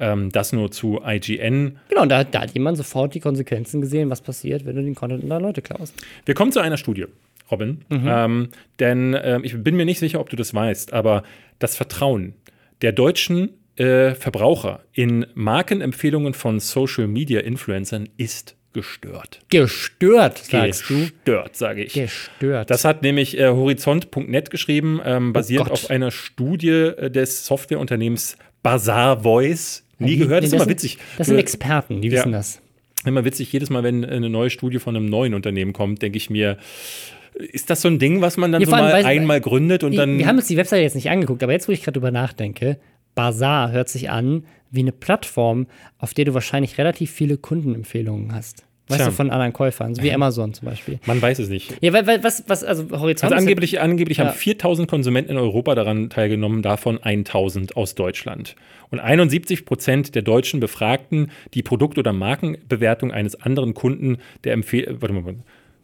Ähm, 0.00 0.30
das 0.30 0.52
nur 0.52 0.70
zu 0.70 1.00
IGN. 1.04 1.78
Genau, 1.88 2.02
und 2.02 2.08
da, 2.08 2.22
da, 2.22 2.42
hat 2.42 2.52
jemand 2.52 2.76
sofort 2.76 3.14
die 3.14 3.20
Konsequenzen 3.20 3.80
gesehen, 3.80 4.10
was 4.10 4.20
passiert, 4.20 4.64
wenn 4.64 4.76
du 4.76 4.82
den 4.82 4.94
Content 4.94 5.28
der 5.28 5.40
Leute 5.40 5.60
klaust. 5.60 5.92
Wir 6.24 6.36
kommen 6.36 6.52
zu 6.52 6.60
einer 6.60 6.76
Studie. 6.76 7.06
Robin. 7.50 7.84
Mhm. 7.88 8.06
Ähm, 8.06 8.48
denn 8.78 9.14
äh, 9.14 9.40
ich 9.42 9.60
bin 9.60 9.74
mir 9.74 9.84
nicht 9.84 9.98
sicher, 9.98 10.20
ob 10.20 10.30
du 10.30 10.36
das 10.36 10.54
weißt, 10.54 10.92
aber 10.92 11.24
das 11.58 11.76
Vertrauen 11.76 12.34
der 12.82 12.92
Deutschen 12.92 13.50
äh, 13.78 14.14
Verbraucher 14.14 14.80
in 14.92 15.26
Markenempfehlungen 15.34 16.34
von 16.34 16.60
Social 16.60 17.06
Media 17.06 17.40
Influencern 17.40 18.08
ist 18.16 18.56
gestört. 18.72 19.40
Gestört, 19.48 20.38
sagst 20.38 20.86
Gestört, 20.86 20.90
du? 20.90 21.04
Gestört, 21.04 21.56
sage 21.56 21.84
ich. 21.84 21.92
Gestört. 21.92 22.70
Das 22.70 22.84
hat 22.84 23.02
nämlich 23.02 23.38
äh, 23.38 23.48
Horizont.net 23.48 24.50
geschrieben, 24.50 25.00
ähm, 25.04 25.32
basiert 25.32 25.68
oh 25.68 25.72
auf 25.72 25.90
einer 25.90 26.10
Studie 26.10 26.68
äh, 26.68 27.10
des 27.10 27.46
Softwareunternehmens 27.46 28.36
Bazaar 28.62 29.22
Voice. 29.22 29.84
Nie 29.98 30.14
ja, 30.14 30.24
gehört, 30.24 30.44
das 30.44 30.52
ist 30.52 30.54
immer 30.54 30.68
witzig. 30.68 30.98
Das 31.16 31.26
sind 31.26 31.38
Experten, 31.38 32.02
die 32.02 32.08
ja, 32.08 32.18
wissen 32.18 32.32
das. 32.32 32.60
Immer 33.04 33.24
witzig, 33.24 33.52
jedes 33.52 33.70
Mal, 33.70 33.82
wenn 33.82 34.04
eine 34.04 34.28
neue 34.28 34.50
Studie 34.50 34.78
von 34.78 34.94
einem 34.94 35.06
neuen 35.06 35.34
Unternehmen 35.34 35.72
kommt, 35.72 36.02
denke 36.02 36.18
ich 36.18 36.30
mir, 36.30 36.58
ist 37.34 37.70
das 37.70 37.82
so 37.82 37.88
ein 37.88 37.98
Ding, 37.98 38.20
was 38.20 38.36
man 38.36 38.52
dann 38.52 38.60
ja, 38.60 38.66
so 38.66 38.72
mal 38.72 38.92
weiß, 38.92 39.04
einmal 39.04 39.40
gründet 39.40 39.84
und 39.84 39.96
dann. 39.96 40.18
Wir 40.18 40.26
haben 40.26 40.36
uns 40.36 40.48
die 40.48 40.56
Webseite 40.56 40.82
jetzt 40.82 40.94
nicht 40.94 41.10
angeguckt, 41.10 41.42
aber 41.42 41.52
jetzt, 41.52 41.68
wo 41.68 41.72
ich 41.72 41.82
gerade 41.82 41.94
drüber 41.94 42.10
nachdenke, 42.10 42.78
Bazaar 43.18 43.72
hört 43.72 43.88
sich 43.88 44.10
an 44.10 44.44
wie 44.70 44.78
eine 44.78 44.92
Plattform, 44.92 45.66
auf 45.98 46.14
der 46.14 46.24
du 46.24 46.34
wahrscheinlich 46.34 46.78
relativ 46.78 47.10
viele 47.10 47.36
Kundenempfehlungen 47.36 48.32
hast. 48.32 48.64
Weißt 48.86 49.00
Tja. 49.00 49.06
du, 49.06 49.12
von 49.12 49.30
anderen 49.30 49.52
Käufern, 49.52 49.96
so 49.96 50.02
wie 50.02 50.12
Amazon 50.12 50.54
zum 50.54 50.66
Beispiel. 50.66 51.00
Man 51.04 51.20
weiß 51.20 51.40
es 51.40 51.48
nicht. 51.48 51.74
Ja, 51.80 51.92
weil, 51.92 52.06
weil 52.06 52.22
was, 52.22 52.44
was, 52.46 52.62
also 52.62 52.88
Horizont. 52.92 53.32
Also 53.32 53.42
angeblich, 53.42 53.72
ja, 53.72 53.80
angeblich 53.82 54.20
haben 54.20 54.30
4000 54.30 54.88
Konsumenten 54.88 55.32
in 55.32 55.36
Europa 55.36 55.74
daran 55.74 56.10
teilgenommen, 56.10 56.62
davon 56.62 57.02
1000 57.02 57.76
aus 57.76 57.96
Deutschland. 57.96 58.54
Und 58.90 59.00
71 59.00 59.66
Prozent 59.66 60.14
der 60.14 60.22
deutschen 60.22 60.60
Befragten, 60.60 61.32
die 61.54 61.64
Produkt- 61.64 61.98
oder 61.98 62.12
Markenbewertung 62.12 63.10
eines 63.10 63.34
anderen 63.34 63.74
Kunden 63.74 64.18
der 64.44 64.52
Empfehlung, 64.52 65.02
warte 65.02 65.12
mal, 65.12 65.34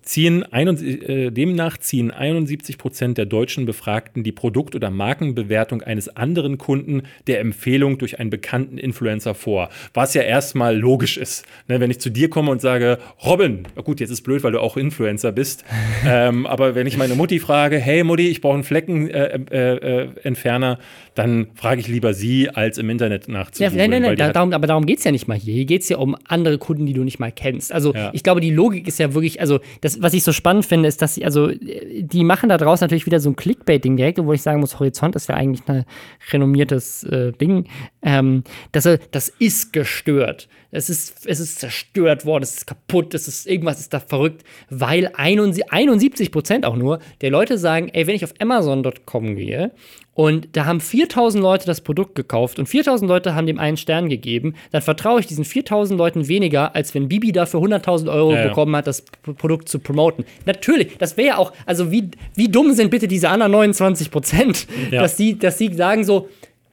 ziehen 0.05 0.45
äh, 0.53 1.31
demnach 1.31 1.79
ziehen 1.79 2.11
71 2.11 2.79
Prozent 2.79 3.19
der 3.19 3.27
deutschen 3.27 3.67
Befragten 3.67 4.23
die 4.23 4.33
Produkt- 4.33 4.75
oder 4.75 4.91
Markenbewertung 4.91 5.83
eines 5.83 6.09
anderen 6.09 6.59
Kunden 6.59 7.03
der 7.27 7.41
Empfehlung 7.41 7.99
durch 7.99 8.21
einen 8.21 8.31
bekannten 8.31 8.79
Influencer 8.79 9.35
vor. 9.35 9.71
Was 9.93 10.15
ja 10.15 10.23
erstmal 10.23 10.77
logisch 10.77 11.17
ist. 11.17 11.45
Ne, 11.69 11.81
wenn 11.81 11.91
ich 11.91 12.01
zu 12.01 12.11
dir 12.11 12.31
komme 12.31 12.51
und 12.51 12.61
sage, 12.61 12.99
Robin, 13.25 13.67
gut, 13.85 14.01
jetzt 14.01 14.11
ist 14.11 14.23
blöd, 14.23 14.43
weil 14.43 14.53
du 14.53 14.61
auch 14.61 14.77
Influencer 14.77 15.33
bist, 15.33 15.65
ähm, 16.07 16.47
aber 16.47 16.75
wenn 16.75 16.87
ich 16.87 16.97
meine 16.97 17.15
Mutti 17.15 17.39
frage, 17.39 17.79
hey 17.79 18.05
Mutti, 18.05 18.29
ich 18.29 18.41
brauche 18.41 18.55
einen 18.55 18.65
Fleckenentferner, 18.65 20.73
äh, 20.73 20.75
äh, 20.75 20.79
dann 21.15 21.49
frage 21.55 21.81
ich 21.81 21.89
lieber 21.89 22.13
sie, 22.13 22.51
als 22.51 22.77
im 22.79 22.91
Internet 22.91 23.29
nachzusuchen. 23.29 23.79
Ja, 23.79 23.87
nein, 23.89 24.03
nein, 24.03 24.15
nein, 24.17 24.33
darum, 24.33 24.53
aber 24.53 24.67
darum 24.67 24.85
geht 24.85 24.99
es 24.99 25.05
ja 25.05 25.13
nicht 25.13 25.29
mal 25.29 25.39
hier. 25.39 25.55
Hier 25.55 25.65
geht 25.65 25.83
es 25.83 25.89
ja 25.89 25.99
um 25.99 26.17
andere 26.27 26.59
Kunden, 26.59 26.87
die 26.87 26.93
du 26.93 27.05
nicht 27.05 27.21
mal 27.21 27.31
kennst. 27.31 27.73
Also 27.73 27.95
ja. 27.95 28.11
ich 28.13 28.23
glaube, 28.23 28.41
die 28.41 28.51
Logik 28.51 28.89
ist 28.89 28.99
ja 28.99 29.15
wirklich, 29.15 29.41
also 29.41 29.61
das, 29.81 30.03
was 30.03 30.13
ich 30.13 30.25
so 30.25 30.33
spannend 30.33 30.67
finde, 30.67 30.89
ist, 30.89 31.03
dass 31.03 31.15
sie, 31.15 31.25
also 31.25 31.51
die 31.51 32.25
machen 32.25 32.49
da 32.49 32.59
draußen 32.59 32.85
natürlich 32.85 33.07
wieder 33.07 33.21
so 33.21 33.31
ein 33.31 33.37
Clickbait-Ding 33.37 33.97
direkt, 33.97 34.19
wo 34.19 34.33
ich 34.33 34.43
sagen 34.43 34.61
muss, 34.61 34.81
Horizont 34.81 35.15
ist 35.15 35.29
ja 35.29 35.37
eigentlich 35.37 35.63
ein 35.69 35.85
renommiertes 36.33 37.05
äh, 37.05 37.33
Ding. 37.33 37.67
Ähm, 38.03 38.43
das, 38.73 38.89
das 39.11 39.29
ist 39.29 39.73
gestört. 39.73 40.49
Es 40.75 40.91
ist, 40.91 41.25
es 41.27 41.39
ist 41.39 41.61
zerstört 41.61 42.27
worden, 42.27 42.43
es 42.43 42.57
ist 42.57 42.67
kaputt, 42.67 43.15
es 43.15 43.29
ist 43.29 43.47
irgendwas 43.47 43.79
ist 43.79 43.95
da 43.95 44.01
verrückt, 44.01 44.43
weil 44.71 45.13
71 45.15 46.33
Prozent 46.33 46.67
auch 46.67 46.75
nur 46.75 46.99
der 47.21 47.31
Leute 47.31 47.59
sagen, 47.59 47.91
ey, 47.93 48.09
wenn 48.09 48.17
ich 48.17 48.25
auf 48.25 48.35
Amazon.com 48.41 49.37
gehe 49.37 49.71
und 50.15 50.49
da 50.57 50.65
haben 50.65 50.81
4000 50.81 51.41
Leute 51.41 51.67
das 51.67 51.81
Produkt 51.81 52.17
gekauft 52.17 52.59
und 52.59 52.67
4000 52.67 53.09
Leute 53.09 53.37
haben 53.37 53.47
dem 53.47 53.61
einen 53.61 53.77
Stern 53.77 54.09
gegeben, 54.09 54.55
dann 54.73 54.83
vertraue 54.83 55.21
ich 55.21 55.27
diesen 55.27 55.45
4000 55.45 55.97
Leuten 55.97 56.27
weniger, 56.27 56.75
als 56.75 56.93
wenn 56.93 57.07
Bibi 57.07 57.31
dafür 57.31 57.61
100.000 57.61 58.13
Euro 58.13 58.33
ja, 58.33 58.41
ja. 58.41 58.49
bekommen 58.49 58.75
hat, 58.75 58.89
das 58.89 59.03
Produkt 59.23 59.69
zu 59.69 59.79
promoten. 59.79 60.25
Natürlich, 60.45 60.99
das 60.99 61.17
wäre 61.17 61.29
ja 61.29 61.37
auch, 61.37 61.53
also 61.67 61.93
wie, 61.93 62.11
wie 62.35 62.49
dumm 62.49 62.73
sind 62.73 62.91
bitte 62.91 63.07
diese 63.07 63.29
anderen 63.29 63.53
29 63.53 64.11
Prozent, 64.11 64.67
ja. 64.91 65.03
dass, 65.03 65.17
sie, 65.17 65.39
dass 65.39 65.57
sie 65.57 65.73
sagen 65.73 66.03
so, 66.03 66.29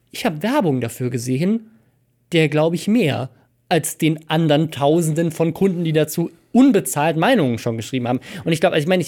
ich 0.10 0.26
habe 0.26 0.42
Werbung 0.42 0.82
dafür 0.82 1.12
gesehen, 1.12 1.70
der 2.32 2.50
glaube 2.50 2.76
ich 2.76 2.88
mehr 2.88 3.30
als 3.72 3.98
den 3.98 4.20
anderen 4.30 4.70
Tausenden 4.70 5.32
von 5.32 5.54
Kunden, 5.54 5.86
die 5.86 5.94
dazu 5.94 6.30
unbezahlt 6.52 7.18
Meinungen 7.18 7.58
schon 7.58 7.78
geschrieben 7.78 8.08
haben. 8.08 8.20
Und 8.44 8.52
ich 8.52 8.60
glaube, 8.60 8.76
also 8.76 8.84
ich 8.84 8.90
meine, 8.90 9.04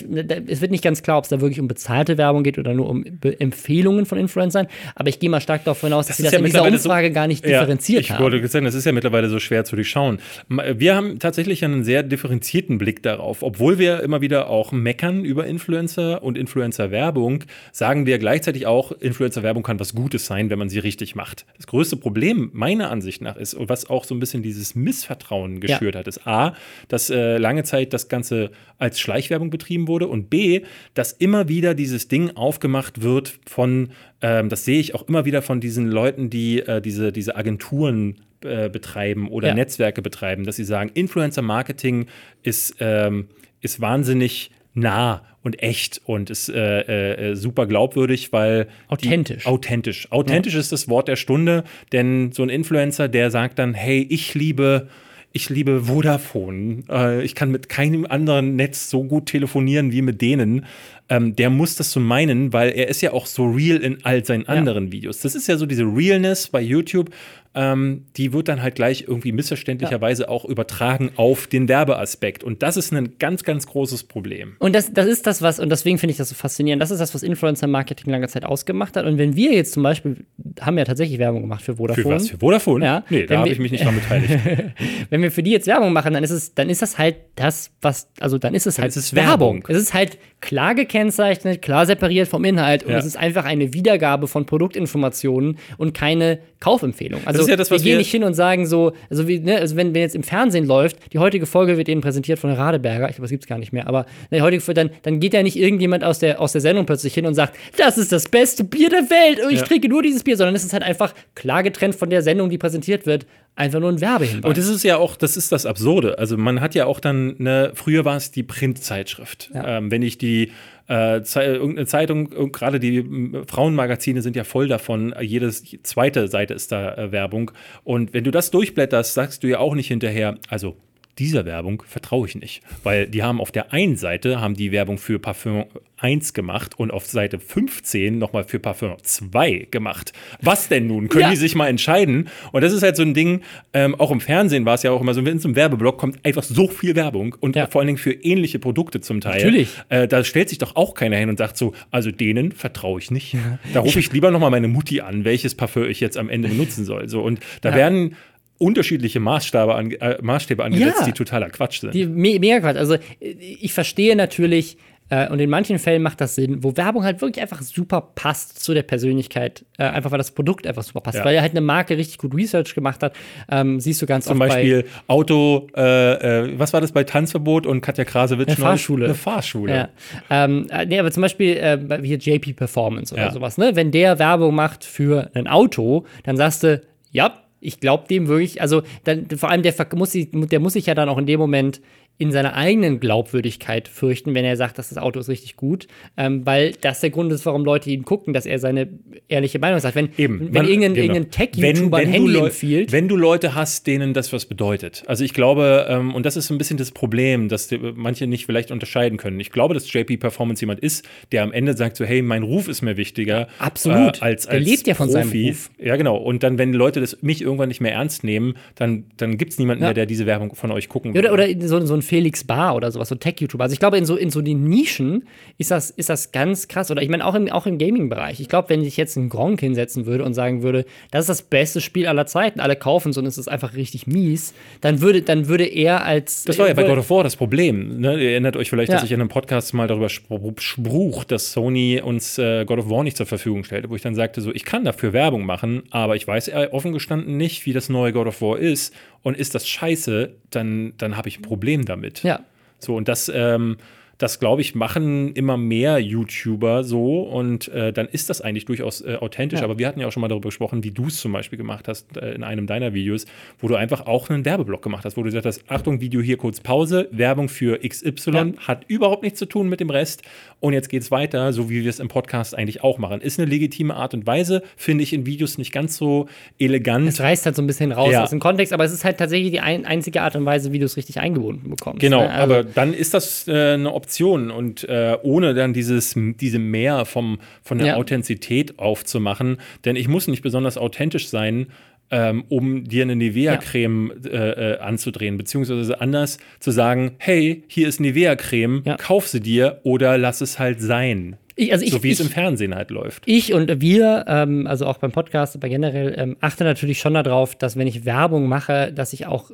es 0.48 0.62
wird 0.62 0.72
nicht 0.72 0.84
ganz 0.84 1.04
klar, 1.04 1.18
ob 1.18 1.26
es 1.26 1.30
da 1.30 1.41
wirklich 1.41 1.60
um 1.60 1.68
bezahlte 1.68 2.18
Werbung 2.18 2.44
geht 2.44 2.58
oder 2.58 2.74
nur 2.74 2.89
um 2.89 3.04
Be 3.04 3.39
Empfehlungen 3.39 4.06
von 4.06 4.18
Influencern. 4.18 4.68
Aber 4.96 5.10
ich 5.10 5.20
gehe 5.20 5.30
mal 5.30 5.41
stark 5.41 5.64
davon 5.64 5.94
aus, 5.94 6.08
dass 6.08 6.18
das 6.18 6.18
sie 6.18 6.24
das 6.24 6.34
ja 6.34 6.39
in 6.39 6.46
dieser 6.46 6.64
Umfrage 6.64 7.08
so, 7.08 7.14
gar 7.14 7.28
nicht 7.28 7.46
differenziert 7.46 8.02
ich 8.02 8.12
haben. 8.12 8.18
Ich 8.18 8.32
wollte 8.32 8.48
sagen, 8.48 8.66
das 8.66 8.76
ist 8.76 8.86
ja 8.86 8.91
mittlerweile 8.91 9.30
so 9.30 9.39
schwer 9.39 9.66
zu 9.66 9.76
durchschauen. 9.76 10.20
Wir 10.48 10.96
haben 10.96 11.20
tatsächlich 11.20 11.64
einen 11.64 11.84
sehr 11.84 12.04
differenzierten 12.04 12.78
Blick 12.78 13.04
darauf. 13.04 13.44
Obwohl 13.44 13.78
wir 13.78 14.02
immer 14.02 14.22
wieder 14.22 14.50
auch 14.50 14.72
meckern 14.72 15.26
über 15.26 15.46
Influencer 15.46 16.24
und 16.24 16.38
Influencer-Werbung, 16.38 17.44
sagen 17.72 18.06
wir 18.06 18.20
gleichzeitig 18.20 18.66
auch, 18.68 18.91
Influencer-Werbung 18.91 19.64
kann 19.64 19.80
was 19.80 19.96
Gutes 19.96 20.26
sein, 20.26 20.50
wenn 20.50 20.60
man 20.60 20.70
sie 20.70 20.80
richtig 20.80 21.16
macht. 21.16 21.46
Das 21.58 21.68
größte 21.68 21.98
Problem 21.98 22.50
meiner 22.54 22.89
Ansicht 22.91 23.22
nach 23.22 23.36
ist, 23.36 23.54
und 23.54 23.70
was 23.70 23.89
auch 23.89 24.06
so 24.06 24.16
ein 24.16 24.20
bisschen 24.20 24.44
dieses 24.44 24.76
Missvertrauen 24.76 25.60
geschürt 25.60 25.96
ja. 25.96 26.00
hat, 26.00 26.08
ist 26.08 26.26
A, 26.28 26.56
dass 26.88 27.10
äh, 27.10 27.32
lange 27.38 27.63
Zeit 27.63 27.93
das 27.93 28.07
Ganze 28.07 28.51
als 28.77 28.99
Schleichwerbung 28.99 29.49
betrieben 29.49 29.88
wurde 29.88 30.07
und 30.07 30.29
B, 30.29 30.61
dass 30.93 31.11
immer 31.11 31.47
wieder 31.47 31.73
dieses 31.73 32.07
Ding 32.07 32.36
aufgemacht 32.36 33.01
wird 33.01 33.39
von, 33.47 33.89
ähm, 34.21 34.49
das 34.49 34.65
sehe 34.65 34.79
ich 34.79 34.95
auch 34.95 35.07
immer 35.07 35.25
wieder 35.25 35.41
von 35.41 35.59
diesen 35.59 35.88
Leuten, 35.88 36.29
die 36.29 36.59
äh, 36.59 36.81
diese, 36.81 37.11
diese 37.11 37.36
Agenturen 37.36 38.21
äh, 38.43 38.69
betreiben 38.69 39.29
oder 39.29 39.49
ja. 39.49 39.53
Netzwerke 39.53 40.01
betreiben, 40.01 40.43
dass 40.43 40.55
sie 40.55 40.65
sagen, 40.65 40.91
Influencer-Marketing 40.93 42.07
ist, 42.41 42.75
ähm, 42.79 43.27
ist 43.61 43.79
wahnsinnig 43.81 44.51
nah 44.73 45.23
und 45.43 45.61
echt 45.61 46.01
und 46.05 46.29
ist 46.29 46.49
äh, 46.49 47.31
äh, 47.31 47.36
super 47.36 47.67
glaubwürdig, 47.67 48.31
weil 48.31 48.67
authentisch. 48.88 49.43
Die, 49.43 49.49
authentisch. 49.49 50.11
Authentisch 50.11 50.53
ja. 50.53 50.59
ist 50.59 50.71
das 50.71 50.88
Wort 50.88 51.07
der 51.07 51.15
Stunde, 51.15 51.63
denn 51.91 52.31
so 52.31 52.43
ein 52.43 52.49
Influencer, 52.49 53.07
der 53.07 53.29
sagt 53.29 53.59
dann, 53.59 53.73
hey, 53.73 54.05
ich 54.09 54.34
liebe 54.34 54.88
ich 55.34 55.49
liebe 55.49 55.88
Vodafone. 55.88 56.84
Äh, 56.89 57.23
ich 57.23 57.36
kann 57.36 57.51
mit 57.51 57.67
keinem 57.67 58.05
anderen 58.05 58.55
Netz 58.55 58.89
so 58.89 59.03
gut 59.03 59.25
telefonieren 59.25 59.91
wie 59.91 60.03
mit 60.03 60.21
denen. 60.21 60.65
Ähm, 61.14 61.36
der 61.36 61.49
muss 61.49 61.76
das 61.76 61.91
so 61.91 61.99
meinen, 61.99 62.53
weil 62.53 62.70
er 62.72 62.88
ist 62.88 63.01
ja 63.01 63.14
auch 63.14 63.28
so 63.28 63.45
real 63.45 63.78
in 63.78 64.03
all 64.03 64.26
seinen 64.26 64.47
anderen 64.47 64.86
ja. 64.86 64.91
Videos. 64.93 65.20
Das 65.20 65.36
ist 65.36 65.47
ja 65.47 65.57
so 65.57 65.66
diese 65.66 65.84
Realness 65.84 66.47
bei 66.47 66.61
YouTube 66.61 67.11
ähm, 67.55 68.05
die 68.18 68.34
wird 68.34 68.47
dann 68.47 68.61
halt 68.61 68.76
gleich 68.76 69.05
irgendwie 69.07 69.32
missverständlicherweise 69.32 70.24
ja. 70.24 70.30
auch 70.30 70.45
übertragen 70.45 71.11
auf 71.16 71.47
den 71.47 71.68
Werbeaspekt. 71.68 72.43
Und 72.43 72.64
das 72.64 72.78
ist 72.78 72.91
ein 72.91 73.18
ganz, 73.20 73.43
ganz 73.43 73.68
großes 73.68 74.05
Problem. 74.05 74.55
Und 74.59 74.74
das, 74.74 74.93
das 74.93 75.05
ist 75.05 75.28
das, 75.28 75.41
was, 75.41 75.59
und 75.59 75.70
deswegen 75.70 75.97
finde 75.99 76.11
ich 76.11 76.18
das 76.18 76.30
so 76.30 76.36
faszinierend, 76.36 76.82
das 76.82 76.91
ist 76.91 76.99
das, 76.99 77.14
was 77.14 77.22
Influencer-Marketing 77.22 78.11
lange 78.11 78.28
Zeit 78.28 78.45
ausgemacht 78.45 78.97
hat. 78.97 79.05
Und 79.05 79.18
wenn 79.18 79.36
wir 79.36 79.53
jetzt 79.53 79.74
zum 79.74 79.84
Beispiel, 79.84 80.26
haben 80.61 80.78
ja 80.78 80.86
tatsächlich 80.86 81.20
Werbung 81.20 81.41
gemacht 81.41 81.64
für 81.64 81.76
Vodafone. 81.76 82.03
Für 82.03 82.09
was? 82.09 82.30
Für 82.30 82.38
Vodafone? 82.38 82.86
Ja. 82.86 83.03
Nee, 83.09 83.26
da 83.26 83.39
habe 83.39 83.49
ich 83.49 83.59
mich 83.59 83.72
nicht 83.72 83.84
dran 83.84 83.95
beteiligt. 83.95 84.39
wenn 85.09 85.22
wir 85.22 85.32
für 85.32 85.43
die 85.43 85.51
jetzt 85.51 85.68
Werbung 85.68 85.93
machen, 85.93 86.14
dann 86.14 86.24
ist 86.24 86.32
es, 86.32 86.55
dann 86.55 86.70
ist 86.70 86.82
das 86.82 86.97
halt 86.97 87.18
das, 87.36 87.72
was, 87.82 88.09
also 88.20 88.38
dann 88.39 88.55
ist 88.55 88.66
es 88.66 88.80
halt 88.80 88.95
es 88.95 89.14
Werbung. 89.14 89.30
Werbung. 89.30 89.66
Es 89.68 89.78
ist 89.78 89.93
halt 89.93 90.18
klar 90.44 90.76
gekennzeichnet, 90.76 91.62
klar 91.62 91.86
separiert 91.86 92.28
vom 92.28 92.44
Inhalt 92.44 92.84
und 92.84 92.91
ja. 92.91 92.98
es 92.98 93.06
ist 93.06 93.16
einfach 93.16 93.46
eine 93.46 93.74
Wiedergabe 93.74 94.28
von 94.28 94.46
Produktinformationen 94.46 95.58
und 95.78 95.94
keine 95.94 96.39
Kaufempfehlung. 96.64 97.20
Also 97.26 97.45
ja 97.45 97.57
das, 97.57 97.70
wir 97.70 97.78
gehen 97.78 97.86
wir 97.86 97.97
nicht 97.97 98.09
hin 98.09 98.24
und 98.24 98.36
sagen 98.36 98.66
so, 98.66 98.93
also, 99.09 99.28
wie, 99.28 99.39
ne, 99.39 99.57
also 99.57 99.76
wenn, 99.76 99.93
wenn 99.93 100.01
jetzt 100.01 100.16
im 100.16 100.24
Fernsehen 100.24 100.66
läuft, 100.66 100.97
die 101.11 101.20
heutige 101.20 101.45
Folge 101.45 101.78
wird 101.78 101.89
eben 101.89 101.99
präsentiert 101.99 102.39
von 102.39 102.51
Radeberger, 102.51 103.09
ich 103.09 103.16
glaube, 103.16 103.24
das 103.24 103.32
gibt 103.32 103.43
es 103.43 103.49
gar 103.49 103.57
nicht 103.57 103.74
mehr, 103.74 103.86
aber 103.86 104.05
ne, 104.32 104.41
heutige, 104.41 104.74
dann, 104.74 104.89
dann 105.01 105.20
geht 105.20 105.34
ja 105.34 105.43
nicht 105.43 105.57
irgendjemand 105.57 106.05
aus 106.05 106.20
der, 106.20 106.39
aus 106.39 106.53
der 106.53 106.61
Sendung 106.61 106.86
plötzlich 106.86 107.14
hin 107.14 107.26
und 107.26 107.34
sagt, 107.34 107.57
das 107.76 107.97
ist 107.97 108.14
das 108.14 108.30
beste 108.30 108.64
Bier 108.64 108.89
der 108.89 109.09
Welt 109.09 109.43
und 109.43 109.51
ich 109.51 109.59
ja. 109.59 109.66
trinke 109.66 109.89
nur 109.89 110.01
dieses 110.01 110.24
Bier, 110.24 110.38
sondern 110.38 110.55
es 110.55 110.64
ist 110.64 110.72
halt 110.72 110.84
einfach 110.84 111.14
klar 111.36 111.64
getrennt 111.64 111.95
von 111.95 112.09
der 112.09 112.22
Sendung, 112.22 112.49
die 112.49 112.57
präsentiert 112.57 113.05
wird 113.05 113.26
einfach 113.55 113.80
nur 113.80 113.89
ein 113.89 114.01
Werbehinweis. 114.01 114.49
Und 114.49 114.57
das 114.57 114.68
ist 114.68 114.84
ja 114.84 114.97
auch, 114.97 115.16
das 115.16 115.38
ist 115.38 115.51
das 115.51 115.66
Absurde. 115.66 116.18
Also 116.18 116.38
man 116.38 116.61
hat 116.61 116.76
ja 116.76 116.86
auch 116.86 116.99
dann, 116.99 117.36
ne, 117.38 117.72
früher 117.76 118.05
war 118.05 118.18
es 118.18 118.32
die 118.32 118.43
Printzeitschrift. 118.43 119.51
Ja. 119.53 119.78
Ähm, 119.78 119.91
wenn 119.91 120.01
ich 120.01 120.18
die 120.18 120.51
äh, 120.89 121.21
irgendeine 121.36 121.86
Zeitung, 121.86 122.51
gerade 122.51 122.79
die 122.79 123.03
Frauenmagazine 123.47 124.21
sind 124.21 124.36
ja 124.36 124.43
voll 124.43 124.67
davon, 124.67 125.13
jedes 125.21 125.63
zweite 125.84 126.27
Seite 126.27 126.53
ist 126.53 126.71
da 126.71 126.95
äh, 126.95 127.11
Werbung. 127.11 127.51
Und 127.84 128.13
wenn 128.13 128.23
du 128.23 128.31
das 128.31 128.51
durchblätterst, 128.51 129.13
sagst 129.13 129.43
du 129.43 129.47
ja 129.47 129.59
auch 129.59 129.75
nicht 129.75 129.88
hinterher, 129.88 130.38
also 130.49 130.75
dieser 131.20 131.45
Werbung 131.45 131.84
vertraue 131.88 132.28
ich 132.28 132.36
nicht. 132.36 132.61
Weil 132.84 133.07
die 133.07 133.24
haben 133.24 133.39
auf 133.39 133.51
der 133.51 133.72
einen 133.74 133.95
Seite 133.95 134.41
haben 134.41 134.55
die 134.55 134.72
Werbung 134.72 134.97
für 134.97 135.20
Parfüm 135.20 135.66
1 135.97 136.34
gemacht 136.34 136.78
und 136.78 136.91
auf 136.91 137.05
Seite 137.05 137.39
15 137.39 138.18
nochmal 138.18 138.43
für 138.43 138.59
Parfüm 138.59 138.95
2 139.01 139.68
gemacht. 139.72 140.11
Was 140.41 140.68
denn 140.68 140.88
nun? 140.88 141.07
Können 141.07 141.24
ja. 141.24 141.30
die 141.30 141.38
sich 141.38 141.55
mal 141.55 141.68
entscheiden? 141.68 142.30
Und 142.51 142.61
das 142.61 142.74
ist 142.74 142.84
halt 142.84 142.97
so 142.97 143.03
ein 143.03 143.14
Ding, 143.14 143.41
ähm, 143.74 143.95
auch 143.95 144.11
im 144.11 144.20
Fernsehen 144.20 144.66
war 144.66 144.74
es 144.74 144.84
ja 144.84 144.91
auch 144.91 145.01
immer 145.01 145.14
so, 145.14 145.26
wenn 145.26 145.38
es 145.38 145.45
im 145.45 145.55
Werbeblock 145.55 145.97
kommt, 145.97 146.26
einfach 146.26 146.43
so 146.43 146.68
viel 146.68 146.95
Werbung 146.95 147.36
und 147.39 147.55
ja. 147.55 147.68
vor 147.68 147.80
allen 147.80 147.88
Dingen 147.88 147.97
für 147.97 148.11
ähnliche 148.11 148.59
Produkte 148.59 148.99
zum 148.99 149.22
Teil. 149.22 149.38
Natürlich. 149.38 149.70
Äh, 149.89 150.07
da 150.07 150.24
stellt 150.24 150.49
sich 150.49 150.57
doch 150.57 150.76
auch 150.76 150.93
keiner 150.93 151.18
hin 151.18 151.30
und 151.30 151.38
sagt 151.38 151.57
so, 151.57 151.74
also 151.91 152.11
denen 152.11 152.51
vertraue 152.51 152.99
ich 152.99 153.11
nicht. 153.11 153.36
Da 153.74 153.80
rufe 153.80 153.99
ich 153.99 154.11
lieber 154.11 154.32
nochmal 154.32 154.51
meine 154.51 154.68
Mutti 154.68 155.01
an, 155.01 155.24
welches 155.24 155.55
Parfüm 155.55 155.86
ich 155.86 155.99
jetzt 155.99 156.18
am 156.18 156.30
Ende 156.30 156.49
benutzen 156.49 156.86
soll. 156.86 157.07
So, 157.07 157.22
und 157.22 157.39
da 157.61 157.74
werden 157.74 158.16
unterschiedliche 158.64 159.20
Maßstäbe, 159.20 159.76
an, 159.76 159.91
äh, 159.91 160.18
Maßstäbe 160.22 160.64
angesetzt, 160.64 161.01
ja, 161.01 161.05
die 161.05 161.11
totaler 161.11 161.49
Quatsch 161.49 161.82
sind. 161.82 161.93
Die, 161.93 162.05
me 162.05 162.39
mega 162.39 162.59
Quatsch. 162.59 162.78
Also 162.78 162.97
ich 163.20 163.74
verstehe 163.74 164.16
natürlich, 164.16 164.78
äh, 165.09 165.30
und 165.30 165.39
in 165.39 165.49
manchen 165.49 165.80
Fällen 165.80 166.01
macht 166.01 166.22
das 166.22 166.36
Sinn, 166.36 166.64
wo 166.64 166.76
Werbung 166.78 167.03
halt 167.03 167.22
wirklich 167.22 167.41
einfach 167.41 167.61
super 167.61 168.01
passt 168.16 168.64
zu 168.64 168.74
der 168.74 168.84
Persönlichkeit, 168.84 169.66
äh, 169.78 169.84
einfach 169.84 170.11
weil 170.11 170.18
das 170.18 170.32
Produkt 170.32 170.66
einfach 170.66 170.84
super 170.84 171.01
passt, 171.01 171.20
ja. 171.20 171.26
weil 171.26 171.36
er 171.36 171.41
halt 171.41 171.51
eine 171.51 171.61
Marke 171.61 171.97
richtig 171.97 172.18
gut 172.18 172.34
Research 172.34 172.74
gemacht 172.74 173.03
hat. 173.03 173.14
Ähm, 173.51 173.80
siehst 173.80 174.01
du 174.01 174.05
ganz 174.05 174.26
Zum 174.26 174.41
oft 174.41 174.49
Beispiel 174.49 174.86
Auto, 175.07 175.68
äh, 175.76 176.45
äh, 176.45 176.59
was 176.59 176.74
war 176.74 176.82
das 176.82 176.91
bei 176.91 177.03
Tanzverbot 177.03 177.68
und 177.68 177.82
Katja 177.82 178.05
Krasowitsch? 178.05 178.49
Eine 178.49 178.57
Fahrschule. 178.57 179.05
Eine 179.05 179.16
Fahrschule. 179.16 179.76
Ja. 179.76 179.89
Ähm, 180.30 180.68
äh, 180.70 180.86
nee, 180.86 180.99
aber 180.99 181.11
zum 181.11 181.22
Beispiel 181.22 181.57
äh, 181.57 181.78
hier 182.01 182.18
JP 182.18 182.53
Performance 182.53 183.14
oder 183.14 183.26
ja. 183.26 183.32
sowas, 183.32 183.57
ne? 183.57 183.76
Wenn 183.76 183.91
der 183.91 184.20
Werbung 184.20 184.55
macht 184.55 184.84
für 184.84 185.30
ein 185.34 185.47
Auto, 185.47 186.05
dann 186.24 186.38
sagst 186.38 186.64
du, 186.64 186.82
ja, 187.11 187.43
ich 187.64 187.80
glaube 187.80 188.07
dem 188.07 188.28
wirklich, 188.28 188.61
also 188.61 188.84
dann, 189.03 189.28
vor 189.36 189.49
allem 189.49 189.64
der 189.64 189.74
muss, 189.95 190.14
der 190.14 190.59
muss 190.59 190.74
sich 190.74 190.86
ja 190.86 190.95
dann 190.95 191.09
auch 191.09 191.18
in 191.18 191.26
dem 191.26 191.39
Moment 191.39 191.82
in 192.20 192.32
seiner 192.32 192.53
eigenen 192.53 192.99
Glaubwürdigkeit 192.99 193.88
fürchten, 193.88 194.36
wenn 194.36 194.45
er 194.45 194.55
sagt, 194.55 194.78
dass 194.78 194.89
das 194.89 194.97
Auto 194.99 195.20
ist 195.20 195.30
richtig 195.30 195.55
gut, 195.55 195.88
ähm, 196.16 196.45
weil 196.45 196.74
das 196.80 196.99
der 196.99 197.09
Grund 197.09 197.32
ist, 197.32 197.45
warum 197.45 197.66
Leute 197.66 197.89
ihn 197.89 198.05
gucken, 198.05 198.34
dass 198.34 198.45
er 198.45 198.59
seine 198.59 198.88
ehrliche 199.28 199.57
Meinung 199.57 199.80
sagt. 199.80 199.95
Wenn, 199.95 200.09
Eben, 200.18 200.39
wenn 200.39 200.53
man, 200.53 200.68
irgendein, 200.68 200.93
genau. 200.93 201.14
irgendein 201.16 201.32
Tech-YouTuber 201.32 201.97
ein 201.97 202.07
Handy 202.07 202.38
empfiehlt. 202.38 202.91
Wenn 202.91 203.07
du 203.07 203.18
Leute 203.18 203.55
hast, 203.55 203.88
denen 203.88 204.14
das 204.14 204.32
was 204.32 204.45
bedeutet. 204.45 205.03
Also 205.07 205.24
ich 205.24 205.34
glaube, 205.34 205.88
ähm, 205.89 206.14
und 206.14 206.26
das 206.26 206.38
ist 206.38 206.51
ein 206.51 206.59
bisschen 206.59 206.78
das 206.78 206.91
Problem, 206.91 207.49
dass 207.49 207.68
die, 207.68 207.80
manche 207.80 208.28
nicht 208.28 208.45
vielleicht 208.45 208.70
unterscheiden 208.70 209.18
können. 209.18 209.39
Ich 209.39 209.51
glaube, 209.51 209.74
dass 209.74 209.91
JP 209.91 210.18
Performance 210.18 210.61
jemand 210.61 210.82
ist, 210.82 211.05
der 211.32 211.41
am 211.41 211.51
Ende 211.51 211.76
sagt 211.76 211.97
so, 211.97 212.05
hey, 212.05 212.22
mein 212.22 212.43
Ruf 212.43 212.68
ist 212.68 212.84
mir 212.84 212.95
wichtiger. 212.95 213.47
Absolut. 213.57 214.22
Äh, 214.22 214.26
als, 214.26 214.45
als 214.45 214.47
der 214.47 214.59
lebt 214.59 214.86
ja 214.86 214.93
von 214.93 215.07
Profi. 215.09 215.30
seinem 215.30 215.47
Ruf. 215.47 215.72
Ja, 215.80 215.95
genau. 215.95 216.18
Und 216.18 216.43
dann, 216.43 216.59
wenn 216.59 216.74
Leute 216.74 217.01
das 217.01 217.24
mich 217.24 217.41
irgendwann 217.41 217.70
nicht 217.70 217.82
mehr 217.82 217.93
ernst 217.93 218.24
nehmen, 218.24 218.53
dann, 218.76 219.05
dann 219.18 219.38
gibt 219.38 219.53
es 219.53 219.57
niemanden 219.57 219.82
ja. 219.82 219.89
mehr, 219.89 219.93
der 219.95 220.05
diese 220.05 220.28
Werbung 220.28 220.53
von 220.53 220.72
euch 220.72 220.89
gucken 220.89 221.14
will. 221.16 221.20
Oder, 221.20 221.34
oder 221.34 221.47
so, 221.68 221.84
so 221.84 221.95
ein 221.95 222.03
Felix 222.04 222.43
Bar 222.43 222.76
oder 222.76 222.91
sowas, 222.91 223.10
so 223.10 223.16
Tech-YouTuber. 223.16 223.64
Also 223.64 223.74
ich 223.74 223.80
glaube, 223.80 223.97
in 223.97 224.06
so, 224.06 224.16
in 224.16 224.30
so 224.30 224.41
den 224.41 224.64
Nischen 224.66 225.28
ist 225.58 225.72
das, 225.72 225.89
ist 225.89 226.10
das 226.10 226.32
ganz 226.32 226.68
krass. 226.68 226.91
Oder 226.91 227.01
ich 227.01 227.10
meine, 227.10 227.26
auch 227.26 227.36
im, 227.36 227.49
auch 227.49 227.66
im 227.66 227.78
Gaming-Bereich. 227.78 228.39
Ich 228.39 228.49
glaube, 228.49 228.70
wenn 228.70 228.84
sich 228.84 228.97
jetzt 228.97 229.16
ein 229.16 229.30
Gronk 229.30 229.60
hinsetzen 229.60 230.06
würde 230.06 230.24
und 230.24 230.34
sagen 230.34 230.64
würde, 230.64 230.86
das 231.12 231.22
ist 231.22 231.30
das 231.30 231.41
beste 231.41 231.82
Spiel 231.82 232.08
aller 232.08 232.26
Zeiten, 232.26 232.60
alle 232.60 232.76
kaufen 232.76 233.10
es 233.10 233.18
und 233.18 233.26
es 233.26 233.38
ist 233.38 233.47
einfach 233.47 233.76
richtig 233.76 234.08
mies, 234.08 234.54
dann 234.82 235.01
würde, 235.01 235.22
dann 235.22 235.47
würde 235.47 235.66
er 235.66 236.06
als. 236.06 236.43
Das 236.43 236.60
war 236.60 236.68
ja 236.68 236.74
bei 236.74 236.84
God 236.84 236.97
of 236.97 237.10
War 237.10 237.24
das 237.24 237.36
Problem. 237.36 237.99
Ne? 237.99 238.22
Ihr 238.22 238.32
erinnert 238.32 238.56
euch 238.58 238.70
vielleicht, 238.70 238.89
ja. 238.89 238.95
dass 238.95 239.06
ich 239.06 239.12
in 239.12 239.20
einem 239.20 239.30
Podcast 239.30 239.74
mal 239.74 239.88
darüber 239.88 240.10
spruch, 240.10 241.24
dass 241.24 241.51
Sony 241.51 242.01
uns 242.04 242.38
äh, 242.38 242.66
God 242.66 242.80
of 242.80 242.89
War 242.89 243.04
nicht 243.04 243.18
zur 243.18 243.26
Verfügung 243.26 243.64
stellte, 243.64 243.89
wo 243.89 243.95
ich 243.95 244.01
dann 244.01 244.16
sagte, 244.16 244.41
so, 244.41 244.54
ich 244.54 244.66
kann 244.66 244.84
dafür 244.84 245.14
Werbung 245.14 245.45
machen, 245.45 245.84
aber 245.91 246.16
ich 246.16 246.28
weiß 246.28 246.51
offen 246.72 246.91
gestanden 246.93 247.38
nicht, 247.38 247.66
wie 247.66 247.74
das 247.74 247.89
neue 247.89 248.14
God 248.14 248.28
of 248.28 248.41
War 248.41 248.60
ist. 248.60 248.93
Und 249.24 249.38
ist 249.38 249.55
das 249.55 249.67
scheiße, 249.67 250.36
dann, 250.51 250.93
dann 250.97 251.17
habe 251.17 251.30
ich 251.30 251.39
ein 251.39 251.41
Problem 251.41 251.86
damit. 251.86 252.24
Ja. 252.24 252.41
So, 252.78 252.95
und 252.95 253.07
das, 253.07 253.32
ähm, 253.34 253.78
das 254.20 254.39
glaube 254.39 254.61
ich, 254.61 254.76
machen 254.76 255.34
immer 255.34 255.57
mehr 255.57 255.99
YouTuber 255.99 256.84
so 256.84 257.22
und 257.22 257.68
äh, 257.70 257.91
dann 257.91 258.07
ist 258.07 258.30
das 258.30 258.41
eigentlich 258.41 258.66
durchaus 258.66 259.01
äh, 259.01 259.18
authentisch. 259.20 259.59
Ja. 259.59 259.66
Aber 259.66 259.80
wir 259.80 259.88
hatten 259.88 259.99
ja 259.99 260.07
auch 260.07 260.11
schon 260.11 260.22
mal 260.22 260.28
darüber 260.28 260.49
gesprochen, 260.49 260.84
wie 260.84 260.91
du 260.91 261.07
es 261.07 261.20
zum 261.20 261.32
Beispiel 261.32 261.57
gemacht 261.57 261.88
hast 261.88 262.16
äh, 262.18 262.34
in 262.34 262.43
einem 262.43 262.68
deiner 262.68 262.93
Videos, 262.93 263.26
wo 263.59 263.68
du 263.68 263.76
einfach 263.76 264.05
auch 264.05 264.30
einen 264.30 264.45
Werbeblock 264.45 264.82
gemacht 264.82 265.03
hast, 265.05 265.18
wo 265.18 265.22
du 265.22 265.26
gesagt 265.26 265.45
hast: 265.45 265.64
Achtung, 265.68 265.99
Video 265.99 266.22
hier 266.22 266.38
kurz 266.38 266.59
Pause, 266.59 267.07
Werbung 267.11 267.49
für 267.49 267.80
XY, 267.80 268.32
ja. 268.32 268.45
hat 268.68 268.86
überhaupt 268.88 269.24
nichts 269.24 269.39
zu 269.39 269.45
tun 269.45 269.68
mit 269.68 269.80
dem 269.80 269.89
Rest 269.89 270.22
und 270.59 270.74
jetzt 270.74 270.89
geht 270.89 271.01
es 271.01 271.11
weiter, 271.11 271.51
so 271.51 271.70
wie 271.70 271.84
wir 271.84 271.89
es 271.89 271.99
im 271.99 272.07
Podcast 272.07 272.55
eigentlich 272.55 272.84
auch 272.84 272.99
machen. 272.99 273.20
Ist 273.20 273.39
eine 273.39 273.49
legitime 273.49 273.95
Art 273.95 274.14
und 274.14 274.28
Weise, 274.28 274.61
finde 274.78 275.03
ich 275.03 275.11
in 275.11 275.26
Videos 275.26 275.57
nicht 275.57 275.72
ganz 275.72 275.97
so 275.97 276.28
elegant. 276.59 277.07
Es 277.07 277.20
reißt 277.20 277.45
halt 277.45 277.55
so 277.55 277.61
ein 277.61 277.68
bisschen 277.68 277.91
raus 277.91 278.11
ja. 278.11 278.24
aus 278.24 278.30
dem 278.30 278.39
Kontext, 278.39 278.74
aber 278.74 278.86
es 278.86 278.93
ist 278.93 279.03
halt 279.03 279.18
tatsächlich 279.18 279.51
die 279.51 279.59
ein 279.59 279.86
einzige 279.86 280.22
Art 280.22 280.36
und 280.36 280.45
Weise, 280.45 280.72
wie 280.72 280.80
du 280.80 280.86
es 280.86 280.97
richtig 280.97 281.20
eingebunden 281.20 281.72
bekommst. 281.72 281.99
Genau, 281.99 282.22
ne? 282.22 282.30
also 282.30 282.53
aber 282.53 282.64
dann 282.64 282.93
ist 282.93 283.14
das 283.14 283.47
äh, 283.47 283.74
eine 283.74 283.91
Option 283.91 284.03
und 284.51 284.84
äh, 284.88 285.18
ohne 285.24 285.54
dann 285.54 285.74
dieses, 285.74 286.16
diese 286.16 286.60
Mehr 286.60 287.06
vom, 287.06 287.39
von 287.62 287.78
der 287.78 287.88
ja. 287.88 287.95
Authentizität 287.95 288.80
aufzumachen, 288.80 289.58
denn 289.86 289.95
ich 289.95 290.08
muss 290.08 290.28
nicht 290.28 290.41
besonders 290.41 290.78
authentisch 290.78 291.28
sein, 291.28 291.68
ähm, 292.12 292.43
um 292.49 292.84
dir 292.84 293.04
eine 293.04 293.16
Nivea-Creme 293.16 294.14
ja. 294.24 294.30
äh, 294.30 294.74
äh, 294.74 294.80
anzudrehen, 294.80 295.38
beziehungsweise 295.38 295.99
anders 295.99 296.38
zu 296.60 296.72
sagen, 296.72 297.14
hey, 297.18 297.64
hier 297.68 297.88
ist 297.88 297.99
Nivea-Creme, 297.99 298.84
ja. 298.86 298.97
kauf 298.97 299.28
sie 299.28 299.39
dir 299.39 299.80
oder 299.84 300.18
lass 300.18 300.41
es 300.41 300.60
halt 300.60 300.80
sein. 300.80 301.38
Ich, 301.56 301.72
also 301.72 301.86
ich, 301.86 301.91
so 301.91 302.04
wie 302.04 302.10
ich, 302.10 302.20
es 302.20 302.26
im 302.26 302.32
Fernsehen 302.32 302.76
halt 302.76 302.89
läuft. 302.89 303.24
Ich 303.26 303.54
und 303.54 303.82
wir, 303.82 304.26
ähm, 304.28 304.68
also 304.68 304.86
auch 304.86 304.97
beim 304.97 305.12
Podcast, 305.12 305.56
aber 305.56 305.70
generell, 305.70 306.14
ähm, 306.18 306.38
achte 306.39 306.64
natürlich 306.64 306.99
schon 306.99 307.14
darauf, 307.14 307.56
dass 307.56 307.78
wenn 307.78 307.88
ich 307.88 308.06
Werbung 308.06 308.47
mache, 308.47 308.91
dass 308.93 309.14
ich 309.14 309.26
auch 309.28 309.51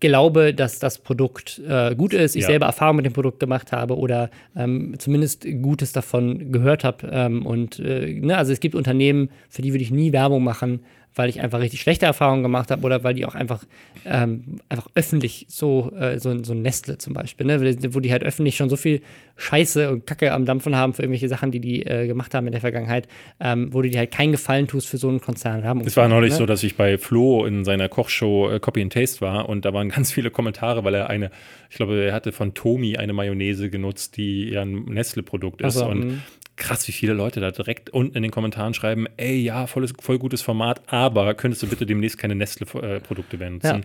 glaube, 0.00 0.52
dass 0.52 0.78
das 0.78 0.98
Produkt 0.98 1.60
äh, 1.66 1.94
gut 1.94 2.12
ist, 2.12 2.34
ich 2.34 2.42
ja. 2.42 2.48
selber 2.48 2.66
Erfahrung 2.66 2.96
mit 2.96 3.06
dem 3.06 3.12
Produkt 3.12 3.40
gemacht 3.40 3.72
habe 3.72 3.96
oder 3.96 4.30
ähm, 4.56 4.94
zumindest 4.98 5.46
Gutes 5.62 5.92
davon 5.92 6.50
gehört 6.52 6.84
habe. 6.84 7.08
Ähm, 7.10 7.46
und 7.46 7.78
äh, 7.78 8.20
ne, 8.20 8.36
also 8.36 8.52
es 8.52 8.60
gibt 8.60 8.74
Unternehmen, 8.74 9.30
für 9.48 9.62
die 9.62 9.72
würde 9.72 9.82
ich 9.82 9.90
nie 9.90 10.12
Werbung 10.12 10.42
machen, 10.42 10.80
weil 11.16 11.30
ich 11.30 11.40
einfach 11.40 11.60
richtig 11.60 11.80
schlechte 11.80 12.06
Erfahrungen 12.06 12.42
gemacht 12.42 12.70
habe 12.70 12.82
oder 12.84 13.02
weil 13.02 13.14
die 13.14 13.24
auch 13.24 13.34
einfach, 13.34 13.64
ähm, 14.04 14.60
einfach 14.68 14.86
öffentlich 14.94 15.46
so, 15.48 15.90
äh, 15.98 16.20
so, 16.20 16.44
so 16.44 16.52
ein 16.52 16.62
Nestle 16.62 16.98
zum 16.98 17.14
Beispiel, 17.14 17.46
ne? 17.46 17.60
wo 17.94 18.00
die 18.00 18.12
halt 18.12 18.22
öffentlich 18.22 18.56
schon 18.56 18.68
so 18.68 18.76
viel 18.76 19.00
Scheiße 19.36 19.90
und 19.90 20.06
Kacke 20.06 20.32
am 20.32 20.44
Dampfen 20.44 20.76
haben 20.76 20.92
für 20.92 21.02
irgendwelche 21.02 21.28
Sachen, 21.28 21.50
die 21.50 21.60
die 21.60 21.86
äh, 21.86 22.06
gemacht 22.06 22.34
haben 22.34 22.46
in 22.46 22.52
der 22.52 22.60
Vergangenheit, 22.60 23.08
ähm, 23.40 23.72
wo 23.72 23.80
du 23.80 23.88
dir 23.88 23.98
halt 23.98 24.10
keinen 24.10 24.32
Gefallen 24.32 24.68
tust 24.68 24.88
für 24.88 24.98
so 24.98 25.08
einen 25.08 25.20
Konzern. 25.20 25.64
Es 25.86 25.96
war 25.96 26.08
neulich 26.08 26.32
ne? 26.32 26.36
so, 26.36 26.46
dass 26.46 26.62
ich 26.62 26.76
bei 26.76 26.98
Flo 26.98 27.46
in 27.46 27.64
seiner 27.64 27.88
Kochshow 27.88 28.50
äh, 28.50 28.60
Copy 28.60 28.82
and 28.82 28.92
Taste 28.92 29.22
war 29.22 29.48
und 29.48 29.64
da 29.64 29.72
waren 29.72 29.88
ganz 29.96 30.12
viele 30.12 30.30
Kommentare, 30.30 30.84
weil 30.84 30.94
er 30.94 31.08
eine, 31.08 31.30
ich 31.70 31.76
glaube, 31.76 31.98
er 32.04 32.12
hatte 32.12 32.32
von 32.32 32.52
Tomi 32.52 32.98
eine 32.98 33.14
Mayonnaise 33.14 33.70
genutzt, 33.70 34.18
die 34.18 34.50
ja 34.50 34.62
ein 34.62 34.84
Nestle-Produkt 34.84 35.62
ist. 35.62 35.78
Also, 35.78 35.88
und 35.88 36.20
krass, 36.56 36.88
wie 36.88 36.92
viele 36.92 37.12
Leute 37.12 37.40
da 37.40 37.50
direkt 37.50 37.90
unten 37.90 38.16
in 38.16 38.22
den 38.22 38.32
Kommentaren 38.32 38.74
schreiben, 38.74 39.06
ey, 39.16 39.36
ja, 39.36 39.66
volles, 39.66 39.92
voll 40.00 40.18
gutes 40.18 40.42
Format, 40.42 40.82
aber 40.86 41.34
könntest 41.34 41.62
du 41.62 41.66
bitte 41.68 41.86
demnächst 41.86 42.18
keine 42.18 42.34
Nestle-Produkte 42.34 43.38
benutzen? 43.38 43.84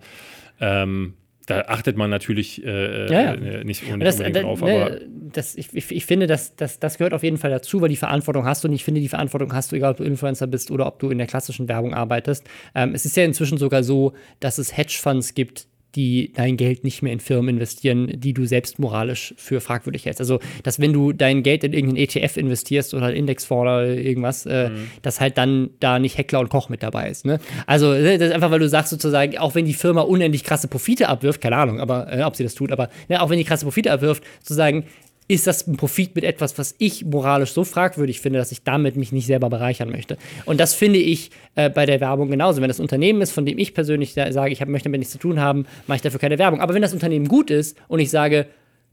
Ja. 0.60 0.84
Ähm, 0.84 1.14
da 1.48 1.62
achtet 1.62 1.98
man 1.98 2.10
natürlich 2.10 2.64
äh, 2.64 3.12
ja, 3.12 3.22
ja. 3.22 3.34
Äh, 3.34 3.64
nicht 3.64 3.84
unbedingt 3.84 4.08
das, 4.08 4.20
äh, 4.20 4.32
drauf. 4.32 4.62
Ne, 4.62 4.86
aber 4.86 5.00
das, 5.10 5.56
ich, 5.56 5.74
ich, 5.74 6.06
finde, 6.06 6.28
das, 6.28 6.56
das, 6.56 6.80
das 6.80 6.98
gehört 6.98 7.14
auf 7.14 7.24
jeden 7.24 7.38
Fall 7.38 7.50
dazu, 7.50 7.82
weil 7.82 7.90
die 7.90 7.96
Verantwortung 7.96 8.46
hast 8.46 8.64
du 8.64 8.68
und 8.68 8.74
ich 8.74 8.84
finde, 8.84 9.02
die 9.02 9.10
Verantwortung 9.10 9.54
hast 9.54 9.72
du, 9.72 9.76
egal 9.76 9.92
ob 9.92 9.98
du 9.98 10.04
Influencer 10.04 10.48
bist 10.48 10.72
oder 10.72 10.86
ob 10.86 11.00
du 11.00 11.10
in 11.10 11.18
der 11.18 11.28
klassischen 11.28 11.68
Werbung 11.68 11.94
arbeitest. 11.94 12.48
Ähm, 12.76 12.94
es 12.94 13.06
ist 13.06 13.18
ja 13.18 13.26
inzwischen 13.26 13.58
sogar 13.58 13.84
so, 13.84 14.14
dass 14.40 14.60
es 14.60 14.78
Hedgefonds 14.78 15.34
gibt, 15.34 15.68
die 15.96 16.32
dein 16.36 16.58
Geld 16.58 16.84
nicht 16.84 17.02
mehr 17.02 17.14
in 17.14 17.20
Firmen 17.20 17.56
investieren, 17.56 18.12
die 18.14 18.34
du 18.34 18.46
selbst 18.46 18.80
moralisch 18.80 19.34
für 19.38 19.62
fragwürdig 19.62 20.06
hältst. 20.06 20.22
Also, 20.22 20.40
dass 20.64 20.80
wenn 20.80 20.94
du 20.94 21.12
dein 21.12 21.44
Geld 21.44 21.64
in 21.64 21.74
irgendeinen 21.74 22.04
ETF 22.04 22.38
investierst 22.38 22.94
oder 22.94 23.14
Indexfonds 23.14 23.62
oder 23.62 23.86
irgendwas, 23.88 24.46
äh, 24.46 24.70
mhm. 24.70 24.88
dass 25.02 25.20
halt 25.20 25.38
dann 25.38 25.72
da 25.80 26.00
nicht 26.00 26.18
Heckler 26.18 26.40
und 26.40 26.50
Koch 26.50 26.70
mit 26.70 26.84
dabei 26.84 27.10
ist. 27.10 27.26
Ne? 27.26 27.40
Also, 27.68 27.94
äh, 27.94 28.18
das 28.18 28.30
ist 28.30 28.34
einfach, 28.34 28.52
weil 28.52 28.60
du 28.60 28.70
sagst 28.70 28.92
sozusagen, 28.92 29.38
auch 29.38 29.56
wenn 29.56 29.66
die 29.66 29.74
Firma 29.74 30.02
unendlich 30.02 30.44
krasse 30.44 30.68
Profite 30.68 31.10
abwirft, 31.10 31.42
keine 31.42 31.58
Ahnung, 31.58 31.80
aber 31.80 32.12
äh, 32.12 32.24
ob 32.24 32.36
sie 32.36 32.44
das 32.44 32.56
tut, 32.56 32.72
aber 32.72 32.90
ne, 33.10 33.22
auch 33.22 33.30
wenn 33.30 33.38
die 33.38 33.44
krasse 33.44 33.66
Profite 33.66 33.92
abwirft, 33.92 34.24
sozusagen, 34.42 34.86
ist 35.32 35.48
das 35.48 35.66
ein 35.66 35.78
Profit 35.78 36.14
mit 36.16 36.24
etwas, 36.26 36.58
was 36.58 36.76
ich 36.78 37.06
moralisch 37.06 37.54
so 37.54 37.64
fragwürdig 37.64 38.20
finde, 38.20 38.40
dass 38.40 38.52
ich 38.52 38.64
damit 38.64 38.98
mich 38.98 39.12
nicht 39.12 39.26
selber 39.26 39.50
bereichern 39.50 39.90
möchte. 39.90 40.18
Und 40.46 40.60
das 40.60 40.74
finde 40.74 41.00
ich 41.00 41.32
äh, 41.56 41.70
bei 41.70 41.86
der 41.86 42.02
Werbung 42.02 42.30
genauso. 42.30 42.62
Wenn 42.62 42.68
das 42.68 42.82
Unternehmen 42.82 43.22
ist, 43.22 43.32
von 43.32 43.46
dem 43.46 43.58
ich 43.58 43.74
persönlich 43.74 44.14
sage, 44.14 44.52
ich 44.52 44.62
hab, 44.62 44.68
möchte 44.68 44.90
damit 44.90 45.00
nichts 45.00 45.14
zu 45.14 45.20
tun 45.20 45.40
haben, 45.40 45.66
mache 45.88 45.98
ich 45.98 46.02
dafür 46.02 46.20
keine 46.20 46.38
Werbung. 46.38 46.60
Aber 46.60 46.74
wenn 46.74 46.82
das 46.82 46.94
Unternehmen 46.94 47.28
gut 47.28 47.50
ist 47.50 47.78
und 47.88 48.00
ich 48.00 48.10
sage, 48.10 48.48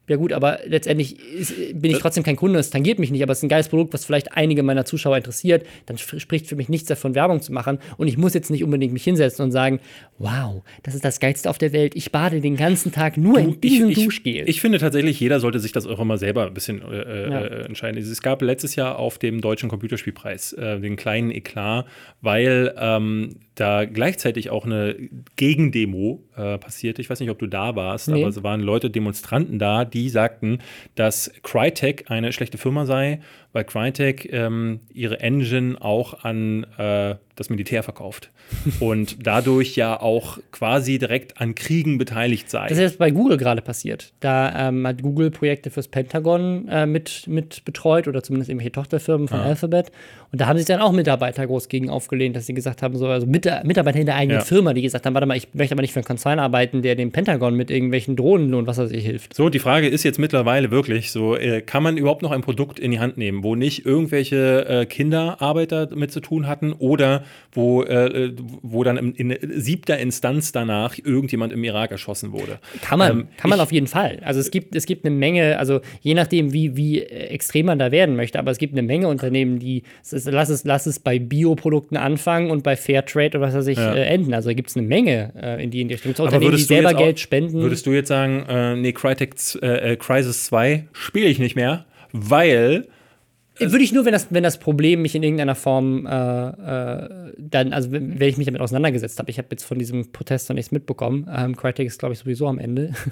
ja 0.09 0.17
gut, 0.17 0.33
aber 0.33 0.61
letztendlich 0.67 1.19
ist, 1.35 1.55
bin 1.81 1.91
ich 1.91 1.99
trotzdem 1.99 2.25
kein 2.25 2.37
Kunde, 2.37 2.59
es 2.59 2.71
tangiert 2.71 2.99
mich 2.99 3.11
nicht, 3.11 3.23
aber 3.23 3.33
es 3.33 3.39
ist 3.39 3.45
ein 3.45 3.49
geiles 3.49 3.69
Produkt, 3.69 3.93
was 3.93 4.05
vielleicht 4.05 4.37
einige 4.37 4.63
meiner 4.63 4.85
Zuschauer 4.85 5.17
interessiert, 5.17 5.67
dann 5.87 5.99
spricht 5.99 6.47
für 6.47 6.57
mich 6.57 6.69
nichts 6.69 6.89
davon, 6.89 7.15
Werbung 7.15 7.43
zu 7.43 7.53
machen. 7.53 7.79
Und 7.97 8.09
ich 8.09 8.17
muss 8.17 8.35
jetzt 8.35 8.51
nicht 8.51 8.65
unbedingt 8.65 8.93
mich 8.93 9.05
hinsetzen 9.05 9.45
und 9.45 9.51
sagen, 9.51 9.81
wow, 10.19 10.63
das 10.83 10.95
ist 10.95 11.05
das 11.05 11.21
Geilste 11.21 11.51
auf 11.51 11.59
der 11.59 11.73
Welt, 11.73 11.95
ich 11.95 12.11
bade 12.11 12.41
den 12.41 12.57
ganzen 12.57 12.93
Tag 12.93 13.17
nur 13.17 13.35
du, 13.35 13.49
in 13.49 13.61
diesem 13.61 13.91
ich, 13.91 14.05
Duschgel. 14.05 14.43
Ich, 14.43 14.49
ich, 14.49 14.61
finde 14.61 14.79
tatsächlich, 14.79 15.21
jeder 15.21 15.41
sollte 15.41 15.61
sich 15.61 15.73
das 15.73 15.87
auch 15.87 16.01
immer 16.01 16.19
selber 16.19 16.47
ein 16.47 16.55
bisschen 16.55 16.83
äh, 16.83 17.01
äh 17.01 17.31
ja. 17.31 17.41
äh, 17.41 17.65
entscheiden. 17.67 18.01
Es 18.01 18.23
gab 18.23 18.43
letztes 18.43 18.77
Jahr 18.77 18.99
auf 18.99 19.19
dem 19.19 19.41
Deutschen 19.41 19.69
Computerspielpreis 19.69 20.55
äh, 20.55 20.81
den 20.81 20.97
kleinen 20.97 21.31
Eklat, 21.31 21.87
weil 22.21 22.75
ähm, 22.79 23.37
da 23.55 23.85
gleichzeitig 23.85 24.51
auch 24.51 24.65
eine 24.65 24.97
Gegendemo 25.37 26.25
äh, 26.39 26.59
passierte. 26.59 27.03
Ich 27.03 27.11
weiß 27.11 27.21
nicht, 27.21 27.31
ob 27.31 27.39
du 27.39 27.47
da 27.47 27.77
warst, 27.77 28.09
nee. 28.09 28.21
aber 28.21 28.29
es 28.29 28.43
waren 28.43 28.61
Leute, 28.61 28.91
Demonstranten 28.91 29.59
da, 29.59 29.85
die 29.85 30.09
sagten, 30.09 30.59
dass 30.95 31.33
Crytek 31.43 32.11
eine 32.11 32.33
schlechte 32.33 32.59
Firma 32.59 32.87
sei, 32.87 33.21
weil 33.59 33.65
Crytek 33.65 34.33
ähm, 34.33 34.81
ihre 34.93 35.19
Engine 35.19 35.77
auch 35.81 36.23
an 36.23 36.65
äh, 36.79 37.17
das 37.35 37.51
Militär 37.51 37.83
verkauft 37.83 38.31
und 38.81 39.27
dadurch 39.27 39.77
ja 39.77 40.01
auch 40.01 40.39
quasi 40.53 40.99
direkt 40.99 41.41
an 41.41 41.55
Kriegen 41.55 41.99
beteiligt 41.99 42.51
sei. 42.51 42.69
Das 42.69 42.79
ist 42.79 42.83
jetzt 42.83 42.99
bei 42.99 43.11
Google 43.11 43.37
gerade 43.37 43.63
passiert. 43.63 44.13
Da 44.21 44.69
ähm, 44.69 44.87
hat 44.87 45.03
Google 45.03 45.31
Projekte 45.31 45.71
fürs 45.71 45.89
Pentagon 45.89 46.69
äh, 46.69 46.87
mit, 46.87 47.27
mit 47.27 47.65
betreut 47.65 48.09
oder 48.09 48.23
zumindest 48.23 48.49
irgendwelche 48.49 48.73
Tochterfirmen 48.73 49.29
von 49.29 49.41
ah. 49.41 49.47
Alphabet. 49.47 49.91
Und 50.31 50.41
da 50.41 50.47
haben 50.47 50.59
sich 50.59 50.67
dann 50.67 50.81
auch 50.81 50.93
Mitarbeiter 50.93 51.47
groß 51.47 51.69
gegen 51.69 51.89
aufgelehnt, 51.89 52.37
dass 52.37 52.47
sie 52.47 52.55
gesagt 52.55 52.83
haben, 52.83 52.97
so, 52.97 53.07
also 53.07 53.27
Mitarbeiter 53.27 53.99
in 53.99 54.07
der 54.07 54.17
eigenen 54.17 54.41
ja. 54.41 54.45
Firma, 54.45 54.75
die 54.75 54.83
gesagt 54.83 55.07
haben, 55.07 55.15
warte 55.15 55.27
mal, 55.27 55.37
ich 55.37 55.49
möchte 55.55 55.75
aber 55.75 55.81
nicht 55.81 55.93
für 55.93 56.01
einen 56.01 56.05
Konzern 56.05 56.39
arbeiten, 56.39 56.83
der 56.83 56.97
dem 56.97 57.13
Pentagon 57.13 57.55
mit 57.55 57.71
irgendwelchen 57.71 58.15
Drohnen 58.15 58.53
und 58.55 58.67
was 58.67 58.77
weiß 58.77 58.91
ich 58.91 59.05
hilft. 59.05 59.35
So, 59.35 59.49
die 59.49 59.59
Frage 59.59 59.89
ist 59.89 60.03
jetzt 60.05 60.19
mittlerweile 60.19 60.71
wirklich 60.71 61.13
so, 61.13 61.35
äh, 61.35 61.63
kann 61.63 61.83
man 61.83 61.97
überhaupt 61.97 62.21
noch 62.23 62.31
ein 62.31 62.43
Produkt 62.43 62.79
in 62.79 62.91
die 62.91 63.01
Hand 63.01 63.17
nehmen, 63.17 63.43
wo 63.43 63.48
nicht 63.55 63.87
irgendwelche 63.87 64.67
äh, 64.69 64.87
Kinderarbeiter 64.87 65.87
damit 65.87 66.13
zu 66.13 66.21
tun 66.21 66.47
hatten 66.47 66.73
oder 66.73 67.25
wo, 67.53 67.83
äh, 67.83 68.33
wo 68.63 68.85
dann 68.85 68.97
in, 68.97 69.31
in, 69.31 69.61
siebter 69.61 69.99
Instanz 69.99 70.53
danach 70.53 70.97
irgendjemand 70.99 71.53
im 71.53 71.65
Irak 71.65 71.91
erschossen 71.91 72.33
wurde. 72.33 72.59
Kann 72.83 72.99
man, 72.99 73.11
ähm, 73.11 73.29
kann 73.37 73.51
man 73.51 73.59
ich, 73.59 73.63
auf 73.63 73.73
jeden 73.73 73.87
Fall. 73.87 74.21
Also 74.23 74.41
es 74.41 74.51
gibt, 74.51 74.75
es 74.75 74.87
gibt 74.87 75.05
eine 75.05 75.15
Menge, 75.15 75.59
also 75.59 75.81
je 76.01 76.15
nachdem, 76.15 76.53
wie, 76.53 76.77
wie 76.77 77.03
extrem 77.03 77.67
man 77.67 77.79
da 77.79 77.91
werden 77.91 78.17
möchte, 78.17 78.39
aber 78.39 78.51
es 78.51 78.59
gibt 78.59 78.75
eine 78.75 78.83
Menge 78.83 79.09
Unternehmen, 79.09 79.59
die, 79.59 79.83
lass 80.11 80.49
es, 80.49 80.65
lass 80.65 80.87
es 80.87 80.99
bei 80.99 81.19
Bioprodukten 81.19 81.97
anfangen 81.97 82.51
und 82.51 82.63
bei 82.63 82.77
Fairtrade 82.77 83.39
oder 83.39 83.49
was 83.49 83.55
weiß 83.55 83.67
ich 83.69 83.79
ja. 83.79 83.95
äh, 83.95 84.05
enden. 84.05 84.35
Also 84.35 84.55
gibt 84.55 84.71
es 84.71 84.77
eine 84.77 84.87
Menge 84.87 85.33
äh, 85.41 85.63
in 85.63 85.71
die 85.71 85.81
in 85.81 85.89
die 85.89 85.95
Richtung. 85.95 86.15
Unternehmen, 86.25 86.57
die 86.57 86.63
selber 86.63 86.95
Geld 86.95 87.21
spenden. 87.21 87.61
Würdest 87.61 87.87
du 87.87 87.93
jetzt 87.93 88.09
sagen, 88.09 88.45
äh, 88.49 88.77
nee, 88.77 88.93
Crytek 88.93 89.35
äh, 89.61 89.97
Crisis 89.97 90.45
2 90.45 90.89
spiele 90.93 91.27
ich 91.27 91.39
nicht 91.39 91.57
mehr, 91.57 91.87
weil 92.13 92.87
äh, 92.87 92.98
Würde 93.59 93.83
ich 93.83 93.93
nur, 93.93 94.05
wenn 94.05 94.13
das, 94.13 94.29
wenn 94.31 94.43
das 94.43 94.59
Problem 94.59 95.03
mich 95.03 95.15
in 95.15 95.23
irgendeiner 95.23 95.55
Form 95.55 96.07
äh, 96.07 96.11
äh, 96.11 97.33
dann, 97.39 97.73
also 97.73 97.91
wenn 97.91 98.21
ich 98.21 98.37
mich 98.37 98.47
damit 98.47 98.61
auseinandergesetzt 98.61 99.19
habe. 99.19 99.31
Ich 99.31 99.39
habe 99.39 99.49
jetzt 99.51 99.65
von 99.65 99.79
diesem 99.79 100.13
Protest 100.13 100.49
noch 100.49 100.55
nichts 100.55 100.71
mitbekommen. 100.71 101.29
Ähm, 101.35 101.57
Crytek 101.57 101.87
ist, 101.87 101.99
glaube 101.99 102.13
ich, 102.13 102.21
sowieso 102.21 102.47
am 102.47 102.59
Ende. 102.59 102.93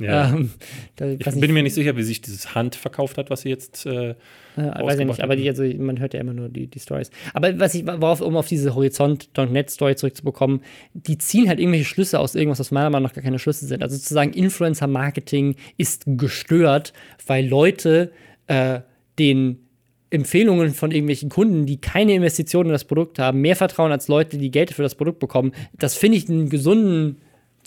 Ja. 0.00 0.30
ähm, 0.30 0.50
da, 0.96 1.06
ich 1.06 1.18
bin 1.18 1.52
mir 1.52 1.62
nicht 1.62 1.74
sicher, 1.74 1.96
wie 1.96 2.02
sich 2.02 2.20
dieses 2.20 2.54
Hand 2.54 2.74
verkauft 2.74 3.18
hat, 3.18 3.30
was 3.30 3.42
sie 3.42 3.48
jetzt. 3.48 3.86
Äh, 3.86 4.10
äh, 4.10 4.14
weiß 4.56 4.98
ich 4.98 5.06
nicht, 5.06 5.22
aber 5.22 5.36
die, 5.36 5.48
also, 5.48 5.64
man 5.64 5.98
hört 5.98 6.14
ja 6.14 6.20
immer 6.20 6.32
nur 6.32 6.48
die, 6.48 6.66
die 6.66 6.78
Stories. 6.78 7.10
Aber 7.34 7.58
was 7.58 7.74
ich, 7.74 7.86
worauf, 7.86 8.20
um 8.20 8.36
auf 8.36 8.48
diese 8.48 8.74
Horizont.net-Story 8.74 9.96
zurückzubekommen, 9.96 10.60
die 10.94 11.18
ziehen 11.18 11.48
halt 11.48 11.60
irgendwelche 11.60 11.84
Schlüsse 11.84 12.18
aus 12.20 12.34
irgendwas, 12.34 12.60
was 12.60 12.70
meiner 12.70 12.90
Meinung 12.90 13.04
nach 13.08 13.14
gar 13.14 13.24
keine 13.24 13.38
Schlüsse 13.38 13.66
sind. 13.66 13.82
Also 13.82 13.96
sozusagen 13.96 14.32
Influencer-Marketing 14.32 15.56
ist 15.76 16.04
gestört, 16.06 16.92
weil 17.26 17.46
Leute 17.46 18.12
äh, 18.46 18.80
den 19.18 19.65
Empfehlungen 20.10 20.72
von 20.72 20.90
irgendwelchen 20.90 21.28
Kunden, 21.28 21.66
die 21.66 21.80
keine 21.80 22.14
Investitionen 22.14 22.70
in 22.70 22.72
das 22.72 22.84
Produkt 22.84 23.18
haben, 23.18 23.40
mehr 23.40 23.56
vertrauen 23.56 23.90
als 23.90 24.08
Leute, 24.08 24.38
die 24.38 24.50
Geld 24.50 24.72
für 24.72 24.82
das 24.82 24.94
Produkt 24.94 25.18
bekommen. 25.18 25.52
Das 25.78 25.96
finde 25.96 26.18
ich 26.18 26.28
einen 26.28 26.48
gesunden 26.48 27.16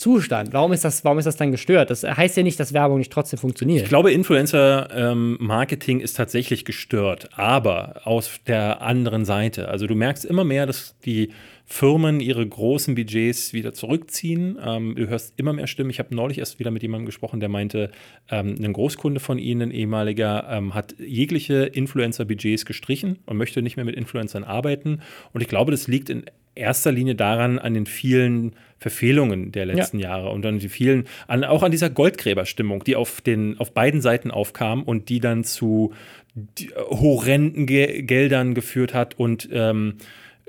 Zustand. 0.00 0.54
Warum 0.54 0.72
ist, 0.72 0.82
das, 0.82 1.04
warum 1.04 1.18
ist 1.18 1.26
das 1.26 1.36
dann 1.36 1.50
gestört? 1.50 1.90
Das 1.90 2.02
heißt 2.02 2.38
ja 2.38 2.42
nicht, 2.42 2.58
dass 2.58 2.72
Werbung 2.72 2.98
nicht 2.98 3.12
trotzdem 3.12 3.38
funktioniert. 3.38 3.82
Ich 3.82 3.88
glaube, 3.90 4.10
Influencer-Marketing 4.12 5.98
ähm, 5.98 6.04
ist 6.04 6.16
tatsächlich 6.16 6.64
gestört, 6.64 7.28
aber 7.38 8.00
aus 8.04 8.40
der 8.46 8.80
anderen 8.80 9.26
Seite. 9.26 9.68
Also 9.68 9.86
du 9.86 9.94
merkst 9.94 10.24
immer 10.24 10.44
mehr, 10.44 10.64
dass 10.64 10.96
die 11.04 11.32
Firmen 11.72 12.18
ihre 12.18 12.46
großen 12.46 12.96
Budgets 12.96 13.52
wieder 13.52 13.72
zurückziehen. 13.72 14.58
Ähm, 14.62 14.96
du 14.96 15.06
hörst 15.06 15.34
immer 15.36 15.52
mehr 15.52 15.68
Stimmen. 15.68 15.90
Ich 15.90 16.00
habe 16.00 16.12
neulich 16.12 16.38
erst 16.38 16.58
wieder 16.58 16.72
mit 16.72 16.82
jemandem 16.82 17.06
gesprochen, 17.06 17.38
der 17.38 17.48
meinte, 17.48 17.92
ähm, 18.28 18.56
ein 18.60 18.72
Großkunde 18.72 19.20
von 19.20 19.38
ihnen, 19.38 19.62
ein 19.62 19.70
ehemaliger, 19.70 20.48
ähm, 20.50 20.74
hat 20.74 20.96
jegliche 20.98 21.62
Influencer-Budgets 21.62 22.64
gestrichen 22.64 23.20
und 23.24 23.36
möchte 23.36 23.62
nicht 23.62 23.76
mehr 23.76 23.84
mit 23.84 23.94
Influencern 23.94 24.42
arbeiten. 24.42 25.00
Und 25.32 25.42
ich 25.42 25.48
glaube, 25.48 25.70
das 25.70 25.86
liegt 25.86 26.10
in 26.10 26.24
erster 26.56 26.90
Linie 26.90 27.14
daran, 27.14 27.60
an 27.60 27.74
den 27.74 27.86
vielen 27.86 28.56
Verfehlungen 28.78 29.52
der 29.52 29.66
letzten 29.66 30.00
ja. 30.00 30.10
Jahre 30.10 30.30
und 30.30 30.44
an 30.44 30.58
die 30.58 30.68
vielen, 30.68 31.04
an, 31.28 31.44
auch 31.44 31.62
an 31.62 31.70
dieser 31.70 31.88
Goldgräberstimmung, 31.88 32.82
die 32.82 32.96
auf, 32.96 33.20
den, 33.20 33.58
auf 33.60 33.72
beiden 33.72 34.00
Seiten 34.00 34.32
aufkam 34.32 34.82
und 34.82 35.08
die 35.08 35.20
dann 35.20 35.44
zu 35.44 35.94
die, 36.34 36.70
horrenden 36.76 37.66
Ge 37.66 38.02
Geldern 38.02 38.54
geführt 38.54 38.92
hat 38.92 39.18
und 39.18 39.48
ähm, 39.52 39.94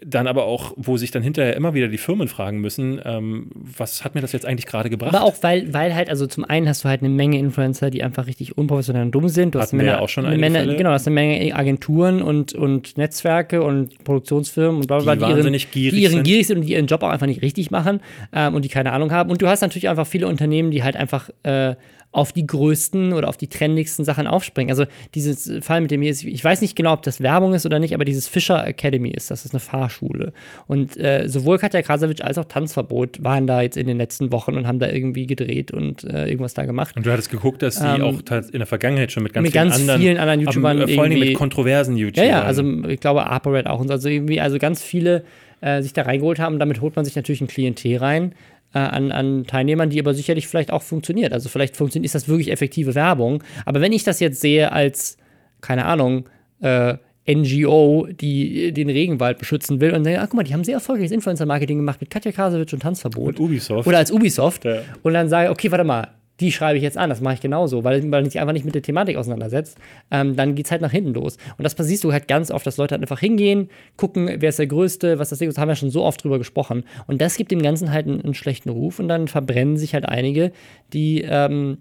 dann 0.03 0.25
aber 0.25 0.45
auch, 0.45 0.73
wo 0.77 0.97
sich 0.97 1.11
dann 1.11 1.21
hinterher 1.21 1.55
immer 1.55 1.75
wieder 1.75 1.87
die 1.87 1.99
Firmen 1.99 2.27
fragen 2.27 2.59
müssen, 2.59 2.99
ähm, 3.05 3.49
was 3.53 4.03
hat 4.03 4.15
mir 4.15 4.21
das 4.21 4.31
jetzt 4.31 4.45
eigentlich 4.45 4.65
gerade 4.65 4.89
gebracht? 4.89 5.13
Aber 5.13 5.23
auch, 5.23 5.35
weil, 5.41 5.71
weil 5.73 5.93
halt, 5.93 6.09
also 6.09 6.25
zum 6.25 6.43
einen 6.43 6.67
hast 6.67 6.83
du 6.83 6.89
halt 6.89 7.01
eine 7.01 7.09
Menge 7.09 7.37
Influencer, 7.37 7.91
die 7.91 8.03
einfach 8.03 8.25
richtig 8.25 8.57
unprofessionell 8.57 9.03
und 9.03 9.11
dumm 9.11 9.29
sind. 9.29 9.53
Du 9.53 9.59
hast 9.59 9.73
ja 9.73 9.99
auch 9.99 10.09
schon 10.09 10.25
eine 10.25 10.37
Menge, 10.37 10.75
Genau, 10.75 10.89
du 10.89 10.93
hast 10.95 11.07
eine 11.07 11.13
Menge 11.13 11.55
Agenturen 11.55 12.21
und, 12.23 12.53
und 12.53 12.97
Netzwerke 12.97 13.61
und 13.61 14.03
Produktionsfirmen 14.03 14.81
und 14.81 14.87
bla 14.87 14.99
bla, 14.99 15.15
die, 15.15 15.25
die, 15.25 15.39
ihren, 15.39 15.53
gierig, 15.53 15.71
die 15.71 16.01
ihren 16.01 16.23
gierig 16.23 16.47
sind 16.47 16.57
und 16.57 16.65
die 16.65 16.73
ihren 16.73 16.87
Job 16.87 17.03
auch 17.03 17.09
einfach 17.09 17.27
nicht 17.27 17.43
richtig 17.43 17.69
machen 17.69 18.01
ähm, 18.33 18.55
und 18.55 18.65
die 18.65 18.69
keine 18.69 18.93
Ahnung 18.93 19.11
haben. 19.11 19.29
Und 19.29 19.41
du 19.41 19.47
hast 19.47 19.61
natürlich 19.61 19.87
einfach 19.87 20.07
viele 20.07 20.27
Unternehmen, 20.27 20.71
die 20.71 20.83
halt 20.83 20.95
einfach 20.95 21.29
äh, 21.43 21.75
auf 22.11 22.33
die 22.33 22.45
größten 22.45 23.13
oder 23.13 23.29
auf 23.29 23.37
die 23.37 23.47
trendigsten 23.47 24.03
Sachen 24.03 24.27
aufspringen. 24.27 24.69
Also 24.69 24.85
dieses 25.15 25.51
Fall 25.63 25.81
mit 25.81 25.91
dem 25.91 26.01
hier 26.01 26.11
ist, 26.11 26.23
ich 26.23 26.43
weiß 26.43 26.61
nicht 26.61 26.75
genau, 26.75 26.93
ob 26.93 27.03
das 27.03 27.21
Werbung 27.21 27.53
ist 27.53 27.65
oder 27.65 27.79
nicht, 27.79 27.93
aber 27.93 28.03
dieses 28.03 28.27
Fischer 28.27 28.67
Academy 28.67 29.09
ist, 29.09 29.31
das 29.31 29.45
ist 29.45 29.53
eine 29.53 29.61
Fahrschule. 29.61 30.33
Und 30.67 30.97
äh, 30.97 31.27
sowohl 31.27 31.57
Katja 31.57 31.81
Krasavitsch 31.81 32.21
als 32.21 32.37
auch 32.37 32.45
Tanzverbot 32.45 33.23
waren 33.23 33.47
da 33.47 33.61
jetzt 33.61 33.77
in 33.77 33.87
den 33.87 33.97
letzten 33.97 34.31
Wochen 34.31 34.55
und 34.55 34.67
haben 34.67 34.79
da 34.79 34.89
irgendwie 34.89 35.25
gedreht 35.25 35.71
und 35.71 36.03
äh, 36.03 36.27
irgendwas 36.27 36.53
da 36.53 36.65
gemacht. 36.65 36.97
Und 36.97 37.05
du 37.05 37.11
hattest 37.11 37.29
geguckt, 37.29 37.61
dass 37.61 37.77
sie 37.77 37.85
ähm, 37.85 38.01
auch 38.01 38.19
in 38.19 38.59
der 38.59 38.67
Vergangenheit 38.67 39.11
schon 39.11 39.23
mit 39.23 39.33
ganz, 39.33 39.43
mit 39.43 39.53
vielen, 39.53 39.63
ganz 39.69 39.79
anderen, 39.79 40.01
vielen 40.01 40.17
anderen 40.17 40.39
YouTubern 40.41 40.81
aber, 40.81 40.91
vor 40.91 41.03
allem 41.03 41.19
mit 41.19 41.33
kontroversen 41.35 41.95
YouTubern. 41.95 42.29
Ja, 42.29 42.39
ja, 42.39 42.43
also 42.43 42.63
ich 42.87 42.99
glaube 42.99 43.27
ApoRed 43.27 43.67
auch 43.67 43.79
und 43.79 43.87
so. 43.87 43.93
Also 43.93 44.09
irgendwie, 44.09 44.41
also 44.41 44.57
ganz 44.57 44.83
viele 44.83 45.23
äh, 45.61 45.81
sich 45.81 45.93
da 45.93 46.01
reingeholt 46.03 46.39
haben. 46.39 46.59
Damit 46.59 46.81
holt 46.81 46.95
man 46.95 47.05
sich 47.05 47.15
natürlich 47.15 47.41
ein 47.41 47.47
Klientel 47.47 47.97
rein, 47.97 48.33
äh, 48.73 48.79
an, 48.79 49.11
an 49.11 49.45
Teilnehmern, 49.45 49.89
die 49.89 49.99
aber 49.99 50.13
sicherlich 50.13 50.47
vielleicht 50.47 50.71
auch 50.71 50.81
funktioniert. 50.81 51.33
Also 51.33 51.49
vielleicht 51.49 51.75
funktioniert, 51.75 52.05
ist 52.05 52.15
das 52.15 52.27
wirklich 52.27 52.51
effektive 52.51 52.95
Werbung. 52.95 53.43
Aber 53.65 53.81
wenn 53.81 53.91
ich 53.91 54.03
das 54.03 54.19
jetzt 54.19 54.41
sehe 54.41 54.71
als, 54.71 55.17
keine 55.61 55.85
Ahnung, 55.85 56.29
äh, 56.61 56.95
NGO, 57.27 58.07
die 58.09 58.71
den 58.71 58.89
Regenwald 58.89 59.37
beschützen 59.37 59.79
will 59.79 59.93
und 59.93 60.03
denke, 60.03 60.21
ach 60.21 60.25
guck 60.29 60.35
mal, 60.35 60.43
die 60.43 60.53
haben 60.53 60.63
sehr 60.63 60.75
erfolgreiches 60.75 61.11
Influencer-Marketing 61.11 61.77
gemacht 61.77 62.01
mit 62.01 62.09
Katja 62.09 62.31
Kasewitsch 62.31 62.73
und 62.73 62.81
Tanzverbot. 62.81 63.39
Und 63.39 63.39
Ubisoft. 63.39 63.87
Oder 63.87 63.99
als 63.99 64.11
Ubisoft. 64.11 64.65
Ja. 64.65 64.81
Und 65.03 65.13
dann 65.13 65.29
sage 65.29 65.45
ich, 65.45 65.51
okay, 65.51 65.71
warte 65.71 65.83
mal, 65.83 66.07
die 66.41 66.51
schreibe 66.51 66.77
ich 66.77 66.83
jetzt 66.83 66.97
an, 66.97 67.09
das 67.09 67.21
mache 67.21 67.35
ich 67.35 67.41
genauso, 67.41 67.83
weil, 67.83 68.11
weil 68.11 68.25
sich 68.25 68.39
einfach 68.39 68.53
nicht 68.53 68.65
mit 68.65 68.75
der 68.75 68.81
Thematik 68.81 69.15
auseinandersetzt, 69.15 69.77
ähm, 70.09 70.35
dann 70.35 70.55
geht 70.55 70.65
es 70.65 70.71
halt 70.71 70.81
nach 70.81 70.91
hinten 70.91 71.13
los. 71.13 71.37
Und 71.57 71.63
das 71.63 71.75
siehst 71.77 72.03
du 72.03 72.11
halt 72.11 72.27
ganz 72.27 72.51
oft, 72.51 72.65
dass 72.65 72.77
Leute 72.77 72.95
halt 72.95 73.03
einfach 73.03 73.19
hingehen, 73.19 73.69
gucken, 73.95 74.29
wer 74.39 74.49
ist 74.49 74.59
der 74.59 74.67
Größte, 74.67 75.19
was 75.19 75.29
das 75.29 75.39
Ding 75.39 75.49
ist, 75.49 75.57
haben 75.57 75.69
wir 75.69 75.75
schon 75.75 75.91
so 75.91 76.03
oft 76.03 76.23
drüber 76.23 76.39
gesprochen. 76.39 76.83
Und 77.07 77.21
das 77.21 77.37
gibt 77.37 77.51
dem 77.51 77.61
Ganzen 77.61 77.91
halt 77.91 78.07
einen, 78.07 78.21
einen 78.21 78.33
schlechten 78.33 78.69
Ruf 78.69 78.99
und 78.99 79.07
dann 79.07 79.27
verbrennen 79.27 79.77
sich 79.77 79.93
halt 79.93 80.07
einige, 80.09 80.51
die, 80.93 81.21
ähm, 81.21 81.77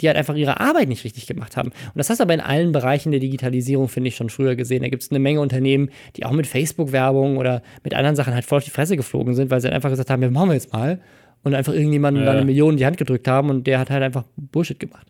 die 0.00 0.08
halt 0.08 0.16
einfach 0.16 0.34
ihre 0.34 0.60
Arbeit 0.60 0.88
nicht 0.88 1.04
richtig 1.04 1.26
gemacht 1.26 1.56
haben. 1.56 1.68
Und 1.70 1.96
das 1.96 2.10
hast 2.10 2.18
du 2.18 2.24
aber 2.24 2.34
in 2.34 2.40
allen 2.40 2.72
Bereichen 2.72 3.10
der 3.10 3.20
Digitalisierung, 3.20 3.88
finde 3.88 4.08
ich, 4.08 4.16
schon 4.16 4.30
früher 4.30 4.56
gesehen. 4.56 4.82
Da 4.82 4.88
gibt 4.88 5.02
es 5.02 5.10
eine 5.10 5.18
Menge 5.18 5.40
Unternehmen, 5.40 5.90
die 6.16 6.24
auch 6.24 6.32
mit 6.32 6.46
Facebook-Werbung 6.46 7.38
oder 7.38 7.62
mit 7.82 7.94
anderen 7.94 8.16
Sachen 8.16 8.34
halt 8.34 8.44
voll 8.44 8.58
auf 8.58 8.64
die 8.64 8.70
Fresse 8.70 8.96
geflogen 8.96 9.34
sind, 9.34 9.50
weil 9.50 9.60
sie 9.60 9.68
halt 9.68 9.74
einfach 9.74 9.90
gesagt 9.90 10.10
haben, 10.10 10.22
wir 10.22 10.30
machen 10.30 10.50
wir 10.50 10.54
jetzt 10.54 10.72
mal 10.72 11.00
und 11.42 11.54
einfach 11.54 11.72
irgendjemandem 11.72 12.24
ja. 12.24 12.30
eine 12.30 12.44
Million 12.44 12.72
in 12.72 12.76
die 12.76 12.86
Hand 12.86 12.96
gedrückt 12.96 13.26
haben 13.28 13.50
und 13.50 13.66
der 13.66 13.78
hat 13.78 13.90
halt 13.90 14.02
einfach 14.02 14.24
Bullshit 14.36 14.78
gemacht. 14.78 15.06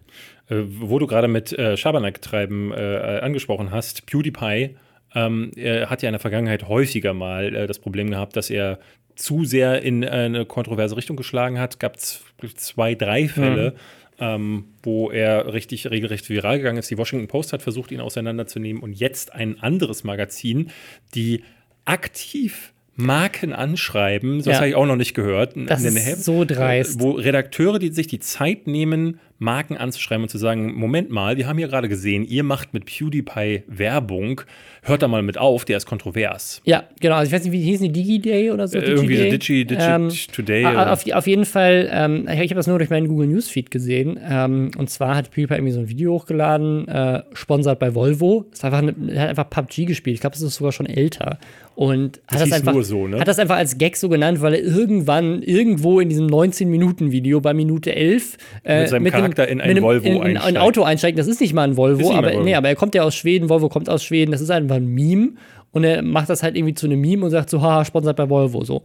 Äh, 0.49 0.62
wo 0.66 0.99
du 0.99 1.07
gerade 1.07 1.28
mit 1.28 1.53
äh, 1.53 1.76
Schabernack-Treiben 1.76 2.72
äh, 2.72 3.20
angesprochen 3.22 3.70
hast, 3.70 4.07
PewDiePie 4.07 4.76
ähm, 5.14 5.51
hat 5.57 6.03
ja 6.03 6.09
in 6.09 6.12
der 6.12 6.20
Vergangenheit 6.20 6.68
häufiger 6.68 7.14
mal 7.14 7.55
äh, 7.55 7.66
das 7.66 7.78
Problem 7.78 8.11
gehabt, 8.11 8.37
dass 8.37 8.51
er 8.51 8.78
zu 9.16 9.45
sehr 9.45 9.83
in 9.83 10.05
eine 10.05 10.47
kontroverse 10.47 10.97
Richtung 10.97 11.16
geschlagen 11.16 11.59
hat. 11.59 11.78
Gab 11.81 11.97
es 11.97 12.22
zwei, 12.57 12.95
drei 12.95 13.28
Fälle, 13.28 13.72
mhm. 14.18 14.24
ähm, 14.24 14.64
wo 14.83 15.11
er 15.11 15.53
richtig 15.53 15.91
regelrecht 15.91 16.28
viral 16.31 16.59
gegangen 16.59 16.78
ist. 16.78 16.91
Die 16.91 16.97
Washington 16.97 17.28
Post 17.28 17.53
hat 17.53 17.61
versucht, 17.61 17.91
ihn 17.93 18.01
auseinanderzunehmen 18.01 18.83
und 18.83 18.93
jetzt 18.93 19.35
ein 19.35 19.61
anderes 19.61 20.05
Magazin, 20.05 20.70
die 21.14 21.43
aktiv 21.85 22.72
Marken 23.01 23.53
anschreiben, 23.53 24.38
das 24.38 24.46
ja. 24.46 24.55
habe 24.57 24.68
ich 24.68 24.74
auch 24.74 24.86
noch 24.86 24.96
nicht 24.96 25.14
gehört. 25.14 25.55
Das 25.57 25.82
ist 25.82 25.96
Heft, 25.96 26.24
so 26.24 26.44
dreist. 26.44 27.01
Wo 27.01 27.12
Redakteure, 27.12 27.78
die 27.78 27.92
sich 27.92 28.07
die 28.07 28.20
Zeit 28.20 28.66
nehmen, 28.66 29.18
Marken 29.40 29.78
anzuschreiben 29.78 30.24
und 30.24 30.28
zu 30.28 30.36
sagen, 30.36 30.74
Moment 30.74 31.11
mal, 31.11 31.38
wir 31.38 31.48
haben 31.48 31.57
hier 31.57 31.68
gerade 31.68 31.88
gesehen, 31.88 32.24
ihr 32.26 32.44
macht 32.44 32.74
mit 32.74 32.84
PewDiePie 32.84 33.62
Werbung, 33.66 34.42
hört 34.82 35.01
da 35.01 35.09
mal 35.09 35.22
mit 35.22 35.38
auf, 35.38 35.64
der 35.64 35.78
ist 35.78 35.86
kontrovers. 35.86 36.61
Ja, 36.64 36.84
genau. 37.01 37.14
Also 37.14 37.30
ich 37.30 37.34
weiß 37.34 37.44
nicht, 37.44 37.53
wie 37.53 37.62
hießen 37.62 37.90
die 37.90 37.92
DigiDay 37.92 38.51
oder 38.51 38.68
so? 38.68 38.78
Äh, 38.78 38.82
irgendwie 38.82 39.16
so 39.16 39.22
Digi, 39.24 39.64
Digi 39.64 39.80
ähm, 39.80 40.11
Today. 40.30 40.66
Auf, 40.66 41.11
auf, 41.11 41.26
jeden 41.26 41.46
Fall, 41.46 41.88
ähm, 41.90 42.28
ich 42.30 42.38
habe 42.38 42.55
das 42.55 42.66
nur 42.66 42.76
durch 42.76 42.90
meinen 42.90 43.09
Google 43.09 43.28
Newsfeed 43.28 43.70
gesehen. 43.70 44.20
Ähm, 44.22 44.72
und 44.76 44.90
zwar 44.90 45.16
hat 45.16 45.30
PewDiePie 45.30 45.55
irgendwie 45.55 45.72
so 45.72 45.80
ein 45.80 45.88
Video 45.88 46.12
hochgeladen, 46.12 46.86
äh, 46.88 47.22
sponsert 47.32 47.78
bei 47.78 47.94
Volvo. 47.94 48.44
Das 48.51 48.62
einfach 48.62 48.82
er 48.82 49.22
hat 49.22 49.28
einfach 49.30 49.48
PUBG 49.48 49.86
gespielt. 49.86 50.14
Ich 50.14 50.20
glaube, 50.20 50.36
es 50.36 50.42
ist 50.42 50.57
sogar 50.57 50.72
schon 50.72 50.86
älter. 50.86 51.38
Und 51.81 52.20
das 52.26 52.43
hat 52.43 52.49
das, 52.49 52.53
einfach, 52.59 52.83
so, 52.83 53.07
ne? 53.07 53.18
hat 53.18 53.26
das 53.26 53.39
einfach 53.39 53.57
als 53.57 53.78
Gag 53.78 53.97
so 53.97 54.11
genannt, 54.11 54.43
weil 54.43 54.53
er 54.53 54.62
irgendwann 54.62 55.43
irgendwo 55.43 55.99
in 55.99 56.11
diesem 56.11 56.26
19-Minuten-Video 56.26 57.41
bei 57.41 57.55
Minute 57.55 57.97
11 57.97 58.37
äh, 58.64 58.81
mit 58.81 58.89
seinem 58.91 59.03
mit 59.05 59.12
Charakter 59.14 59.47
dem, 59.47 59.61
in 59.61 59.78
ein 59.78 59.83
Volvo 59.83 60.07
in, 60.07 60.22
in, 60.26 60.37
ein 60.37 60.59
Auto 60.59 60.83
einsteigt. 60.83 61.18
Das 61.18 61.26
ist 61.26 61.41
nicht 61.41 61.55
mal 61.55 61.66
ein 61.66 61.78
Volvo, 61.78 62.12
aber, 62.12 62.35
Volvo. 62.35 62.45
Nee, 62.45 62.55
aber 62.55 62.68
er 62.68 62.76
kommt 62.76 62.95
ja 62.95 63.03
aus 63.03 63.14
Schweden, 63.14 63.49
Volvo 63.49 63.70
kommt 63.70 63.89
aus 63.89 64.05
Schweden, 64.05 64.31
das 64.31 64.43
ist 64.43 64.51
einfach 64.51 64.76
ein 64.76 64.89
Meme. 64.89 65.31
Und 65.72 65.85
er 65.85 66.03
macht 66.03 66.28
das 66.28 66.43
halt 66.43 66.55
irgendwie 66.55 66.74
zu 66.74 66.85
einem 66.85 67.01
Meme 67.01 67.24
und 67.24 67.31
sagt 67.31 67.49
so, 67.49 67.62
haha, 67.62 67.87
sponsert 67.87 68.14
bei 68.18 68.28
Volvo. 68.28 68.62
So. 68.62 68.83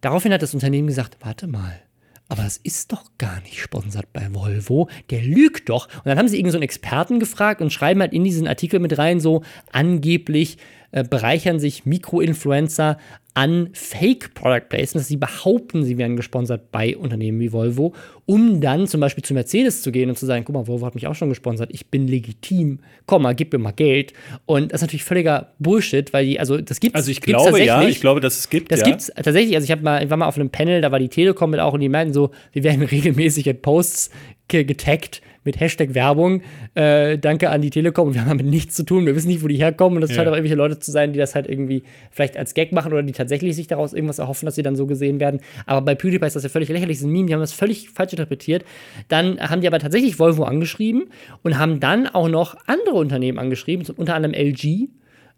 Daraufhin 0.00 0.32
hat 0.32 0.40
das 0.40 0.54
Unternehmen 0.54 0.86
gesagt, 0.86 1.16
warte 1.22 1.48
mal, 1.48 1.80
aber 2.28 2.44
das 2.44 2.58
ist 2.58 2.92
doch 2.92 3.04
gar 3.18 3.40
nicht 3.40 3.58
sponsert 3.60 4.12
bei 4.12 4.32
Volvo. 4.32 4.88
Der 5.10 5.22
lügt 5.22 5.68
doch. 5.68 5.88
Und 5.88 6.06
dann 6.06 6.16
haben 6.18 6.28
sie 6.28 6.36
irgendeinen 6.36 6.52
so 6.52 6.58
einen 6.58 6.62
Experten 6.62 7.18
gefragt 7.18 7.60
und 7.60 7.72
schreiben 7.72 8.00
halt 8.00 8.12
in 8.12 8.22
diesen 8.22 8.46
Artikel 8.46 8.78
mit 8.78 8.98
rein, 8.98 9.18
so 9.18 9.42
angeblich 9.72 10.58
äh, 10.92 11.04
bereichern 11.04 11.58
sich 11.58 11.86
Mikroinfluencer 11.86 12.98
an 13.36 13.68
Fake 13.74 14.32
Product 14.32 14.68
Placements. 14.70 15.08
Sie 15.08 15.18
behaupten, 15.18 15.84
sie 15.84 15.98
wären 15.98 16.16
gesponsert 16.16 16.72
bei 16.72 16.96
Unternehmen 16.96 17.38
wie 17.38 17.52
Volvo, 17.52 17.94
um 18.24 18.62
dann 18.62 18.86
zum 18.86 19.02
Beispiel 19.02 19.22
zu 19.22 19.34
Mercedes 19.34 19.82
zu 19.82 19.92
gehen 19.92 20.08
und 20.08 20.16
zu 20.16 20.24
sagen, 20.24 20.44
guck 20.46 20.54
mal, 20.54 20.66
Volvo 20.66 20.86
hat 20.86 20.94
mich 20.94 21.06
auch 21.06 21.14
schon 21.14 21.28
gesponsert, 21.28 21.68
ich 21.70 21.88
bin 21.88 22.08
legitim, 22.08 22.78
komm 23.04 23.22
mal, 23.22 23.34
gib 23.34 23.52
mir 23.52 23.58
mal 23.58 23.72
Geld. 23.72 24.14
Und 24.46 24.72
das 24.72 24.78
ist 24.80 24.86
natürlich 24.86 25.04
völliger 25.04 25.52
Bullshit, 25.58 26.14
weil 26.14 26.24
die, 26.24 26.40
also 26.40 26.56
das 26.56 26.80
gibt's 26.80 26.96
Also 26.96 27.10
ich 27.10 27.20
glaube 27.20 27.62
ja, 27.62 27.82
ich 27.82 28.00
glaube, 28.00 28.20
dass 28.20 28.38
es 28.38 28.48
gibt. 28.48 28.72
Das 28.72 28.80
ja. 28.80 28.86
gibt's 28.86 29.12
tatsächlich, 29.14 29.54
also 29.54 29.66
ich 29.66 29.70
habe 29.70 29.82
mal, 29.82 30.02
ich 30.02 30.08
war 30.08 30.16
mal 30.16 30.26
auf 30.26 30.38
einem 30.38 30.48
Panel, 30.48 30.80
da 30.80 30.90
war 30.90 30.98
die 30.98 31.10
Telekom 31.10 31.50
mit 31.50 31.60
auch 31.60 31.74
und 31.74 31.80
die 31.80 31.90
meinten 31.90 32.14
so, 32.14 32.30
wir 32.52 32.64
werden 32.64 32.82
regelmäßig 32.82 33.46
in 33.48 33.60
Posts 33.60 34.10
getaggt 34.48 35.20
mit 35.46 35.58
Hashtag 35.60 35.94
Werbung. 35.94 36.42
Äh, 36.74 37.18
danke 37.18 37.50
an 37.50 37.62
die 37.62 37.70
Telekom. 37.70 38.12
Wir 38.12 38.20
haben 38.20 38.28
damit 38.28 38.46
nichts 38.46 38.74
zu 38.74 38.82
tun. 38.82 39.06
Wir 39.06 39.14
wissen 39.14 39.28
nicht, 39.28 39.42
wo 39.42 39.48
die 39.48 39.56
herkommen. 39.56 39.96
Und 39.96 40.02
das 40.02 40.10
ja. 40.10 40.16
scheint 40.16 40.28
auch 40.28 40.32
irgendwelche 40.32 40.56
Leute 40.56 40.78
zu 40.78 40.90
sein, 40.90 41.12
die 41.12 41.18
das 41.18 41.34
halt 41.34 41.48
irgendwie 41.48 41.84
vielleicht 42.10 42.36
als 42.36 42.52
Gag 42.54 42.72
machen 42.72 42.92
oder 42.92 43.02
die 43.02 43.12
tatsächlich 43.12 43.56
sich 43.56 43.66
daraus 43.66 43.94
irgendwas 43.94 44.18
erhoffen, 44.18 44.46
dass 44.46 44.56
sie 44.56 44.62
dann 44.62 44.76
so 44.76 44.86
gesehen 44.86 45.20
werden. 45.20 45.40
Aber 45.64 45.80
bei 45.80 45.94
PewDiePie 45.94 46.26
ist 46.26 46.36
das 46.36 46.42
ja 46.42 46.48
völlig 46.48 46.68
lächerlich. 46.68 46.98
Das 46.98 47.02
ist 47.02 47.06
ein 47.06 47.12
Meme. 47.12 47.26
Die 47.26 47.34
haben 47.34 47.40
das 47.40 47.52
völlig 47.52 47.90
falsch 47.90 48.12
interpretiert. 48.12 48.64
Dann 49.08 49.40
haben 49.40 49.60
die 49.60 49.66
aber 49.66 49.78
tatsächlich 49.78 50.18
Volvo 50.18 50.44
angeschrieben 50.44 51.04
und 51.42 51.58
haben 51.58 51.80
dann 51.80 52.06
auch 52.06 52.28
noch 52.28 52.56
andere 52.66 52.96
Unternehmen 52.96 53.38
angeschrieben, 53.38 53.86
unter 53.96 54.14
anderem 54.14 54.34
LG. 54.34 54.88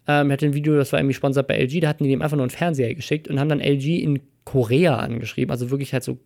Ähm, 0.09 0.31
er 0.31 0.33
hatte 0.33 0.47
ein 0.47 0.55
Video, 0.55 0.75
das 0.75 0.91
war 0.91 0.99
irgendwie 0.99 1.13
sponsert 1.13 1.47
bei 1.47 1.55
LG, 1.55 1.81
da 1.81 1.89
hatten 1.89 2.03
die 2.03 2.09
dem 2.09 2.23
einfach 2.23 2.35
nur 2.35 2.43
einen 2.43 2.49
Fernseher 2.49 2.95
geschickt 2.95 3.27
und 3.27 3.39
haben 3.39 3.47
dann 3.47 3.61
LG 3.61 4.01
in 4.01 4.19
Korea 4.43 4.95
angeschrieben, 4.95 5.51
also 5.51 5.69
wirklich 5.69 5.93
halt 5.93 6.03
so, 6.03 6.17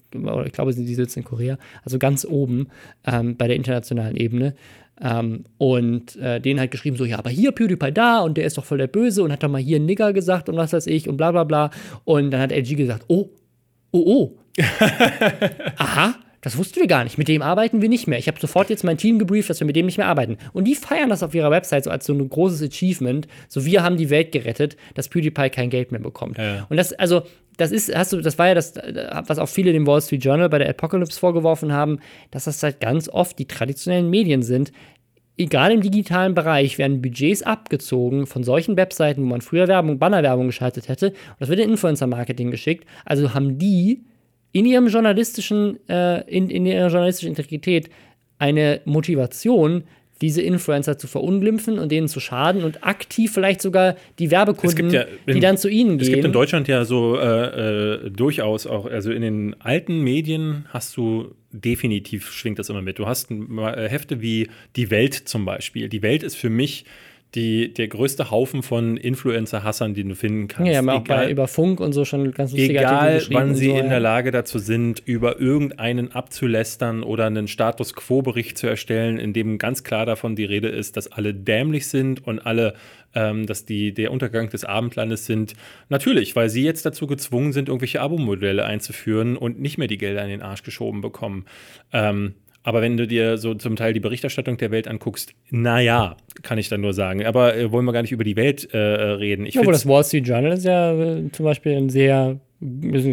ich 0.45 0.53
glaube, 0.53 0.73
die 0.73 0.95
sitzen 0.95 1.19
in 1.19 1.25
Korea, 1.25 1.57
also 1.83 1.99
ganz 1.99 2.23
oben 2.23 2.69
ähm, 3.05 3.35
bei 3.35 3.47
der 3.47 3.57
internationalen 3.57 4.15
Ebene. 4.15 4.55
Ähm, 5.01 5.43
und 5.57 6.15
äh, 6.15 6.39
denen 6.39 6.61
halt 6.61 6.71
geschrieben, 6.71 6.95
so, 6.95 7.03
ja, 7.03 7.17
aber 7.17 7.29
hier 7.29 7.51
PewDiePie 7.51 7.91
da 7.91 8.21
und 8.21 8.37
der 8.37 8.45
ist 8.45 8.57
doch 8.57 8.63
voll 8.63 8.77
der 8.77 8.87
Böse 8.87 9.21
und 9.21 9.33
hat 9.33 9.43
doch 9.43 9.49
mal 9.49 9.59
hier 9.59 9.81
Nigger 9.81 10.13
gesagt 10.13 10.47
und 10.47 10.55
was 10.55 10.71
weiß 10.71 10.87
ich 10.87 11.09
und 11.09 11.17
bla 11.17 11.31
bla 11.31 11.43
bla. 11.43 11.71
Und 12.05 12.31
dann 12.31 12.39
hat 12.39 12.53
LG 12.53 12.77
gesagt, 12.77 13.03
oh, 13.09 13.31
oh, 13.91 14.03
oh. 14.05 14.37
Aha, 15.77 16.15
das 16.43 16.57
wussten 16.57 16.81
wir 16.81 16.87
gar 16.87 17.05
nicht. 17.05 17.17
Mit 17.17 17.29
dem 17.29 17.41
arbeiten 17.41 17.81
wir 17.81 17.87
nicht 17.87 18.05
mehr. 18.05 18.19
Ich 18.19 18.27
habe 18.27 18.37
sofort 18.39 18.69
jetzt 18.69 18.83
mein 18.83 18.97
Team 18.97 19.17
gebrieft, 19.17 19.49
dass 19.49 19.61
wir 19.61 19.65
mit 19.65 19.77
dem 19.77 19.85
nicht 19.85 19.97
mehr 19.97 20.07
arbeiten. 20.07 20.37
Und 20.51 20.65
die 20.65 20.75
feiern 20.75 21.09
das 21.09 21.23
auf 21.23 21.33
ihrer 21.33 21.51
Website 21.51 21.85
so 21.85 21.89
als 21.89 22.05
so 22.05 22.13
ein 22.13 22.29
großes 22.29 22.61
Achievement. 22.61 23.27
So, 23.47 23.65
wir 23.65 23.81
haben 23.81 23.95
die 23.95 24.09
Welt 24.09 24.33
gerettet, 24.33 24.75
dass 24.93 25.07
PewDiePie 25.07 25.49
kein 25.49 25.69
Geld 25.69 25.93
mehr 25.93 26.01
bekommt. 26.01 26.37
Ja. 26.37 26.67
Und 26.69 26.75
das, 26.75 26.91
also, 26.91 27.23
das 27.55 27.71
ist, 27.71 27.95
hast 27.95 28.11
du, 28.11 28.19
das 28.19 28.37
war 28.37 28.49
ja 28.49 28.55
das, 28.55 28.73
was 28.75 29.39
auch 29.39 29.47
viele 29.47 29.71
dem 29.71 29.87
Wall 29.87 30.01
Street 30.01 30.23
Journal 30.23 30.49
bei 30.49 30.57
der 30.57 30.69
Apocalypse 30.69 31.17
vorgeworfen 31.17 31.71
haben, 31.71 31.99
dass 32.31 32.43
das 32.43 32.61
halt 32.61 32.81
ganz 32.81 33.07
oft 33.07 33.39
die 33.39 33.47
traditionellen 33.47 34.09
Medien 34.09 34.43
sind. 34.43 34.73
Egal 35.37 35.71
im 35.71 35.81
digitalen 35.81 36.35
Bereich 36.35 36.77
werden 36.77 37.01
Budgets 37.01 37.41
abgezogen 37.41 38.27
von 38.27 38.43
solchen 38.43 38.75
Webseiten, 38.75 39.23
wo 39.23 39.27
man 39.27 39.41
früher 39.41 39.69
Werbung, 39.69 39.97
Bannerwerbung 39.97 40.47
geschaltet 40.47 40.89
hätte. 40.89 41.07
Und 41.07 41.15
das 41.39 41.47
wird 41.47 41.61
in 41.61 41.69
Influencer-Marketing 41.69 42.51
geschickt. 42.51 42.85
Also 43.05 43.33
haben 43.33 43.57
die 43.57 44.03
in 44.53 44.65
ihrem 44.65 44.87
journalistischen, 44.87 45.77
äh, 45.89 46.21
in, 46.29 46.49
in 46.49 46.65
ihrer 46.65 46.87
journalistischen 46.87 47.29
Integrität 47.29 47.89
eine 48.37 48.81
Motivation, 48.85 49.83
diese 50.21 50.41
Influencer 50.41 50.97
zu 50.97 51.07
verunglimpfen 51.07 51.79
und 51.79 51.91
denen 51.91 52.07
zu 52.07 52.19
schaden 52.19 52.63
und 52.63 52.85
aktiv 52.85 53.33
vielleicht 53.33 53.61
sogar 53.61 53.95
die 54.19 54.31
Werbekunden, 54.31 54.91
ja 54.91 55.05
in, 55.25 55.33
die 55.33 55.39
dann 55.41 55.57
zu 55.57 55.67
ihnen 55.67 55.97
gehen. 55.97 56.07
Es 56.07 56.13
gibt 56.13 56.23
in 56.23 56.31
Deutschland 56.31 56.67
ja 56.69 56.85
so 56.85 57.17
äh, 57.17 58.05
äh, 58.05 58.09
durchaus 58.09 58.65
auch, 58.65 58.85
also 58.85 59.11
in 59.11 59.21
den 59.21 59.55
alten 59.59 60.01
Medien 60.01 60.65
hast 60.69 60.95
du 60.95 61.35
definitiv 61.51 62.31
schwingt 62.31 62.57
das 62.57 62.69
immer 62.69 62.81
mit. 62.81 62.99
Du 62.99 63.05
hast 63.05 63.31
äh, 63.31 63.89
Hefte 63.89 64.21
wie 64.21 64.49
Die 64.75 64.91
Welt 64.91 65.13
zum 65.13 65.45
Beispiel. 65.45 65.89
Die 65.89 66.01
Welt 66.01 66.23
ist 66.23 66.35
für 66.35 66.49
mich 66.49 66.85
die, 67.35 67.73
der 67.73 67.87
größte 67.87 68.29
Haufen 68.29 68.61
von 68.61 68.95
Influencer-Hassern, 68.95 69.95
den 69.95 70.09
du 70.09 70.15
finden 70.15 70.47
kannst. 70.47 70.71
Ja, 70.71 70.77
haben 70.77 70.89
auch 70.89 71.03
bei, 71.03 71.31
über 71.31 71.47
Funk 71.47 71.79
und 71.79 71.91
so 71.93 72.05
schon 72.05 72.31
ganz 72.31 72.51
lustige 72.51 72.79
Egal, 72.79 73.23
wann 73.31 73.55
sie 73.55 73.69
so, 73.69 73.77
in 73.77 73.89
der 73.89 73.99
Lage 73.99 74.31
dazu 74.31 74.59
sind, 74.59 75.01
über 75.05 75.39
irgendeinen 75.39 76.11
abzulästern 76.11 77.01
oder 77.01 77.25
einen 77.25 77.47
Status 77.47 77.95
Quo-Bericht 77.95 78.57
zu 78.57 78.67
erstellen, 78.67 79.17
in 79.17 79.33
dem 79.33 79.57
ganz 79.57 79.83
klar 79.83 80.05
davon 80.05 80.35
die 80.35 80.45
Rede 80.45 80.67
ist, 80.67 80.95
dass 80.95 81.11
alle 81.11 81.33
dämlich 81.33 81.87
sind 81.87 82.25
und 82.25 82.45
alle, 82.45 82.75
ähm, 83.15 83.47
dass 83.47 83.65
die 83.65 83.95
der 83.95 84.11
Untergang 84.11 84.49
des 84.49 84.63
Abendlandes 84.63 85.25
sind. 85.25 85.53
Natürlich, 85.89 86.35
weil 86.35 86.49
sie 86.49 86.63
jetzt 86.63 86.85
dazu 86.85 87.07
gezwungen 87.07 87.51
sind, 87.51 87.67
irgendwelche 87.67 88.01
Abo-Modelle 88.01 88.63
einzuführen 88.63 89.37
und 89.37 89.59
nicht 89.59 89.79
mehr 89.79 89.87
die 89.87 89.97
Gelder 89.97 90.23
in 90.23 90.29
den 90.29 90.41
Arsch 90.43 90.61
geschoben 90.61 91.01
bekommen. 91.01 91.45
Ähm, 91.91 92.35
aber 92.63 92.81
wenn 92.81 92.97
du 92.97 93.05
dir 93.05 93.37
so 93.37 93.53
zum 93.53 93.75
Teil 93.75 93.93
die 93.93 93.99
Berichterstattung 93.99 94.57
der 94.57 94.71
Welt 94.71 94.87
anguckst, 94.87 95.33
naja, 95.49 96.15
kann 96.41 96.57
ich 96.57 96.69
dann 96.69 96.81
nur 96.81 96.93
sagen. 96.93 97.25
Aber 97.25 97.55
äh, 97.55 97.71
wollen 97.71 97.85
wir 97.85 97.91
gar 97.91 98.01
nicht 98.01 98.11
über 98.11 98.23
die 98.23 98.35
Welt 98.35 98.73
äh, 98.73 98.77
reden. 98.77 99.45
Ich 99.45 99.55
ja, 99.55 99.61
aber 99.61 99.73
das 99.73 99.87
Wall 99.87 100.03
Street 100.03 100.27
Journal 100.27 100.53
ist 100.53 100.65
ja 100.65 100.93
äh, 100.93 101.29
zum 101.31 101.45
Beispiel 101.45 101.75
ein 101.75 101.89
sehr 101.89 102.39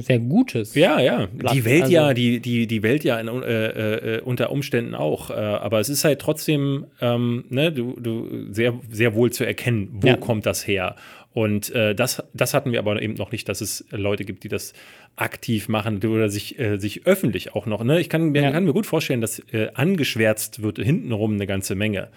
sehr 0.01 0.18
gutes. 0.20 0.74
Ja, 0.74 1.01
ja. 1.01 1.26
Blatt. 1.32 1.55
Die 1.55 1.64
Welt 1.64 1.82
also, 1.82 1.92
ja, 1.92 2.14
die, 2.14 2.40
die, 2.40 2.66
die 2.66 2.82
Welt 2.82 3.05
ja 3.05 3.18
in, 3.18 3.28
äh, 3.28 4.16
äh, 4.16 4.20
unter 4.20 4.51
Umständen 4.51 4.94
auch. 4.94 5.30
Äh, 5.30 5.34
aber 5.34 5.80
es 5.80 5.88
ist 5.88 6.05
halt 6.05 6.20
trotzdem 6.20 6.86
ähm, 7.01 7.44
ne, 7.48 7.72
du, 7.72 7.96
du 7.98 8.53
sehr, 8.53 8.74
sehr 8.90 9.14
wohl 9.14 9.32
zu 9.32 9.44
erkennen, 9.44 9.88
wo 9.92 10.09
ja. 10.09 10.16
kommt 10.16 10.46
das 10.46 10.66
her. 10.66 10.96
Und 11.33 11.70
äh, 11.74 11.95
das, 11.95 12.22
das 12.35 12.55
hatten 12.55 12.72
wir 12.72 12.81
aber 12.81 13.01
eben 13.01 13.14
noch 13.14 13.31
nicht, 13.31 13.49
dass 13.49 13.61
es 13.61 13.85
Leute 13.91 14.24
gibt, 14.24 14.43
die 14.43 14.49
das 14.49 14.72
aktiv 15.16 15.68
machen 15.68 16.05
oder 16.05 16.28
sich, 16.28 16.59
äh, 16.59 16.78
sich 16.78 17.07
öffentlich 17.07 17.55
auch 17.55 17.66
noch. 17.66 17.85
Ne? 17.85 18.01
Ich 18.01 18.09
kann 18.09 18.31
mir, 18.31 18.43
ja. 18.43 18.51
kann 18.51 18.64
mir 18.64 18.72
gut 18.72 18.87
vorstellen, 18.87 19.20
dass 19.20 19.39
äh, 19.53 19.68
angeschwärzt 19.74 20.62
wird 20.62 20.78
hintenrum 20.78 21.35
eine 21.35 21.47
ganze 21.47 21.76
Menge. 21.76 22.09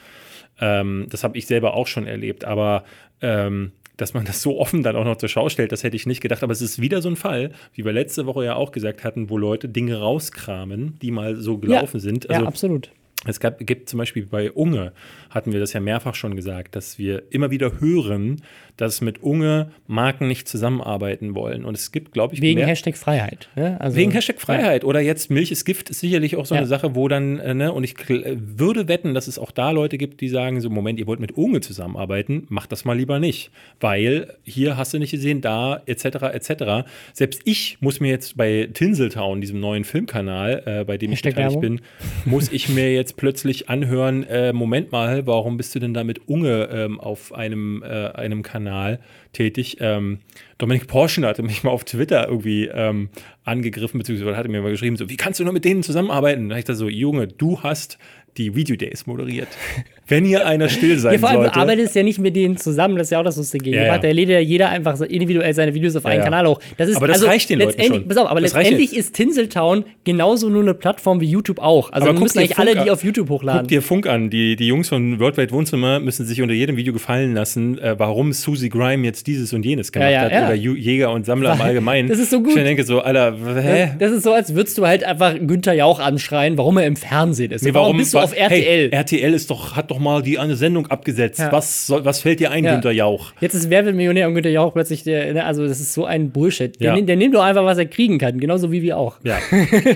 Ähm, 0.60 1.08
das 1.10 1.24
habe 1.24 1.38
ich 1.38 1.46
selber 1.46 1.76
auch 1.76 1.88
schon 1.88 2.08
erlebt, 2.08 2.44
aber 2.44 2.86
ähm, 3.22 3.72
dass 3.98 4.14
man 4.16 4.26
das 4.26 4.42
so 4.42 4.60
offen 4.60 4.82
dann 4.82 4.96
auch 4.96 5.06
noch 5.06 5.18
zur 5.18 5.30
Schau 5.30 5.50
stellt, 5.50 5.72
das 5.72 5.84
hätte 5.84 5.96
ich 5.96 6.08
nicht 6.08 6.22
gedacht. 6.22 6.42
Aber 6.42 6.54
es 6.54 6.62
ist 6.62 6.82
wieder 6.82 7.02
so 7.02 7.10
ein 7.10 7.16
Fall, 7.16 7.52
wie 7.74 7.86
wir 7.86 7.94
letzte 7.94 8.26
Woche 8.26 8.46
ja 8.46 8.56
auch 8.56 8.72
gesagt 8.72 9.04
hatten, 9.04 9.30
wo 9.30 9.38
Leute 9.38 9.70
Dinge 9.70 10.00
rauskramen, 10.00 10.98
die 11.02 11.12
mal 11.12 11.36
so 11.36 11.60
gelaufen 11.60 11.98
ja. 11.98 12.02
sind. 12.02 12.30
Also, 12.30 12.42
ja, 12.42 12.48
absolut. 12.48 12.92
Es 13.26 13.40
gab, 13.40 13.60
gibt 13.60 13.90
zum 13.90 14.00
Beispiel 14.00 14.26
bei 14.26 14.52
Unge, 14.52 14.92
hatten 15.30 15.54
wir 15.54 15.60
das 15.60 15.72
ja 15.74 15.80
mehrfach 15.80 16.16
schon 16.16 16.36
gesagt, 16.36 16.76
dass 16.76 17.00
wir 17.00 17.24
immer 17.30 17.52
wieder 17.52 17.80
hören, 17.80 18.42
dass 18.78 19.02
mit 19.02 19.22
Unge 19.22 19.72
Marken 19.88 20.28
nicht 20.28 20.48
zusammenarbeiten 20.48 21.36
wollen. 21.36 21.64
Und 21.64 21.76
es 21.76 21.92
gibt, 21.92 22.12
glaube 22.12 22.34
ich, 22.34 22.42
wegen 22.42 22.62
Hashtag 22.62 22.98
Freiheit. 22.98 23.50
Ja? 23.56 23.78
Also, 23.78 23.98
wegen 23.98 24.12
Hashtag 24.12 24.42
Freiheit. 24.42 24.84
Ja. 24.84 24.90
Oder 24.90 25.00
jetzt 25.00 25.30
Milch 25.30 25.52
ist 25.52 25.66
Gift 25.66 25.90
ist 25.90 26.00
sicherlich 26.00 26.36
auch 26.36 26.46
so 26.46 26.56
ja. 26.56 26.62
eine 26.62 26.68
Sache, 26.68 26.96
wo 26.96 27.08
dann, 27.08 27.40
äh, 27.40 27.54
ne, 27.54 27.72
und 27.72 27.84
ich 27.84 27.96
würde 28.08 28.88
wetten, 28.88 29.14
dass 29.14 29.28
es 29.28 29.38
auch 29.38 29.52
da 29.52 29.72
Leute 29.72 29.98
gibt, 29.98 30.22
die 30.22 30.30
sagen: 30.30 30.60
so, 30.62 30.70
Moment, 30.70 31.00
ihr 31.00 31.08
wollt 31.08 31.20
mit 31.20 31.38
Unge 31.38 31.62
zusammenarbeiten, 31.62 32.46
macht 32.50 32.72
das 32.72 32.84
mal 32.86 32.98
lieber 32.98 33.20
nicht. 33.20 33.52
Weil 33.80 34.36
hier 34.44 34.76
hast 34.76 34.94
du 34.94 35.00
nicht 35.00 35.12
gesehen, 35.12 35.42
da, 35.42 35.82
etc., 35.86 36.06
etc. 36.34 36.88
Selbst 37.14 37.42
ich 37.46 37.78
muss 37.80 38.00
mir 38.00 38.10
jetzt 38.10 38.38
bei 38.38 38.70
Tinseltown, 38.74 39.42
diesem 39.42 39.60
neuen 39.60 39.84
Filmkanal, 39.84 40.64
äh, 40.66 40.84
bei 40.84 40.98
dem 40.98 41.12
Hashtag 41.12 41.32
ich 41.32 41.36
beteiligt 41.36 41.62
bin, 41.62 41.82
muss 42.26 42.52
ich 42.52 42.70
mir 42.70 42.94
jetzt 42.94 43.18
plötzlich 43.18 43.70
anhören: 43.70 44.24
äh, 44.24 44.52
Moment 44.52 44.92
mal, 44.92 45.28
warum 45.28 45.58
bist 45.58 45.76
du 45.76 45.80
denn 45.80 45.94
da 45.94 46.04
mit 46.04 46.28
Unge 46.28 46.70
ähm, 46.72 47.00
auf 47.00 47.34
einem, 47.34 47.84
äh, 47.84 48.08
einem 48.08 48.42
Kanal? 48.42 48.63
Kanal 48.64 49.00
tätig. 49.34 49.78
Ähm, 49.80 50.20
Dominik 50.58 50.88
Porschen 50.88 51.26
hatte 51.26 51.44
mich 51.44 51.64
mal 51.64 51.72
auf 51.72 51.84
Twitter 51.84 52.28
irgendwie 52.28 52.66
ähm, 52.66 53.10
angegriffen, 53.44 54.00
beziehungsweise 54.00 54.38
hatte 54.38 54.50
mir 54.50 54.62
mal 54.62 54.72
geschrieben, 54.72 54.98
so, 54.98 55.10
wie 55.10 55.18
kannst 55.18 55.40
du 55.40 55.44
nur 55.44 55.54
mit 55.54 55.66
denen 55.66 55.84
zusammenarbeiten? 55.84 56.50
Da 56.50 56.58
ich 56.58 56.66
da 56.66 56.74
so, 56.74 56.88
Junge, 56.88 57.28
du 57.28 57.62
hast 57.62 57.98
die 58.38 58.56
Video 58.56 58.76
Days 58.76 59.06
moderiert. 59.06 59.50
Wenn 60.08 60.26
hier 60.26 60.46
einer 60.46 60.70
still 60.70 61.00
sein 61.00 61.14
ja, 61.14 61.20
vor 61.20 61.30
allem, 61.30 61.38
sollte. 61.42 61.54
Du 61.54 61.60
arbeitest 61.60 61.96
ja 61.96 62.04
nicht 62.04 62.20
mit 62.20 62.36
denen 62.36 62.58
zusammen, 62.58 62.98
das 62.98 63.08
ist 63.08 63.12
ja 63.12 63.20
auch 63.20 63.24
das 63.24 63.38
Lustige. 63.38 63.70
Ja, 63.70 63.86
ja. 63.86 63.98
Da 63.98 64.12
lädt 64.12 64.30
ja 64.30 64.40
jeder 64.40 64.70
einfach 64.70 64.98
so 64.98 65.06
individuell 65.06 65.54
seine 65.54 65.74
Videos 65.74 65.96
auf 65.96 66.06
einen 66.06 66.20
ja, 66.20 66.26
Kanal 66.26 66.48
hoch. 66.48 66.60
Das 66.78 66.90
ist, 66.90 66.98
aber 66.98 67.08
das 67.08 67.18
also, 67.18 67.28
reicht 67.28 67.50
den 67.50 67.60
Leuten 67.60 67.82
schon. 67.82 68.08
Pass 68.08 68.18
auf, 68.18 68.30
aber 68.30 68.42
das 68.42 68.54
letztendlich 68.54 68.96
ist 68.96 69.16
Tinseltown 69.16 69.86
genauso 70.04 70.50
nur 70.50 70.62
eine 70.62 70.74
Plattform 70.74 71.22
wie 71.22 71.26
YouTube 71.26 71.60
auch. 71.60 71.92
Also 71.92 72.10
aber 72.10 72.20
müssen 72.20 72.40
eigentlich 72.40 72.58
alle 72.58 72.84
die 72.84 72.92
auf 72.92 73.04
YouTube 73.04 73.30
hochladen. 73.30 73.62
Guck 73.62 73.70
dir 73.70 73.82
Funk 73.82 74.08
an. 74.08 74.30
Die, 74.30 74.56
die 74.56 74.68
Jungs 74.68 74.90
von 74.90 75.20
Worldwide 75.20 75.52
Wohnzimmer 75.52 76.00
müssen 76.00 76.26
sich 76.26 76.42
unter 76.42 76.54
jedem 76.54 76.76
Video 76.76 76.92
gefallen 76.92 77.34
lassen, 77.34 77.78
äh, 77.80 77.98
warum 77.98 78.34
Susie 78.34 78.70
Grime 78.70 79.06
jetzt 79.06 79.28
dieses 79.28 79.54
und 79.54 79.66
jenes 79.66 79.92
gemacht 79.92 80.16
hat. 80.16 80.32
Oder 80.32 80.54
Jäger 80.54 81.12
und 81.12 81.26
Sammler 81.26 81.54
im 81.54 81.62
Allgemeinen. 81.62 82.10
Das 82.10 82.20
ist 82.20 82.32
so 82.32 82.42
gut. 82.42 82.56
Ich 82.58 82.64
denke 82.64 82.84
so, 82.84 83.02
Alter, 83.02 83.36
hä? 83.62 83.92
Das 84.00 84.12
ist 84.12 84.24
so, 84.24 84.34
als 84.34 84.54
würdest 84.54 84.78
du 84.78 84.86
halt 84.86 85.04
einfach 85.04 85.36
Günther 85.40 85.74
Jauch 85.74 86.00
anschreien, 86.00 86.58
warum 86.58 86.78
er 86.78 86.86
im 86.86 86.96
Fernsehen 86.96 87.52
ist. 87.52 87.64
Nee, 87.64 87.74
warum, 87.74 87.86
warum 87.86 87.98
bist 87.98 88.14
du 88.14 88.20
auf 88.20 88.36
RTL? 88.36 88.90
Hey, 88.90 88.90
RTL 88.90 89.34
ist 89.34 89.50
doch, 89.50 89.76
hat 89.76 89.92
doch 89.92 89.93
mal 90.00 90.22
die 90.22 90.40
eine 90.40 90.56
Sendung 90.56 90.88
abgesetzt. 90.88 91.40
Ja. 91.40 91.52
Was, 91.52 91.88
soll, 91.88 92.06
was 92.06 92.22
fällt 92.22 92.40
dir 92.40 92.52
ein, 92.52 92.64
ja. 92.64 92.74
Günter 92.74 92.92
Jauch? 92.92 93.34
Jetzt 93.40 93.54
ist 93.54 93.70
Wer 93.70 93.86
wird 93.86 93.96
Millionär 93.96 94.28
und 94.28 94.34
Günter 94.34 94.50
Jauch 94.50 94.74
plötzlich, 94.74 95.04
der, 95.04 95.34
ne, 95.34 95.46
also 95.46 95.68
das 95.68 95.80
ist 95.80 95.94
so 95.94 96.06
ein 96.06 96.32
Bullshit. 96.32 96.80
Der, 96.80 96.96
ja. 96.96 97.02
der 97.02 97.16
nimmt 97.16 97.36
doch 97.36 97.44
einfach, 97.44 97.66
was 97.66 97.78
er 97.78 97.86
kriegen 97.86 98.18
kann, 98.18 98.40
genauso 98.40 98.72
wie 98.72 98.82
wir 98.82 98.98
auch. 98.98 99.18
Ja. 99.24 99.38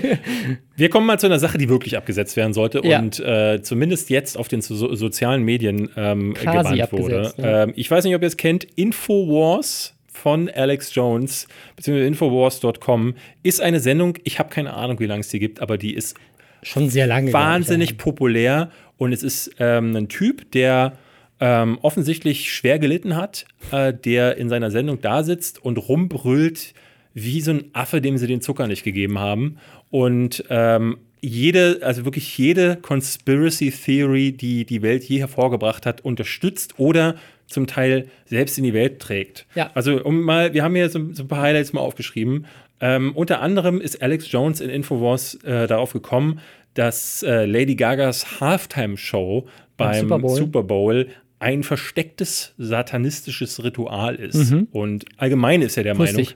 wir 0.76 0.90
kommen 0.90 1.06
mal 1.06 1.18
zu 1.18 1.26
einer 1.26 1.38
Sache, 1.38 1.58
die 1.58 1.68
wirklich 1.68 1.96
abgesetzt 1.96 2.36
werden 2.36 2.52
sollte 2.52 2.82
und 2.82 3.20
äh, 3.20 3.60
zumindest 3.62 4.10
jetzt 4.10 4.36
auf 4.36 4.48
den 4.48 4.60
so 4.60 4.94
sozialen 4.94 5.42
Medien 5.42 5.90
ähm, 5.96 6.34
gebannt 6.34 6.92
wurde. 6.92 7.32
Ähm, 7.38 7.72
ich 7.76 7.90
weiß 7.90 8.04
nicht, 8.04 8.14
ob 8.14 8.22
ihr 8.22 8.28
es 8.28 8.36
kennt, 8.36 8.64
Infowars 8.76 9.94
von 10.18 10.50
Alex 10.50 10.94
Jones, 10.94 11.46
beziehungsweise 11.76 12.08
Infowars.com, 12.08 13.14
ist 13.42 13.60
eine 13.60 13.80
Sendung, 13.80 14.18
ich 14.24 14.38
habe 14.38 14.50
keine 14.50 14.74
Ahnung, 14.74 14.98
wie 15.00 15.06
lange 15.06 15.20
es 15.20 15.28
die 15.28 15.38
gibt, 15.38 15.60
aber 15.60 15.78
die 15.78 15.94
ist 15.94 16.16
schon 16.62 16.88
sehr 16.88 17.06
lange. 17.06 17.32
Wahnsinnig 17.32 17.98
populär 17.98 18.70
und 18.98 19.12
es 19.12 19.22
ist 19.22 19.52
ähm, 19.58 19.96
ein 19.96 20.08
Typ, 20.08 20.50
der 20.52 20.98
ähm, 21.40 21.78
offensichtlich 21.82 22.52
schwer 22.52 22.78
gelitten 22.78 23.16
hat, 23.16 23.46
äh, 23.70 23.94
der 23.94 24.36
in 24.36 24.48
seiner 24.48 24.70
Sendung 24.70 25.00
da 25.00 25.22
sitzt 25.22 25.64
und 25.64 25.76
rumbrüllt 25.76 26.74
wie 27.14 27.40
so 27.40 27.52
ein 27.52 27.70
Affe, 27.72 28.00
dem 28.00 28.18
sie 28.18 28.26
den 28.26 28.40
Zucker 28.40 28.66
nicht 28.66 28.84
gegeben 28.84 29.18
haben. 29.18 29.58
Und 29.90 30.44
ähm, 30.50 30.98
jede, 31.20 31.80
also 31.82 32.04
wirklich 32.04 32.36
jede 32.38 32.76
Conspiracy 32.76 33.70
Theory, 33.72 34.32
die 34.32 34.64
die 34.64 34.82
Welt 34.82 35.04
je 35.04 35.18
hervorgebracht 35.18 35.86
hat, 35.86 36.04
unterstützt 36.04 36.74
oder 36.78 37.16
zum 37.46 37.66
Teil 37.66 38.08
selbst 38.26 38.58
in 38.58 38.64
die 38.64 38.74
Welt 38.74 39.00
trägt. 39.00 39.46
Ja. 39.54 39.70
Also 39.74 40.04
um 40.04 40.22
mal, 40.22 40.52
wir 40.54 40.62
haben 40.62 40.74
hier 40.74 40.88
so, 40.90 41.12
so 41.12 41.24
ein 41.24 41.28
paar 41.28 41.40
Highlights 41.42 41.72
mal 41.72 41.80
aufgeschrieben. 41.80 42.46
Ähm, 42.80 43.12
unter 43.16 43.40
anderem 43.40 43.80
ist 43.80 44.02
Alex 44.02 44.30
Jones 44.30 44.60
in 44.60 44.70
Infowars 44.70 45.34
äh, 45.42 45.66
darauf 45.66 45.92
gekommen, 45.92 46.40
dass 46.78 47.24
äh, 47.24 47.44
Lady 47.44 47.74
Gagas 47.74 48.40
Halftime-Show 48.40 49.48
beim 49.76 50.02
Super 50.02 50.18
Bowl. 50.20 50.36
Super 50.36 50.62
Bowl. 50.62 51.08
ein 51.40 51.64
verstecktes 51.64 52.54
satanistisches 52.56 53.64
Ritual 53.64 54.14
ist. 54.14 54.52
Mhm. 54.52 54.68
Und 54.70 55.04
allgemein 55.16 55.62
ist 55.62 55.76
er 55.76 55.82
der 55.82 55.96
Meinung, 55.96 56.28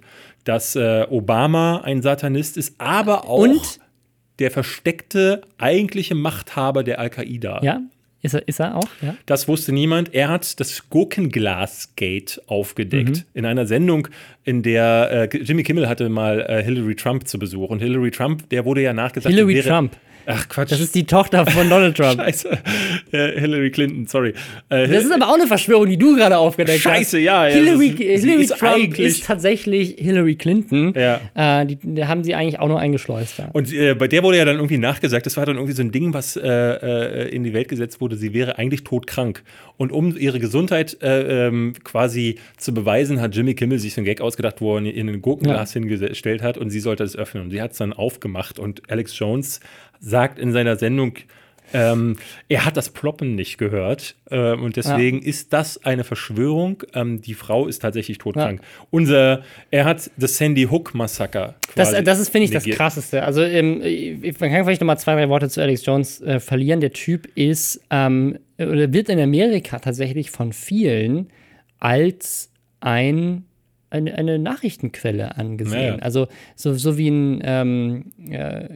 dass 0.43 0.75
äh, 0.75 1.07
Obama 1.09 1.83
ein 1.83 2.03
Satanist 2.03 2.57
ist, 2.57 2.75
aber 2.79 3.29
auch 3.29 3.39
Und? 3.39 3.79
der 4.41 4.51
versteckte 4.51 5.43
eigentliche 5.59 6.17
Machthaber 6.17 6.83
der 6.83 6.99
Al-Qaida. 6.99 7.61
Ja, 7.63 7.81
ist 8.21 8.35
er, 8.35 8.49
ist 8.49 8.59
er 8.59 8.77
auch? 8.77 8.89
Ja. 9.01 9.17
Das 9.27 9.47
wusste 9.47 9.73
niemand. 9.73 10.13
Er 10.13 10.29
hat 10.29 10.59
das 10.59 10.91
Gurkenglas-Gate 10.91 12.43
aufgedeckt. 12.49 13.17
Mhm. 13.19 13.25
In 13.35 13.47
einer 13.47 13.67
Sendung, 13.67 14.09
in 14.43 14.63
der 14.63 15.29
äh, 15.33 15.37
Jimmy 15.37 15.63
Kimmel 15.63 15.89
hatte 15.89 16.09
mal 16.09 16.41
äh, 16.41 16.65
Hillary 16.65 16.97
Trump 16.97 17.29
zu 17.29 17.39
Besuch. 17.39 17.71
Und 17.71 17.79
Hillary 17.79 18.11
Trump, 18.11 18.49
der 18.51 18.65
wurde 18.65 18.83
ja 18.83 18.93
nachgesagt. 18.93 19.33
Hillary 19.33 19.61
Trump. 19.61 19.97
Ach 20.27 20.49
Quatsch. 20.49 20.73
Das 20.73 20.81
ist 20.81 20.95
die 20.95 21.05
Tochter 21.05 21.47
von 21.47 21.69
Donald 21.69 21.97
Trump. 21.97 22.21
Scheiße. 22.21 22.51
Äh, 23.13 23.41
Hillary 23.41 23.71
Clinton, 23.71 24.07
sorry. 24.07 24.35
Äh, 24.69 24.89
das 24.89 25.05
ist 25.05 25.13
aber 25.13 25.29
auch 25.29 25.35
eine 25.35 25.47
Verschwörung, 25.47 25.89
die 25.89 25.97
du 25.97 26.17
gerade 26.17 26.39
aufgedeckt 26.39 26.81
Scheiße, 26.81 26.91
hast. 26.91 26.99
Scheiße, 26.99 27.19
ja. 27.19 27.49
ja 27.49 27.55
Hillary, 27.55 27.89
ist, 27.89 28.25
Hillary 28.25 28.43
ist 28.43 28.59
Trump 28.59 28.99
ist 28.99 29.25
tatsächlich 29.25 29.97
Hillary 29.99 30.37
Clinton. 30.37 30.95
Ja. 30.95 31.21
Äh, 31.35 31.67
die, 31.67 31.77
die, 31.77 32.05
haben 32.05 32.25
sie 32.25 32.35
eigentlich 32.35 32.59
auch 32.59 32.69
nur 32.69 32.79
eingeschleust. 32.79 33.39
Ja. 33.39 33.49
Und 33.53 33.73
äh, 33.73 33.95
bei 33.95 34.09
der 34.09 34.23
wurde 34.23 34.39
ja 34.39 34.45
dann 34.45 34.57
irgendwie 34.57 34.79
nachgesagt, 34.79 35.27
das 35.27 35.37
war 35.37 35.47
dann 35.47 35.57
irgendwie 35.57 35.75
so 35.75 35.83
ein 35.83 35.93
Ding, 35.93 36.15
was 36.15 36.37
äh, 36.37 36.49
äh, 36.49 37.29
in 37.29 37.45
die 37.45 37.53
Welt 37.53 37.69
gesetzt 37.69 38.01
wurde, 38.01 38.17
sie 38.17 38.35
wäre 38.35 38.59
eigentlich 38.59 38.85
todkrank. 38.85 39.43
Und 39.77 39.91
um 39.91 40.17
ihre 40.17 40.39
Gesundheit 40.39 40.97
ähm, 41.01 41.75
quasi 41.83 42.37
zu 42.57 42.73
beweisen, 42.73 43.21
hat 43.21 43.35
Jimmy 43.35 43.55
Kimmel 43.55 43.79
sich 43.79 43.95
so 43.95 44.01
ein 44.01 44.05
Gag 44.05 44.21
ausgedacht, 44.21 44.61
wo 44.61 44.77
er 44.77 44.85
in 44.85 45.09
ein 45.09 45.23
Gurkenglas 45.23 45.75
ja. 45.75 45.81
hingestellt 45.81 46.43
hat 46.43 46.57
und 46.59 46.71
sie 46.71 46.81
sollte 46.81 47.03
es 47.03 47.17
öffnen. 47.17 47.45
Und 47.45 47.51
sie 47.51 47.61
hat 47.61 47.73
es 47.73 47.79
dann 47.79 47.93
aufgemacht 47.93 48.59
und 48.59 48.83
Alex 48.91 49.19
Jones 49.19 49.61
sagt 50.03 50.39
in 50.39 50.53
seiner 50.53 50.77
Sendung, 50.77 51.15
ähm, 51.75 52.17
er 52.49 52.67
hat 52.67 52.77
das 52.77 52.91
Ploppen 52.91 53.35
nicht 53.35 53.57
gehört 53.57 54.17
äh, 54.31 54.53
und 54.53 54.77
deswegen 54.77 55.23
ja. 55.23 55.29
ist 55.29 55.53
das 55.53 55.83
eine 55.85 56.05
Verschwörung. 56.05 56.83
Ähm, 56.93 57.23
die 57.23 57.35
Frau 57.35 57.67
ist 57.67 57.81
tatsächlich 57.81 58.19
todkrank. 58.19 58.61
Ja. 58.61 58.87
Unser, 58.91 59.43
er 59.71 59.85
hat 59.87 60.11
das 60.17 60.37
Sandy 60.37 60.65
Hook 60.65 60.95
Massaker. 60.95 61.55
Das, 61.75 61.93
das 62.05 62.21
ist 62.21 62.29
finde 62.29 62.45
ich 62.47 62.53
negiert. 62.53 62.75
das 62.75 62.77
Krasseste. 62.77 63.23
Also 63.23 63.43
ähm, 63.43 63.79
man 64.39 64.51
kann 64.51 64.65
vielleicht 64.65 64.81
noch 64.81 64.87
mal 64.87 64.99
zwei 64.99 65.15
drei 65.15 65.29
Worte 65.29 65.49
zu 65.49 65.63
Alex 65.63 65.87
Jones 65.87 66.21
äh, 66.21 66.41
verlieren. 66.41 66.81
Der 66.81 66.93
Typ 66.93 67.27
ist 67.37 67.81
ähm, 67.91 68.39
oder 68.59 68.93
wird 68.93 69.09
in 69.09 69.19
Amerika 69.19 69.79
tatsächlich 69.79 70.31
von 70.31 70.53
vielen 70.53 71.29
als 71.79 72.51
ein 72.81 73.45
eine, 73.93 74.15
eine 74.17 74.39
Nachrichtenquelle 74.39 75.37
angesehen. 75.37 75.97
Ja. 75.99 76.03
Also 76.03 76.29
so, 76.57 76.75
so 76.75 76.97
wie 76.97 77.09
ein 77.09 77.43
ähm, 77.45 78.05
äh, 78.29 78.69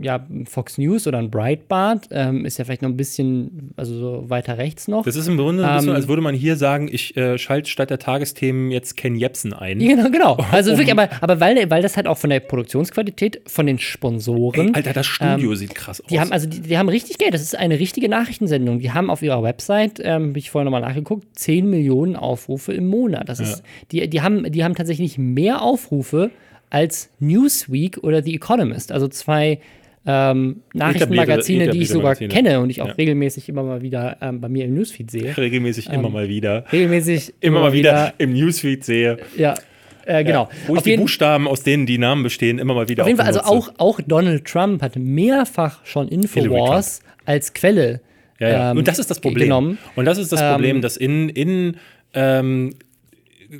ja, 0.00 0.26
Fox 0.44 0.78
News 0.78 1.06
oder 1.06 1.18
ein 1.18 1.30
Breitbart 1.30 2.08
ähm, 2.10 2.44
ist 2.44 2.58
ja 2.58 2.64
vielleicht 2.64 2.82
noch 2.82 2.88
ein 2.88 2.96
bisschen, 2.96 3.72
also 3.76 3.94
so 3.98 4.30
weiter 4.30 4.58
rechts 4.58 4.88
noch. 4.88 5.04
Das 5.04 5.16
ist 5.16 5.28
im 5.28 5.36
Grunde 5.36 5.66
ein 5.66 5.76
bisschen, 5.76 5.90
ähm, 5.90 5.96
als 5.96 6.08
würde 6.08 6.22
man 6.22 6.34
hier 6.34 6.56
sagen, 6.56 6.88
ich 6.90 7.16
äh, 7.16 7.38
schalte 7.38 7.70
statt 7.70 7.90
der 7.90 7.98
Tagesthemen 7.98 8.70
jetzt 8.70 8.96
Ken 8.96 9.14
Jepsen 9.14 9.52
ein. 9.52 9.78
Genau, 9.78 10.10
genau. 10.10 10.38
Also 10.52 10.72
um, 10.72 10.78
wirklich, 10.78 10.92
aber, 10.92 11.08
aber 11.22 11.40
weil, 11.40 11.70
weil 11.70 11.82
das 11.82 11.96
halt 11.96 12.06
auch 12.06 12.18
von 12.18 12.30
der 12.30 12.40
Produktionsqualität, 12.40 13.40
von 13.46 13.66
den 13.66 13.78
Sponsoren. 13.78 14.68
Ey, 14.68 14.74
Alter, 14.74 14.92
das 14.92 15.06
Studio 15.06 15.50
ähm, 15.50 15.56
sieht 15.56 15.74
krass 15.74 16.00
aus. 16.00 16.06
Die 16.08 16.20
haben, 16.20 16.30
also 16.30 16.46
die, 16.46 16.60
die, 16.60 16.78
haben 16.78 16.88
richtig 16.88 17.18
Geld. 17.18 17.32
Das 17.32 17.42
ist 17.42 17.56
eine 17.56 17.78
richtige 17.78 18.08
Nachrichtensendung. 18.08 18.78
Die 18.80 18.92
haben 18.92 19.10
auf 19.10 19.22
ihrer 19.22 19.42
Website, 19.42 20.00
ähm, 20.02 20.28
habe 20.30 20.38
ich 20.38 20.50
vorher 20.50 20.64
nochmal 20.64 20.82
nachgeguckt, 20.82 21.26
10 21.38 21.68
Millionen 21.68 22.16
Aufrufe 22.16 22.72
im 22.72 22.86
Monat. 22.86 23.28
Das 23.28 23.40
ist, 23.40 23.58
ja. 23.92 24.04
die, 24.06 24.10
die 24.10 24.20
haben, 24.20 24.50
die 24.50 24.61
haben 24.64 24.74
tatsächlich 24.74 25.18
mehr 25.18 25.62
Aufrufe 25.62 26.30
als 26.70 27.10
Newsweek 27.20 27.98
oder 28.02 28.22
The 28.22 28.34
Economist. 28.34 28.92
Also 28.92 29.08
zwei 29.08 29.60
ähm, 30.04 30.62
Nachrichtenmagazine, 30.74 31.68
die 31.68 31.82
ich 31.82 31.88
sogar 31.88 32.16
kenne 32.16 32.60
und 32.60 32.70
ich 32.70 32.82
auch 32.82 32.88
ja. 32.88 32.94
regelmäßig 32.94 33.48
immer 33.48 33.62
mal 33.62 33.82
wieder 33.82 34.16
ähm, 34.20 34.40
bei 34.40 34.48
mir 34.48 34.64
im 34.64 34.74
Newsfeed 34.74 35.10
sehe. 35.10 35.36
Regelmäßig 35.36 35.88
ähm, 35.88 35.94
immer 35.94 36.10
mal 36.10 36.28
wieder. 36.28 36.64
Regelmäßig 36.72 37.34
immer, 37.40 37.60
mal 37.60 37.72
wieder, 37.72 37.90
wieder, 37.90 38.14
im 38.18 38.32
Newsfeed 38.32 38.84
sehe. 38.84 39.18
Ja. 39.36 39.54
Äh, 40.04 40.24
genau. 40.24 40.48
Ja, 40.50 40.56
wo 40.66 40.76
ich 40.76 40.82
die 40.82 40.96
Buchstaben, 40.96 41.46
aus 41.46 41.62
denen 41.62 41.86
die 41.86 41.98
Namen 41.98 42.24
bestehen, 42.24 42.58
immer 42.58 42.74
mal 42.74 42.88
wieder 42.88 43.04
Auf 43.04 43.08
jeden 43.08 43.18
Fall, 43.18 43.28
also 43.28 43.40
auch, 43.40 43.72
auch 43.78 44.00
Donald 44.00 44.44
Trump 44.44 44.82
hat 44.82 44.96
mehrfach 44.96 45.84
schon 45.84 46.08
Infowars 46.08 47.02
als 47.24 47.54
Quelle 47.54 48.00
ja, 48.42 48.48
ja. 48.48 48.70
und 48.72 48.88
das 48.88 48.98
ist 48.98 49.08
das 49.08 49.20
Problem. 49.20 49.44
Genommen. 49.44 49.78
Und 49.94 50.04
das 50.04 50.18
ist 50.18 50.32
das 50.32 50.40
Problem, 50.40 50.76
ähm, 50.76 50.82
dass 50.82 50.96
in, 50.96 51.28
in 51.28 51.76
ähm, 52.12 52.74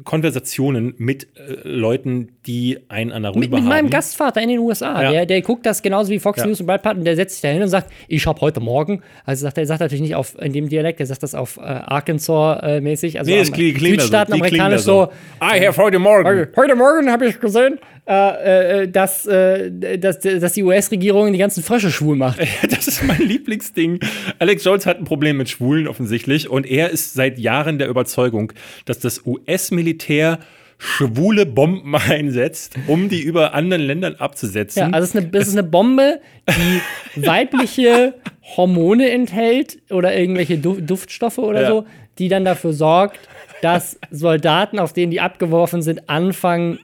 Konversationen 0.05 0.95
mit 0.97 1.25
äh, 1.37 1.69
Leuten, 1.69 2.31
die 2.47 2.79
einen 2.89 3.13
an 3.13 3.23
der 3.23 3.33
Rübe 3.33 3.41
mit, 3.41 3.53
mit 3.53 3.65
meinem 3.65 3.91
Gastvater 3.91 4.41
in 4.41 4.49
den 4.49 4.59
USA. 4.59 5.03
Ja. 5.03 5.11
Der, 5.13 5.27
der 5.27 5.43
guckt 5.43 5.67
das 5.67 5.83
genauso 5.83 6.11
wie 6.11 6.19
Fox 6.19 6.39
ja. 6.39 6.47
News 6.47 6.61
und 6.61 6.67
Breitbart 6.67 6.97
und 6.97 7.05
der 7.05 7.15
setzt 7.17 7.35
sich 7.35 7.43
da 7.43 7.49
hin 7.49 7.63
und 7.63 7.69
sagt, 7.69 7.93
ich 8.09 8.27
habe 8.27 8.41
heute 8.41 8.61
Morgen, 8.61 9.03
also 9.27 9.43
sagt 9.43 9.59
er 9.59 9.67
sagt 9.67 9.81
natürlich 9.81 10.03
nicht 10.03 10.15
auf 10.15 10.41
in 10.41 10.53
dem 10.53 10.69
Dialekt, 10.69 11.01
der 11.01 11.07
sagt 11.07 11.23
das 11.23 11.35
auf 11.35 11.59
äh, 11.59 11.61
Arkansas-mäßig, 11.61 13.19
also 13.19 13.31
nee, 13.31 13.41
es 13.41 13.53
klingt, 13.53 13.79
Südstaaten 13.79 14.33
amerikanisch 14.33 14.83
so. 14.83 15.09
I 15.43 15.67
have 15.67 15.81
heute 15.81 15.99
Morgen. 15.99 16.49
Heute 16.57 16.75
Morgen 16.75 17.11
habe 17.11 17.27
ich 17.27 17.39
gesehen, 17.39 17.79
äh, 18.13 18.83
äh, 18.83 18.89
dass, 18.89 19.27
äh, 19.27 19.71
dass, 19.99 20.21
dass 20.21 20.53
die 20.53 20.63
US-Regierung 20.63 21.33
die 21.33 21.39
ganzen 21.39 21.63
Frösche 21.63 21.91
schwul 21.91 22.17
macht. 22.17 22.41
das 22.71 22.89
ist 22.89 23.05
mein 23.05 23.21
Lieblingsding. 23.21 24.01
Alex 24.39 24.65
Jones 24.65 24.87
hat 24.87 24.99
ein 24.99 25.05
Problem 25.05 25.37
mit 25.37 25.49
Schwulen 25.49 25.89
offensichtlich 25.89 26.49
und 26.49 26.67
er 26.67 26.91
ist 26.91 27.15
seit 27.15 27.39
Jahren 27.39 27.79
der 27.79 27.89
Überzeugung, 27.89 28.53
dass 28.85 28.99
das 28.99 29.27
US-Militär 29.27 30.39
schwule 30.79 31.47
Bomben 31.47 31.95
einsetzt, 32.09 32.75
um 32.89 33.09
die 33.09 33.23
über 33.23 33.55
anderen 33.55 33.83
Ländern 33.83 34.17
abzusetzen. 34.17 34.81
Ja, 34.81 34.87
also 34.91 35.05
es 35.05 35.15
ist 35.15 35.17
eine, 35.17 35.39
es 35.41 35.49
ist 35.49 35.55
eine 35.55 35.63
Bombe, 35.63 36.21
die 36.49 37.25
weibliche 37.25 38.15
Hormone 38.57 39.11
enthält 39.11 39.79
oder 39.91 40.17
irgendwelche 40.17 40.59
Duftstoffe 40.59 41.39
oder 41.39 41.63
ja. 41.63 41.69
so, 41.69 41.87
die 42.19 42.29
dann 42.29 42.45
dafür 42.45 42.73
sorgt, 42.73 43.21
dass 43.63 43.99
Soldaten, 44.11 44.79
auf 44.79 44.93
denen 44.93 45.13
die 45.13 45.21
abgeworfen 45.21 45.83
sind, 45.83 46.11
anfangen, 46.11 46.79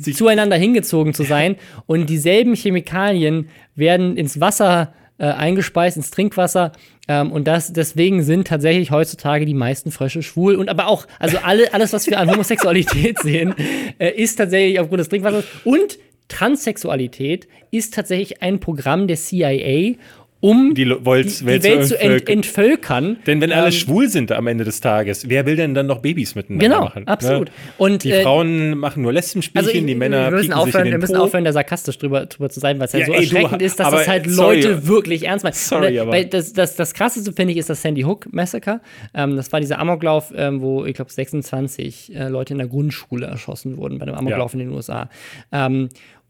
Sie 0.00 0.12
zueinander 0.12 0.56
hingezogen 0.56 1.14
zu 1.14 1.24
sein. 1.24 1.56
Und 1.86 2.08
dieselben 2.08 2.54
Chemikalien 2.54 3.48
werden 3.74 4.16
ins 4.16 4.38
Wasser 4.38 4.92
äh, 5.16 5.24
eingespeist, 5.24 5.96
ins 5.96 6.10
Trinkwasser. 6.10 6.72
Ähm, 7.08 7.32
und 7.32 7.48
das, 7.48 7.72
deswegen 7.72 8.22
sind 8.22 8.46
tatsächlich 8.46 8.90
heutzutage 8.90 9.46
die 9.46 9.54
meisten 9.54 9.90
Frösche 9.90 10.22
schwul. 10.22 10.56
Und 10.56 10.68
aber 10.68 10.86
auch, 10.88 11.06
also 11.18 11.38
alle, 11.38 11.72
alles, 11.72 11.94
was 11.94 12.06
wir 12.06 12.18
an 12.18 12.30
Homosexualität 12.30 13.18
sehen, 13.22 13.54
äh, 13.98 14.10
ist 14.10 14.36
tatsächlich 14.36 14.78
aufgrund 14.78 15.00
des 15.00 15.08
Trinkwassers. 15.08 15.44
Und 15.64 15.98
Transsexualität 16.28 17.48
ist 17.70 17.94
tatsächlich 17.94 18.42
ein 18.42 18.60
Programm 18.60 19.08
der 19.08 19.16
CIA, 19.16 19.94
um 20.40 20.74
die, 20.74 20.88
Welt, 20.88 21.26
die, 21.26 21.38
die 21.38 21.46
Welt, 21.46 21.64
Welt 21.64 21.86
zu 21.86 21.98
ent 21.98 22.28
entvölkern. 22.28 23.16
Denn 23.26 23.40
wenn 23.40 23.50
alle 23.50 23.66
ähm, 23.66 23.72
schwul 23.72 24.08
sind 24.08 24.30
am 24.30 24.46
Ende 24.46 24.64
des 24.64 24.80
Tages, 24.80 25.28
wer 25.28 25.46
will 25.46 25.56
denn 25.56 25.74
dann 25.74 25.86
noch 25.86 25.98
Babys 25.98 26.36
miteinander 26.36 26.64
genau, 26.64 26.84
machen? 26.84 27.00
Genau, 27.04 27.12
absolut. 27.12 27.48
Ne? 27.48 27.54
Und, 27.76 28.04
die 28.04 28.12
äh, 28.12 28.22
Frauen 28.22 28.78
machen 28.78 29.02
nur 29.02 29.12
Lesbenspielchen, 29.12 29.68
also, 29.68 29.86
die 29.86 29.94
Männer 29.96 30.30
wir 30.30 30.38
müssen 30.38 30.52
aufhören, 30.52 30.84
Wir 30.84 30.98
müssen 30.98 31.16
aufhören, 31.16 31.44
da 31.44 31.52
sarkastisch 31.52 31.98
drüber, 31.98 32.26
drüber 32.26 32.50
zu 32.50 32.60
sein, 32.60 32.78
weil 32.78 32.86
es 32.86 32.94
halt 32.94 33.02
ja 33.02 33.06
so 33.06 33.12
ey, 33.14 33.20
erschreckend 33.20 33.60
du, 33.60 33.64
ist, 33.64 33.80
dass 33.80 33.86
aber, 33.88 33.98
das 33.98 34.08
halt 34.08 34.30
sorry, 34.30 34.62
Leute 34.62 34.86
wirklich 34.86 35.26
ernst 35.26 35.44
meinen. 35.44 35.54
Sorry, 35.54 35.98
aber. 35.98 36.12
Weil 36.12 36.26
das, 36.26 36.52
das, 36.52 36.76
das 36.76 36.94
Krasseste, 36.94 37.32
finde 37.32 37.52
ich, 37.52 37.58
ist 37.58 37.68
das 37.68 37.82
Sandy 37.82 38.02
Hook 38.02 38.32
Massacre. 38.32 38.80
Ähm, 39.14 39.36
das 39.36 39.50
war 39.52 39.60
dieser 39.60 39.80
Amoklauf, 39.80 40.32
ähm, 40.36 40.60
wo, 40.60 40.84
ich 40.84 40.94
glaube, 40.94 41.10
26 41.10 42.14
äh, 42.14 42.28
Leute 42.28 42.54
in 42.54 42.58
der 42.58 42.68
Grundschule 42.68 43.26
erschossen 43.26 43.76
wurden 43.76 43.98
bei 43.98 44.06
einem 44.06 44.14
Amoklauf 44.14 44.54
ja. 44.54 44.60
in 44.60 44.66
den 44.68 44.76
USA. 44.76 45.10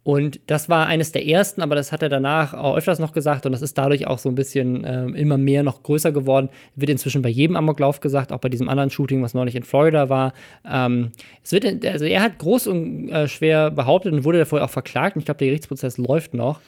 Und 0.08 0.40
das 0.46 0.70
war 0.70 0.86
eines 0.86 1.12
der 1.12 1.26
ersten, 1.26 1.60
aber 1.60 1.74
das 1.74 1.92
hat 1.92 2.02
er 2.02 2.08
danach 2.08 2.54
auch 2.54 2.78
öfters 2.78 2.98
noch 2.98 3.12
gesagt 3.12 3.44
und 3.44 3.52
das 3.52 3.60
ist 3.60 3.76
dadurch 3.76 4.06
auch 4.06 4.18
so 4.18 4.30
ein 4.30 4.34
bisschen 4.34 4.82
äh, 4.82 5.04
immer 5.08 5.36
mehr 5.36 5.62
noch 5.62 5.82
größer 5.82 6.12
geworden. 6.12 6.48
Wird 6.76 6.88
inzwischen 6.88 7.20
bei 7.20 7.28
jedem 7.28 7.56
Amoklauf 7.56 8.00
gesagt, 8.00 8.32
auch 8.32 8.38
bei 8.38 8.48
diesem 8.48 8.70
anderen 8.70 8.88
Shooting, 8.88 9.22
was 9.22 9.34
neulich 9.34 9.54
in 9.54 9.64
Florida 9.64 10.08
war. 10.08 10.32
Ähm, 10.66 11.10
es 11.44 11.52
wird, 11.52 11.84
also 11.84 12.06
er 12.06 12.22
hat 12.22 12.38
groß 12.38 12.68
und 12.68 13.10
äh, 13.10 13.28
schwer 13.28 13.70
behauptet 13.70 14.14
und 14.14 14.24
wurde 14.24 14.38
dafür 14.38 14.64
auch 14.64 14.70
verklagt, 14.70 15.16
und 15.16 15.20
ich 15.20 15.26
glaube, 15.26 15.40
der 15.40 15.48
Gerichtsprozess 15.48 15.98
läuft 15.98 16.32
noch, 16.32 16.62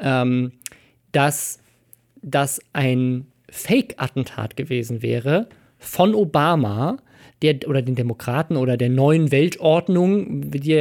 ähm, 0.00 0.52
dass 1.12 1.58
das 2.22 2.62
ein 2.72 3.26
Fake-Attentat 3.50 4.56
gewesen 4.56 5.02
wäre 5.02 5.50
von 5.78 6.14
Obama 6.14 6.96
der 7.42 7.56
oder 7.66 7.82
den 7.82 7.94
Demokraten 7.94 8.56
oder 8.56 8.76
der 8.76 8.88
neuen 8.88 9.30
Weltordnung, 9.30 10.50
die, 10.50 10.74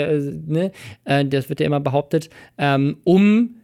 ne, 0.48 0.72
äh, 1.04 1.26
das 1.26 1.50
wird 1.50 1.60
ja 1.60 1.66
immer 1.66 1.80
behauptet, 1.80 2.30
ähm, 2.58 2.98
um 3.04 3.56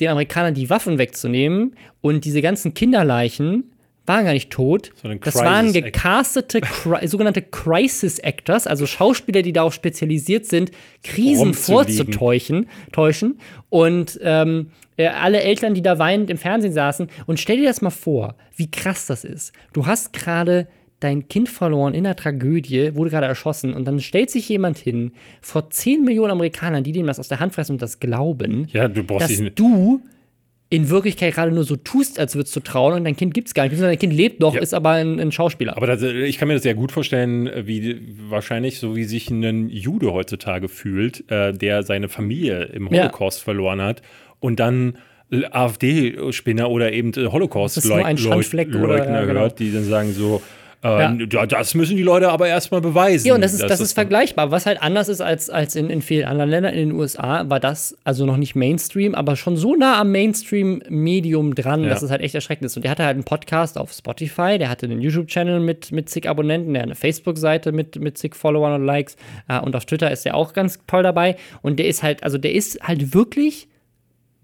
den 0.00 0.08
Amerikanern 0.08 0.54
die 0.54 0.70
Waffen 0.70 0.98
wegzunehmen 0.98 1.76
und 2.00 2.24
diese 2.24 2.42
ganzen 2.42 2.74
Kinderleichen 2.74 3.72
waren 4.06 4.24
gar 4.24 4.32
nicht 4.32 4.50
tot. 4.50 4.90
So 5.00 5.12
das 5.14 5.36
waren 5.36 5.72
gecastete 5.72 6.60
Cri 6.60 7.06
sogenannte 7.06 7.42
Crisis 7.42 8.18
Actors, 8.18 8.66
also 8.66 8.86
Schauspieler, 8.86 9.42
die 9.42 9.52
darauf 9.52 9.74
spezialisiert 9.74 10.46
sind, 10.46 10.72
Krisen 11.04 11.54
vorzutäuschen. 11.54 12.68
Täuschen. 12.90 13.38
Und 13.68 14.18
ähm, 14.22 14.70
äh, 14.96 15.06
alle 15.06 15.42
Eltern, 15.42 15.74
die 15.74 15.82
da 15.82 15.98
weinend 15.98 16.30
im 16.30 16.38
Fernsehen 16.38 16.72
saßen. 16.72 17.08
Und 17.26 17.38
stell 17.38 17.58
dir 17.58 17.68
das 17.68 17.80
mal 17.80 17.90
vor, 17.90 18.34
wie 18.56 18.70
krass 18.70 19.06
das 19.06 19.24
ist. 19.24 19.52
Du 19.72 19.86
hast 19.86 20.12
gerade 20.12 20.66
dein 21.02 21.28
Kind 21.28 21.48
verloren 21.48 21.94
in 21.94 22.06
einer 22.06 22.16
Tragödie, 22.16 22.94
wurde 22.94 23.10
gerade 23.10 23.26
erschossen 23.26 23.74
und 23.74 23.86
dann 23.86 24.00
stellt 24.00 24.30
sich 24.30 24.48
jemand 24.48 24.78
hin 24.78 25.12
vor 25.40 25.70
10 25.70 26.04
Millionen 26.04 26.32
Amerikanern, 26.32 26.84
die 26.84 26.92
dem 26.92 27.06
das 27.06 27.18
aus 27.18 27.28
der 27.28 27.40
Hand 27.40 27.54
fressen 27.54 27.72
und 27.72 27.82
das 27.82 28.00
glauben, 28.00 28.66
ja, 28.72 28.88
du 28.88 29.02
dass 29.02 29.40
du 29.54 30.00
in 30.72 30.88
Wirklichkeit 30.88 31.34
gerade 31.34 31.52
nur 31.52 31.64
so 31.64 31.76
tust, 31.76 32.18
als 32.18 32.34
würdest 32.34 32.56
du 32.56 32.60
trauen 32.60 32.94
und 32.94 33.04
dein 33.04 33.14
Kind 33.14 33.34
gibt 33.34 33.48
es 33.48 33.52
gar 33.52 33.68
nicht. 33.68 33.78
Dein 33.78 33.98
Kind 33.98 34.14
lebt 34.14 34.40
noch, 34.40 34.54
ja. 34.54 34.62
ist 34.62 34.72
aber 34.72 34.92
ein, 34.92 35.20
ein 35.20 35.30
Schauspieler. 35.30 35.76
Aber 35.76 35.86
das, 35.86 36.02
ich 36.02 36.38
kann 36.38 36.48
mir 36.48 36.54
das 36.54 36.62
sehr 36.62 36.74
gut 36.74 36.92
vorstellen, 36.92 37.66
wie 37.66 38.00
wahrscheinlich 38.30 38.78
so 38.78 38.96
wie 38.96 39.04
sich 39.04 39.28
ein 39.28 39.68
Jude 39.68 40.14
heutzutage 40.14 40.68
fühlt, 40.68 41.30
äh, 41.30 41.52
der 41.52 41.82
seine 41.82 42.08
Familie 42.08 42.70
im 42.72 42.88
Holocaust 42.88 43.40
ja. 43.40 43.44
verloren 43.44 43.82
hat 43.82 44.00
und 44.40 44.60
dann 44.60 44.96
AfD-Spinner 45.30 46.70
oder 46.70 46.90
eben 46.92 47.12
Holocaust-Leugner 47.14 49.26
genau. 49.26 49.40
hört, 49.40 49.58
die 49.58 49.72
dann 49.72 49.84
sagen 49.84 50.12
so. 50.12 50.40
Ähm, 50.84 51.28
ja. 51.30 51.46
das 51.46 51.74
müssen 51.74 51.96
die 51.96 52.02
Leute 52.02 52.30
aber 52.30 52.48
erstmal 52.48 52.80
beweisen. 52.80 53.28
Ja, 53.28 53.34
und 53.34 53.40
das 53.40 53.52
ist, 53.52 53.62
das, 53.62 53.68
das 53.68 53.80
ist 53.80 53.92
vergleichbar. 53.92 54.50
Was 54.50 54.66
halt 54.66 54.82
anders 54.82 55.08
ist 55.08 55.20
als, 55.20 55.48
als 55.48 55.76
in, 55.76 55.90
in 55.90 56.02
vielen 56.02 56.26
anderen 56.26 56.50
Ländern. 56.50 56.74
In 56.74 56.88
den 56.88 56.98
USA 56.98 57.48
war 57.48 57.60
das 57.60 57.96
also 58.02 58.26
noch 58.26 58.36
nicht 58.36 58.56
Mainstream, 58.56 59.14
aber 59.14 59.36
schon 59.36 59.56
so 59.56 59.76
nah 59.76 60.00
am 60.00 60.10
Mainstream-Medium 60.10 61.54
dran, 61.54 61.84
ja. 61.84 61.90
dass 61.90 62.02
es 62.02 62.10
halt 62.10 62.20
echt 62.20 62.34
erschreckend 62.34 62.66
ist. 62.66 62.76
Und 62.76 62.82
der 62.82 62.90
hatte 62.90 63.04
halt 63.04 63.14
einen 63.14 63.24
Podcast 63.24 63.78
auf 63.78 63.92
Spotify, 63.92 64.58
der 64.58 64.68
hatte 64.68 64.86
einen 64.86 65.00
YouTube-Channel 65.00 65.60
mit, 65.60 65.92
mit 65.92 66.08
zig 66.08 66.28
Abonnenten, 66.28 66.72
der 66.72 66.82
hat 66.82 66.88
eine 66.88 66.96
Facebook-Seite 66.96 67.70
mit, 67.70 68.00
mit 68.00 68.18
zig 68.18 68.34
Followern 68.34 68.80
und 68.80 68.84
Likes. 68.84 69.16
Äh, 69.48 69.60
und 69.60 69.76
auf 69.76 69.84
Twitter 69.84 70.10
ist 70.10 70.24
der 70.24 70.34
auch 70.34 70.52
ganz 70.52 70.80
toll 70.88 71.04
dabei. 71.04 71.36
Und 71.62 71.78
der 71.78 71.86
ist 71.86 72.02
halt, 72.02 72.24
also 72.24 72.38
der 72.38 72.52
ist 72.52 72.80
halt 72.82 73.14
wirklich 73.14 73.68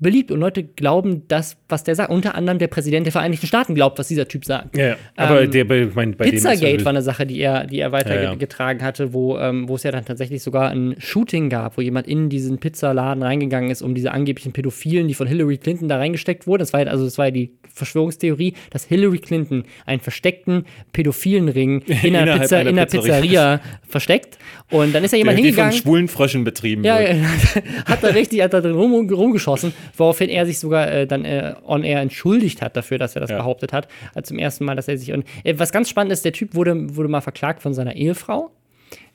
beliebt 0.00 0.30
und 0.30 0.40
Leute 0.40 0.62
glauben 0.62 1.26
das, 1.28 1.56
was 1.68 1.84
der 1.84 1.94
sagt. 1.94 2.10
Unter 2.10 2.34
anderem 2.34 2.58
der 2.58 2.68
Präsident 2.68 3.06
der 3.06 3.12
Vereinigten 3.12 3.46
Staaten 3.46 3.74
glaubt, 3.74 3.98
was 3.98 4.08
dieser 4.08 4.28
Typ 4.28 4.44
sagt. 4.44 4.76
Ja, 4.76 4.96
aber 5.16 5.42
ähm, 5.42 5.50
der, 5.50 5.64
mein, 5.64 6.16
bei 6.16 6.30
Pizzagate 6.30 6.84
war 6.84 6.90
eine 6.90 7.02
Sache, 7.02 7.26
die 7.26 7.40
er, 7.40 7.66
die 7.66 7.80
er 7.80 7.90
weitergetragen 7.90 8.78
ja, 8.78 8.84
ja. 8.84 8.88
hatte, 8.88 9.12
wo, 9.12 9.38
ähm, 9.38 9.68
wo 9.68 9.74
es 9.74 9.82
ja 9.82 9.90
dann 9.90 10.04
tatsächlich 10.04 10.42
sogar 10.42 10.70
ein 10.70 10.94
Shooting 10.98 11.50
gab, 11.50 11.76
wo 11.76 11.80
jemand 11.80 12.06
in 12.06 12.28
diesen 12.28 12.58
Pizzaladen 12.58 13.22
reingegangen 13.22 13.70
ist, 13.70 13.82
um 13.82 13.94
diese 13.94 14.12
angeblichen 14.12 14.52
Pädophilen, 14.52 15.08
die 15.08 15.14
von 15.14 15.26
Hillary 15.26 15.58
Clinton 15.58 15.88
da 15.88 15.96
reingesteckt 15.96 16.46
wurden. 16.46 16.60
Das 16.60 16.72
war 16.72 16.86
also 16.86 17.04
das 17.04 17.18
war 17.18 17.26
ja 17.26 17.30
die 17.32 17.58
Verschwörungstheorie, 17.68 18.54
dass 18.70 18.84
Hillary 18.84 19.18
Clinton 19.18 19.64
einen 19.84 20.00
versteckten 20.00 20.64
pädophilen 20.92 21.48
Ring 21.48 21.82
in 22.02 22.14
einer, 22.14 22.38
Pizza, 22.38 22.60
in 22.60 22.68
einer 22.68 22.86
Pizzeria 22.86 23.60
versteckt. 23.86 24.38
Und 24.70 24.94
dann 24.94 25.02
ist 25.02 25.12
ja 25.12 25.18
jemand 25.18 25.38
der, 25.38 25.44
hingegangen. 25.44 25.72
Die 25.72 25.78
von 25.78 25.86
schwulen 25.86 26.08
Fröschen 26.08 26.44
betrieben 26.44 26.84
ja, 26.84 27.00
wird. 27.00 27.16
hat 27.86 28.02
da 28.02 28.08
richtig, 28.08 28.42
hat 28.42 28.52
da 28.52 28.60
drin 28.60 28.74
rum, 28.74 29.08
rumgeschossen 29.10 29.72
woraufhin 29.96 30.28
er 30.30 30.46
sich 30.46 30.58
sogar 30.58 30.90
äh, 30.90 31.06
dann 31.06 31.24
äh, 31.24 31.54
on 31.64 31.84
air 31.84 32.00
entschuldigt 32.00 32.62
hat 32.62 32.76
dafür, 32.76 32.98
dass 32.98 33.14
er 33.14 33.20
das 33.20 33.30
ja. 33.30 33.38
behauptet 33.38 33.72
hat. 33.72 33.88
Also 34.14 34.28
zum 34.28 34.38
ersten 34.38 34.64
Mal, 34.64 34.76
dass 34.76 34.88
er 34.88 34.98
sich. 34.98 35.12
Und, 35.12 35.24
äh, 35.44 35.54
was 35.58 35.72
ganz 35.72 35.88
spannend 35.88 36.12
ist, 36.12 36.24
der 36.24 36.32
Typ 36.32 36.54
wurde, 36.54 36.96
wurde 36.96 37.08
mal 37.08 37.20
verklagt 37.20 37.62
von 37.62 37.74
seiner 37.74 37.94
Ehefrau 37.96 38.50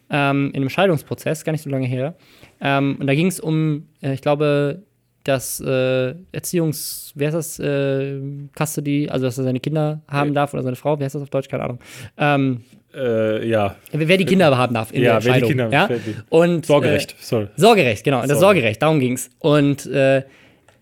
ähm, 0.09 0.49
in 0.49 0.57
einem 0.57 0.69
Scheidungsprozess, 0.69 1.43
gar 1.43 1.51
nicht 1.51 1.63
so 1.63 1.69
lange 1.69 1.87
her. 1.87 2.15
Ähm, 2.61 2.97
und 2.99 3.07
da 3.07 3.15
ging 3.15 3.27
es 3.27 3.39
um, 3.39 3.87
äh, 4.01 4.13
ich 4.13 4.21
glaube, 4.21 4.83
das 5.23 5.61
äh, 5.61 6.15
Erziehungs, 6.31 7.13
wer 7.15 7.29
ist 7.29 7.35
das, 7.35 7.59
äh, 7.59 8.19
Custody, 8.57 9.09
also 9.09 9.25
dass 9.25 9.37
er 9.37 9.45
seine 9.45 9.59
Kinder 9.59 10.01
haben 10.09 10.33
darf 10.33 10.53
oder 10.53 10.63
seine 10.63 10.75
Frau, 10.75 10.99
wer 10.99 11.05
heißt 11.05 11.15
das 11.15 11.21
auf 11.21 11.29
Deutsch, 11.29 11.47
keine 11.47 11.63
Ahnung. 11.63 11.79
Ähm, 12.17 12.61
äh, 12.93 13.47
ja. 13.47 13.75
Wer 13.91 14.17
die 14.17 14.25
Kinder 14.25 14.55
haben 14.55 14.73
darf 14.73 14.91
in 14.91 15.01
ja, 15.01 15.15
der 15.15 15.21
Scheidung. 15.21 15.33
Wer 15.33 15.41
die 15.41 15.47
Kinder, 15.47 15.69
ja? 15.71 15.89
Und, 16.29 16.65
Sorgerecht, 16.65 17.13
äh, 17.13 17.15
sorry. 17.19 17.47
Sorgerecht, 17.55 18.03
genau, 18.03 18.25
das 18.25 18.39
Sorgerecht, 18.39 18.81
darum 18.81 18.99
ging 18.99 19.13
es. 19.13 19.29
Und 19.39 19.85
äh, 19.85 20.23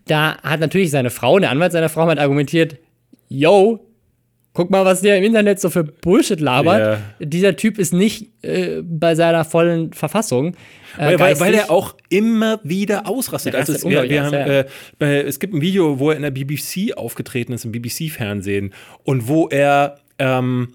da 0.06 0.36
hat 0.42 0.60
natürlich 0.60 0.90
seine 0.90 1.10
Frau, 1.10 1.38
der 1.38 1.50
Anwalt 1.50 1.72
seiner 1.72 1.88
Frau, 1.88 2.06
hat 2.06 2.18
argumentiert, 2.18 2.76
yo, 3.28 3.80
guck 4.52 4.70
mal, 4.70 4.84
was 4.84 5.00
der 5.00 5.18
im 5.18 5.24
Internet 5.24 5.60
so 5.60 5.70
für 5.70 5.84
Bullshit 5.84 6.40
labert. 6.40 6.80
Yeah. 6.80 7.00
Dieser 7.20 7.56
Typ 7.56 7.78
ist 7.78 7.92
nicht 7.92 8.28
äh, 8.42 8.82
bei 8.82 9.14
seiner 9.14 9.44
vollen 9.44 9.92
Verfassung. 9.92 10.54
Äh, 10.98 11.18
weil, 11.18 11.40
weil, 11.40 11.54
er 11.54 11.70
auch 11.70 11.96
immer 12.10 12.60
wieder 12.62 13.08
ausrastet. 13.08 13.54
Also 13.54 13.72
es, 13.72 13.84
wir, 13.84 14.08
wir 14.08 14.24
haben, 14.24 14.34
äh, 14.34 14.64
es 15.22 15.40
gibt 15.40 15.54
ein 15.54 15.62
Video, 15.62 15.98
wo 15.98 16.10
er 16.10 16.16
in 16.16 16.22
der 16.22 16.30
BBC 16.30 16.94
aufgetreten 16.96 17.54
ist, 17.54 17.64
im 17.64 17.72
BBC-Fernsehen, 17.72 18.74
und 19.04 19.26
wo 19.26 19.48
er 19.48 19.98
ähm, 20.18 20.74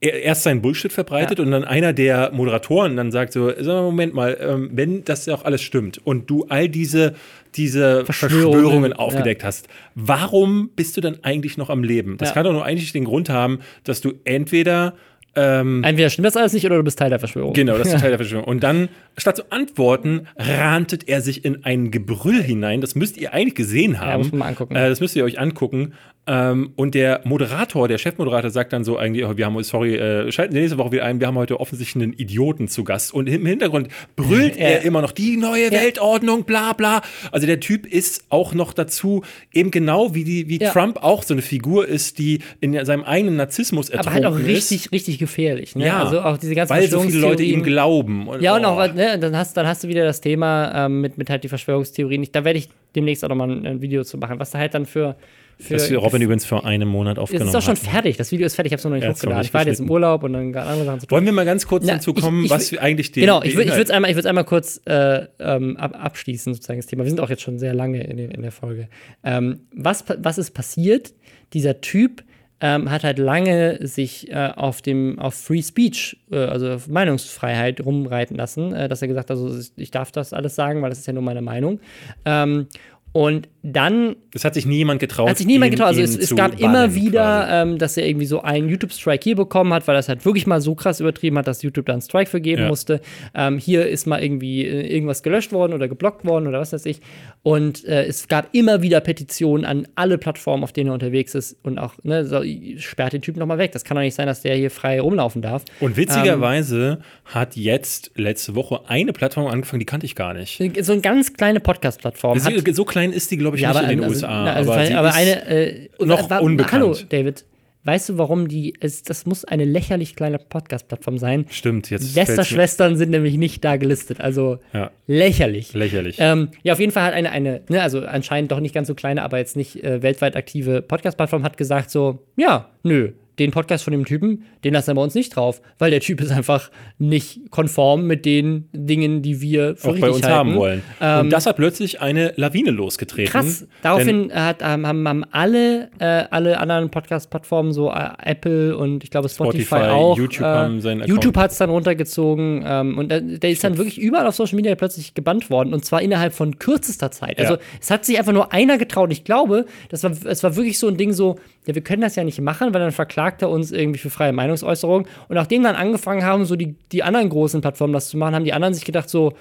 erst 0.00 0.44
seinen 0.44 0.62
Bullshit 0.62 0.92
verbreitet 0.92 1.38
ja. 1.38 1.44
und 1.44 1.50
dann 1.50 1.64
einer 1.64 1.92
der 1.92 2.30
Moderatoren 2.32 2.96
dann 2.96 3.12
sagt 3.12 3.32
so, 3.32 3.48
sag 3.50 3.66
mal, 3.66 3.82
Moment 3.82 4.14
mal, 4.14 4.36
ähm, 4.40 4.70
wenn 4.72 5.04
das 5.04 5.26
ja 5.26 5.34
auch 5.34 5.44
alles 5.44 5.62
stimmt 5.62 6.00
und 6.04 6.28
du 6.30 6.46
all 6.48 6.68
diese, 6.68 7.14
diese 7.54 8.04
Verschwörungen, 8.04 8.52
Verschwörungen 8.52 8.92
aufgedeckt 8.94 9.42
ja. 9.42 9.48
hast, 9.48 9.68
warum 9.94 10.70
bist 10.74 10.96
du 10.96 11.00
dann 11.00 11.18
eigentlich 11.22 11.58
noch 11.58 11.68
am 11.68 11.84
Leben? 11.84 12.16
Das 12.16 12.30
ja. 12.30 12.34
kann 12.34 12.44
doch 12.44 12.52
nur 12.52 12.64
eigentlich 12.64 12.92
den 12.92 13.04
Grund 13.04 13.28
haben, 13.28 13.60
dass 13.84 14.00
du 14.00 14.14
entweder 14.24 14.94
ähm, 15.36 15.84
Entweder 15.84 16.10
stimmt 16.10 16.26
das 16.26 16.36
alles 16.36 16.52
nicht 16.52 16.66
oder 16.66 16.76
du 16.76 16.82
bist 16.82 16.98
Teil 16.98 17.10
der 17.10 17.20
Verschwörung. 17.20 17.52
Genau, 17.52 17.78
das 17.78 17.92
ist 17.92 18.00
Teil 18.00 18.10
der 18.10 18.18
Verschwörung. 18.18 18.46
Und 18.46 18.62
dann, 18.64 18.88
statt 19.16 19.36
zu 19.36 19.50
antworten, 19.50 20.26
rantet 20.36 21.08
er 21.08 21.20
sich 21.20 21.44
in 21.44 21.64
ein 21.64 21.90
Gebrüll 21.90 22.42
hinein. 22.42 22.80
Das 22.80 22.94
müsst 22.94 23.16
ihr 23.16 23.32
eigentlich 23.32 23.54
gesehen 23.54 24.00
haben. 24.00 24.10
Ja, 24.10 24.18
muss 24.18 24.32
man 24.32 24.38
mal 24.40 24.46
angucken. 24.46 24.74
Äh, 24.74 24.88
das 24.88 25.00
müsst 25.00 25.14
ihr 25.14 25.24
euch 25.24 25.38
angucken. 25.38 25.92
Ähm, 26.26 26.72
und 26.76 26.94
der 26.94 27.22
Moderator, 27.24 27.88
der 27.88 27.98
Chefmoderator, 27.98 28.50
sagt 28.50 28.72
dann 28.72 28.84
so 28.84 28.98
eigentlich, 28.98 29.24
oh, 29.24 29.36
wir 29.36 29.46
haben, 29.46 29.60
sorry, 29.62 29.96
äh, 29.96 30.30
schalten 30.30 30.54
nächste 30.54 30.76
Woche 30.76 30.92
wieder 30.92 31.04
ein, 31.04 31.18
wir 31.18 31.26
haben 31.26 31.36
heute 31.36 31.58
offensichtlich 31.58 32.02
einen 32.02 32.12
Idioten 32.12 32.68
zu 32.68 32.84
Gast. 32.84 33.14
Und 33.14 33.26
im 33.26 33.46
Hintergrund 33.46 33.88
brüllt 34.16 34.56
ja. 34.56 34.62
er 34.62 34.82
immer 34.82 35.00
noch 35.00 35.12
die 35.12 35.36
neue 35.38 35.64
ja. 35.64 35.72
Weltordnung, 35.72 36.44
bla 36.44 36.74
bla. 36.74 37.00
Also 37.32 37.46
der 37.46 37.58
Typ 37.58 37.86
ist 37.86 38.24
auch 38.28 38.52
noch 38.52 38.74
dazu, 38.74 39.24
eben 39.52 39.70
genau 39.70 40.14
wie, 40.14 40.24
die, 40.24 40.48
wie 40.48 40.58
ja. 40.58 40.70
Trump 40.70 41.02
auch 41.02 41.22
so 41.22 41.34
eine 41.34 41.42
Figur 41.42 41.88
ist, 41.88 42.18
die 42.18 42.40
in 42.60 42.84
seinem 42.84 43.02
eigenen 43.02 43.36
Narzissmus 43.36 43.88
ertrunken 43.88 44.24
Aber 44.24 44.34
halt 44.34 44.42
auch 44.42 44.46
richtig, 44.46 44.86
ist. 44.86 44.92
richtig 44.92 45.18
gefährlich. 45.18 45.74
Ne? 45.74 45.86
Ja, 45.86 46.04
also 46.04 46.20
auch 46.20 46.36
diese 46.36 46.54
ganzen 46.54 46.74
weil 46.74 46.86
so 46.88 47.00
viele 47.00 47.18
Leute 47.18 47.42
ihm 47.42 47.62
glauben. 47.62 48.28
Und, 48.28 48.42
ja, 48.42 48.54
und 48.54 48.64
auch, 48.66 48.76
oh. 48.78 48.92
ne, 48.92 49.18
dann, 49.18 49.36
hast, 49.36 49.56
dann 49.56 49.66
hast 49.66 49.84
du 49.84 49.88
wieder 49.88 50.04
das 50.04 50.20
Thema 50.20 50.86
ähm, 50.86 51.00
mit, 51.00 51.16
mit 51.16 51.30
halt 51.30 51.44
die 51.44 51.48
Verschwörungstheorien. 51.48 52.28
da 52.30 52.44
werde 52.44 52.58
ich 52.58 52.68
demnächst 52.94 53.24
auch 53.24 53.28
nochmal 53.30 53.50
ein, 53.50 53.66
ein 53.66 53.80
Video 53.80 54.04
zu 54.04 54.18
machen, 54.18 54.38
was 54.38 54.50
da 54.50 54.58
halt 54.58 54.74
dann 54.74 54.84
für 54.84 55.16
für, 55.60 55.74
das 55.74 55.92
Robin 55.92 56.22
übrigens 56.22 56.44
vor 56.44 56.64
einem 56.64 56.88
Monat 56.88 57.18
aufgenommen 57.18 57.48
Es 57.48 57.54
ist 57.54 57.58
auch 57.58 57.62
schon 57.62 57.76
hat. 57.76 57.92
fertig. 57.92 58.16
Das 58.16 58.32
Video 58.32 58.46
ist 58.46 58.54
fertig. 58.54 58.70
Ich 58.70 58.74
habe 58.74 58.80
es 58.80 58.84
noch 58.84 58.92
nicht 58.92 59.04
ja, 59.04 59.10
hochgeladen. 59.10 59.44
Ich 59.44 59.54
war 59.54 59.66
jetzt 59.66 59.80
im 59.80 59.90
Urlaub 59.90 60.22
und 60.22 60.32
dann 60.32 60.54
andere 60.54 60.84
Sachen 60.84 61.00
zu 61.00 61.06
tun. 61.06 61.16
Wollen 61.16 61.26
wir 61.26 61.32
mal 61.32 61.44
ganz 61.44 61.66
kurz 61.66 61.84
Na, 61.86 61.94
dazu 61.94 62.14
kommen, 62.14 62.40
ich, 62.40 62.46
ich, 62.46 62.50
was 62.50 62.78
eigentlich 62.78 63.12
die. 63.12 63.20
Genau, 63.20 63.42
ich 63.42 63.56
würde 63.56 63.70
es 63.70 63.90
einmal, 63.90 64.26
einmal 64.26 64.44
kurz 64.44 64.80
äh, 64.86 65.26
ähm, 65.38 65.76
ab, 65.76 65.96
abschließen, 65.98 66.54
sozusagen 66.54 66.78
das 66.78 66.86
Thema. 66.86 67.04
Wir 67.04 67.10
sind 67.10 67.20
auch 67.20 67.30
jetzt 67.30 67.42
schon 67.42 67.58
sehr 67.58 67.74
lange 67.74 68.02
in, 68.02 68.18
in 68.18 68.42
der 68.42 68.52
Folge. 68.52 68.88
Ähm, 69.22 69.60
was, 69.74 70.04
was 70.18 70.38
ist 70.38 70.52
passiert? 70.52 71.12
Dieser 71.52 71.80
Typ 71.80 72.22
ähm, 72.60 72.90
hat 72.90 73.04
halt 73.04 73.18
lange 73.18 73.78
sich 73.86 74.30
äh, 74.30 74.52
auf 74.54 74.82
dem 74.82 75.18
auf 75.18 75.34
Free 75.34 75.62
Speech, 75.62 76.18
äh, 76.30 76.36
also 76.36 76.72
auf 76.72 76.88
Meinungsfreiheit 76.88 77.80
rumreiten 77.80 78.36
lassen, 78.36 78.74
äh, 78.74 78.88
dass 78.88 79.02
er 79.02 79.08
gesagt 79.08 79.30
hat, 79.30 79.36
also 79.38 79.58
ich 79.76 79.90
darf 79.90 80.12
das 80.12 80.32
alles 80.32 80.54
sagen, 80.54 80.82
weil 80.82 80.90
das 80.90 80.98
ist 80.98 81.06
ja 81.06 81.14
nur 81.14 81.22
meine 81.22 81.42
Meinung. 81.42 81.80
Ähm, 82.24 82.66
Und 83.12 83.48
dann. 83.62 84.16
Es 84.32 84.44
hat 84.44 84.54
sich 84.54 84.66
niemand 84.66 85.00
getraut. 85.00 85.28
Hat 85.28 85.38
sich 85.38 85.46
niemand 85.46 85.72
getraut. 85.72 85.88
Also 85.88 86.00
es, 86.00 86.16
es 86.16 86.34
gab 86.36 86.60
immer 86.60 86.94
wieder, 86.94 87.48
ähm, 87.50 87.78
dass 87.78 87.96
er 87.96 88.06
irgendwie 88.06 88.26
so 88.26 88.42
einen 88.42 88.68
YouTube-Strike 88.68 89.24
hier 89.24 89.36
bekommen 89.36 89.74
hat, 89.74 89.88
weil 89.88 89.96
das 89.96 90.08
halt 90.08 90.24
wirklich 90.24 90.46
mal 90.46 90.60
so 90.60 90.76
krass 90.76 91.00
übertrieben 91.00 91.36
hat, 91.36 91.48
dass 91.48 91.62
YouTube 91.62 91.86
da 91.86 91.92
einen 91.92 92.02
Strike 92.02 92.30
vergeben 92.30 92.62
ja. 92.62 92.68
musste. 92.68 93.00
Ähm, 93.34 93.58
hier 93.58 93.88
ist 93.88 94.06
mal 94.06 94.22
irgendwie 94.22 94.64
äh, 94.64 94.86
irgendwas 94.86 95.22
gelöscht 95.24 95.52
worden 95.52 95.72
oder 95.72 95.88
geblockt 95.88 96.24
worden 96.24 96.46
oder 96.46 96.60
was 96.60 96.72
weiß 96.72 96.86
ich. 96.86 97.00
Und 97.42 97.84
äh, 97.84 98.04
es 98.04 98.28
gab 98.28 98.54
immer 98.54 98.82
wieder 98.82 99.00
Petitionen 99.00 99.64
an 99.64 99.88
alle 99.96 100.16
Plattformen, 100.16 100.62
auf 100.62 100.72
denen 100.72 100.90
er 100.90 100.94
unterwegs 100.94 101.34
ist. 101.34 101.56
Und 101.64 101.78
auch, 101.78 101.94
ne, 102.04 102.24
so, 102.24 102.42
sperrt 102.78 103.12
den 103.12 103.22
Typen 103.22 103.40
nochmal 103.40 103.58
weg. 103.58 103.72
Das 103.72 103.82
kann 103.82 103.96
doch 103.96 104.02
nicht 104.02 104.14
sein, 104.14 104.28
dass 104.28 104.42
der 104.42 104.54
hier 104.54 104.70
frei 104.70 105.00
rumlaufen 105.00 105.42
darf. 105.42 105.64
Und 105.80 105.96
witzigerweise 105.96 106.98
ähm, 107.00 107.34
hat 107.34 107.56
jetzt 107.56 108.12
letzte 108.14 108.54
Woche 108.54 108.82
eine 108.86 109.12
Plattform 109.12 109.48
angefangen, 109.48 109.80
die 109.80 109.86
kannte 109.86 110.06
ich 110.06 110.14
gar 110.14 110.34
nicht. 110.34 110.62
So 110.80 110.92
eine 110.92 111.00
ganz 111.00 111.32
kleine 111.32 111.60
Podcast-Plattform. 111.60 112.38
So 112.38 112.84
klein 112.84 112.99
ist 113.04 113.30
die, 113.30 113.36
glaube 113.36 113.56
ich, 113.56 113.62
ja, 113.62 113.70
nicht 113.70 113.78
aber, 113.78 113.90
in 113.90 113.98
den 113.98 114.04
also, 114.04 114.14
USA. 114.26 114.44
Na, 114.44 114.52
also 114.52 114.72
aber, 114.72 114.98
aber 114.98 115.14
eine. 115.14 115.46
Äh, 115.46 115.88
noch 116.00 116.30
war, 116.30 116.42
unbekannt. 116.42 116.82
Hallo, 116.82 116.96
David. 117.08 117.44
Weißt 117.82 118.10
du, 118.10 118.18
warum 118.18 118.46
die. 118.48 118.74
Es, 118.80 119.02
das 119.02 119.24
muss 119.24 119.44
eine 119.46 119.64
lächerlich 119.64 120.14
kleine 120.14 120.38
Podcast-Plattform 120.38 121.16
sein. 121.16 121.46
Stimmt, 121.48 121.88
jetzt. 121.88 122.14
Lästerschwestern 122.14 122.96
sind 122.96 123.10
nämlich 123.10 123.38
nicht 123.38 123.64
da 123.64 123.76
gelistet. 123.76 124.20
Also 124.20 124.58
ja. 124.74 124.90
lächerlich. 125.06 125.72
Lächerlich. 125.72 126.16
Ähm, 126.18 126.48
ja, 126.62 126.74
auf 126.74 126.80
jeden 126.80 126.92
Fall 126.92 127.04
hat 127.04 127.14
eine, 127.14 127.30
eine 127.30 127.62
ne, 127.70 127.82
also 127.82 128.00
anscheinend 128.00 128.52
doch 128.52 128.60
nicht 128.60 128.74
ganz 128.74 128.86
so 128.88 128.94
kleine, 128.94 129.22
aber 129.22 129.38
jetzt 129.38 129.56
nicht 129.56 129.82
äh, 129.82 130.02
weltweit 130.02 130.36
aktive 130.36 130.82
Podcast-Plattform 130.82 131.42
hat 131.42 131.56
gesagt 131.56 131.90
so: 131.90 132.26
Ja, 132.36 132.68
nö, 132.82 133.12
den 133.40 133.50
Podcast 133.50 133.84
von 133.84 133.92
dem 133.92 134.04
Typen, 134.04 134.44
den 134.62 134.74
lassen 134.74 134.88
wir 134.88 134.94
bei 134.94 135.02
uns 135.02 135.14
nicht 135.14 135.34
drauf, 135.34 135.62
weil 135.78 135.90
der 135.90 136.00
Typ 136.00 136.20
ist 136.20 136.30
einfach 136.30 136.70
nicht 136.98 137.50
konform 137.50 138.06
mit 138.06 138.26
den 138.26 138.68
Dingen, 138.72 139.22
die 139.22 139.40
wir 139.40 139.76
für 139.76 139.90
Auch 139.90 139.98
bei 139.98 140.10
uns 140.10 140.22
halten. 140.22 140.36
haben 140.36 140.54
wollen. 140.54 140.82
Ähm, 141.00 141.20
und 141.20 141.30
das 141.30 141.46
hat 141.46 141.56
plötzlich 141.56 142.00
eine 142.00 142.34
Lawine 142.36 142.70
losgetreten. 142.70 143.32
Krass. 143.32 143.66
Daraufhin 143.82 144.30
hat, 144.32 144.58
ähm, 144.62 144.86
haben, 144.86 145.08
haben 145.08 145.24
alle, 145.32 145.90
äh, 145.98 146.24
alle 146.30 146.60
anderen 146.60 146.90
Podcast-Plattformen, 146.90 147.72
so 147.72 147.90
äh, 147.90 148.10
Apple 148.22 148.76
und 148.76 149.02
ich 149.02 149.10
glaube 149.10 149.28
Spotify, 149.30 149.64
Spotify, 149.64 149.90
auch. 149.90 150.18
YouTube 150.18 150.46
äh, 150.46 151.06
YouTube 151.06 151.36
hat 151.38 151.50
es 151.50 151.58
dann 151.58 151.70
runtergezogen 151.70 152.62
ähm, 152.66 152.98
und 152.98 153.10
der, 153.10 153.22
der 153.22 153.50
ist 153.50 153.64
dann 153.64 153.78
wirklich 153.78 153.98
überall 153.98 154.26
auf 154.26 154.34
Social 154.34 154.56
Media 154.56 154.74
plötzlich 154.74 155.14
gebannt 155.14 155.48
worden 155.48 155.72
und 155.72 155.84
zwar 155.86 156.02
innerhalb 156.02 156.34
von 156.34 156.58
kürzester 156.58 157.10
Zeit. 157.10 157.38
Also 157.38 157.54
ja. 157.54 157.60
es 157.80 157.90
hat 157.90 158.04
sich 158.04 158.18
einfach 158.18 158.32
nur 158.32 158.52
einer 158.52 158.76
getraut. 158.76 159.10
Ich 159.12 159.24
glaube, 159.24 159.64
das 159.88 160.04
war, 160.04 160.12
es 160.26 160.42
war 160.42 160.56
wirklich 160.56 160.78
so 160.78 160.88
ein 160.88 160.98
Ding 160.98 161.12
so, 161.12 161.36
ja, 161.66 161.74
wir 161.74 161.82
können 161.82 162.02
das 162.02 162.16
ja 162.16 162.24
nicht 162.24 162.40
machen, 162.40 162.72
weil 162.72 162.80
dann 162.80 162.92
verklagt 162.92 163.42
er 163.42 163.50
uns 163.50 163.70
irgendwie 163.70 163.98
für 163.98 164.10
freie 164.10 164.32
Meinungsäußerung. 164.32 165.02
Und 165.28 165.34
nachdem 165.34 165.62
dann 165.62 165.76
angefangen 165.76 166.24
haben, 166.24 166.44
so 166.46 166.56
die, 166.56 166.74
die 166.90 167.02
anderen 167.02 167.28
großen 167.28 167.60
Plattformen 167.60 167.92
das 167.92 168.08
zu 168.08 168.16
machen, 168.16 168.34
haben 168.34 168.44
die 168.44 168.52
anderen 168.52 168.72
sich 168.72 168.84
gedacht, 168.84 169.10
so, 169.10 169.34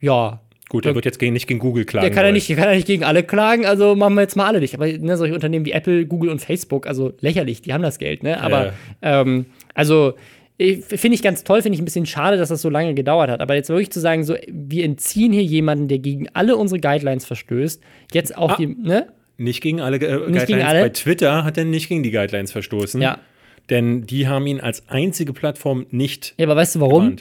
ja. 0.00 0.40
Gut, 0.68 0.86
er 0.86 0.94
wird 0.94 1.04
jetzt 1.04 1.18
gegen, 1.18 1.34
nicht 1.34 1.46
gegen 1.46 1.60
Google 1.60 1.84
klagen. 1.84 2.06
Der 2.06 2.14
kann, 2.14 2.24
ja 2.24 2.32
nicht, 2.32 2.48
der 2.48 2.56
kann 2.56 2.68
ja 2.68 2.74
nicht 2.74 2.86
gegen 2.86 3.04
alle 3.04 3.22
klagen, 3.22 3.66
also 3.66 3.94
machen 3.94 4.14
wir 4.14 4.22
jetzt 4.22 4.34
mal 4.34 4.46
alle 4.46 4.60
nicht. 4.60 4.74
Aber 4.74 4.86
ne, 4.88 5.16
solche 5.16 5.34
Unternehmen 5.34 5.64
wie 5.64 5.72
Apple, 5.72 6.06
Google 6.06 6.30
und 6.30 6.40
Facebook, 6.40 6.86
also 6.86 7.12
lächerlich, 7.20 7.62
die 7.62 7.72
haben 7.72 7.82
das 7.82 7.98
Geld, 7.98 8.22
ne? 8.22 8.40
Aber, 8.40 8.66
ja. 8.66 8.72
ähm, 9.02 9.46
also, 9.74 10.14
finde 10.58 11.14
ich 11.14 11.22
ganz 11.22 11.44
toll, 11.44 11.62
finde 11.62 11.76
ich 11.76 11.82
ein 11.82 11.84
bisschen 11.84 12.06
schade, 12.06 12.36
dass 12.36 12.48
das 12.48 12.62
so 12.62 12.70
lange 12.70 12.94
gedauert 12.94 13.30
hat. 13.30 13.40
Aber 13.40 13.54
jetzt 13.54 13.68
wirklich 13.68 13.90
zu 13.90 14.00
sagen, 14.00 14.24
so, 14.24 14.36
wir 14.48 14.84
entziehen 14.84 15.32
hier 15.32 15.44
jemanden, 15.44 15.86
der 15.86 15.98
gegen 15.98 16.28
alle 16.32 16.56
unsere 16.56 16.80
Guidelines 16.80 17.24
verstößt, 17.24 17.82
jetzt 18.12 18.36
auch 18.36 18.52
ah. 18.52 18.56
die, 18.56 18.66
ne? 18.66 19.08
Nicht 19.36 19.60
gegen 19.62 19.80
alle 19.80 19.96
äh, 19.96 20.00
nicht 20.00 20.12
Guidelines. 20.20 20.46
Gegen 20.46 20.62
alle. 20.62 20.80
Bei 20.82 20.88
Twitter 20.90 21.44
hat 21.44 21.58
er 21.58 21.64
nicht 21.64 21.88
gegen 21.88 22.02
die 22.02 22.10
Guidelines 22.10 22.52
verstoßen. 22.52 23.00
Ja. 23.00 23.18
Denn 23.70 24.06
die 24.06 24.28
haben 24.28 24.46
ihn 24.46 24.60
als 24.60 24.88
einzige 24.88 25.32
Plattform 25.32 25.86
nicht. 25.90 26.34
Ja, 26.36 26.46
aber 26.46 26.56
weißt 26.56 26.76
du 26.76 26.80
warum? 26.80 27.16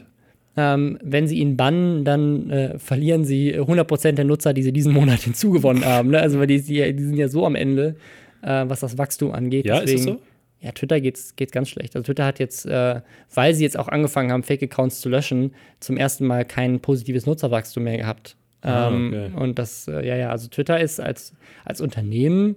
Ähm, 0.55 0.99
wenn 1.01 1.27
sie 1.27 1.39
ihn 1.39 1.57
bannen, 1.57 2.05
dann 2.05 2.49
äh, 2.51 2.77
verlieren 2.77 3.25
sie 3.25 3.55
100% 3.59 4.11
der 4.11 4.25
Nutzer, 4.25 4.53
die 4.53 4.61
sie 4.61 4.71
diesen 4.71 4.93
Monat 4.93 5.19
hinzugewonnen 5.23 5.83
haben. 5.83 6.09
Ne? 6.09 6.19
Also, 6.19 6.37
weil 6.39 6.47
die, 6.47 6.61
die, 6.61 6.93
die, 6.93 7.03
sind 7.03 7.17
ja 7.17 7.27
so 7.27 7.45
am 7.45 7.55
Ende, 7.55 7.95
äh, 8.43 8.65
was 8.67 8.81
das 8.81 8.97
Wachstum 8.97 9.31
angeht. 9.31 9.65
Ja, 9.65 9.79
Deswegen, 9.79 9.99
ist 9.99 10.07
das 10.07 10.15
so? 10.15 10.21
Ja, 10.59 10.71
Twitter 10.71 11.01
geht's, 11.01 11.35
geht's 11.35 11.51
ganz 11.51 11.69
schlecht. 11.69 11.95
Also 11.95 12.05
Twitter 12.05 12.25
hat 12.25 12.39
jetzt, 12.39 12.65
äh, 12.65 13.01
weil 13.33 13.53
sie 13.55 13.63
jetzt 13.63 13.77
auch 13.77 13.87
angefangen 13.87 14.31
haben, 14.31 14.43
Fake-Accounts 14.43 15.01
zu 15.01 15.09
löschen, 15.09 15.53
zum 15.79 15.97
ersten 15.97 16.25
Mal 16.27 16.45
kein 16.45 16.79
positives 16.79 17.25
Nutzerwachstum 17.25 17.83
mehr 17.83 17.97
gehabt. 17.97 18.37
Ah, 18.63 18.89
ähm, 18.89 19.07
okay. 19.07 19.29
Und 19.35 19.59
das, 19.59 19.87
äh, 19.87 20.05
ja, 20.05 20.15
ja, 20.15 20.29
also 20.29 20.47
Twitter 20.47 20.79
ist 20.79 20.99
als, 20.99 21.33
als 21.65 21.81
Unternehmen 21.81 22.55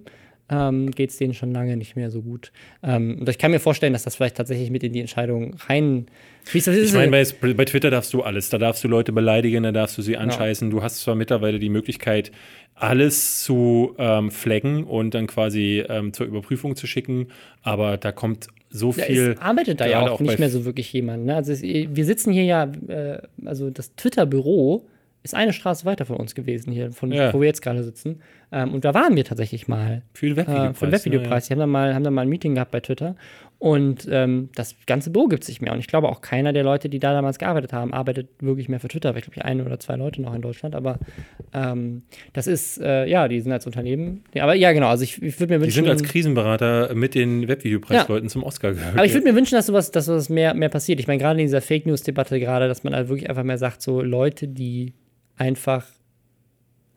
ähm, 0.49 0.91
geht 0.93 1.11
es 1.11 1.17
denen 1.17 1.35
schon 1.35 1.53
lange 1.53 1.77
nicht 1.77 1.97
mehr 1.97 2.11
so 2.11 2.23
gut. 2.23 2.53
Ähm, 2.83 3.19
und 3.21 3.29
ich 3.29 3.39
kann 3.39 3.51
mir 3.51 3.59
vorstellen, 3.59 3.93
dass 3.93 4.05
das 4.05 4.17
vielleicht 4.17 4.37
tatsächlich 4.37 4.71
mit 4.71 4.83
in 4.85 4.93
die 4.93 5.01
Entscheidung 5.01 5.55
rein. 5.69 6.07
Wie 6.53 6.59
ist 6.59 6.69
das 6.69 6.77
ich 6.77 6.93
meine, 6.93 7.11
bei, 7.11 7.55
bei, 7.55 7.65
Twitter 7.65 7.91
darfst 7.91 8.13
du 8.13 8.23
alles. 8.23 8.49
Da 8.51 8.59
darfst 8.59 8.85
du 8.85 8.89
Leute 8.89 9.13
beleidigen, 9.13 9.65
da 9.65 9.73
darfst 9.73 9.99
du 9.99 10.03
sie 10.03 10.17
anscheißen. 10.17 10.69
Ja. 10.69 10.77
Du 10.77 10.83
hast 10.83 11.01
zwar 11.01 11.17
mittlerweile 11.17 11.59
die 11.59 11.69
Möglichkeit, 11.69 12.31
alles 12.77 13.43
zu 13.43 13.95
ähm, 13.99 14.31
flaggen 14.31 14.85
und 14.85 15.15
dann 15.15 15.27
quasi 15.27 15.83
ähm, 15.89 16.13
zur 16.13 16.27
Überprüfung 16.27 16.77
zu 16.77 16.87
schicken, 16.87 17.29
aber 17.63 17.97
da 17.97 18.13
kommt 18.13 18.49
so 18.69 18.93
viel. 18.93 19.17
Ja, 19.17 19.33
es 19.33 19.41
arbeitet 19.41 19.81
da 19.81 19.87
ja 19.87 20.03
auch, 20.03 20.13
auch 20.13 20.21
nicht 20.21 20.39
mehr 20.39 20.51
so 20.51 20.65
wirklich 20.65 20.93
jemand. 20.93 21.25
Ne? 21.25 21.35
Also 21.35 21.53
es, 21.53 21.63
wir 21.63 22.05
sitzen 22.05 22.33
hier 22.33 22.45
ja, 22.45 22.71
äh, 22.87 23.19
also 23.45 23.71
das 23.71 23.97
Twitter-Büro 23.97 24.87
ist 25.27 25.35
eine 25.35 25.53
Straße 25.53 25.85
weiter 25.85 26.07
von 26.07 26.17
uns 26.17 26.35
gewesen 26.35 26.73
hier, 26.73 26.93
von 26.93 27.11
ja. 27.11 27.35
wo 27.35 27.41
wir 27.41 27.47
jetzt 27.47 27.61
gerade 27.61 27.83
sitzen. 27.83 28.21
Ähm, 28.53 28.73
und 28.75 28.85
da 28.85 28.95
waren 28.95 29.17
wir 29.17 29.25
tatsächlich 29.25 29.67
mal. 29.67 30.03
Für 30.15 30.27
den 30.27 30.37
Webvideopreis. 30.37 30.71
Äh, 30.71 30.75
für 30.75 30.87
den 30.87 30.93
Webvideopreis. 30.93 31.29
Ja, 31.29 31.37
ja. 31.37 31.41
Die 31.49 31.53
haben 31.53 31.59
da, 31.59 31.67
mal, 31.67 31.95
haben 31.95 32.05
da 32.05 32.11
mal 32.11 32.23
ein 32.23 32.29
Meeting 32.29 32.55
gehabt 32.55 32.71
bei 32.71 32.81
Twitter. 32.81 33.17
Und 33.59 34.07
ähm, 34.11 34.51
das 34.55 34.77
ganze 34.87 35.11
Büro 35.11 35.27
gibt 35.27 35.43
es 35.43 35.49
nicht 35.49 35.63
mehr. 35.63 35.73
Und 35.73 35.81
ich 35.81 35.89
glaube 35.89 36.09
auch 36.09 36.21
keiner 36.21 36.53
der 36.53 36.63
Leute, 36.63 36.89
die 36.89 36.99
da 37.01 37.13
damals 37.13 37.39
gearbeitet 37.39 37.73
haben, 37.73 37.93
arbeitet 37.93 38.29
wirklich 38.39 38.69
mehr 38.69 38.79
für 38.79 38.89
Twitter. 38.89 39.11
Weil 39.11 39.19
ich 39.19 39.31
glaube, 39.31 39.45
ein 39.45 39.61
oder 39.63 39.81
zwei 39.81 39.97
Leute 39.97 40.23
noch 40.23 40.35
in 40.35 40.43
Deutschland. 40.43 40.77
Aber 40.77 40.99
ähm, 41.53 42.03
das 42.35 42.47
ist, 42.47 42.79
äh, 42.81 43.07
ja, 43.07 43.27
die 43.27 43.41
sind 43.41 43.51
als 43.51 43.67
Unternehmen. 43.67 44.23
Aber 44.39 44.55
ja, 44.55 44.73
genau. 44.73 44.89
Also 44.89 45.03
ich, 45.03 45.21
ich 45.21 45.41
würde 45.41 45.55
mir 45.55 45.61
wünschen. 45.61 45.83
Die 45.83 45.89
sind 45.89 45.89
als 45.89 46.05
Krisenberater 46.05 46.95
mit 46.95 47.15
den 47.17 47.49
Webvideopreisleuten 47.49 48.29
ja. 48.29 48.33
zum 48.33 48.45
Oscar 48.45 48.75
gehört. 48.75 48.95
Aber 48.95 49.05
ich 49.05 49.13
würde 49.13 49.27
mir 49.27 49.35
wünschen, 49.35 49.57
dass 49.57 49.67
sowas, 49.67 49.91
dass 49.91 50.05
sowas 50.05 50.29
mehr, 50.29 50.55
mehr 50.55 50.69
passiert. 50.69 51.01
Ich 51.01 51.09
meine, 51.09 51.19
gerade 51.19 51.41
in 51.41 51.47
dieser 51.47 51.63
Fake 51.63 51.87
News-Debatte 51.87 52.39
gerade, 52.39 52.69
dass 52.69 52.85
man 52.85 52.95
halt 52.95 53.09
wirklich 53.09 53.29
einfach 53.29 53.43
mehr 53.43 53.59
sagt, 53.59 53.83
so 53.83 54.03
Leute, 54.03 54.47
die 54.47 54.93
einfach 55.37 55.85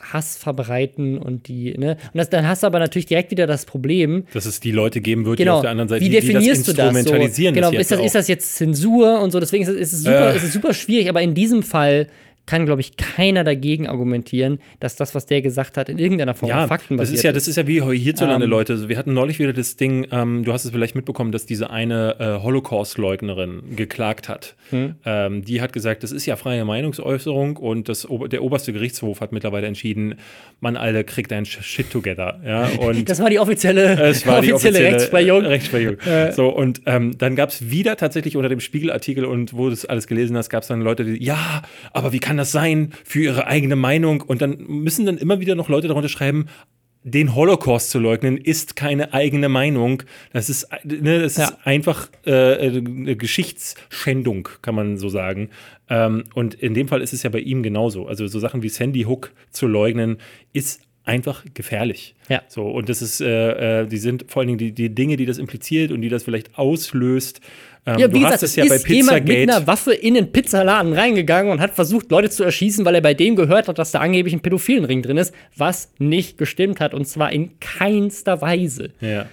Hass 0.01 0.37
verbreiten 0.37 1.17
und 1.17 1.47
die, 1.47 1.77
ne? 1.77 1.97
Und 2.13 2.17
das, 2.17 2.29
dann 2.29 2.47
hast 2.47 2.63
du 2.63 2.67
aber 2.67 2.79
natürlich 2.79 3.05
direkt 3.05 3.31
wieder 3.31 3.47
das 3.47 3.65
Problem. 3.65 4.25
Dass 4.33 4.45
es 4.45 4.59
die 4.59 4.71
Leute 4.71 5.01
geben 5.01 5.25
wird, 5.25 5.37
genau. 5.37 5.53
die 5.53 5.55
auf 5.57 5.61
der 5.63 5.71
anderen 5.71 5.89
Seite 5.89 6.05
Wie 6.05 6.09
definierst 6.09 6.67
die, 6.67 6.71
die 6.71 6.77
das 6.77 6.95
instrumentalisieren. 6.95 7.55
So? 7.55 7.61
Genau, 7.61 7.71
ist 7.77 7.91
das, 7.91 7.99
ist 7.99 8.15
das 8.15 8.27
jetzt 8.27 8.55
Zensur 8.55 9.21
und 9.21 9.31
so? 9.31 9.39
Deswegen 9.39 9.63
ist 9.63 9.69
es, 9.69 9.75
ist 9.75 9.93
es 9.93 9.99
super, 10.03 10.33
äh. 10.33 10.37
ist 10.37 10.43
es 10.43 10.53
super 10.53 10.73
schwierig, 10.73 11.09
aber 11.09 11.21
in 11.21 11.33
diesem 11.33 11.63
Fall 11.63 12.07
kann, 12.49 12.65
glaube 12.65 12.81
ich, 12.81 12.97
keiner 12.97 13.43
dagegen 13.43 13.87
argumentieren, 13.87 14.57
dass 14.79 14.95
das, 14.95 15.13
was 15.13 15.27
der 15.27 15.43
gesagt 15.43 15.77
hat, 15.77 15.87
in 15.87 15.99
irgendeiner 15.99 16.33
Form 16.33 16.49
ja, 16.49 16.65
Fakten 16.65 16.97
das 16.97 17.11
ist. 17.11 17.21
Ja, 17.21 17.31
das 17.31 17.47
ist 17.47 17.57
ja 17.57 17.67
wie 17.67 17.79
hierzulande, 17.95 18.45
ähm, 18.45 18.49
Leute. 18.49 18.73
Also 18.73 18.89
wir 18.89 18.97
hatten 18.97 19.13
neulich 19.13 19.37
wieder 19.37 19.53
das 19.53 19.75
Ding, 19.75 20.07
ähm, 20.11 20.43
du 20.43 20.51
hast 20.51 20.65
es 20.65 20.71
vielleicht 20.71 20.95
mitbekommen, 20.95 21.31
dass 21.31 21.45
diese 21.45 21.69
eine 21.69 22.15
äh, 22.19 22.43
Holocaust-Leugnerin 22.43 23.75
geklagt 23.75 24.29
hat. 24.29 24.55
Hm. 24.71 24.95
Ähm, 25.05 25.45
die 25.45 25.61
hat 25.61 25.73
gesagt, 25.73 26.01
das 26.01 26.11
ist 26.11 26.25
ja 26.25 26.37
freie 26.37 26.65
Meinungsäußerung 26.65 27.57
und 27.57 27.87
das, 27.87 28.07
der 28.31 28.41
oberste 28.41 28.73
Gerichtshof 28.73 29.21
hat 29.21 29.31
mittlerweile 29.31 29.67
entschieden, 29.67 30.15
man 30.59 30.75
alle 30.75 31.03
kriegt 31.03 31.31
ein 31.31 31.45
Shit 31.45 31.91
together. 31.91 32.41
Ja, 32.43 32.65
und 32.79 33.07
das 33.07 33.19
war 33.19 33.29
die 33.29 33.37
offizielle, 33.37 34.01
es 34.01 34.25
war 34.25 34.41
die 34.41 34.53
offizielle 34.53 34.91
Rechtsprechung. 34.91 35.45
Rechtsprechung. 35.45 35.97
Äh. 36.09 36.31
So, 36.31 36.49
und 36.49 36.81
ähm, 36.87 37.15
dann 37.19 37.35
gab 37.35 37.49
es 37.49 37.69
wieder 37.69 37.95
tatsächlich 37.95 38.35
unter 38.35 38.49
dem 38.49 38.59
Spiegelartikel 38.59 39.25
und 39.25 39.53
wo 39.53 39.65
du 39.65 39.69
das 39.69 39.85
alles 39.85 40.07
gelesen 40.07 40.35
hast, 40.35 40.49
gab 40.49 40.63
es 40.63 40.69
dann 40.69 40.81
Leute, 40.81 41.03
die, 41.03 41.23
ja, 41.23 41.61
aber 41.91 42.13
wie 42.13 42.19
kann 42.19 42.38
das 42.39 42.51
sein 42.51 42.93
für 43.03 43.21
ihre 43.21 43.45
eigene 43.45 43.75
Meinung? 43.75 44.21
Und 44.21 44.41
dann 44.41 44.57
müssen 44.67 45.05
dann 45.05 45.17
immer 45.17 45.39
wieder 45.39 45.53
noch 45.53 45.69
Leute 45.69 45.87
darunter 45.87 46.09
schreiben, 46.09 46.47
den 47.03 47.33
Holocaust 47.33 47.91
zu 47.91 47.99
leugnen, 47.99 48.37
ist 48.37 48.75
keine 48.75 49.13
eigene 49.13 49.47
Meinung. 49.47 50.03
Das 50.33 50.49
ist, 50.49 50.67
ne, 50.83 51.21
das 51.21 51.37
ja. 51.37 51.45
ist 51.45 51.57
einfach 51.63 52.09
äh, 52.25 52.67
eine 52.67 53.15
Geschichtsschändung, 53.15 54.49
kann 54.61 54.75
man 54.75 54.97
so 54.97 55.07
sagen. 55.09 55.49
Ähm, 55.89 56.25
und 56.33 56.55
in 56.55 56.73
dem 56.73 56.87
Fall 56.87 57.01
ist 57.01 57.13
es 57.13 57.23
ja 57.23 57.29
bei 57.29 57.39
ihm 57.39 57.63
genauso. 57.63 58.07
Also 58.07 58.27
so 58.27 58.39
Sachen 58.39 58.63
wie 58.63 58.69
Sandy 58.69 59.03
Hook 59.03 59.31
zu 59.51 59.67
leugnen, 59.67 60.17
ist 60.51 60.81
einfach 61.05 61.43
gefährlich. 61.53 62.15
Ja. 62.27 62.43
So, 62.47 62.69
und 62.69 62.89
das 62.89 63.01
ist, 63.01 63.21
äh, 63.21 63.81
äh, 63.81 63.87
die 63.87 63.97
sind 63.97 64.25
vor 64.27 64.41
allen 64.41 64.47
Dingen 64.47 64.59
die, 64.59 64.71
die 64.73 64.93
Dinge, 64.93 65.15
die 65.15 65.25
das 65.25 65.37
impliziert 65.37 65.91
und 65.91 66.01
die 66.01 66.09
das 66.09 66.23
vielleicht 66.23 66.57
auslöst, 66.57 67.41
ähm, 67.85 67.99
ja, 67.99 68.13
wie 68.13 68.19
gesagt, 68.19 68.43
es 68.43 68.55
ja 68.55 68.65
ist 68.65 68.87
jemand 68.87 69.27
mit 69.27 69.49
einer 69.49 69.65
Waffe 69.65 69.93
in 69.93 70.13
den 70.13 70.31
Pizzaladen 70.31 70.93
reingegangen 70.93 71.51
und 71.51 71.59
hat 71.59 71.75
versucht, 71.75 72.11
Leute 72.11 72.29
zu 72.29 72.43
erschießen, 72.43 72.85
weil 72.85 72.95
er 72.95 73.01
bei 73.01 73.13
dem 73.13 73.35
gehört 73.35 73.67
hat, 73.67 73.79
dass 73.79 73.91
da 73.91 73.99
angeblich 73.99 74.33
ein 74.33 74.41
pädophilen 74.41 74.85
Ring 74.85 75.01
drin 75.01 75.17
ist, 75.17 75.33
was 75.55 75.91
nicht 75.97 76.37
gestimmt 76.37 76.79
hat 76.79 76.93
und 76.93 77.07
zwar 77.07 77.31
in 77.31 77.59
keinster 77.59 78.41
Weise. 78.41 78.91
Ja. 79.01 79.25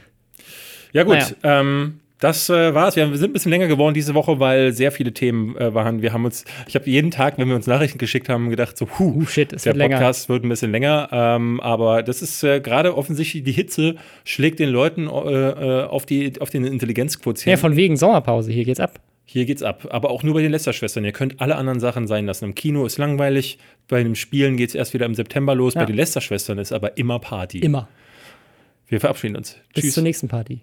Ja, 0.93 1.03
gut. 1.03 1.15
Naja. 1.43 1.61
Ähm, 1.61 2.01
das 2.19 2.49
äh, 2.49 2.75
war's. 2.75 2.97
Wir 2.97 3.15
sind 3.17 3.31
ein 3.31 3.33
bisschen 3.33 3.51
länger 3.51 3.67
geworden 3.67 3.93
diese 3.93 4.15
Woche, 4.15 4.41
weil 4.41 4.73
sehr 4.73 4.91
viele 4.91 5.13
Themen 5.13 5.57
äh, 5.57 5.75
waren. 5.75 6.01
Wir 6.01 6.13
haben 6.13 6.25
uns, 6.25 6.45
ich 6.67 6.75
habe 6.75 6.89
jeden 6.89 7.11
Tag, 7.11 7.37
wenn 7.37 7.49
wir 7.49 7.55
uns 7.55 7.67
Nachrichten 7.67 7.99
geschickt 7.99 8.29
haben, 8.29 8.49
gedacht, 8.49 8.79
so, 8.79 8.89
huh, 8.99 9.13
uh, 9.17 9.27
shit, 9.27 9.53
der 9.53 9.77
wird 9.77 9.91
Podcast 9.91 10.29
länger. 10.29 10.35
wird 10.35 10.45
ein 10.45 10.49
bisschen 10.49 10.71
länger. 10.73 11.09
Ähm, 11.13 11.61
aber 11.61 12.03
das 12.03 12.23
ist 12.23 12.43
äh, 12.43 12.61
gerade 12.61 12.97
offensichtlich, 12.97 13.45
die 13.45 13.53
Hitze 13.53 13.97
schlägt 14.25 14.61
den 14.61 14.71
Leuten 14.71 15.09
äh, 15.09 15.11
äh, 15.11 15.85
auf, 15.85 16.07
die, 16.07 16.41
auf 16.41 16.49
den 16.49 16.65
Intelligenzquotienten. 16.65 17.51
Ja, 17.51 17.57
von 17.59 17.77
wegen 17.77 17.97
Sommerpause, 17.97 18.51
hier 18.51 18.65
geht's 18.65 18.81
ab. 18.81 18.99
Hier 19.27 19.45
geht's 19.45 19.63
ab. 19.63 19.89
Aber 19.91 20.11
auch 20.11 20.23
nur 20.23 20.35
bei 20.35 20.43
den 20.43 20.53
Lester-Schwestern. 20.53 21.05
Ihr 21.05 21.13
könnt 21.13 21.41
alle 21.41 21.57
anderen 21.57 21.81
Sachen 21.81 22.07
sein 22.07 22.27
lassen. 22.27 22.45
Im 22.47 22.55
Kino 22.55 22.87
ist 22.87 22.97
langweilig. 22.97 23.59
Bei 23.89 24.03
den 24.03 24.15
Spielen 24.15 24.57
geht's 24.57 24.75
erst 24.75 24.95
wieder 24.95 25.05
im 25.05 25.15
September 25.15 25.55
los. 25.55 25.75
Ja. 25.75 25.81
Bei 25.81 25.87
den 25.87 25.97
Lester-Schwestern 25.97 26.59
ist 26.59 26.73
aber 26.73 26.97
immer 26.97 27.19
Party. 27.19 27.59
Immer. 27.59 27.89
Wir 28.87 29.01
verabschieden 29.01 29.37
uns. 29.37 29.57
Bis 29.75 29.85
Tschüss. 29.85 29.95
zur 29.95 30.05
nächsten 30.05 30.29
Party. 30.29 30.61